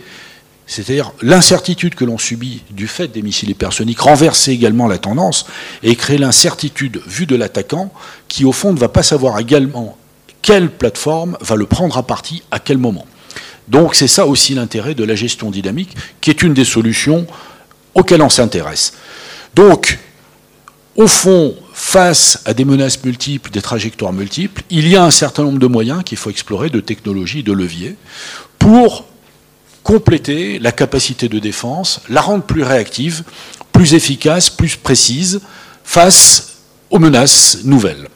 c'est-à-dire 0.69 1.11
l'incertitude 1.23 1.95
que 1.95 2.05
l'on 2.05 2.19
subit 2.19 2.61
du 2.69 2.87
fait 2.87 3.07
des 3.07 3.23
missiles 3.23 3.49
hypersoniques 3.49 3.99
renverser 3.99 4.51
également 4.51 4.87
la 4.87 4.99
tendance 4.99 5.47
et 5.81 5.95
créer 5.95 6.19
l'incertitude 6.19 7.01
vue 7.07 7.25
de 7.25 7.35
l'attaquant 7.35 7.91
qui 8.27 8.45
au 8.45 8.51
fond 8.51 8.71
ne 8.71 8.77
va 8.77 8.87
pas 8.87 9.01
savoir 9.01 9.39
également 9.39 9.97
quelle 10.43 10.69
plateforme 10.69 11.37
va 11.41 11.55
le 11.55 11.65
prendre 11.65 11.97
à 11.97 12.03
partie 12.03 12.43
à 12.51 12.59
quel 12.59 12.77
moment. 12.77 13.07
Donc 13.67 13.95
c'est 13.95 14.07
ça 14.07 14.27
aussi 14.27 14.53
l'intérêt 14.53 14.93
de 14.93 15.03
la 15.03 15.15
gestion 15.15 15.49
dynamique 15.49 15.97
qui 16.21 16.29
est 16.29 16.43
une 16.43 16.53
des 16.53 16.65
solutions 16.65 17.25
auxquelles 17.95 18.21
on 18.21 18.29
s'intéresse. 18.29 18.93
Donc 19.55 19.97
au 20.95 21.07
fond, 21.07 21.55
face 21.73 22.41
à 22.45 22.53
des 22.53 22.65
menaces 22.65 23.03
multiples, 23.03 23.49
des 23.49 23.61
trajectoires 23.61 24.13
multiples, 24.13 24.61
il 24.69 24.87
y 24.87 24.95
a 24.95 25.03
un 25.03 25.11
certain 25.11 25.43
nombre 25.43 25.59
de 25.59 25.67
moyens 25.67 26.03
qu'il 26.03 26.17
faut 26.19 26.29
explorer, 26.29 26.69
de 26.69 26.79
technologies, 26.79 27.41
de 27.41 27.53
leviers, 27.53 27.95
pour 28.59 29.05
compléter 29.83 30.59
la 30.59 30.71
capacité 30.71 31.29
de 31.29 31.39
défense, 31.39 32.01
la 32.09 32.21
rendre 32.21 32.43
plus 32.43 32.63
réactive, 32.63 33.23
plus 33.71 33.93
efficace, 33.93 34.49
plus 34.49 34.75
précise 34.75 35.41
face 35.83 36.57
aux 36.89 36.99
menaces 36.99 37.59
nouvelles. 37.63 38.07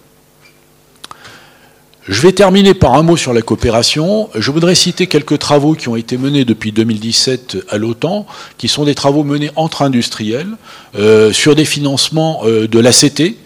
Je 2.05 2.21
vais 2.21 2.33
terminer 2.33 2.73
par 2.73 2.95
un 2.95 3.01
mot 3.01 3.15
sur 3.15 3.31
la 3.33 3.41
coopération. 3.41 4.29
Je 4.35 4.51
voudrais 4.51 4.75
citer 4.75 5.07
quelques 5.07 5.39
travaux 5.39 5.73
qui 5.73 5.87
ont 5.87 5.95
été 5.95 6.17
menés 6.17 6.43
depuis 6.43 6.73
2017 6.73 7.59
à 7.69 7.77
l'OTAN, 7.77 8.27
qui 8.57 8.67
sont 8.67 8.83
des 8.83 8.93
travaux 8.93 9.23
menés 9.23 9.51
entre 9.55 9.83
industriels 9.83 10.49
euh, 10.95 11.31
sur 11.31 11.55
des 11.55 11.63
financements 11.63 12.41
euh, 12.43 12.67
de 12.67 12.79
l'ACT, 12.79 13.37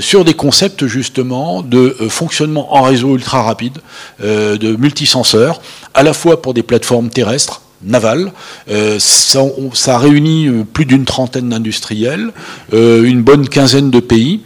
sur 0.00 0.24
des 0.24 0.34
concepts 0.34 0.86
justement 0.86 1.62
de 1.62 1.96
fonctionnement 2.08 2.74
en 2.74 2.82
réseau 2.82 3.14
ultra 3.14 3.42
rapide, 3.42 3.78
de 4.20 4.76
multisenseurs, 4.76 5.60
à 5.94 6.02
la 6.02 6.12
fois 6.12 6.42
pour 6.42 6.54
des 6.54 6.62
plateformes 6.62 7.10
terrestres, 7.10 7.62
navales. 7.82 8.32
ça, 8.98 9.40
ça, 9.72 9.94
a 9.94 9.98
réuni 9.98 10.48
plus 10.72 10.84
d'une 10.84 11.04
trentaine 11.04 11.50
d'industriels, 11.50 12.32
une 12.72 13.22
bonne 13.22 13.48
quinzaine 13.48 13.90
de 13.90 14.00
pays. 14.00 14.40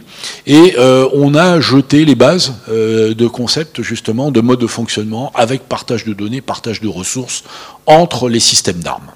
Et 0.45 0.75
euh, 0.77 1.07
on 1.13 1.35
a 1.35 1.59
jeté 1.59 2.05
les 2.05 2.15
bases 2.15 2.53
euh, 2.69 3.13
de 3.13 3.27
concepts 3.27 3.81
justement 3.81 4.31
de 4.31 4.41
mode 4.41 4.59
de 4.59 4.67
fonctionnement 4.67 5.31
avec 5.35 5.63
partage 5.63 6.05
de 6.05 6.13
données, 6.13 6.41
partage 6.41 6.81
de 6.81 6.87
ressources 6.87 7.43
entre 7.85 8.29
les 8.29 8.39
systèmes 8.39 8.79
d'armes. 8.79 9.11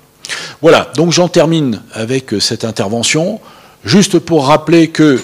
Voilà, 0.61 0.91
donc 0.95 1.11
j'en 1.11 1.27
termine 1.27 1.81
avec 1.93 2.33
euh, 2.33 2.39
cette 2.39 2.65
intervention, 2.65 3.39
juste 3.85 4.19
pour 4.19 4.47
rappeler 4.47 4.89
que, 4.89 5.21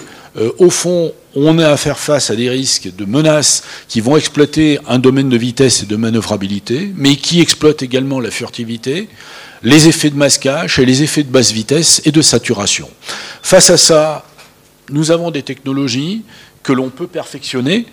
au 0.58 0.70
fond, 0.70 1.12
on 1.36 1.58
a 1.58 1.68
à 1.68 1.76
faire 1.76 1.98
face 1.98 2.30
à 2.30 2.36
des 2.36 2.50
risques 2.50 2.94
de 2.96 3.04
menaces 3.04 3.62
qui 3.88 4.00
vont 4.00 4.16
exploiter 4.16 4.78
un 4.88 4.98
domaine 4.98 5.28
de 5.28 5.36
vitesse 5.36 5.82
et 5.82 5.86
de 5.86 5.96
manœuvrabilité, 5.96 6.92
mais 6.96 7.16
qui 7.16 7.40
exploitent 7.40 7.82
également 7.82 8.20
la 8.20 8.30
furtivité, 8.30 9.08
les 9.62 9.88
effets 9.88 10.10
de 10.10 10.16
masquage 10.16 10.78
et 10.78 10.86
les 10.86 11.02
effets 11.02 11.22
de 11.22 11.30
basse 11.30 11.52
vitesse 11.52 12.02
et 12.04 12.12
de 12.12 12.22
saturation. 12.22 12.88
Face 13.42 13.70
à 13.70 13.76
ça, 13.76 14.24
nous 14.90 15.10
avons 15.10 15.30
des 15.30 15.42
technologies 15.42 16.22
que 16.64 16.72
l'on 16.72 16.90
peut 16.90 17.06
perfectionner. 17.06 17.86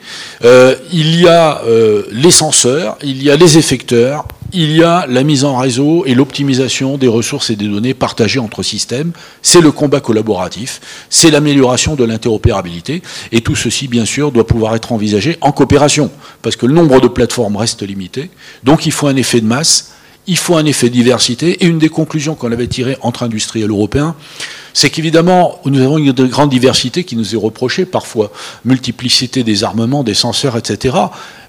Euh, 0.43 0.75
il 0.91 1.19
y 1.19 1.27
a 1.27 1.61
euh, 1.65 2.03
les 2.11 2.31
senseurs, 2.31 2.97
il 3.03 3.21
y 3.21 3.29
a 3.29 3.35
les 3.35 3.57
effecteurs, 3.59 4.25
il 4.53 4.75
y 4.75 4.83
a 4.83 5.05
la 5.07 5.23
mise 5.23 5.43
en 5.45 5.57
réseau 5.57 6.03
et 6.05 6.15
l'optimisation 6.15 6.97
des 6.97 7.07
ressources 7.07 7.49
et 7.51 7.55
des 7.55 7.67
données 7.67 7.93
partagées 7.93 8.39
entre 8.39 8.63
systèmes. 8.63 9.11
C'est 9.41 9.61
le 9.61 9.71
combat 9.71 9.99
collaboratif, 9.99 10.81
c'est 11.09 11.31
l'amélioration 11.31 11.95
de 11.95 12.03
l'interopérabilité. 12.03 13.01
Et 13.31 13.41
tout 13.41 13.55
ceci, 13.55 13.87
bien 13.87 14.05
sûr, 14.05 14.31
doit 14.31 14.47
pouvoir 14.47 14.75
être 14.75 14.91
envisagé 14.91 15.37
en 15.41 15.51
coopération, 15.51 16.09
parce 16.41 16.55
que 16.55 16.65
le 16.65 16.73
nombre 16.73 16.99
de 17.01 17.07
plateformes 17.07 17.57
reste 17.57 17.83
limité. 17.83 18.29
Donc 18.63 18.85
il 18.85 18.91
faut 18.91 19.07
un 19.07 19.15
effet 19.15 19.41
de 19.41 19.47
masse, 19.47 19.91
il 20.27 20.37
faut 20.37 20.55
un 20.55 20.65
effet 20.65 20.87
de 20.87 20.93
diversité. 20.93 21.63
Et 21.63 21.65
une 21.65 21.79
des 21.79 21.89
conclusions 21.89 22.35
qu'on 22.35 22.51
avait 22.51 22.67
tirées 22.67 22.97
entre 23.01 23.23
industriels 23.23 23.69
européens, 23.69 24.15
c'est 24.73 24.89
qu'évidemment, 24.89 25.59
nous 25.65 25.81
avons 25.81 25.97
une 25.97 26.11
grande 26.11 26.49
diversité 26.49 27.03
qui 27.03 27.15
nous 27.15 27.33
est 27.33 27.37
reprochée 27.37 27.85
parfois, 27.85 28.31
multiplicité 28.65 29.43
des 29.43 29.63
armements, 29.63 30.03
des 30.03 30.13
senseurs, 30.13 30.57
etc. 30.57 30.95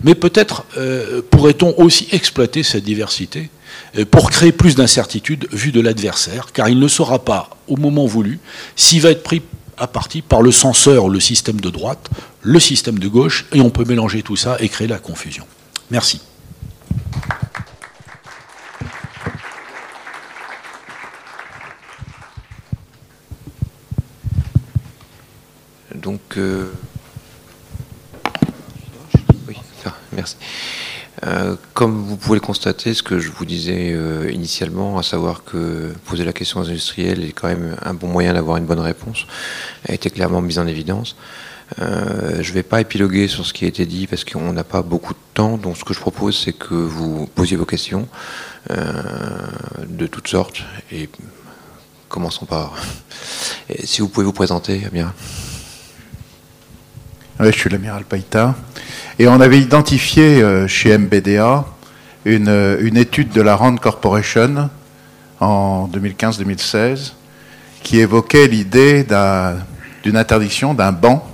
Mais 0.02 0.14
peut-être 0.14 0.64
euh, 0.76 1.22
pourrait-on 1.30 1.74
aussi 1.78 2.08
exploiter 2.12 2.62
cette 2.62 2.84
diversité 2.84 3.50
euh, 3.96 4.04
pour 4.04 4.30
créer 4.30 4.52
plus 4.52 4.74
d'incertitude 4.74 5.46
vue 5.52 5.72
de 5.72 5.80
l'adversaire, 5.80 6.48
car 6.52 6.68
il 6.68 6.78
ne 6.78 6.88
saura 6.88 7.24
pas, 7.24 7.50
au 7.68 7.76
moment 7.76 8.06
voulu, 8.06 8.38
s'il 8.76 9.02
va 9.02 9.10
être 9.10 9.22
pris 9.22 9.42
à 9.78 9.86
partie 9.86 10.22
par 10.22 10.42
le 10.42 10.52
censeur, 10.52 11.08
le 11.08 11.20
système 11.20 11.60
de 11.60 11.70
droite, 11.70 12.10
le 12.42 12.60
système 12.60 12.98
de 12.98 13.08
gauche, 13.08 13.46
et 13.52 13.60
on 13.60 13.70
peut 13.70 13.84
mélanger 13.84 14.22
tout 14.22 14.36
ça 14.36 14.56
et 14.60 14.68
créer 14.68 14.88
la 14.88 14.98
confusion. 14.98 15.44
Merci. 15.90 16.20
Donc, 26.02 26.36
euh, 26.36 26.68
oui, 29.46 29.56
merci. 30.12 30.36
Euh, 31.24 31.54
comme 31.74 32.02
vous 32.02 32.16
pouvez 32.16 32.34
le 32.34 32.40
constater, 32.40 32.92
ce 32.92 33.04
que 33.04 33.20
je 33.20 33.30
vous 33.30 33.44
disais 33.44 33.92
euh, 33.92 34.28
initialement, 34.32 34.98
à 34.98 35.04
savoir 35.04 35.44
que 35.44 35.92
poser 36.04 36.24
la 36.24 36.32
question 36.32 36.58
aux 36.58 36.68
industriels 36.68 37.22
est 37.22 37.30
quand 37.30 37.46
même 37.46 37.76
un 37.82 37.94
bon 37.94 38.08
moyen 38.08 38.34
d'avoir 38.34 38.56
une 38.56 38.66
bonne 38.66 38.80
réponse, 38.80 39.26
a 39.88 39.94
été 39.94 40.10
clairement 40.10 40.40
mise 40.40 40.58
en 40.58 40.66
évidence. 40.66 41.14
je 41.78 41.84
ne 42.48 42.52
vais 42.52 42.64
pas 42.64 42.80
épiloguer 42.80 43.28
sur 43.28 43.46
ce 43.46 43.52
qui 43.52 43.64
a 43.64 43.68
été 43.68 43.86
dit 43.86 44.08
parce 44.08 44.24
qu'on 44.24 44.52
n'a 44.52 44.64
pas 44.64 44.82
beaucoup 44.82 45.14
de 45.14 45.24
temps. 45.34 45.56
Donc, 45.56 45.76
ce 45.76 45.84
que 45.84 45.94
je 45.94 46.00
propose, 46.00 46.36
c'est 46.36 46.52
que 46.52 46.74
vous 46.74 47.28
posiez 47.28 47.56
vos 47.56 47.64
questions 47.66 48.08
de 48.68 50.06
toutes 50.08 50.26
sortes. 50.26 50.64
Et 50.90 51.08
commençons 52.08 52.44
par. 52.44 52.74
si 53.84 54.00
vous 54.00 54.08
pouvez 54.08 54.26
vous 54.26 54.32
présenter, 54.32 54.82
bien. 54.92 55.14
Oui, 57.42 57.48
je 57.52 57.58
suis 57.58 57.70
l'amiral 57.70 58.04
Païta. 58.04 58.54
Et 59.18 59.26
on 59.26 59.40
avait 59.40 59.58
identifié 59.58 60.40
euh, 60.40 60.68
chez 60.68 60.96
MBDA 60.96 61.64
une, 62.24 62.46
euh, 62.46 62.78
une, 62.80 62.96
étude 62.96 63.30
de 63.30 63.42
la 63.42 63.56
Rand 63.56 63.74
Corporation 63.74 64.70
en 65.40 65.90
2015-2016 65.92 67.14
qui 67.82 67.98
évoquait 67.98 68.46
l'idée 68.46 69.04
d'une 70.04 70.16
interdiction 70.16 70.72
d'un 70.72 70.92
banc, 70.92 71.28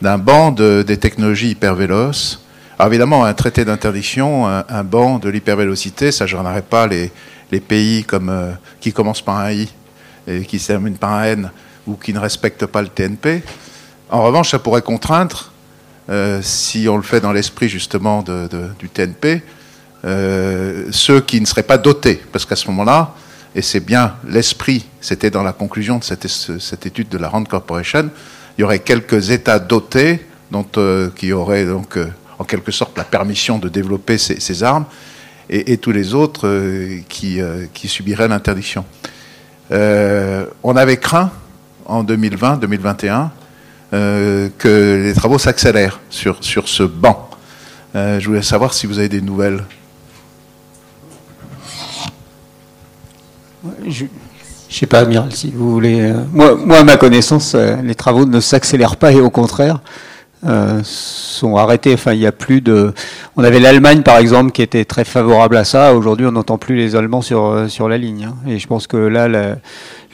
d'un 0.00 0.16
banc 0.16 0.50
de, 0.50 0.82
des 0.82 0.96
technologies 0.96 1.50
hypervéloces. 1.50 2.42
Alors 2.78 2.90
évidemment, 2.90 3.26
un 3.26 3.34
traité 3.34 3.66
d'interdiction, 3.66 4.46
un, 4.46 4.84
banc 4.84 5.18
de 5.18 5.28
l'hypervélocité, 5.28 6.10
ça 6.10 6.26
gênerait 6.26 6.62
pas 6.62 6.86
les, 6.86 7.12
les 7.52 7.60
pays 7.60 8.02
comme, 8.04 8.30
euh, 8.30 8.52
qui 8.80 8.94
commencent 8.94 9.20
par 9.20 9.40
un 9.40 9.52
I 9.52 9.68
et 10.26 10.46
qui 10.46 10.58
se 10.58 10.68
terminent 10.68 10.96
par 10.96 11.12
un 11.12 11.24
N 11.24 11.50
ou 11.86 11.96
qui 11.96 12.14
ne 12.14 12.18
respectent 12.18 12.64
pas 12.64 12.80
le 12.80 12.88
TNP. 12.88 13.42
En 14.10 14.22
revanche, 14.22 14.50
ça 14.50 14.58
pourrait 14.58 14.82
contraindre, 14.82 15.50
euh, 16.08 16.40
si 16.42 16.88
on 16.88 16.96
le 16.96 17.02
fait 17.02 17.20
dans 17.20 17.32
l'esprit 17.32 17.68
justement 17.68 18.24
du 18.78 18.88
TNP, 18.88 19.42
euh, 20.04 20.86
ceux 20.90 21.20
qui 21.20 21.40
ne 21.40 21.46
seraient 21.46 21.62
pas 21.62 21.76
dotés. 21.76 22.22
Parce 22.32 22.46
qu'à 22.46 22.56
ce 22.56 22.66
moment-là, 22.68 23.14
et 23.54 23.60
c'est 23.60 23.80
bien 23.80 24.14
l'esprit, 24.26 24.86
c'était 25.02 25.30
dans 25.30 25.42
la 25.42 25.52
conclusion 25.52 25.98
de 25.98 26.04
cette, 26.04 26.86
étude 26.86 27.08
de 27.10 27.18
la 27.18 27.28
Rand 27.28 27.44
Corporation, 27.44 28.10
il 28.56 28.62
y 28.62 28.64
aurait 28.64 28.78
quelques 28.78 29.30
États 29.30 29.58
dotés 29.58 30.24
dont, 30.50 30.66
euh, 30.78 31.10
qui 31.14 31.32
auraient 31.32 31.66
donc 31.66 31.98
en 32.38 32.44
quelque 32.44 32.72
sorte 32.72 32.96
la 32.96 33.04
permission 33.04 33.58
de 33.58 33.68
développer 33.68 34.16
ces, 34.16 34.62
armes, 34.62 34.86
et, 35.50 35.76
tous 35.76 35.92
les 35.92 36.14
autres 36.14 36.48
qui, 37.08 37.40
qui, 37.74 37.88
subiraient 37.88 38.28
l'interdiction. 38.28 38.84
on 39.70 40.76
avait 40.76 40.98
craint 40.98 41.30
en 41.86 42.04
2020-2021 42.04 43.30
euh, 43.94 44.50
que 44.58 45.02
les 45.02 45.14
travaux 45.14 45.38
s'accélèrent 45.38 46.00
sur, 46.10 46.44
sur 46.44 46.68
ce 46.68 46.82
banc. 46.82 47.30
Euh, 47.96 48.20
je 48.20 48.28
voulais 48.28 48.42
savoir 48.42 48.74
si 48.74 48.86
vous 48.86 48.98
avez 48.98 49.08
des 49.08 49.22
nouvelles. 49.22 49.64
Je 53.86 54.04
ne 54.04 54.08
sais 54.68 54.86
pas, 54.86 55.00
Amiral, 55.00 55.32
si 55.32 55.50
vous 55.50 55.72
voulez. 55.72 56.02
Euh, 56.02 56.22
moi, 56.32 56.54
moi, 56.54 56.80
à 56.80 56.84
ma 56.84 56.98
connaissance, 56.98 57.54
les 57.54 57.94
travaux 57.94 58.26
ne 58.26 58.40
s'accélèrent 58.40 58.96
pas 58.96 59.12
et 59.12 59.20
au 59.20 59.30
contraire. 59.30 59.80
sont 60.82 61.56
arrêtés. 61.56 61.94
Enfin, 61.94 62.12
il 62.12 62.20
y 62.20 62.26
a 62.26 62.32
plus 62.32 62.60
de. 62.60 62.92
On 63.36 63.42
avait 63.42 63.58
l'Allemagne, 63.58 64.02
par 64.02 64.18
exemple, 64.18 64.52
qui 64.52 64.60
était 64.60 64.84
très 64.84 65.04
favorable 65.04 65.56
à 65.56 65.64
ça. 65.64 65.94
Aujourd'hui, 65.94 66.26
on 66.26 66.32
n'entend 66.32 66.58
plus 66.58 66.76
les 66.76 66.94
Allemands 66.94 67.22
sur 67.22 67.64
sur 67.70 67.88
la 67.88 67.96
ligne. 67.96 68.26
Hein. 68.26 68.36
Et 68.46 68.58
je 68.58 68.66
pense 68.66 68.86
que 68.86 68.98
là, 68.98 69.28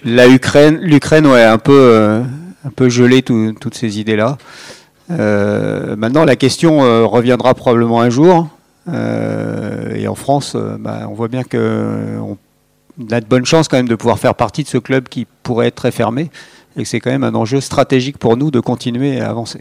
la, 0.04 0.28
Ukraine, 0.28 0.78
l'Ukraine, 0.80 1.26
ouais, 1.26 1.42
un 1.42 1.58
peu 1.58 2.22
un 2.64 2.70
peu 2.70 2.88
gelé 2.88 3.22
toutes 3.22 3.74
ces 3.74 4.00
idées-là. 4.00 4.38
Euh, 5.10 5.96
maintenant, 5.96 6.24
la 6.24 6.36
question 6.36 6.82
euh, 6.82 7.04
reviendra 7.04 7.54
probablement 7.54 8.00
un 8.00 8.10
jour. 8.10 8.48
Euh, 8.88 9.94
et 9.94 10.08
en 10.08 10.14
France, 10.14 10.56
bah, 10.56 11.06
on 11.08 11.14
voit 11.14 11.28
bien 11.28 11.42
qu'on 11.42 12.36
a 13.10 13.20
de 13.20 13.26
bonnes 13.26 13.46
chances 13.46 13.68
quand 13.68 13.76
même 13.76 13.88
de 13.88 13.94
pouvoir 13.94 14.18
faire 14.18 14.34
partie 14.34 14.62
de 14.62 14.68
ce 14.68 14.78
club 14.78 15.08
qui 15.08 15.26
pourrait 15.42 15.68
être 15.68 15.74
très 15.74 15.90
fermé. 15.90 16.30
Et 16.76 16.82
que 16.82 16.88
c'est 16.88 17.00
quand 17.00 17.10
même 17.10 17.24
un 17.24 17.34
enjeu 17.34 17.60
stratégique 17.60 18.18
pour 18.18 18.36
nous 18.36 18.50
de 18.50 18.60
continuer 18.60 19.20
à 19.20 19.30
avancer. 19.30 19.60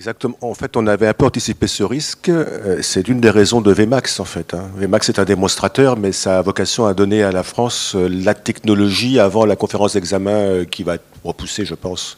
Exactement. 0.00 0.38
En 0.40 0.54
fait, 0.54 0.78
on 0.78 0.86
avait 0.86 1.08
un 1.08 1.12
peu 1.12 1.26
anticipé 1.26 1.66
ce 1.66 1.82
risque. 1.82 2.30
Euh, 2.30 2.78
c'est 2.80 3.06
une 3.06 3.20
des 3.20 3.28
raisons 3.28 3.60
de 3.60 3.70
VMAX, 3.70 4.18
en 4.18 4.24
fait. 4.24 4.54
Hein. 4.54 4.70
VMAX 4.76 5.10
est 5.10 5.18
un 5.18 5.26
démonstrateur, 5.26 5.98
mais 5.98 6.10
ça 6.10 6.38
a 6.38 6.40
vocation 6.40 6.86
à 6.86 6.94
donner 6.94 7.22
à 7.22 7.32
la 7.32 7.42
France 7.42 7.94
euh, 7.94 8.08
la 8.08 8.32
technologie 8.32 9.20
avant 9.20 9.44
la 9.44 9.56
conférence 9.56 9.92
d'examen 9.92 10.30
euh, 10.30 10.64
qui 10.64 10.84
va 10.84 10.94
être 10.94 11.04
repoussée, 11.22 11.66
je 11.66 11.74
pense. 11.74 12.16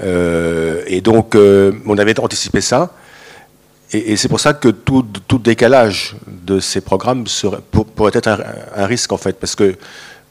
et 0.00 1.00
donc, 1.02 1.36
on 1.36 1.98
avait 1.98 2.18
anticipé 2.18 2.60
ça. 2.60 2.90
Et, 3.92 4.16
c'est 4.16 4.28
pour 4.28 4.40
ça 4.40 4.52
que 4.52 4.70
tout, 4.70 5.04
décalage 5.38 6.16
de 6.26 6.58
ces 6.58 6.80
programmes 6.80 7.26
pourrait 7.94 8.10
être 8.14 8.40
un, 8.74 8.86
risque, 8.86 9.12
en 9.12 9.18
fait, 9.18 9.38
parce 9.38 9.54
que 9.54 9.76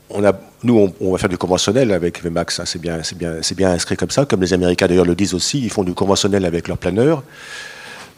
on 0.10 0.22
nous, 0.64 0.94
on, 1.00 1.12
va 1.12 1.18
faire 1.18 1.30
du 1.30 1.38
conventionnel 1.38 1.92
avec 1.92 2.24
VMAX, 2.24 2.60
hein, 2.60 2.64
c'est 2.66 2.82
bien, 2.82 3.72
inscrit 3.72 3.96
comme 3.98 4.10
ça, 4.10 4.26
comme 4.26 4.42
les 4.42 4.54
Américains 4.54 4.88
d'ailleurs 4.88 5.06
le 5.06 5.16
disent 5.16 5.34
aussi, 5.34 5.60
ils 5.62 5.70
font 5.70 5.84
du 5.84 5.94
conventionnel 5.94 6.46
avec 6.46 6.68
leurs 6.68 6.78
planeurs. 6.78 7.24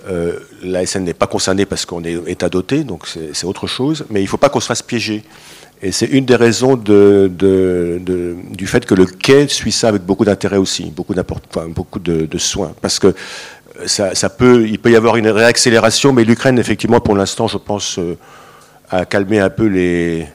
Euh, 0.09 0.39
la 0.63 0.85
SN 0.85 1.03
n'est 1.03 1.13
pas 1.13 1.27
concernée 1.27 1.65
parce 1.65 1.85
qu'on 1.85 2.03
est 2.03 2.17
état 2.27 2.47
doté, 2.49 2.83
donc 2.83 3.07
c'est 3.07 3.45
autre 3.45 3.67
chose, 3.67 4.05
mais 4.09 4.21
il 4.21 4.23
ne 4.23 4.29
faut 4.29 4.37
pas 4.37 4.49
qu'on 4.49 4.61
se 4.61 4.67
fasse 4.67 4.81
piéger. 4.81 5.23
Et 5.81 5.91
c'est 5.91 6.07
une 6.07 6.25
des 6.25 6.35
raisons 6.35 6.75
du 6.75 7.27
fait 8.65 8.85
que 8.85 8.95
le 8.95 9.05
quai 9.05 9.47
suit 9.47 9.71
ça 9.71 9.89
avec 9.89 10.03
beaucoup 10.03 10.25
d'intérêt 10.25 10.57
aussi, 10.57 10.85
beaucoup, 10.85 11.13
beaucoup 11.69 11.99
de, 11.99 12.37
soins, 12.37 12.73
parce 12.81 12.99
que 12.99 13.13
ça, 13.85 14.29
peut, 14.29 14.67
il 14.67 14.79
peut 14.79 14.91
y 14.91 14.95
avoir 14.95 15.17
une 15.17 15.27
réaccélération, 15.27 16.13
mais 16.13 16.23
l'Ukraine, 16.23 16.57
effectivement, 16.57 16.99
pour 16.99 17.15
l'instant, 17.15 17.47
je 17.47 17.57
pense, 17.57 17.99
euh, 17.99 18.17
a 18.89 19.05
calmé 19.05 19.39
un 19.39 19.51
peu 19.51 19.65
les, 19.67 20.27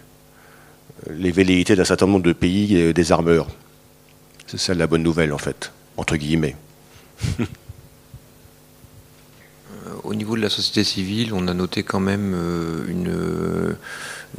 les 1.10 1.32
velléités 1.32 1.76
d'un 1.76 1.84
certain 1.84 2.06
nombre 2.06 2.24
de 2.24 2.32
pays 2.32 2.76
et 2.76 2.92
des 2.92 3.12
armeurs. 3.12 3.48
C'est 4.46 4.58
ça 4.58 4.74
la 4.74 4.86
bonne 4.86 5.02
nouvelle, 5.02 5.32
en 5.32 5.38
fait, 5.38 5.72
entre 5.96 6.16
guillemets. 6.16 6.56
Euh, 9.86 9.94
au 10.04 10.14
niveau 10.14 10.36
de 10.36 10.42
la 10.42 10.48
société 10.48 10.84
civile, 10.84 11.32
on 11.32 11.48
a 11.48 11.54
noté 11.54 11.82
quand 11.82 12.00
même 12.00 12.34
euh, 12.34 13.76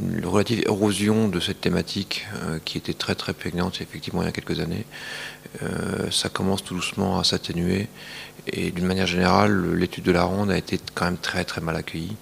une, 0.00 0.24
relative 0.24 0.62
érosion 0.66 1.28
de 1.28 1.40
cette 1.40 1.60
thématique 1.60 2.26
euh, 2.34 2.58
qui 2.64 2.78
était 2.78 2.94
très 2.94 3.14
très 3.14 3.32
prégnante 3.32 3.80
effectivement 3.80 4.22
il 4.22 4.26
y 4.26 4.28
a 4.28 4.32
quelques 4.32 4.58
années. 4.58 4.86
ça 6.10 6.28
commence 6.28 6.64
tout 6.64 6.74
doucement 6.74 7.20
à 7.20 7.24
s'atténuer 7.24 7.88
et 8.48 8.72
d'une 8.72 8.86
manière 8.86 9.06
générale, 9.06 9.74
l'étude 9.74 10.04
de 10.04 10.12
la 10.12 10.24
ronde 10.24 10.50
a 10.50 10.58
été 10.58 10.80
quand 10.94 11.04
même 11.04 11.16
très 11.16 11.44
très 11.44 11.60
mal 11.60 11.76
accueillie. 11.76 12.16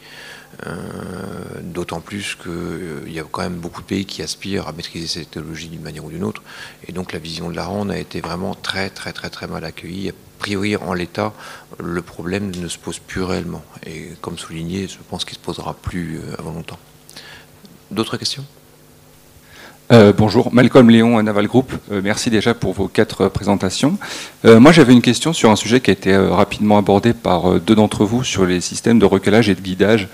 Euh, 0.66 0.72
d'autant 1.62 2.00
plus 2.00 2.36
qu'il 2.36 2.50
euh, 2.52 3.08
y 3.08 3.18
a 3.18 3.24
quand 3.28 3.42
même 3.42 3.56
beaucoup 3.56 3.80
de 3.80 3.86
pays 3.86 4.04
qui 4.04 4.22
aspirent 4.22 4.68
à 4.68 4.72
maîtriser 4.72 5.06
cette 5.06 5.30
technologie 5.30 5.68
d'une 5.68 5.80
manière 5.80 6.04
ou 6.04 6.10
d'une 6.10 6.22
autre. 6.22 6.42
Et 6.86 6.92
donc 6.92 7.12
la 7.12 7.18
vision 7.18 7.50
de 7.50 7.56
la 7.56 7.64
ronde 7.64 7.90
a 7.90 7.98
été 7.98 8.20
vraiment 8.20 8.54
très 8.54 8.90
très 8.90 9.12
très 9.12 9.30
très 9.30 9.46
mal 9.46 9.64
accueillie. 9.64 10.10
A 10.10 10.12
priori, 10.38 10.76
en 10.76 10.92
l'état, 10.92 11.32
le 11.82 12.02
problème 12.02 12.52
ne 12.54 12.68
se 12.68 12.78
pose 12.78 12.98
plus 12.98 13.22
réellement. 13.22 13.64
Et 13.86 14.10
comme 14.20 14.38
souligné, 14.38 14.86
je 14.88 14.98
pense 15.08 15.24
qu'il 15.24 15.34
se 15.34 15.42
posera 15.42 15.74
plus 15.74 16.18
euh, 16.18 16.36
avant 16.38 16.52
longtemps. 16.52 16.78
D'autres 17.90 18.16
questions? 18.16 18.44
Bonjour, 20.16 20.54
Malcolm 20.54 20.88
Léon, 20.88 21.22
Naval 21.22 21.46
Group. 21.46 21.70
merci 21.90 22.30
déjà 22.30 22.54
pour 22.54 22.72
vos 22.72 22.88
quatre 22.88 23.28
présentations. 23.28 23.98
moi, 24.42 24.72
j'avais 24.72 24.94
une 24.94 25.02
question 25.02 25.34
sur 25.34 25.50
un 25.50 25.56
sujet 25.56 25.80
qui 25.80 25.90
a 25.90 25.92
été 25.92 26.16
rapidement 26.16 26.78
abordé 26.78 27.12
par 27.12 27.60
deux 27.60 27.74
d'entre 27.74 28.06
vous 28.06 28.24
sur 28.24 28.46
les 28.46 28.62
systèmes 28.62 28.98
de 28.98 29.04
recalage 29.04 29.50
et 29.50 29.54
de 29.54 29.60
guidage 29.60 30.08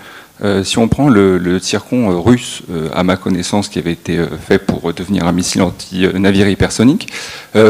euh, 0.44 0.62
si 0.62 0.78
on 0.78 0.86
prend 0.86 1.08
le, 1.08 1.58
circon 1.58 2.10
euh, 2.10 2.16
russe, 2.16 2.62
euh, 2.70 2.88
à 2.94 3.02
ma 3.02 3.16
connaissance, 3.16 3.68
qui 3.68 3.78
avait 3.78 3.92
été 3.92 4.18
fait 4.46 4.58
pour 4.58 4.92
devenir 4.92 5.26
un 5.26 5.32
missile 5.32 5.62
anti-navire 5.62 6.48
hypersonique, 6.48 7.12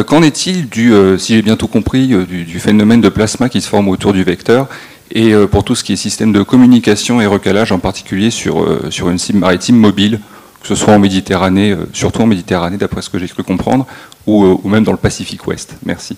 qu'en 0.06 0.22
est-il 0.22 0.68
du, 0.68 0.92
si 1.18 1.34
j'ai 1.34 1.42
bien 1.42 1.56
tout 1.56 1.68
compris, 1.68 2.08
du, 2.08 2.60
phénomène 2.60 3.00
de 3.00 3.08
plasma 3.08 3.48
qui 3.48 3.60
se 3.60 3.68
forme 3.68 3.88
autour 3.88 4.12
du 4.12 4.22
vecteur 4.22 4.68
et 5.10 5.32
pour 5.50 5.64
tout 5.64 5.74
ce 5.74 5.82
qui 5.82 5.94
est 5.94 5.96
système 5.96 6.32
de 6.32 6.42
communication 6.42 7.20
et 7.20 7.26
recalage, 7.26 7.72
en 7.72 7.78
particulier 7.78 8.30
sur, 8.30 8.66
sur 8.90 9.08
une 9.08 9.18
cible 9.18 9.38
maritime 9.38 9.76
mobile, 9.76 10.20
que 10.60 10.68
ce 10.68 10.74
soit 10.74 10.92
en 10.92 10.98
Méditerranée, 10.98 11.74
surtout 11.92 12.22
en 12.22 12.26
Méditerranée, 12.26 12.76
d'après 12.76 13.00
ce 13.00 13.08
que 13.08 13.18
j'ai 13.18 13.28
cru 13.28 13.42
comprendre, 13.42 13.86
ou, 14.26 14.60
même 14.68 14.84
dans 14.84 14.92
le 14.92 14.98
Pacifique 14.98 15.46
Ouest 15.46 15.76
Merci. 15.86 16.16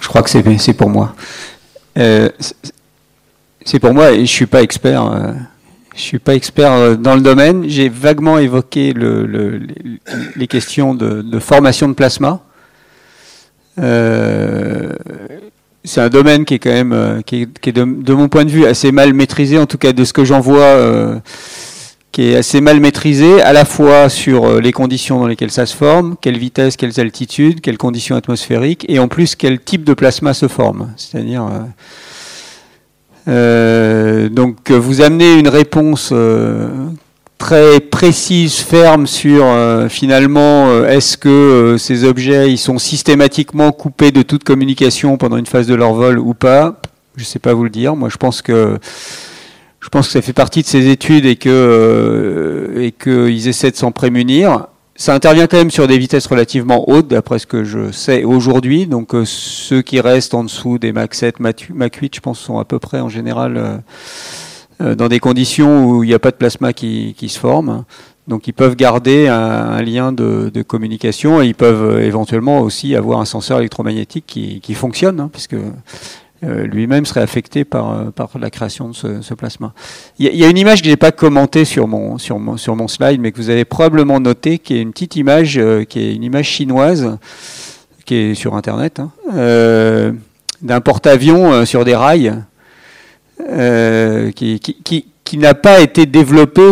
Je 0.00 0.08
crois 0.08 0.22
que 0.22 0.30
c'est 0.30 0.74
pour 0.74 0.90
moi. 0.90 1.14
C'est 3.64 3.78
pour 3.78 3.94
moi, 3.94 4.12
et 4.12 4.20
je 4.20 4.30
suis 4.30 4.46
pas 4.46 4.62
expert. 4.62 5.06
Euh, 5.06 5.32
je 5.96 6.00
suis 6.00 6.18
pas 6.18 6.34
expert 6.34 6.72
euh, 6.72 6.96
dans 6.96 7.14
le 7.14 7.22
domaine. 7.22 7.64
J'ai 7.66 7.88
vaguement 7.88 8.38
évoqué 8.38 8.92
le, 8.92 9.60
les 10.36 10.46
questions 10.46 10.94
de, 10.94 11.38
formation 11.38 11.88
de 11.88 11.94
plasma. 11.94 12.40
Euh, 13.80 14.92
c'est 15.82 16.02
un 16.02 16.10
domaine 16.10 16.44
qui 16.44 16.54
est 16.54 16.58
quand 16.58 16.70
même, 16.70 17.22
qui 17.24 17.42
est, 17.42 17.72
de, 17.72 18.12
mon 18.12 18.28
point 18.28 18.44
de 18.44 18.50
vue 18.50 18.66
assez 18.66 18.92
mal 18.92 19.14
maîtrisé, 19.14 19.58
en 19.58 19.66
tout 19.66 19.78
cas 19.78 19.92
de 19.92 20.04
ce 20.04 20.12
que 20.12 20.24
j'en 20.24 20.40
vois, 20.40 21.22
qui 22.12 22.30
est 22.30 22.36
assez 22.36 22.60
mal 22.60 22.80
maîtrisé, 22.80 23.42
à 23.42 23.52
la 23.52 23.64
fois 23.64 24.08
sur 24.08 24.60
les 24.60 24.72
conditions 24.72 25.20
dans 25.20 25.26
lesquelles 25.26 25.50
ça 25.50 25.66
se 25.66 25.76
forme, 25.76 26.16
quelle 26.20 26.38
vitesse, 26.38 26.76
quelles 26.76 27.00
altitudes, 27.00 27.60
quelles 27.60 27.78
conditions 27.78 28.16
atmosphériques, 28.16 28.86
et 28.88 28.98
en 28.98 29.08
plus 29.08 29.36
quel 29.36 29.60
type 29.60 29.84
de 29.84 29.94
plasma 29.94 30.32
se 30.32 30.48
forme. 30.48 30.92
C'est-à-dire 30.96 31.46
donc 33.26 34.70
vous 34.70 35.00
amenez 35.00 35.34
une 35.34 35.48
réponse 35.48 36.10
euh, 36.12 36.68
très 37.38 37.80
précise, 37.80 38.56
ferme 38.56 39.06
sur 39.06 39.44
euh, 39.44 39.88
finalement 39.88 40.84
est-ce 40.84 41.16
que 41.16 41.76
ces 41.78 42.04
objets 42.04 42.50
ils 42.50 42.58
sont 42.58 42.78
systématiquement 42.78 43.72
coupés 43.72 44.10
de 44.12 44.22
toute 44.22 44.44
communication 44.44 45.16
pendant 45.16 45.36
une 45.36 45.46
phase 45.46 45.66
de 45.66 45.74
leur 45.74 45.94
vol 45.94 46.18
ou 46.18 46.34
pas? 46.34 46.80
Je 47.16 47.22
ne 47.22 47.26
sais 47.26 47.38
pas 47.38 47.54
vous 47.54 47.64
le 47.64 47.70
dire. 47.70 47.96
Moi 47.96 48.08
je 48.10 48.16
pense 48.16 48.42
que 48.42 48.78
je 49.80 49.88
pense 49.88 50.06
que 50.06 50.12
ça 50.12 50.22
fait 50.22 50.32
partie 50.32 50.62
de 50.62 50.66
ces 50.66 50.88
études 50.88 51.26
et 51.26 51.36
que 51.36 52.74
et 52.76 52.92
qu'ils 52.92 53.48
essaient 53.48 53.70
de 53.70 53.76
s'en 53.76 53.92
prémunir 53.92 54.66
ça 54.96 55.12
intervient 55.12 55.48
quand 55.48 55.56
même 55.56 55.72
sur 55.72 55.88
des 55.88 55.98
vitesses 55.98 56.26
relativement 56.26 56.88
hautes, 56.88 57.08
d'après 57.08 57.40
ce 57.40 57.46
que 57.46 57.64
je 57.64 57.90
sais 57.90 58.22
aujourd'hui. 58.22 58.86
Donc 58.86 59.14
euh, 59.14 59.24
ceux 59.24 59.82
qui 59.82 60.00
restent 60.00 60.34
en 60.34 60.44
dessous 60.44 60.78
des 60.78 60.92
Mach 60.92 61.12
7, 61.12 61.40
Mach 61.40 61.94
8, 62.00 62.14
je 62.14 62.20
pense, 62.20 62.38
sont 62.38 62.58
à 62.58 62.64
peu 62.64 62.78
près 62.78 63.00
en 63.00 63.08
général 63.08 63.56
euh, 63.56 63.76
euh, 64.80 64.94
dans 64.94 65.08
des 65.08 65.18
conditions 65.18 65.86
où 65.90 66.04
il 66.04 66.08
n'y 66.08 66.14
a 66.14 66.20
pas 66.20 66.30
de 66.30 66.36
plasma 66.36 66.72
qui, 66.72 67.14
se 67.28 67.38
forme. 67.38 67.84
Donc 68.28 68.46
ils 68.46 68.52
peuvent 68.52 68.76
garder 68.76 69.26
un, 69.26 69.82
lien 69.82 70.12
de, 70.12 70.62
communication 70.62 71.42
et 71.42 71.46
ils 71.46 71.54
peuvent 71.54 72.00
éventuellement 72.00 72.60
aussi 72.60 72.94
avoir 72.94 73.20
un 73.20 73.26
senseur 73.26 73.58
électromagnétique 73.58 74.24
qui, 74.26 74.74
fonctionne, 74.74 75.20
hein, 75.20 75.28
puisque 75.30 75.56
lui-même 76.44 77.06
serait 77.06 77.20
affecté 77.20 77.64
par, 77.64 77.92
euh, 77.92 78.10
par 78.10 78.30
la 78.38 78.50
création 78.50 78.88
de 78.88 78.94
ce, 78.94 79.34
plasma. 79.34 79.72
Il 80.18 80.34
y, 80.34 80.44
a 80.44 80.48
une 80.48 80.58
image 80.58 80.80
que 80.80 80.86
je 80.86 80.90
n'ai 80.90 80.96
pas 80.96 81.12
commentée 81.12 81.64
sur 81.64 81.88
mon, 81.88 82.18
sur, 82.18 82.38
mon, 82.38 82.56
sur 82.56 82.76
mon 82.76 82.88
slide, 82.88 83.20
mais 83.20 83.32
que 83.32 83.36
vous 83.36 83.50
avez 83.50 83.64
probablement 83.64 84.20
noté, 84.20 84.58
qui 84.58 84.74
est 84.74 84.82
une 84.82 84.92
petite 84.92 85.16
image, 85.16 85.58
euh, 85.58 85.84
qui 85.84 86.00
est 86.00 86.14
une 86.14 86.22
image 86.22 86.46
chinoise, 86.46 87.18
qui 88.04 88.14
est 88.14 88.34
sur 88.34 88.54
Internet, 88.54 89.00
hein, 89.00 89.10
d'un 90.62 90.80
porte-avions 90.80 91.64
sur 91.64 91.84
des 91.84 91.96
rails, 91.96 92.34
qui, 94.34 94.60
qui, 94.60 95.06
qui, 95.24 95.38
n'a 95.38 95.54
pas 95.54 95.80
été 95.80 96.06
développé 96.06 96.62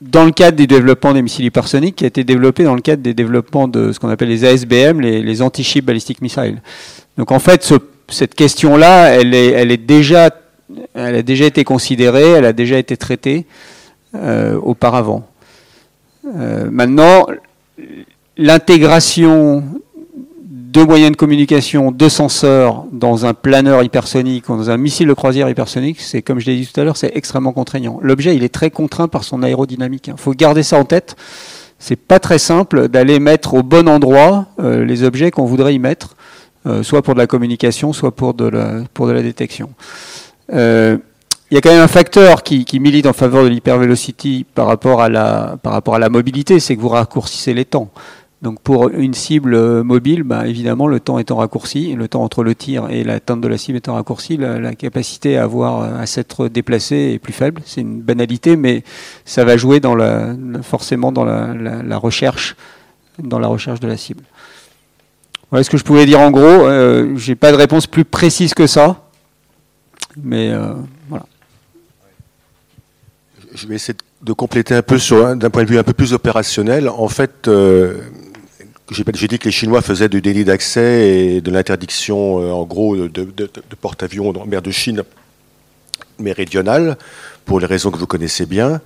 dans 0.00 0.24
le 0.24 0.30
cadre 0.30 0.56
du 0.56 0.66
développement 0.66 1.12
des 1.12 1.22
missiles 1.22 1.44
hypersoniques, 1.44 1.96
qui 1.96 2.04
a 2.04 2.08
été 2.08 2.24
développé 2.24 2.64
dans 2.64 2.74
le 2.74 2.80
cadre 2.80 3.02
des 3.02 3.14
développements 3.14 3.68
de 3.68 3.92
ce 3.92 4.00
qu'on 4.00 4.08
appelle 4.08 4.28
les 4.28 4.44
ASBM, 4.44 5.00
les, 5.00 5.22
les 5.22 5.42
anti-ship 5.42 5.84
ballistic 5.84 6.22
missiles. 6.22 6.62
Donc 7.16 7.30
en 7.30 7.38
fait, 7.38 7.62
ce 7.62 7.74
cette 8.08 8.34
question-là, 8.34 9.08
elle, 9.10 9.34
est, 9.34 9.76
déjà, 9.76 10.30
elle 10.94 11.16
a 11.16 11.22
déjà 11.22 11.44
été 11.46 11.64
considérée, 11.64 12.30
elle 12.30 12.44
a 12.44 12.52
déjà 12.52 12.78
été 12.78 12.96
traitée 12.96 13.46
euh, 14.14 14.58
auparavant. 14.62 15.26
Euh, 16.26 16.68
maintenant, 16.70 17.26
l'intégration 18.36 19.64
de 20.78 20.82
moyens 20.82 21.10
de 21.10 21.16
communication, 21.16 21.90
de 21.90 22.08
senseurs 22.08 22.84
dans 22.92 23.24
un 23.24 23.32
planeur 23.32 23.82
hypersonique 23.82 24.48
ou 24.48 24.56
dans 24.56 24.70
un 24.70 24.76
missile 24.76 25.08
de 25.08 25.14
croisière 25.14 25.48
hypersonique, 25.48 26.00
c'est 26.00 26.20
comme 26.20 26.40
je 26.40 26.46
l'ai 26.46 26.56
dit 26.56 26.66
tout 26.66 26.78
à 26.80 26.84
l'heure, 26.84 26.96
c'est 26.96 27.12
extrêmement 27.16 27.52
contraignant. 27.52 27.98
L'objet, 28.02 28.36
il 28.36 28.44
est 28.44 28.52
très 28.52 28.70
contraint 28.70 29.08
par 29.08 29.24
son 29.24 29.42
aérodynamique. 29.42 30.08
Il 30.08 30.20
faut 30.20 30.32
garder 30.32 30.62
ça 30.62 30.78
en 30.78 30.84
tête. 30.84 31.16
C'est 31.78 31.96
pas 31.96 32.18
très 32.18 32.38
simple 32.38 32.88
d'aller 32.88 33.18
mettre 33.18 33.54
au 33.54 33.62
bon 33.62 33.88
endroit 33.88 34.46
euh, 34.60 34.84
les 34.84 35.04
objets 35.04 35.30
qu'on 35.30 35.46
voudrait 35.46 35.74
y 35.74 35.78
mettre. 35.78 36.16
Euh, 36.66 36.82
soit 36.82 37.02
pour 37.02 37.14
de 37.14 37.20
la 37.20 37.26
communication, 37.26 37.92
soit 37.92 38.10
pour 38.14 38.34
de 38.34 38.48
la, 38.48 39.22
détection. 39.22 39.70
Euh, 40.52 40.98
il 41.50 41.54
y 41.54 41.58
a 41.58 41.60
quand 41.60 41.70
même 41.70 41.82
un 41.82 41.88
facteur 41.88 42.42
qui, 42.42 42.66
milite 42.80 43.06
en 43.06 43.12
faveur 43.12 43.44
de 43.44 43.48
l'hypervelocity 43.48 44.44
par 44.54 44.66
rapport 44.66 45.00
à 45.00 45.08
la, 45.08 46.08
mobilité, 46.10 46.60
c'est 46.60 46.76
que 46.76 46.80
vous 46.80 46.88
raccourcissez 46.88 47.54
les 47.54 47.64
temps. 47.64 47.90
Donc 48.42 48.60
pour 48.60 48.88
une 48.90 49.14
cible 49.14 49.82
mobile, 49.82 50.24
bah, 50.24 50.46
évidemment, 50.46 50.86
le 50.86 51.00
temps 51.00 51.18
étant 51.18 51.36
raccourci, 51.36 51.94
le 51.94 52.06
temps 52.06 52.22
entre 52.22 52.44
le 52.44 52.54
tir 52.54 52.88
et 52.90 53.02
l'atteinte 53.02 53.40
de 53.40 53.48
la 53.48 53.58
cible 53.58 53.78
étant 53.78 53.94
raccourci, 53.94 54.36
la, 54.36 54.74
capacité 54.74 55.38
à 55.38 55.48
à 55.48 56.06
s'être 56.06 56.48
déplacé 56.48 57.12
est 57.14 57.18
plus 57.18 57.32
faible. 57.32 57.62
C'est 57.64 57.80
une 57.80 58.00
banalité, 58.00 58.56
mais 58.56 58.84
ça 59.24 59.44
va 59.44 59.56
jouer 59.56 59.80
forcément 60.62 61.12
dans 61.12 61.24
la 61.24 61.98
recherche, 61.98 62.56
dans 63.18 63.38
la 63.38 63.48
recherche 63.48 63.80
de 63.80 63.88
la 63.88 63.96
cible. 63.96 64.22
Voilà 65.50 65.64
ce 65.64 65.70
que 65.70 65.78
je 65.78 65.84
pouvais 65.84 66.04
dire 66.04 66.20
en 66.20 66.30
gros. 66.30 66.42
Euh, 66.42 67.16
J'ai 67.16 67.34
pas 67.34 67.52
de 67.52 67.56
réponse 67.56 67.86
plus 67.86 68.04
précise 68.04 68.52
que 68.54 68.66
ça. 68.66 69.08
Mais 70.22 70.50
euh, 70.50 70.74
voilà. 71.08 71.24
Je 73.54 73.66
vais 73.66 73.76
essayer 73.76 73.96
de 74.22 74.32
compléter 74.32 74.74
un 74.74 74.82
peu 74.82 74.98
sur 74.98 75.36
d'un 75.36 75.50
point 75.50 75.64
de 75.64 75.68
vue 75.68 75.78
un 75.78 75.84
peu 75.84 75.94
plus 75.94 76.12
opérationnel. 76.12 76.88
En 76.88 77.08
fait, 77.08 77.48
euh, 77.48 77.94
j'ai 78.90 79.28
dit 79.28 79.38
que 79.38 79.46
les 79.46 79.50
Chinois 79.50 79.80
faisaient 79.80 80.08
du 80.08 80.20
délit 80.20 80.44
d'accès 80.44 81.08
et 81.08 81.40
de 81.40 81.50
l'interdiction, 81.50 82.36
en 82.52 82.64
gros, 82.64 82.96
de, 82.96 83.50
porte-avions 83.80 84.30
en 84.30 84.46
mer 84.46 84.60
de 84.60 84.70
Chine 84.70 85.02
méridionale, 86.18 86.98
pour 87.46 87.60
les 87.60 87.66
raisons 87.66 87.90
que 87.90 87.98
vous 87.98 88.06
connaissez 88.06 88.44
bien. 88.44 88.80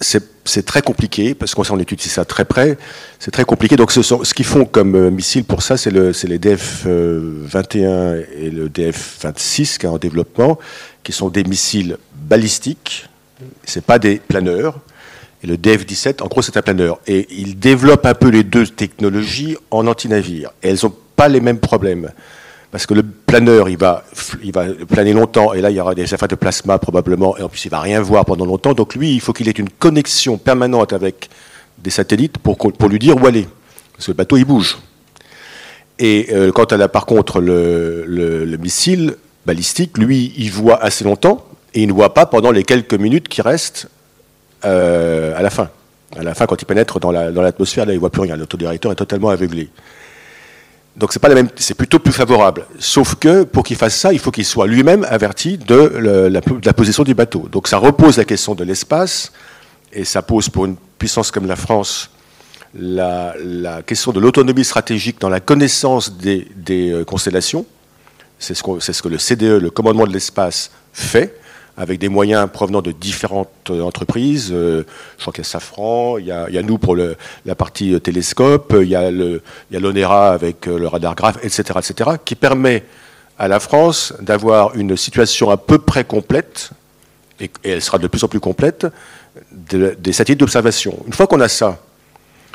C'est 0.00 0.66
très 0.66 0.82
compliqué, 0.82 1.34
parce 1.34 1.54
qu'on 1.54 1.78
étudie 1.78 2.08
ça 2.08 2.24
très 2.24 2.44
près, 2.44 2.76
c'est 3.18 3.30
très 3.30 3.44
compliqué. 3.44 3.76
Donc 3.76 3.92
ce, 3.92 4.02
ce 4.02 4.34
qu'ils 4.34 4.44
font 4.44 4.64
comme 4.64 4.94
euh, 4.94 5.10
missile 5.10 5.44
pour 5.44 5.62
ça, 5.62 5.76
c'est 5.76 5.90
le, 5.90 6.12
les 6.24 6.38
DF-21 6.38 6.86
euh, 6.86 8.24
et 8.38 8.50
le 8.50 8.68
DF-26 8.68 9.78
qui 9.78 9.86
est 9.86 9.88
en 9.88 9.98
développement, 9.98 10.58
qui 11.02 11.12
sont 11.12 11.28
des 11.28 11.44
missiles 11.44 11.96
balistiques, 12.14 13.08
c'est 13.64 13.84
pas 13.84 13.98
des 13.98 14.16
planeurs. 14.16 14.78
Et 15.42 15.46
le 15.46 15.56
DF-17, 15.56 16.22
en 16.22 16.28
gros, 16.28 16.42
c'est 16.42 16.56
un 16.56 16.62
planeur. 16.62 16.98
Et 17.06 17.26
ils 17.30 17.58
développent 17.58 18.06
un 18.06 18.14
peu 18.14 18.28
les 18.28 18.42
deux 18.42 18.66
technologies 18.66 19.56
en 19.70 19.86
anti-navire. 19.86 20.50
Et 20.62 20.68
elles 20.68 20.78
n'ont 20.82 20.94
pas 21.14 21.28
les 21.28 21.40
mêmes 21.40 21.58
problèmes 21.58 22.10
parce 22.76 22.84
que 22.84 22.92
le 22.92 23.02
planeur, 23.02 23.70
il 23.70 23.78
va, 23.78 24.04
il 24.44 24.52
va 24.52 24.66
planer 24.86 25.14
longtemps, 25.14 25.54
et 25.54 25.62
là, 25.62 25.70
il 25.70 25.76
y 25.78 25.80
aura 25.80 25.94
des 25.94 26.12
effets 26.12 26.28
de 26.28 26.34
plasma 26.34 26.78
probablement, 26.78 27.34
et 27.38 27.42
en 27.42 27.48
plus, 27.48 27.64
il 27.64 27.70
va 27.70 27.80
rien 27.80 28.02
voir 28.02 28.26
pendant 28.26 28.44
longtemps. 28.44 28.74
Donc 28.74 28.94
lui, 28.94 29.14
il 29.14 29.20
faut 29.22 29.32
qu'il 29.32 29.48
ait 29.48 29.52
une 29.52 29.70
connexion 29.70 30.36
permanente 30.36 30.92
avec 30.92 31.30
des 31.78 31.88
satellites 31.88 32.36
pour, 32.36 32.58
pour 32.58 32.88
lui 32.90 32.98
dire 32.98 33.16
où 33.16 33.26
aller. 33.26 33.48
Parce 33.94 34.04
que 34.04 34.10
le 34.10 34.16
bateau, 34.16 34.36
il 34.36 34.44
bouge. 34.44 34.76
Et 35.98 36.26
euh, 36.32 36.52
quant 36.52 36.64
à 36.64 36.88
par 36.88 37.06
contre, 37.06 37.40
le, 37.40 38.04
le, 38.06 38.56
missile 38.58 39.16
balistique, 39.46 39.96
lui, 39.96 40.34
il 40.36 40.50
voit 40.50 40.82
assez 40.82 41.02
longtemps, 41.02 41.46
et 41.72 41.80
il 41.80 41.88
ne 41.88 41.94
voit 41.94 42.12
pas 42.12 42.26
pendant 42.26 42.50
les 42.50 42.62
quelques 42.62 42.92
minutes 42.92 43.28
qui 43.28 43.40
restent 43.40 43.88
euh, 44.66 45.34
à 45.34 45.40
la 45.40 45.48
fin. 45.48 45.70
À 46.14 46.22
la 46.22 46.34
fin, 46.34 46.44
quand 46.44 46.60
il 46.60 46.66
pénètre 46.66 47.00
dans 47.00 47.10
l'atmosphère, 47.10 47.86
là, 47.86 47.92
il 47.92 47.96
ne 47.96 48.00
voit 48.00 48.10
plus 48.10 48.20
rien. 48.20 48.36
L'autodirecteur 48.36 48.92
est 48.92 48.96
totalement 48.96 49.30
aveuglé. 49.30 49.70
Donc 50.96 51.12
c'est 51.12 51.18
pas 51.18 51.28
la 51.28 51.34
même, 51.34 51.48
c'est 51.56 51.74
plutôt 51.74 51.98
plus 51.98 52.12
favorable. 52.12 52.66
Sauf 52.78 53.16
que 53.16 53.44
pour 53.44 53.64
qu'il 53.64 53.76
fasse 53.76 53.94
ça, 53.96 54.12
il 54.12 54.18
faut 54.18 54.30
qu'il 54.30 54.46
soit 54.46 54.66
lui-même 54.66 55.06
averti 55.08 55.58
de 55.58 56.30
la, 56.32 56.72
position 56.72 57.04
du 57.04 57.14
bateau. 57.14 57.48
Donc 57.52 57.68
ça 57.68 57.76
repose 57.76 58.16
la 58.16 58.24
question 58.24 58.54
de 58.54 58.64
l'espace 58.64 59.32
et 59.92 60.04
ça 60.04 60.22
pose 60.22 60.48
pour 60.48 60.64
une 60.64 60.76
puissance 60.98 61.30
comme 61.30 61.46
la 61.46 61.56
France 61.56 62.10
la, 62.78 63.34
question 63.86 64.12
de 64.12 64.20
l'autonomie 64.20 64.64
stratégique 64.64 65.20
dans 65.20 65.28
la 65.28 65.40
connaissance 65.40 66.12
des, 66.16 66.48
euh, 66.70 67.04
constellations. 67.04 67.64
C'est 68.38 68.54
ce, 68.54 68.62
ce, 68.80 69.02
que 69.02 69.08
le 69.08 69.18
CDE, 69.18 69.60
le 69.60 69.70
commandement 69.70 70.06
de 70.06 70.12
l'espace, 70.12 70.70
fait 70.92 71.38
avec 71.76 71.98
des 71.98 72.08
moyens 72.08 72.48
provenant 72.50 72.80
de 72.80 72.92
différentes 72.92 73.70
euh, 73.70 73.82
entreprises. 73.82 74.50
Euh, 74.52 74.84
je 75.16 75.22
crois 75.22 75.32
qu'il 75.32 75.44
y 75.44 75.46
a 75.46 75.50
Safran, 75.50 76.18
il 76.18 76.26
y 76.26 76.32
a, 76.32 76.62
nous 76.62 76.78
pour 76.78 76.96
la 76.96 77.54
partie 77.54 77.94
euh, 77.94 78.00
télescope, 78.00 78.74
il 78.80 78.88
y 78.88 78.96
a 78.96 79.10
l'ONERA 79.70 80.32
avec 80.32 80.66
le 80.66 80.86
radar 80.86 81.14
graphe, 81.14 81.38
etc., 81.42 81.78
etc., 81.78 82.10
qui 82.24 82.34
permet 82.34 82.84
à 83.38 83.48
la 83.48 83.60
France 83.60 84.14
d'avoir 84.20 84.74
une 84.76 84.96
situation 84.96 85.50
à 85.50 85.58
peu 85.58 85.78
près 85.78 86.04
complète, 86.04 86.70
et, 87.40 87.50
elle 87.64 87.82
sera 87.82 87.98
de 87.98 88.06
plus 88.06 88.24
en 88.24 88.28
plus 88.28 88.40
complète, 88.40 88.86
des 89.52 90.12
satellites 90.12 90.40
d'observation. 90.40 90.98
Une 91.06 91.12
fois 91.12 91.26
qu'on 91.26 91.40
a 91.40 91.48
ça, 91.48 91.78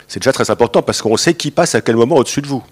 c'est 0.07 0.19
déjà 0.19 0.33
très 0.33 0.49
important 0.49 0.81
parce 0.81 1.03
qu'on 1.03 1.15
sait 1.17 1.35
qui 1.35 1.51
passe 1.51 1.75
à 1.75 1.81
quel 1.81 1.95
moment 1.95 2.15
au-dessus 2.15 2.41
de 2.41 2.47
vous. 2.47 2.63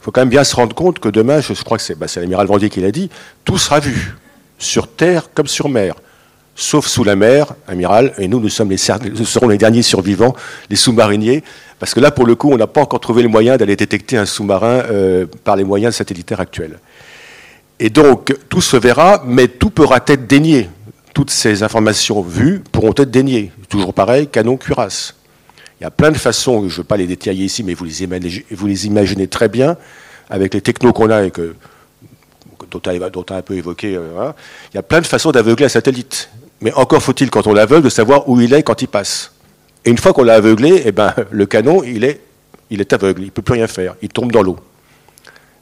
Il 0.00 0.04
faut 0.04 0.10
quand 0.10 0.20
même 0.20 0.28
bien 0.28 0.42
se 0.42 0.56
rendre 0.56 0.74
compte 0.74 0.98
que 0.98 1.08
demain, 1.08 1.40
je 1.40 1.54
crois 1.62 1.78
que 1.78 1.84
c'est 1.84 1.96
bah, 1.96 2.06
l'amiral 2.16 2.48
Vendier 2.48 2.68
qui 2.68 2.80
l'a 2.80 2.90
dit, 2.90 3.08
tout 3.44 3.56
sera 3.56 3.78
vu 3.78 4.16
sur 4.58 4.88
terre 4.88 5.30
comme 5.34 5.46
sur 5.46 5.68
mer, 5.68 5.94
sauf 6.54 6.86
sous 6.86 7.04
la 7.04 7.16
mer, 7.16 7.54
amiral, 7.66 8.12
et 8.18 8.28
nous, 8.28 8.40
nous, 8.40 8.48
sommes 8.48 8.70
les, 8.70 8.76
serons 8.76 9.48
les 9.48 9.58
derniers 9.58 9.82
survivants, 9.82 10.34
les 10.70 10.76
sous-mariniers, 10.76 11.42
parce 11.78 11.94
que 11.94 12.00
là, 12.00 12.10
pour 12.10 12.26
le 12.26 12.34
coup, 12.34 12.50
on 12.50 12.56
n'a 12.56 12.66
pas 12.66 12.82
encore 12.82 13.00
trouvé 13.00 13.22
le 13.22 13.28
moyen 13.28 13.56
d'aller 13.56 13.76
détecter 13.76 14.16
un 14.16 14.26
sous-marin 14.26 14.84
euh, 14.90 15.26
par 15.44 15.56
les 15.56 15.64
moyens 15.64 15.96
satellitaires 15.96 16.40
actuels. 16.40 16.78
Et 17.80 17.90
donc, 17.90 18.34
tout 18.48 18.60
se 18.60 18.76
verra, 18.76 19.22
mais 19.26 19.48
tout 19.48 19.70
pourra 19.70 19.98
être 20.06 20.26
dénié. 20.26 20.68
Toutes 21.12 21.30
ces 21.30 21.62
informations 21.62 22.22
vues 22.22 22.62
pourront 22.72 22.94
être 22.96 23.10
déniées. 23.10 23.50
Toujours 23.68 23.94
pareil, 23.94 24.28
canon 24.28 24.56
cuirasse. 24.56 25.14
Il 25.80 25.84
y 25.84 25.86
a 25.86 25.90
plein 25.90 26.12
de 26.12 26.16
façons, 26.16 26.60
je 26.68 26.74
ne 26.74 26.78
veux 26.78 26.84
pas 26.84 26.96
les 26.96 27.06
détailler 27.06 27.44
ici, 27.44 27.62
mais 27.64 27.74
vous 27.74 27.84
les 27.84 28.04
imaginez, 28.04 28.46
vous 28.52 28.66
les 28.66 28.86
imaginez 28.86 29.26
très 29.26 29.48
bien, 29.48 29.76
avec 30.30 30.54
les 30.54 30.60
technos 30.60 30.92
qu'on 30.92 31.10
a 31.10 31.24
et 31.24 31.30
que 31.30 31.56
dont 32.70 32.80
tu 32.80 32.90
as, 32.90 33.36
un 33.36 33.42
peu 33.42 33.54
évoqué. 33.54 33.96
Euh, 33.96 34.20
hein. 34.20 34.34
Il 34.72 34.76
y 34.76 34.78
a 34.78 34.82
plein 34.82 35.00
de 35.00 35.06
façons 35.06 35.32
d'aveugler 35.32 35.66
un 35.66 35.70
satellite. 35.70 36.30
Mais 36.60 36.72
encore 36.74 37.02
faut-il, 37.02 37.30
quand 37.30 37.46
on 37.46 37.52
l'aveugle, 37.52 37.84
de 37.84 37.88
savoir 37.90 38.28
où 38.28 38.40
il 38.40 38.54
est 38.54 38.62
quand 38.62 38.80
il 38.82 38.88
passe. 38.88 39.32
Et 39.84 39.90
une 39.90 39.98
fois 39.98 40.12
qu'on 40.12 40.22
l'a 40.22 40.34
aveuglé, 40.34 40.82
eh 40.86 40.92
ben, 40.92 41.14
le 41.30 41.46
canon, 41.46 41.82
il 41.84 42.04
est, 42.04 42.20
il 42.70 42.80
est 42.80 42.92
aveugle, 42.92 43.22
il 43.22 43.26
ne 43.26 43.30
peut 43.30 43.42
plus 43.42 43.54
rien 43.54 43.66
faire, 43.66 43.94
il 44.02 44.08
tombe 44.08 44.32
dans 44.32 44.42
l'eau. 44.42 44.58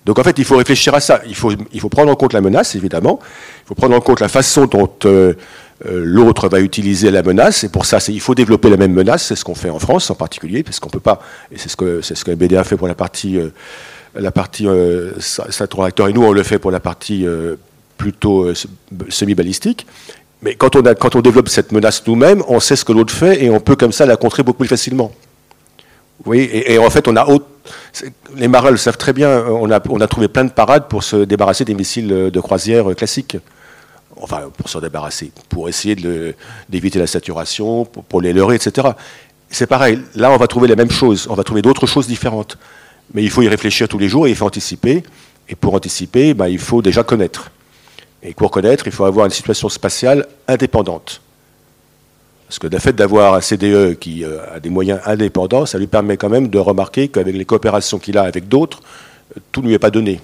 Donc 0.05 0.19
en 0.19 0.25
fait, 0.25 0.39
il 0.39 0.45
faut 0.45 0.57
réfléchir 0.57 0.95
à 0.95 1.01
ça. 1.01 1.23
Il 1.27 1.35
faut, 1.35 1.53
il 1.73 1.81
faut 1.81 1.89
prendre 1.89 2.11
en 2.11 2.17
compte 2.17 2.33
la 2.33 2.41
menace, 2.41 2.75
évidemment. 2.75 3.21
Il 3.65 3.69
faut 3.69 3.75
prendre 3.75 3.95
en 3.95 4.01
compte 4.01 4.21
la 4.21 4.29
façon 4.29 4.67
dont 4.67 4.91
euh, 5.05 5.35
euh, 5.87 6.03
l'autre 6.05 6.49
va 6.49 6.61
utiliser 6.61 7.13
la 7.13 7.23
menace. 7.23 7.63
Et 7.63 7.69
pour 7.69 7.87
ça, 7.87 7.99
il 8.09 8.21
faut 8.21 8.35
développer 8.35 8.69
la 8.69 8.77
même 8.77 8.93
menace. 8.93 9.27
C'est 9.27 9.37
ce 9.37 9.45
qu'on 9.45 9.55
fait 9.55 9.71
en 9.71 9.79
France 9.79 10.11
en 10.11 10.17
particulier, 10.17 10.65
parce 10.65 10.81
qu'on 10.81 10.89
peut 10.89 10.99
pas. 10.99 11.21
Et 11.53 11.59
c'est 11.59 11.69
ce 11.69 11.77
que 11.77 12.01
ce 12.01 12.25
que 12.25 12.33
BDA 12.33 12.65
fait 12.65 12.77
pour 12.77 12.89
la 12.89 12.97
partie 12.97 13.39
la 14.15 14.31
partie 14.31 14.67
euh, 14.67 15.13
réacteur 15.77 16.09
et 16.09 16.13
nous 16.13 16.23
on 16.23 16.33
le 16.33 16.43
fait 16.43 16.59
pour 16.59 16.71
la 16.71 16.81
partie 16.81 17.27
euh, 17.27 17.57
plutôt 17.97 18.45
euh, 18.45 18.55
semi-balistique. 19.09 19.87
Mais 20.43 20.57
quand 20.57 20.75
on, 20.75 21.21
développe 21.21 21.49
cette 21.49 21.71
menace 21.71 22.05
nous-mêmes, 22.07 22.43
on 22.49 22.59
sait 22.59 22.75
ce 22.75 22.85
que 22.85 22.93
l'autre 22.93 23.15
fait 23.15 23.45
et 23.45 23.51
on 23.51 23.61
peut 23.61 23.77
comme 23.77 23.93
ça 23.93 24.07
la 24.07 24.17
contrer 24.17 24.43
beaucoup 24.43 24.59
plus 24.59 24.69
facilement. 24.69 25.13
Vous 26.25 26.35
et, 26.35 26.79
en 26.79 26.91
fait, 26.91 27.07
on 27.07 27.17
a 27.17 27.27
les 28.35 28.49
marins 28.49 28.73
le 28.73 28.77
savent 28.77 28.97
très 28.97 29.13
bien. 29.13 29.45
On 29.47 29.71
a, 29.71 29.81
on 29.89 30.01
a 30.01 30.07
trouvé 30.09 30.27
plein 30.27 30.45
de 30.45 30.51
parades 30.51 30.89
pour 30.89 31.05
se 31.05 31.17
débarrasser 31.17 31.65
des 31.65 31.75
missiles 31.75 32.09
de 32.09 32.41
croisière 32.41 32.87
classiques. 32.97 33.37
Enfin, 34.17 34.51
pour 34.57 34.69
s'en 34.69 34.81
débarrasser, 34.81 35.31
pour 35.49 35.69
essayer 35.69 35.97
d'éviter 36.69 36.99
la 36.99 37.07
saturation, 37.07 37.85
pour, 37.85 38.03
pour 38.03 38.21
les 38.21 38.33
leurrer, 38.33 38.57
etc. 38.57 38.89
C'est 39.49 39.69
pareil. 39.69 40.01
Là, 40.17 40.33
on 40.33 40.39
va 40.39 40.49
trouver 40.49 40.67
la 40.67 40.77
même 40.77 40.91
chose. 40.91 41.29
On 41.31 41.35
va 41.35 41.45
trouver 41.45 41.63
d'autres 41.63 41.87
choses 41.87 42.09
différentes. 42.09 42.59
Mais 43.15 43.23
il 43.23 43.31
faut 43.31 43.43
y 43.43 43.49
réfléchir 43.49 43.89
tous 43.89 43.99
les 43.99 44.09
jours 44.09 44.27
et 44.27 44.31
il 44.31 44.37
faut 44.37 44.47
anticiper. 44.47 45.03
Et 45.49 45.55
pour 45.55 45.75
anticiper, 45.75 46.35
bah, 46.35 46.49
il 46.49 46.59
faut 46.59 46.83
déjà 46.83 47.03
connaître. 47.03 47.51
Et 48.23 48.35
pour 48.35 48.51
connaître, 48.51 48.87
il 48.87 48.93
faut 48.93 49.05
avoir 49.05 49.27
une 49.27 49.33
situation 49.33 49.69
spatiale 49.69 50.27
indépendante. 50.47 51.21
Parce 52.47 52.59
que 52.59 52.67
le 52.67 52.79
fait 52.79 52.93
d'avoir 52.93 53.35
un 53.35 53.41
CDE 53.41 53.95
qui 53.99 54.25
euh, 54.25 54.39
a 54.55 54.61
des 54.61 54.69
moyens 54.69 55.01
indépendants, 55.07 55.67
ça 55.67 55.79
lui 55.79 55.87
permet 55.87 56.17
quand 56.17 56.29
même 56.29 56.49
de 56.49 56.59
remarquer 56.59 57.09
qu'avec 57.09 57.35
les 57.35 57.45
coopérations 57.45 57.99
qu'il 57.99 58.19
a 58.19 58.23
avec 58.23 58.49
d'autres, 58.49 58.83
tout 59.51 59.63
ne 59.63 59.69
lui 59.69 59.75
est 59.75 59.79
pas 59.79 59.91
donné. 59.91 60.21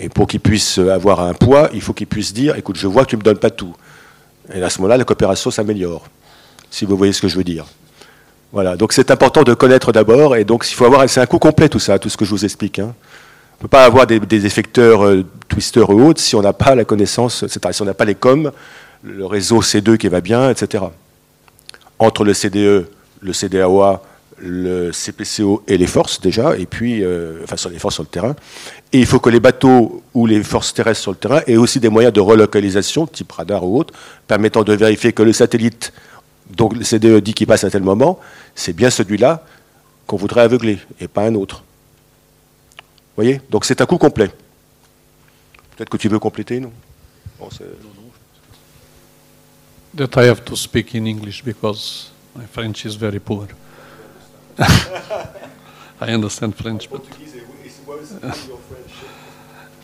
Et 0.00 0.08
pour 0.08 0.26
qu'il 0.26 0.40
puisse 0.40 0.78
avoir 0.78 1.20
un 1.20 1.34
poids, 1.34 1.68
il 1.72 1.80
faut 1.80 1.92
qu'il 1.92 2.06
puisse 2.06 2.32
dire 2.32 2.56
écoute, 2.56 2.76
je 2.76 2.86
vois 2.86 3.04
que 3.04 3.10
tu 3.10 3.16
ne 3.16 3.20
me 3.20 3.24
donnes 3.24 3.38
pas 3.38 3.50
tout. 3.50 3.76
Et 4.52 4.62
à 4.62 4.70
ce 4.70 4.78
moment-là, 4.78 4.96
la 4.96 5.04
coopération 5.04 5.50
s'améliore. 5.50 6.06
Si 6.70 6.84
vous 6.84 6.96
voyez 6.96 7.12
ce 7.12 7.20
que 7.20 7.28
je 7.28 7.36
veux 7.36 7.44
dire. 7.44 7.66
Voilà, 8.52 8.76
donc 8.76 8.94
c'est 8.94 9.10
important 9.10 9.42
de 9.42 9.52
connaître 9.52 9.92
d'abord, 9.92 10.34
et 10.36 10.44
donc 10.44 10.66
il 10.70 10.74
faut 10.74 10.86
avoir, 10.86 11.08
c'est 11.08 11.20
un 11.20 11.26
coup 11.26 11.38
complet 11.38 11.68
tout 11.68 11.78
ça, 11.78 11.98
tout 11.98 12.08
ce 12.08 12.16
que 12.16 12.24
je 12.24 12.30
vous 12.30 12.44
explique. 12.44 12.78
Hein. 12.78 12.94
On 13.60 13.64
ne 13.64 13.68
peut 13.68 13.68
pas 13.68 13.84
avoir 13.84 14.06
des, 14.06 14.46
effecteurs 14.46 15.04
euh, 15.04 15.24
twisters 15.48 15.90
ou 15.90 16.06
autres 16.06 16.20
si 16.20 16.34
on 16.34 16.40
n'a 16.42 16.52
pas 16.52 16.74
la 16.74 16.84
connaissance, 16.84 17.46
c'est-à-dire 17.46 17.74
si 17.74 17.82
on 17.82 17.86
n'a 17.86 17.94
pas 17.94 18.06
les 18.06 18.14
coms, 18.14 18.52
le 19.02 19.26
réseau 19.26 19.60
C2 19.60 19.98
qui 19.98 20.08
va 20.08 20.20
bien, 20.20 20.48
etc. 20.50 20.84
Entre 21.98 22.24
le 22.24 22.32
CDE, 22.32 22.88
le 23.20 23.32
CDAOA, 23.32 24.02
le 24.40 24.92
CPCO 24.92 25.64
et 25.66 25.76
les 25.76 25.86
forces 25.86 26.20
déjà, 26.20 26.56
et 26.56 26.66
puis, 26.66 27.02
euh, 27.02 27.40
enfin 27.44 27.56
sur 27.56 27.70
les 27.70 27.78
forces 27.78 27.96
sur 27.96 28.04
le 28.04 28.08
terrain. 28.08 28.34
Et 28.92 29.00
il 29.00 29.06
faut 29.06 29.18
que 29.18 29.28
les 29.28 29.40
bateaux 29.40 30.02
ou 30.14 30.26
les 30.26 30.42
forces 30.42 30.72
terrestres 30.72 31.02
sur 31.02 31.10
le 31.10 31.16
terrain 31.16 31.40
aient 31.46 31.56
aussi 31.56 31.80
des 31.80 31.88
moyens 31.88 32.14
de 32.14 32.20
relocalisation, 32.20 33.06
type 33.06 33.32
radar 33.32 33.64
ou 33.64 33.78
autre, 33.78 33.92
permettant 34.26 34.62
de 34.62 34.72
vérifier 34.72 35.12
que 35.12 35.22
le 35.22 35.32
satellite 35.32 35.92
donc 36.50 36.74
le 36.76 36.84
CDE 36.84 37.20
dit 37.20 37.34
qu'il 37.34 37.46
passe 37.46 37.64
à 37.64 37.70
tel 37.70 37.82
moment, 37.82 38.18
c'est 38.54 38.72
bien 38.72 38.90
celui-là 38.90 39.44
qu'on 40.06 40.16
voudrait 40.16 40.42
aveugler 40.42 40.78
et 41.00 41.08
pas 41.08 41.22
un 41.22 41.34
autre. 41.34 41.62
Vous 42.76 43.24
voyez? 43.24 43.40
Donc 43.50 43.64
c'est 43.64 43.80
un 43.80 43.86
coup 43.86 43.98
complet. 43.98 44.30
Peut-être 45.76 45.90
que 45.90 45.96
tu 45.96 46.08
veux 46.08 46.18
compléter, 46.18 46.60
non? 46.60 46.72
Bon, 47.38 47.48
That 49.96 50.22
I 50.22 50.28
have 50.28 50.44
to 50.44 50.54
speak 50.54 50.94
in 50.94 51.06
English 51.06 51.42
because 51.42 52.10
my 52.36 52.44
French 52.44 52.84
is 52.84 52.94
very 52.94 53.18
poor. 53.18 53.48
I 54.58 56.12
understand 56.12 56.54
French, 56.54 56.88
but 56.90 57.02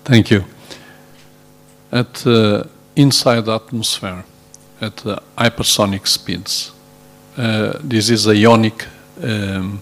thank 0.05 0.31
you. 0.31 0.45
At 1.91 2.27
uh, 2.27 2.65
inside 2.95 3.49
atmosphere, 3.49 4.25
at 4.85 5.07
uh, 5.07 5.19
hypersonic 5.37 6.07
speeds. 6.07 6.73
Uh, 7.37 7.73
this 7.83 8.11
is 8.11 8.27
a 8.27 8.31
ionic 8.31 8.87
um, 9.23 9.81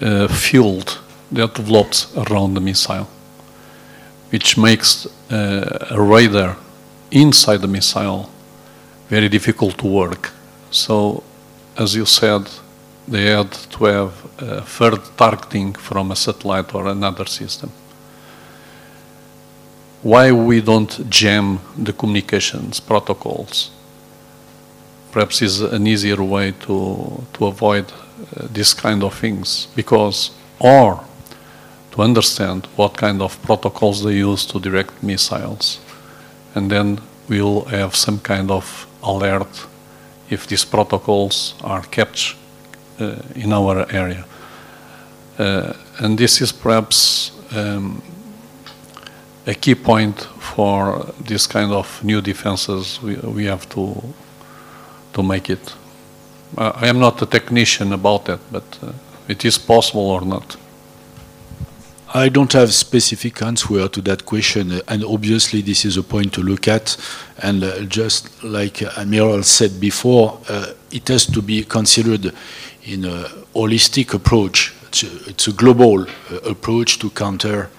uh, 0.00 0.28
field 0.28 0.98
that 1.32 1.54
develops 1.54 2.16
around 2.16 2.54
the 2.54 2.60
missile, 2.60 3.08
which 4.30 4.56
makes 4.56 5.06
uh, 5.30 5.88
a 5.90 6.00
radar 6.00 6.56
inside 7.10 7.58
the 7.58 7.68
missile 7.68 8.30
very 9.08 9.28
difficult 9.28 9.76
to 9.78 9.86
work. 9.86 10.30
So, 10.70 11.22
as 11.76 11.94
you 11.94 12.06
said, 12.06 12.48
they 13.08 13.26
had 13.26 13.52
to 13.52 13.84
have 13.84 14.12
uh, 14.38 14.60
third 14.62 15.00
targeting 15.16 15.74
from 15.74 16.10
a 16.10 16.16
satellite 16.16 16.74
or 16.74 16.88
another 16.88 17.26
system. 17.26 17.70
Why 20.02 20.32
we 20.32 20.60
don't 20.60 21.08
jam 21.10 21.60
the 21.76 21.92
communications 21.92 22.80
protocols? 22.80 23.70
Perhaps 25.12 25.42
is 25.42 25.60
an 25.60 25.86
easier 25.86 26.22
way 26.22 26.52
to, 26.66 27.24
to 27.32 27.46
avoid 27.46 27.90
uh, 27.90 28.46
this 28.50 28.74
kind 28.74 29.02
of 29.02 29.14
things 29.14 29.68
because 29.74 30.30
or 30.58 31.04
to 31.92 32.02
understand 32.02 32.66
what 32.76 32.96
kind 32.96 33.22
of 33.22 33.40
protocols 33.42 34.04
they 34.04 34.14
use 34.16 34.44
to 34.46 34.60
direct 34.60 35.02
missiles 35.02 35.80
and 36.54 36.70
then 36.70 37.00
we'll 37.28 37.64
have 37.64 37.94
some 37.96 38.18
kind 38.18 38.50
of 38.50 38.86
alert 39.02 39.66
if 40.30 40.46
these 40.46 40.64
protocols 40.64 41.54
are 41.62 41.82
kept 41.82 42.34
uh, 43.00 43.16
in 43.34 43.52
our 43.52 43.86
area. 43.92 44.24
Uh, 45.38 45.72
and 45.98 46.18
this 46.18 46.40
is 46.40 46.52
perhaps 46.52 47.30
um, 47.54 48.02
a 49.46 49.54
key 49.54 49.74
point 49.74 50.20
for 50.38 51.06
this 51.20 51.46
kind 51.46 51.72
of 51.72 52.02
new 52.02 52.20
defenses 52.20 53.00
we, 53.00 53.14
we 53.16 53.44
have 53.44 53.68
to, 53.68 54.02
to 55.12 55.22
make 55.22 55.48
it. 55.48 55.74
Uh, 56.58 56.72
I 56.74 56.88
am 56.88 56.98
not 56.98 57.22
a 57.22 57.26
technician 57.26 57.92
about 57.92 58.24
that, 58.24 58.40
but 58.50 58.64
uh, 58.82 58.92
it 59.28 59.44
is 59.44 59.58
possible 59.58 60.10
or 60.10 60.22
not. 60.22 60.56
I 62.14 62.28
don't 62.28 62.52
have 62.52 62.72
specific 62.72 63.42
answer 63.42 63.88
to 63.88 64.00
that 64.02 64.24
question, 64.24 64.80
and 64.88 65.04
obviously 65.04 65.60
this 65.60 65.84
is 65.84 65.96
a 65.96 66.02
point 66.02 66.32
to 66.34 66.42
look 66.42 66.66
at. 66.66 66.96
And 67.42 67.62
uh, 67.62 67.80
just 67.82 68.42
like 68.42 68.82
Admiral 68.82 69.42
said 69.42 69.78
before, 69.80 70.40
uh, 70.48 70.72
it 70.90 71.08
has 71.08 71.26
to 71.26 71.42
be 71.42 71.64
considered 71.64 72.32
in 72.84 73.04
a 73.04 73.24
holistic 73.54 74.14
approach. 74.14 74.72
It's 74.88 75.02
a, 75.02 75.30
it's 75.30 75.48
a 75.48 75.52
global 75.52 76.02
uh, 76.02 76.36
approach 76.48 76.98
to 77.00 77.10
counter 77.10 77.64
uh, 77.64 77.75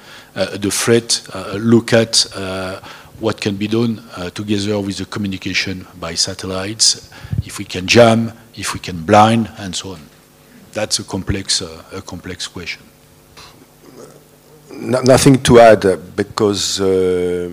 the 0.57 0.69
threat. 0.71 1.27
Uh, 1.33 1.57
look 1.59 1.93
at 1.93 2.25
uh, 2.35 2.79
what 3.19 3.41
can 3.41 3.55
be 3.55 3.67
done 3.67 4.03
together 4.33 4.79
with 4.79 4.97
the 4.97 5.05
communication 5.05 5.87
by 5.99 6.13
satellites, 6.13 7.09
if 7.45 7.57
we 7.57 7.65
can 7.65 7.87
jam, 7.87 8.31
if 8.55 8.73
we 8.73 8.79
can 8.79 9.03
blind, 9.03 9.49
and 9.57 9.75
so 9.75 9.93
on. 9.93 9.99
That's 10.73 10.99
a 10.99 11.03
complex, 11.03 11.61
a 11.61 12.01
complex 12.01 12.47
question 12.47 12.83
nothing 14.79 15.41
to 15.43 15.59
add 15.59 15.85
uh, 15.85 15.97
because 16.15 16.79
uh, 16.79 17.49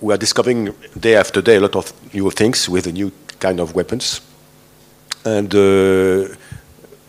we 0.00 0.14
are 0.14 0.16
discovering 0.16 0.74
day 0.98 1.16
after 1.16 1.40
day 1.40 1.56
a 1.56 1.60
lot 1.60 1.76
of 1.76 1.92
new 2.14 2.30
things 2.30 2.68
with 2.68 2.84
the 2.84 2.92
new 2.92 3.10
kind 3.40 3.60
of 3.60 3.74
weapons. 3.74 4.20
And 5.24 5.52
uh, 5.54 6.34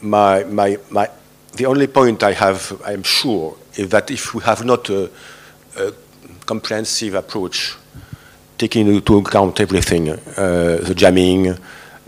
my, 0.01 0.43
my, 0.45 0.77
my, 0.89 1.09
the 1.55 1.65
only 1.65 1.87
point 1.87 2.23
I 2.23 2.33
have, 2.33 2.81
I'm 2.85 3.03
sure, 3.03 3.55
that 3.87 4.11
if 4.11 4.33
we 4.33 4.43
have 4.43 4.65
not 4.65 4.89
a, 4.89 5.09
a 5.77 5.93
comprehensive 6.45 7.13
approach, 7.15 7.75
taking 8.57 8.87
into 8.87 9.17
account 9.17 9.59
everything, 9.59 10.09
uh, 10.09 10.17
the 10.81 10.93
jamming, 10.95 11.49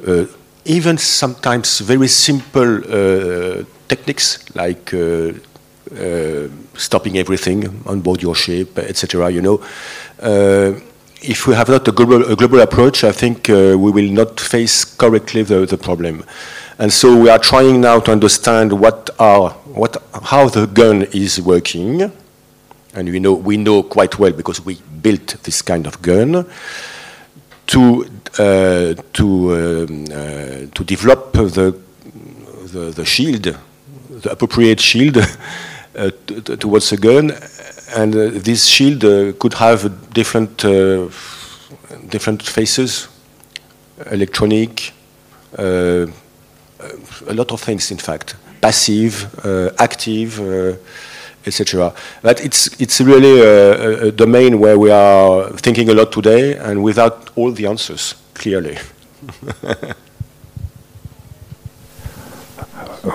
uh, 0.08 0.26
even 0.66 0.98
sometimes 0.98 1.80
very 1.80 2.08
simple 2.08 2.78
uh, 2.78 3.64
techniques 3.88 4.44
like 4.56 4.94
uh, 4.94 6.48
stopping 6.76 7.18
everything 7.18 7.84
on 7.86 8.02
board 8.02 8.22
your 8.22 8.36
ship, 8.36 8.78
etc. 8.78 9.30
You 9.30 9.42
know, 9.42 9.62
uh, 10.22 10.74
if 11.22 11.48
we 11.48 11.56
have 11.56 11.70
not 11.70 11.88
a 11.88 11.92
global, 11.92 12.24
a 12.32 12.36
global 12.36 12.60
approach, 12.62 13.04
I 13.04 13.12
think 13.12 13.50
uh, 13.50 13.76
we 13.78 13.92
will 13.92 14.12
not 14.12 14.40
face 14.40 14.86
correctly 14.86 15.44
the, 15.44 15.66
the 15.66 15.78
problem. 15.78 16.24
And 16.82 16.92
so 16.92 17.16
we 17.16 17.30
are 17.30 17.38
trying 17.38 17.80
now 17.80 18.00
to 18.00 18.12
understand 18.12 18.74
what 18.74 19.12
are 19.20 19.52
what 19.82 20.02
how 20.24 20.50
the 20.50 20.66
gun 20.66 21.04
is 21.14 21.40
working, 21.40 22.12
and 22.96 23.10
we 23.10 23.20
know 23.20 23.34
we 23.34 23.56
know 23.56 23.84
quite 23.84 24.18
well 24.18 24.34
because 24.34 24.66
we 24.66 24.80
built 25.02 25.28
this 25.44 25.62
kind 25.62 25.86
of 25.86 26.02
gun 26.02 26.44
to 27.68 28.06
uh, 28.40 28.96
to 29.14 29.26
um, 29.56 30.06
uh, 30.06 30.74
to 30.74 30.84
develop 30.84 31.34
the, 31.34 31.80
the 32.74 32.92
the 32.96 33.06
shield, 33.06 33.44
the 34.24 34.32
appropriate 34.32 34.80
shield 34.80 35.18
Uh, 35.94 36.10
towards 36.58 36.90
a 36.94 36.96
gun, 36.96 37.32
and 37.98 38.16
uh, 38.16 38.30
this 38.32 38.64
shield 38.66 39.04
uh, 39.04 39.34
could 39.38 39.54
have 39.56 40.14
different 40.14 40.60
different 42.08 42.42
faces, 42.42 43.10
electronic, 44.10 44.94
a 47.28 47.34
lot 47.34 47.52
of 47.52 47.62
things, 47.62 47.92
in 47.92 47.98
fact, 47.98 48.36
passive, 48.62 49.28
active 49.78 50.78
etc. 51.46 51.94
But 52.22 52.44
it's 52.44 52.70
it's 52.80 53.02
really 53.02 53.42
a, 53.42 54.08
a, 54.08 54.12
domain 54.12 54.60
where 54.60 54.78
we 54.78 54.92
are 54.92 55.50
thinking 55.58 55.90
a 55.90 55.94
lot 55.94 56.12
today, 56.12 56.56
and 56.58 56.84
without 56.84 57.32
all 57.36 57.52
the 57.52 57.66
answers 57.66 58.16
clearly. 58.34 58.78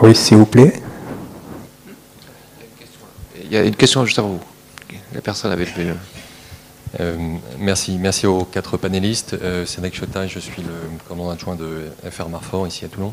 oui, 0.03 0.15
s'il 0.15 0.39
vous 0.39 0.47
plaît. 0.47 0.73
Il 3.45 3.53
y 3.53 3.57
a 3.57 3.63
une 3.63 3.77
question 3.77 4.05
juste 4.05 4.19
avant 4.19 4.31
vous. 4.31 4.41
La 5.15 5.21
personne 5.21 5.53
avait 5.53 5.67
levé 5.67 5.93
euh, 7.01 7.17
merci, 7.59 7.99
merci 7.99 8.27
aux 8.27 8.45
quatre 8.45 8.77
panélistes. 8.77 9.35
Euh, 9.35 9.67
Cédric 9.67 9.95
Chotaille, 9.95 10.29
je 10.29 10.39
suis 10.39 10.63
le 10.63 10.73
commandant 11.07 11.31
adjoint 11.31 11.55
de 11.55 11.91
FR 12.11 12.29
Marfort 12.29 12.67
ici 12.67 12.85
à 12.85 12.89
Toulon. 12.89 13.13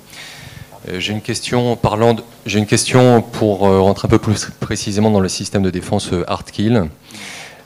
Euh, 0.90 1.00
j'ai 1.00 1.14
une 1.14 1.22
question 1.22 1.76
parlant, 1.76 2.16
j'ai 2.46 2.60
une 2.60 2.66
question 2.66 3.22
pour 3.22 3.68
euh, 3.68 3.80
rentrer 3.80 4.08
un 4.08 4.10
peu 4.10 4.20
plus 4.20 4.50
précisément 4.60 5.12
dans 5.12 5.20
le 5.20 5.30
système 5.30 5.64
de 5.64 5.70
défense 5.70 6.12
Hardkill. 6.28 6.90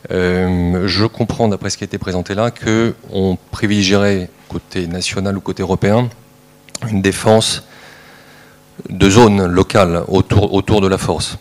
je 0.09 1.05
comprends 1.05 1.47
d'après 1.47 1.69
ce 1.69 1.77
qui 1.77 1.83
a 1.83 1.85
été 1.85 1.97
présenté 1.97 2.35
là 2.35 2.51
que 2.51 2.95
on 3.11 3.37
privilégierait 3.51 4.29
côté 4.47 4.87
national 4.87 5.37
ou 5.37 5.41
côté 5.41 5.63
européen 5.63 6.09
une 6.89 7.01
défense 7.01 7.63
de 8.89 9.09
zone 9.09 9.45
locale 9.45 10.03
autour, 10.07 10.53
autour 10.53 10.81
de 10.81 10.87
la 10.87 10.97
force. 10.97 11.37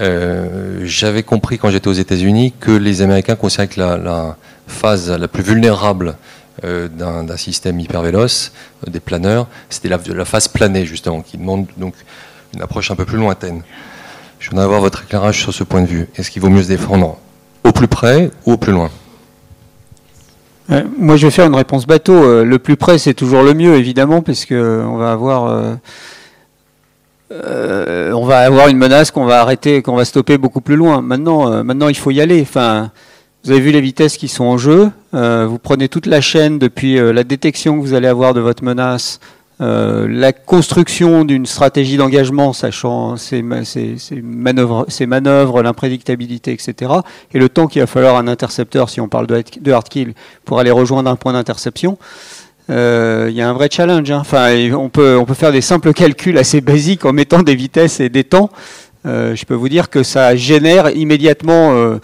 Euh, 0.00 0.80
j'avais 0.84 1.22
compris 1.22 1.58
quand 1.58 1.70
j'étais 1.70 1.88
aux 1.88 1.92
États-Unis 1.92 2.54
que 2.58 2.70
les 2.70 3.02
Américains 3.02 3.36
considéraient 3.36 3.68
que 3.68 3.80
la, 3.80 4.36
phase 4.66 5.10
la 5.10 5.26
plus 5.26 5.42
vulnérable 5.42 6.10
euh, 6.10 6.14
d'un 6.62 7.36
système 7.36 7.80
hyper 7.80 8.02
véloce, 8.02 8.52
euh, 8.86 8.90
des 8.90 9.00
planeurs, 9.00 9.46
c'était 9.70 9.88
la, 9.88 9.98
la, 10.06 10.24
phase 10.24 10.48
planée 10.48 10.84
justement, 10.84 11.22
qui 11.22 11.38
demande 11.38 11.66
donc 11.76 11.94
une 12.54 12.62
approche 12.62 12.90
un 12.90 12.96
peu 12.96 13.04
plus 13.04 13.16
lointaine. 13.16 13.62
Je 14.38 14.50
voudrais 14.50 14.64
avoir 14.64 14.80
votre 14.80 15.04
éclairage 15.04 15.40
sur 15.40 15.54
ce 15.54 15.64
point 15.64 15.82
de 15.82 15.86
vue. 15.86 16.08
Est-ce 16.16 16.30
qu'il 16.30 16.42
vaut 16.42 16.50
mieux 16.50 16.62
se 16.62 16.68
défendre 16.68 17.18
au 17.64 17.72
plus 17.72 17.88
près 17.88 18.30
ou 18.46 18.52
au 18.52 18.56
plus 18.56 18.72
loin? 18.72 18.90
Moi, 20.98 21.16
je 21.16 21.26
vais 21.26 21.32
faire 21.32 21.46
une 21.46 21.56
réponse 21.56 21.84
bateau. 21.84 22.44
Le 22.44 22.58
plus 22.60 22.76
près, 22.76 22.96
c'est 22.98 23.12
toujours 23.12 23.42
le 23.42 23.54
mieux, 23.54 23.74
évidemment, 23.74 24.22
puisque 24.22 24.52
on 24.52 24.96
va 24.98 25.10
avoir 25.10 25.74
euh, 27.32 28.12
on 28.12 28.24
va 28.26 28.40
avoir 28.40 28.68
une 28.68 28.76
menace 28.76 29.10
qu'on 29.10 29.24
va 29.24 29.40
arrêter, 29.40 29.82
qu'on 29.82 29.94
va 29.94 30.04
stopper 30.04 30.36
beaucoup 30.36 30.60
plus 30.60 30.76
loin. 30.76 31.00
Maintenant, 31.00 31.50
euh, 31.50 31.62
maintenant, 31.62 31.88
il 31.88 31.96
faut 31.96 32.10
y 32.10 32.20
aller. 32.20 32.40
Enfin, 32.42 32.90
vous 33.44 33.52
avez 33.52 33.60
vu 33.60 33.70
les 33.70 33.80
vitesses 33.80 34.16
qui 34.16 34.28
sont 34.28 34.44
en 34.44 34.58
jeu. 34.58 34.90
Euh, 35.12 35.46
vous 35.48 35.58
prenez 35.58 35.88
toute 35.88 36.06
la 36.06 36.20
chaîne 36.20 36.58
depuis 36.58 36.96
la 36.96 37.24
détection 37.24 37.80
que 37.80 37.86
vous 37.86 37.94
allez 37.94 38.08
avoir 38.08 38.34
de 38.34 38.40
votre 38.40 38.64
menace, 38.64 39.20
la 39.58 40.32
construction 40.32 41.24
d'une 41.24 41.44
stratégie 41.44 41.98
d'engagement, 41.98 42.52
sachant 42.54 43.16
ses, 43.16 43.42
manœuvres, 44.22 45.62
l'imprédictabilité, 45.62 46.52
etc. 46.52 46.92
Et 47.34 47.38
le 47.38 47.48
temps 47.48 47.66
qu'il 47.66 47.82
va 47.82 47.86
falloir 47.86 48.16
un 48.16 48.26
intercepteur, 48.26 48.88
si 48.88 49.00
on 49.00 49.08
parle 49.08 49.26
de, 49.26 49.72
hard 49.72 49.88
kill, 49.88 50.14
pour 50.44 50.60
aller 50.60 50.70
rejoindre 50.70 51.10
un 51.10 51.16
point 51.16 51.34
d'interception. 51.34 51.98
Euh, 52.70 53.26
il 53.28 53.36
y 53.36 53.42
a 53.42 53.48
un 53.48 53.52
vrai 53.52 53.68
challenge. 53.70 54.10
Hein. 54.10 54.18
Enfin, 54.20 54.54
on 54.74 54.88
peut, 54.88 55.16
on 55.18 55.24
peut 55.24 55.34
faire 55.34 55.52
des 55.52 55.60
simples 55.60 55.92
calculs 55.92 56.38
assez 56.38 56.60
basiques 56.60 57.04
en 57.04 57.12
mettant 57.12 57.42
des 57.42 57.54
vitesses 57.54 58.00
et 58.00 58.08
des 58.08 58.24
temps. 58.24 58.50
Euh, 59.06 59.34
je 59.34 59.44
peux 59.44 59.54
vous 59.54 59.68
dire 59.68 59.88
que 59.90 60.02
ça 60.02 60.36
génère 60.36 60.90
immédiatement, 60.90 61.72
euh, 61.72 61.98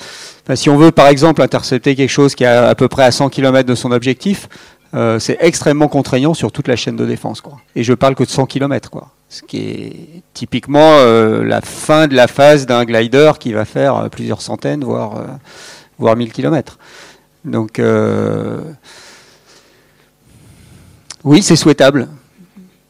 si 0.55 0.70
on 0.70 0.77
veut 0.77 0.93
par 0.93 1.09
exemple 1.09 1.43
intercepter 1.43 1.94
quelque 1.94 2.10
chose 2.10 2.35
qui 2.35 2.44
est 2.44 2.47
à, 2.47 2.74
peu 2.74 2.89
près 2.89 3.05
à 3.05 3.10
100 3.10 3.28
km 3.28 3.68
de 3.68 3.74
son 3.74 3.93
objectif, 3.93 4.48
c'est 5.18 5.36
extrêmement 5.40 5.89
contraignant 5.89 6.32
sur 6.32 6.51
toute 6.51 6.68
la 6.68 6.77
chaîne 6.77 6.97
de 6.97 7.05
défense. 7.05 7.43
Quoi. 7.43 7.59
Et 7.74 7.82
je 7.82 7.93
parle 7.93 8.14
que 8.14 8.24
de 8.24 8.31
100 8.31 8.47
km. 8.47 8.89
Quoi. 8.89 9.09
Ce 9.28 9.43
qui 9.43 9.59
est 9.59 10.23
typiquement 10.32 11.05
la 11.43 11.60
fin 11.60 12.06
de 12.06 12.14
la 12.14 12.27
phase 12.27 12.64
d'un 12.64 12.86
glider 12.86 13.32
qui 13.39 13.52
va 13.52 13.66
faire 13.66 14.09
plusieurs 14.10 14.40
centaines, 14.40 14.85
voire, 14.85 15.23
voire 15.98 16.16
1000 16.16 16.32
km. 16.32 16.78
Donc 17.44 17.78
oui, 21.27 21.43
c'est 21.43 21.56
souhaitable. 21.56 22.06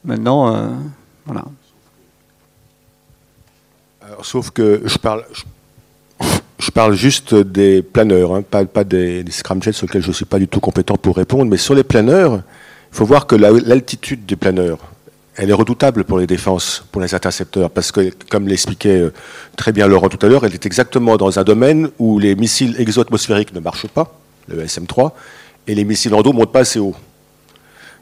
Maintenant, 0.05 0.55
euh, 0.55 0.69
voilà. 1.25 1.47
Sauf 4.23 4.51
que 4.51 4.83
je 4.85 4.99
parle, 4.99 5.25
je, 6.59 6.71
parle 6.71 6.95
juste 6.95 7.35
des 7.35 7.83
planeurs, 7.83 8.35
hein, 8.35 8.43
pas, 8.43 8.85
des, 8.85 9.23
des, 9.23 9.33
scramjets 9.33 9.73
sur 9.73 9.87
lesquels 9.87 10.03
je 10.03 10.09
ne 10.09 10.13
suis 10.13 10.25
pas 10.25 10.39
du 10.39 10.49
tout 10.49 10.61
compétent 10.61 10.97
pour 10.97 11.17
répondre, 11.17 11.51
mais 11.51 11.57
sur 11.57 11.75
les 11.75 11.85
planeurs, 11.85 12.43
il 12.93 12.97
faut 12.97 13.05
voir 13.05 13.27
que 13.27 13.37
l'altitude 13.37 14.27
des 14.27 14.37
planeurs, 14.37 14.79
elle 15.37 15.51
est 15.51 15.55
redoutable 15.55 16.05
pour 16.05 16.19
les 16.19 16.27
défenses, 16.27 16.85
pour 16.91 17.03
les 17.03 17.15
intercepteurs, 17.15 17.71
parce 17.71 17.93
que, 17.93 18.11
comme 18.31 18.49
l'expliquait 18.49 19.01
euh, 19.01 19.13
très 19.57 19.73
bien 19.73 19.87
Laurent 19.87 20.09
tout 20.09 20.25
à 20.25 20.29
l'heure, 20.29 20.45
elle 20.47 20.55
est 20.55 20.65
exactement 20.65 21.17
dans 21.17 21.39
un 21.39 21.45
domaine 21.45 21.91
où 21.99 22.19
les 22.19 22.35
missiles 22.35 22.75
exo-atmosphériques 22.79 23.55
ne 23.55 23.61
marchent 23.61 23.89
pas, 23.89 24.19
le 24.49 24.63
SM-3, 24.63 25.13
et 25.67 25.75
les 25.75 25.85
missiles 25.85 26.15
en 26.15 26.23
dos 26.23 26.33
ne 26.33 26.39
montent 26.39 26.53
pas 26.53 26.61
assez 26.61 26.79
haut. 26.79 26.95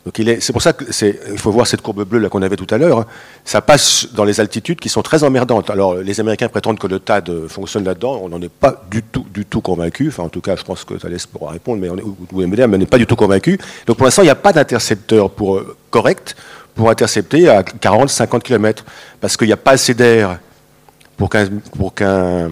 Donc 0.04 0.20
c'est 0.40 0.52
pour 0.52 0.60
ça 0.60 0.74
qu'il 0.74 1.38
faut 1.38 1.50
voir 1.50 1.66
cette 1.66 1.80
courbe 1.80 2.04
bleue 2.04 2.18
là 2.18 2.28
qu'on 2.28 2.42
avait 2.42 2.56
tout 2.56 2.66
à 2.74 2.78
l'heure. 2.78 3.00
Hein. 3.00 3.06
Ça 3.44 3.62
passe 3.62 4.08
dans 4.12 4.24
les 4.24 4.38
altitudes 4.38 4.78
qui 4.78 4.90
sont 4.90 5.00
très 5.02 5.24
emmerdantes. 5.24 5.70
Alors 5.70 5.94
les 5.94 6.20
Américains 6.20 6.48
prétendent 6.48 6.78
que 6.78 6.86
le 6.86 6.98
TAD 6.98 7.48
fonctionne 7.48 7.84
là-dedans. 7.84 8.20
On 8.22 8.28
n'en 8.28 8.40
est 8.42 8.50
pas 8.50 8.84
du 8.90 9.02
tout, 9.02 9.60
convaincu. 9.62 10.08
Enfin, 10.08 10.24
en 10.24 10.28
tout 10.28 10.42
cas, 10.42 10.56
je 10.56 10.62
pense 10.62 10.84
que 10.84 10.94
Thalès 10.94 11.26
pourra 11.26 11.52
répondre, 11.52 11.80
mais 11.80 11.88
on 11.88 11.96
est, 11.96 12.64
on 12.64 12.78
n'est 12.78 12.86
pas 12.86 12.98
du 12.98 13.06
tout 13.06 13.16
convaincu. 13.16 13.58
Donc 13.86 13.96
pour 13.96 14.04
l'instant, 14.04 14.22
il 14.22 14.26
n'y 14.26 14.30
a 14.30 14.34
pas 14.34 14.52
d'intercepteur 14.52 15.30
pour 15.30 15.56
euh, 15.56 15.76
correct 15.90 16.36
pour 16.74 16.90
intercepter 16.90 17.48
à 17.48 17.62
40-50 17.62 18.40
km, 18.42 18.84
parce 19.20 19.36
qu'il 19.36 19.46
n'y 19.46 19.52
a 19.52 19.56
pas 19.56 19.72
assez 19.72 19.94
d'air 19.94 20.38
pour 21.16 21.30
qu'un, 21.30 21.48
pour 21.76 21.94
qu'un 21.94 22.50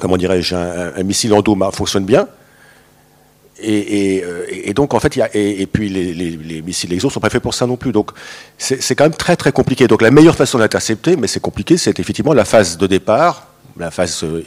comment 0.00 0.16
dirais-je, 0.16 0.54
un, 0.54 1.02
missile 1.02 1.32
en 1.34 1.42
dos 1.42 1.56
fonctionne 1.72 2.04
bien. 2.04 2.26
Et, 3.62 4.24
et, 4.64 4.74
donc, 4.74 4.94
en 4.94 5.00
fait, 5.00 5.16
et, 5.34 5.66
puis 5.66 5.88
les, 5.88 6.12
les, 6.12 6.62
missiles 6.62 6.92
exo 6.92 7.08
sont 7.08 7.20
pas 7.20 7.30
faits 7.30 7.42
pour 7.42 7.54
ça 7.54 7.66
non 7.66 7.76
plus. 7.76 7.92
Donc, 7.92 8.10
c'est 8.58 8.94
quand 8.96 9.04
même 9.04 9.14
très 9.14 9.36
très 9.36 9.52
compliqué. 9.52 9.86
Donc, 9.86 10.02
la 10.02 10.10
meilleure 10.10 10.34
façon 10.34 10.58
d'intercepter, 10.58 11.16
mais 11.16 11.28
c'est 11.28 11.40
compliqué, 11.40 11.76
c'est 11.76 11.98
effectivement 12.00 12.32
la 12.32 12.44
phase 12.44 12.76
de 12.76 12.86
départ, 12.88 13.46
la 13.78 13.92
phase. 13.92 14.24
Euh, 14.24 14.42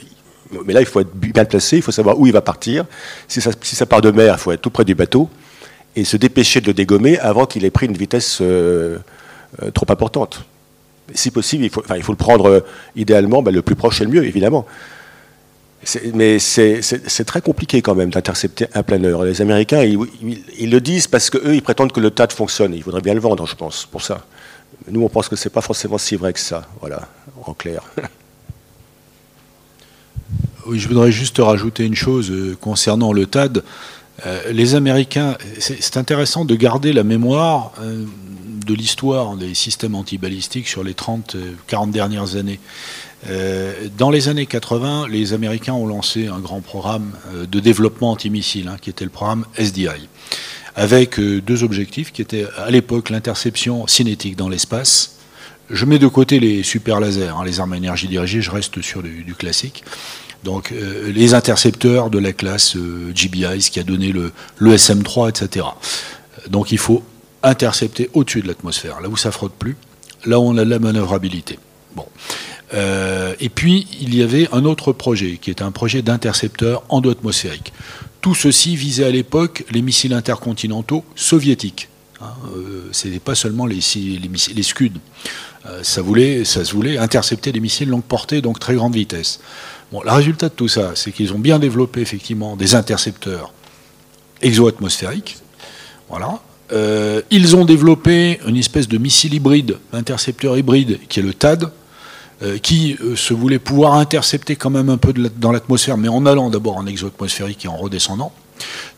mais 0.64 0.72
là, 0.72 0.80
il 0.80 0.86
faut 0.86 1.00
être 1.00 1.14
bien 1.14 1.44
placé, 1.44 1.76
il 1.76 1.82
faut 1.82 1.92
savoir 1.92 2.18
où 2.18 2.26
il 2.26 2.32
va 2.32 2.40
partir. 2.40 2.84
Si 3.28 3.40
ça, 3.40 3.86
part 3.86 4.00
de 4.00 4.10
mer, 4.10 4.34
il 4.36 4.40
faut 4.40 4.52
être 4.52 4.60
tout 4.60 4.70
près 4.70 4.84
du 4.84 4.94
bateau 4.94 5.28
et 5.96 6.04
se 6.04 6.16
dépêcher 6.16 6.60
de 6.60 6.66
le 6.66 6.74
dégommer 6.74 7.18
avant 7.18 7.46
qu'il 7.46 7.64
ait 7.64 7.70
pris 7.70 7.86
une 7.86 7.96
vitesse 7.96 8.38
euh, 8.40 8.98
euh, 9.62 9.70
trop 9.70 9.86
importante. 9.88 10.44
Si 11.14 11.30
possible, 11.30 11.64
il 11.64 11.70
faut, 11.70 11.82
il 11.96 12.02
faut 12.02 12.12
le 12.12 12.18
prendre 12.18 12.48
euh, 12.48 12.60
idéalement, 12.94 13.42
ben, 13.42 13.54
le 13.54 13.62
plus 13.62 13.74
proche 13.74 14.00
et 14.00 14.04
le 14.04 14.10
mieux, 14.10 14.24
évidemment. 14.24 14.66
Mais 16.12 16.38
c'est 16.38 17.24
très 17.24 17.40
compliqué 17.40 17.82
quand 17.82 17.94
même 17.94 18.10
d'intercepter 18.10 18.66
un 18.74 18.82
planeur. 18.82 19.24
Les 19.24 19.40
Américains, 19.40 19.82
ils, 19.82 20.70
le 20.70 20.80
disent 20.80 21.06
parce 21.06 21.30
qu'eux, 21.30 21.54
ils 21.54 21.62
prétendent 21.62 21.92
que 21.92 22.00
le 22.00 22.10
TAD 22.10 22.32
fonctionne. 22.32 22.74
Ils 22.74 22.82
voudraient 22.82 23.00
bien 23.00 23.14
le 23.14 23.20
vendre, 23.20 23.46
je 23.46 23.54
pense, 23.54 23.86
pour 23.86 24.02
ça. 24.02 24.24
Nous, 24.90 25.02
on 25.02 25.08
pense 25.08 25.28
que 25.28 25.36
ce 25.36 25.48
n'est 25.48 25.52
pas 25.52 25.60
forcément 25.60 25.98
si 25.98 26.16
vrai 26.16 26.32
que 26.32 26.40
ça, 26.40 26.66
voilà, 26.80 27.08
en 27.44 27.54
clair. 27.54 27.82
Oui, 30.66 30.78
je 30.78 30.86
voudrais 30.86 31.10
juste 31.10 31.38
rajouter 31.38 31.86
une 31.86 31.94
chose 31.94 32.30
concernant 32.60 33.14
le 33.14 33.24
TAD. 33.24 33.62
Euh, 34.26 34.52
les 34.52 34.74
Américains, 34.74 35.36
c'est 35.58 35.96
intéressant 35.96 36.44
de 36.44 36.54
garder 36.56 36.92
la 36.92 37.04
mémoire 37.04 37.72
euh, 37.80 38.04
de 38.66 38.74
l'histoire 38.74 39.36
des 39.36 39.54
systèmes 39.54 39.94
antibalistiques 39.94 40.68
sur 40.68 40.82
les 40.82 40.94
30, 40.94 41.36
40 41.68 41.88
euh, 41.88 41.92
dernières 41.92 42.36
années. 42.36 42.58
Dans 43.96 44.10
les 44.10 44.28
années 44.28 44.46
80, 44.46 45.08
les 45.08 45.32
Américains 45.32 45.74
ont 45.74 45.86
lancé 45.86 46.28
un 46.28 46.38
grand 46.38 46.60
programme 46.60 47.12
de 47.50 47.60
développement 47.60 48.12
antimissile, 48.12 48.68
hein, 48.68 48.76
qui 48.80 48.90
était 48.90 49.04
le 49.04 49.10
programme 49.10 49.44
SDI, 49.56 50.08
avec 50.76 51.18
deux 51.18 51.64
objectifs 51.64 52.12
qui 52.12 52.22
étaient 52.22 52.46
à 52.56 52.70
l'époque 52.70 53.10
l'interception 53.10 53.86
cinétique 53.86 54.36
dans 54.36 54.48
l'espace. 54.48 55.16
Je 55.68 55.84
mets 55.84 55.98
de 55.98 56.06
côté 56.06 56.38
les 56.38 56.62
super 56.62 57.00
lasers, 57.00 57.28
hein, 57.28 57.44
les 57.44 57.60
armes 57.60 57.72
à 57.72 57.76
énergie 57.76 58.08
dirigée, 58.08 58.40
je 58.40 58.50
reste 58.50 58.80
sur 58.80 59.02
du 59.02 59.34
classique. 59.34 59.84
Donc 60.44 60.72
euh, 60.72 61.10
les 61.12 61.34
intercepteurs 61.34 62.10
de 62.10 62.18
la 62.18 62.32
classe 62.32 62.76
euh, 62.76 63.12
GBI, 63.14 63.60
ce 63.60 63.70
qui 63.70 63.80
a 63.80 63.82
donné 63.82 64.12
le, 64.12 64.32
SM3, 64.60 65.30
etc. 65.30 65.66
Donc 66.48 66.72
il 66.72 66.78
faut 66.78 67.02
intercepter 67.42 68.08
au-dessus 68.14 68.42
de 68.42 68.48
l'atmosphère, 68.48 69.00
là 69.00 69.08
où 69.08 69.16
ça 69.16 69.30
frotte 69.30 69.52
plus, 69.52 69.76
là 70.24 70.38
où 70.38 70.44
on 70.44 70.56
a 70.56 70.64
de 70.64 70.70
la 70.70 70.78
manœuvrabilité. 70.78 71.58
Bon. 71.94 72.06
Euh, 72.74 73.34
et 73.40 73.48
puis 73.48 73.86
il 74.00 74.14
y 74.14 74.22
avait 74.22 74.48
un 74.52 74.64
autre 74.64 74.92
projet, 74.92 75.38
qui 75.40 75.50
est 75.50 75.62
un 75.62 75.70
projet 75.70 76.02
d'intercepteur 76.02 76.82
endo-atmosphérique. 76.88 77.72
Tout 78.20 78.34
ceci 78.34 78.76
visait 78.76 79.04
à 79.04 79.10
l'époque 79.10 79.64
les 79.70 79.82
missiles 79.82 80.12
intercontinentaux 80.12 81.04
soviétiques. 81.14 81.88
Hein, 82.20 82.32
Ce 82.92 83.06
n'était 83.06 83.20
pas 83.20 83.34
seulement 83.34 83.64
les, 83.64 83.78
les, 83.94 84.30
les 84.54 84.62
Scud. 84.62 84.98
ça, 85.82 86.02
voulait, 86.02 86.44
ça 86.44 86.64
se 86.64 86.72
voulait 86.72 86.98
intercepter 86.98 87.52
des 87.52 87.60
missiles 87.60 87.88
longue 87.88 88.02
portée, 88.02 88.42
donc 88.42 88.58
très 88.58 88.74
grande 88.74 88.94
vitesse. 88.94 89.40
Bon, 89.92 90.02
le 90.02 90.10
résultat 90.10 90.48
de 90.48 90.54
tout 90.54 90.68
ça, 90.68 90.92
c'est 90.94 91.12
qu'ils 91.12 91.32
ont 91.32 91.38
bien 91.38 91.58
développé 91.58 92.00
effectivement 92.00 92.56
des 92.56 92.74
intercepteurs 92.74 93.52
exo-atmosphériques. 94.42 95.38
Voilà. 96.08 96.40
Euh, 96.72 97.22
ils 97.30 97.56
ont 97.56 97.64
développé 97.64 98.40
une 98.46 98.56
espèce 98.56 98.88
de 98.88 98.98
missile 98.98 99.34
hybride, 99.34 99.78
intercepteur 99.92 100.58
hybride, 100.58 100.98
qui 101.08 101.20
est 101.20 101.22
le 101.22 101.32
TAD, 101.32 101.64
euh, 101.64 101.68
qui 102.62 102.96
euh, 103.00 103.16
se 103.16 103.34
voulait 103.34 103.58
pouvoir 103.58 103.94
intercepter 103.94 104.56
quand 104.56 104.70
même 104.70 104.88
un 104.88 104.96
peu 104.96 105.12
dans 105.12 105.52
l'atmosphère, 105.52 105.96
mais 105.96 106.08
en 106.08 106.24
allant 106.26 106.50
d'abord 106.50 106.76
en 106.76 106.86
exo-atmosphérique 106.86 107.64
et 107.64 107.68
en 107.68 107.76
redescendant. 107.76 108.32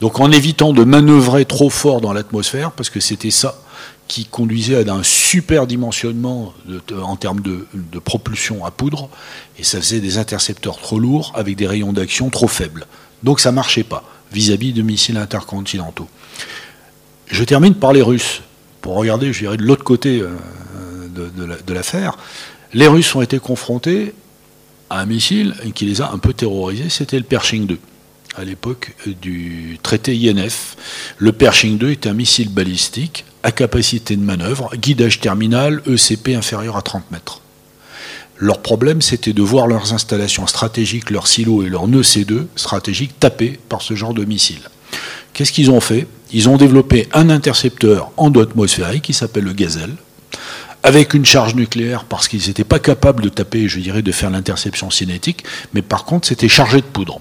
Donc 0.01 0.21
en 0.21 0.31
évitant 0.31 0.73
de 0.73 0.85
manœuvrer 0.85 1.45
trop 1.45 1.71
fort 1.71 2.01
dans 2.01 2.13
l'atmosphère, 2.13 2.73
parce 2.73 2.91
que 2.91 3.01
c'était 3.01 3.31
ça 3.31 3.57
qui 4.09 4.25
conduisait 4.25 4.89
à 4.89 4.93
un 4.93 5.05
super 5.05 5.69
dimensionnement 5.69 6.53
en 7.01 7.15
termes 7.15 7.41
de, 7.41 7.65
propulsion 8.01 8.65
à 8.65 8.73
poudre, 8.73 9.09
et 9.57 9.63
ça 9.63 9.81
faisait 9.81 10.01
des 10.01 10.19
intercepteurs 10.19 10.79
trop 10.79 10.99
lourds 10.99 11.33
avec 11.37 11.57
des 11.57 11.67
rayons 11.67 11.93
d'action 11.93 12.29
trop 12.29 12.49
faibles. 12.49 12.87
Donc 13.23 13.39
ça 13.39 13.53
ne 13.53 13.57
marchait 13.57 13.85
pas 13.85 14.03
vis-à-vis 14.33 14.73
de 14.73 14.83
missiles 14.83 15.17
intercontinentaux. 15.17 16.09
Je 17.27 17.45
termine 17.45 17.75
par 17.75 17.93
les 17.93 18.03
Russes, 18.03 18.43
pour 18.81 18.97
regarder, 18.97 19.33
je 19.33 19.41
dirais, 19.41 19.57
de 19.57 19.63
l'autre 19.63 19.85
côté 19.85 20.21
euh, 20.21 20.29
de, 21.09 21.73
l'affaire. 21.73 22.17
Les 22.73 22.87
Russes 22.87 23.15
ont 23.17 23.23
été 23.23 23.39
confrontés 23.41 24.15
à 24.91 25.01
un 25.01 25.07
missile 25.07 25.55
qui 25.75 25.87
les 25.87 26.01
a 26.03 26.13
un 26.13 26.19
peu 26.19 26.33
terrorisés, 26.33 26.89
c'était 26.89 27.19
le 27.19 27.25
Pershing 27.25 27.67
2 27.67 27.79
à 28.37 28.45
l'époque 28.45 28.95
du 29.21 29.79
traité 29.83 30.13
INF. 30.13 30.77
Le 31.19 31.33
Pershing 31.33 31.79
2 31.79 31.91
est 31.91 32.07
un 32.07 32.15
missile 32.15 32.49
balistique 32.49 33.25
à 33.43 33.51
capacité 33.51 34.15
de 34.15 34.23
manœuvre, 34.23 34.71
guidage 34.77 35.21
terminal, 35.21 35.83
ECP 35.87 36.37
inférieur 36.37 36.77
à 36.77 36.83
30 36.83 37.11
mètres. 37.11 37.41
Leur 38.39 38.63
problème, 38.63 39.03
c'était 39.03 39.33
de 39.33 39.43
voir 39.43 39.67
leurs 39.67 39.93
installations 39.93 40.47
stratégiques, 40.47 41.11
leurs 41.11 41.27
silos 41.27 41.65
et 41.65 41.69
leurs 41.69 41.89
nœuds 41.89 42.03
C2 42.03 42.47
stratégiques 42.57 43.19
tapés 43.19 43.59
par 43.69 43.83
ce 43.83 43.95
genre 43.95 44.15
de 44.15 44.25
missile. 44.25 44.63
Qu'est-ce 45.33 45.53
qu'ils 45.53 45.71
ont 45.71 45.81
fait? 45.81 46.07
Ils 46.33 46.49
ont 46.49 46.57
développé 46.57 47.09
un 47.13 47.31
intercepteur 47.31 48.13
endo-atmosphérique 48.17 49.03
qui 49.03 49.13
s'appelle 49.13 49.45
le 49.45 49.53
Gazelle, 49.53 49.95
avec 50.83 51.15
une 51.15 51.25
charge 51.25 51.55
nucléaire 51.55 52.05
parce 52.05 52.29
qu'ils 52.29 52.47
n'étaient 52.47 52.65
pas 52.65 52.79
capables 52.79 53.23
de 53.23 53.29
taper, 53.29 53.69
je 53.69 53.81
dirais, 53.81 54.03
de 54.03 54.13
faire 54.13 54.31
l'interception 54.31 54.91
cinétique, 54.91 55.45
mais 55.75 55.83
par 55.83 56.05
contre, 56.05 56.29
c'était 56.29 56.49
chargé 56.49 56.79
de 56.79 56.87
poudre. 56.87 57.21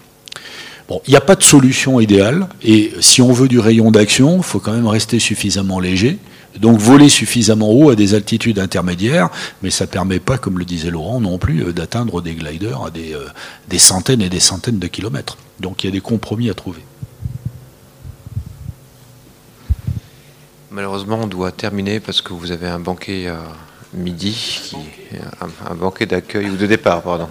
Bon, 0.88 1.02
il 1.06 1.11
n'y 1.11 1.18
a 1.18 1.22
pas 1.22 1.36
de 1.36 1.44
solution 1.44 1.99
idéale, 1.99 2.48
et 2.64 2.91
si 2.99 3.22
on 3.22 3.31
veut 3.31 3.48
du 3.48 3.60
rayon 3.60 3.91
d'action, 3.91 4.38
il 4.38 4.44
faut 4.44 4.60
quand 4.60 4.72
même 4.72 4.88
rester 4.88 5.19
suffisamment 5.19 5.80
léger, 5.80 6.18
donc 6.57 6.80
voler 6.80 7.10
suffisamment 7.10 7.69
haut 7.72 7.90
à 7.90 7.95
des 7.95 8.15
altitudes 8.15 8.57
intermédiaires, 8.57 9.30
mais 9.61 9.69
ça 9.69 9.86
ne 9.86 9.90
permet 9.90 10.19
pas, 10.19 10.38
comme 10.38 10.57
le 10.57 10.65
disait 10.65 10.90
Laurent, 10.90 11.22
non 11.22 11.38
plus 11.38 11.64
euh, 11.64 11.73
d'atteindre 11.73 12.22
des 12.22 12.34
gliders 12.34 12.84
à 12.84 12.90
des, 12.90 13.14
euh, 13.14 13.27
des, 13.68 13.77
centaines 13.77 14.22
et 14.22 14.30
des 14.30 14.40
centaines 14.40 14.80
de 14.80 14.88
kilomètres. 14.88 15.38
Donc 15.60 15.84
il 15.84 15.88
y 15.88 15.90
a 15.90 15.94
des 15.94 16.02
compromis 16.02 16.49
à 16.49 16.56
trouver. 16.56 16.81
Malheureusement, 20.80 21.19
on 21.23 21.27
doit 21.27 21.51
terminer 21.51 21.99
parce 21.99 22.22
que 22.22 22.31
vous 22.31 22.53
avez 22.53 22.69
un 22.69 22.80
banquet 22.80 23.27
à 23.27 23.41
midi, 23.91 24.61
qui, 24.64 24.77
un, 25.69 25.76
banquet 25.76 26.06
d'accueil 26.06 26.49
ou 26.49 26.56
de 26.56 26.65
départ, 26.65 27.01
pardon. 27.01 27.27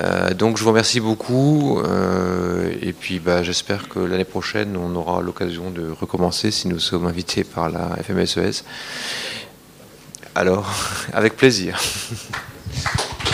Euh, 0.00 0.32
donc 0.32 0.56
je 0.56 0.62
vous 0.62 0.70
remercie 0.70 0.98
beaucoup 0.98 1.78
euh, 1.80 2.72
et 2.80 2.94
puis 2.94 3.18
bah, 3.18 3.42
j'espère 3.42 3.90
que 3.90 3.98
l'année 3.98 4.24
prochaine 4.24 4.78
on 4.78 4.96
aura 4.96 5.20
l'occasion 5.20 5.70
de 5.70 5.90
recommencer 5.90 6.50
si 6.50 6.66
nous 6.66 6.78
sommes 6.78 7.04
invités 7.04 7.44
par 7.44 7.68
la 7.68 7.98
FMSES. 8.02 8.38
E 8.38 8.64
Alors, 10.34 10.72
avec 11.12 11.36
plaisir. 11.36 11.78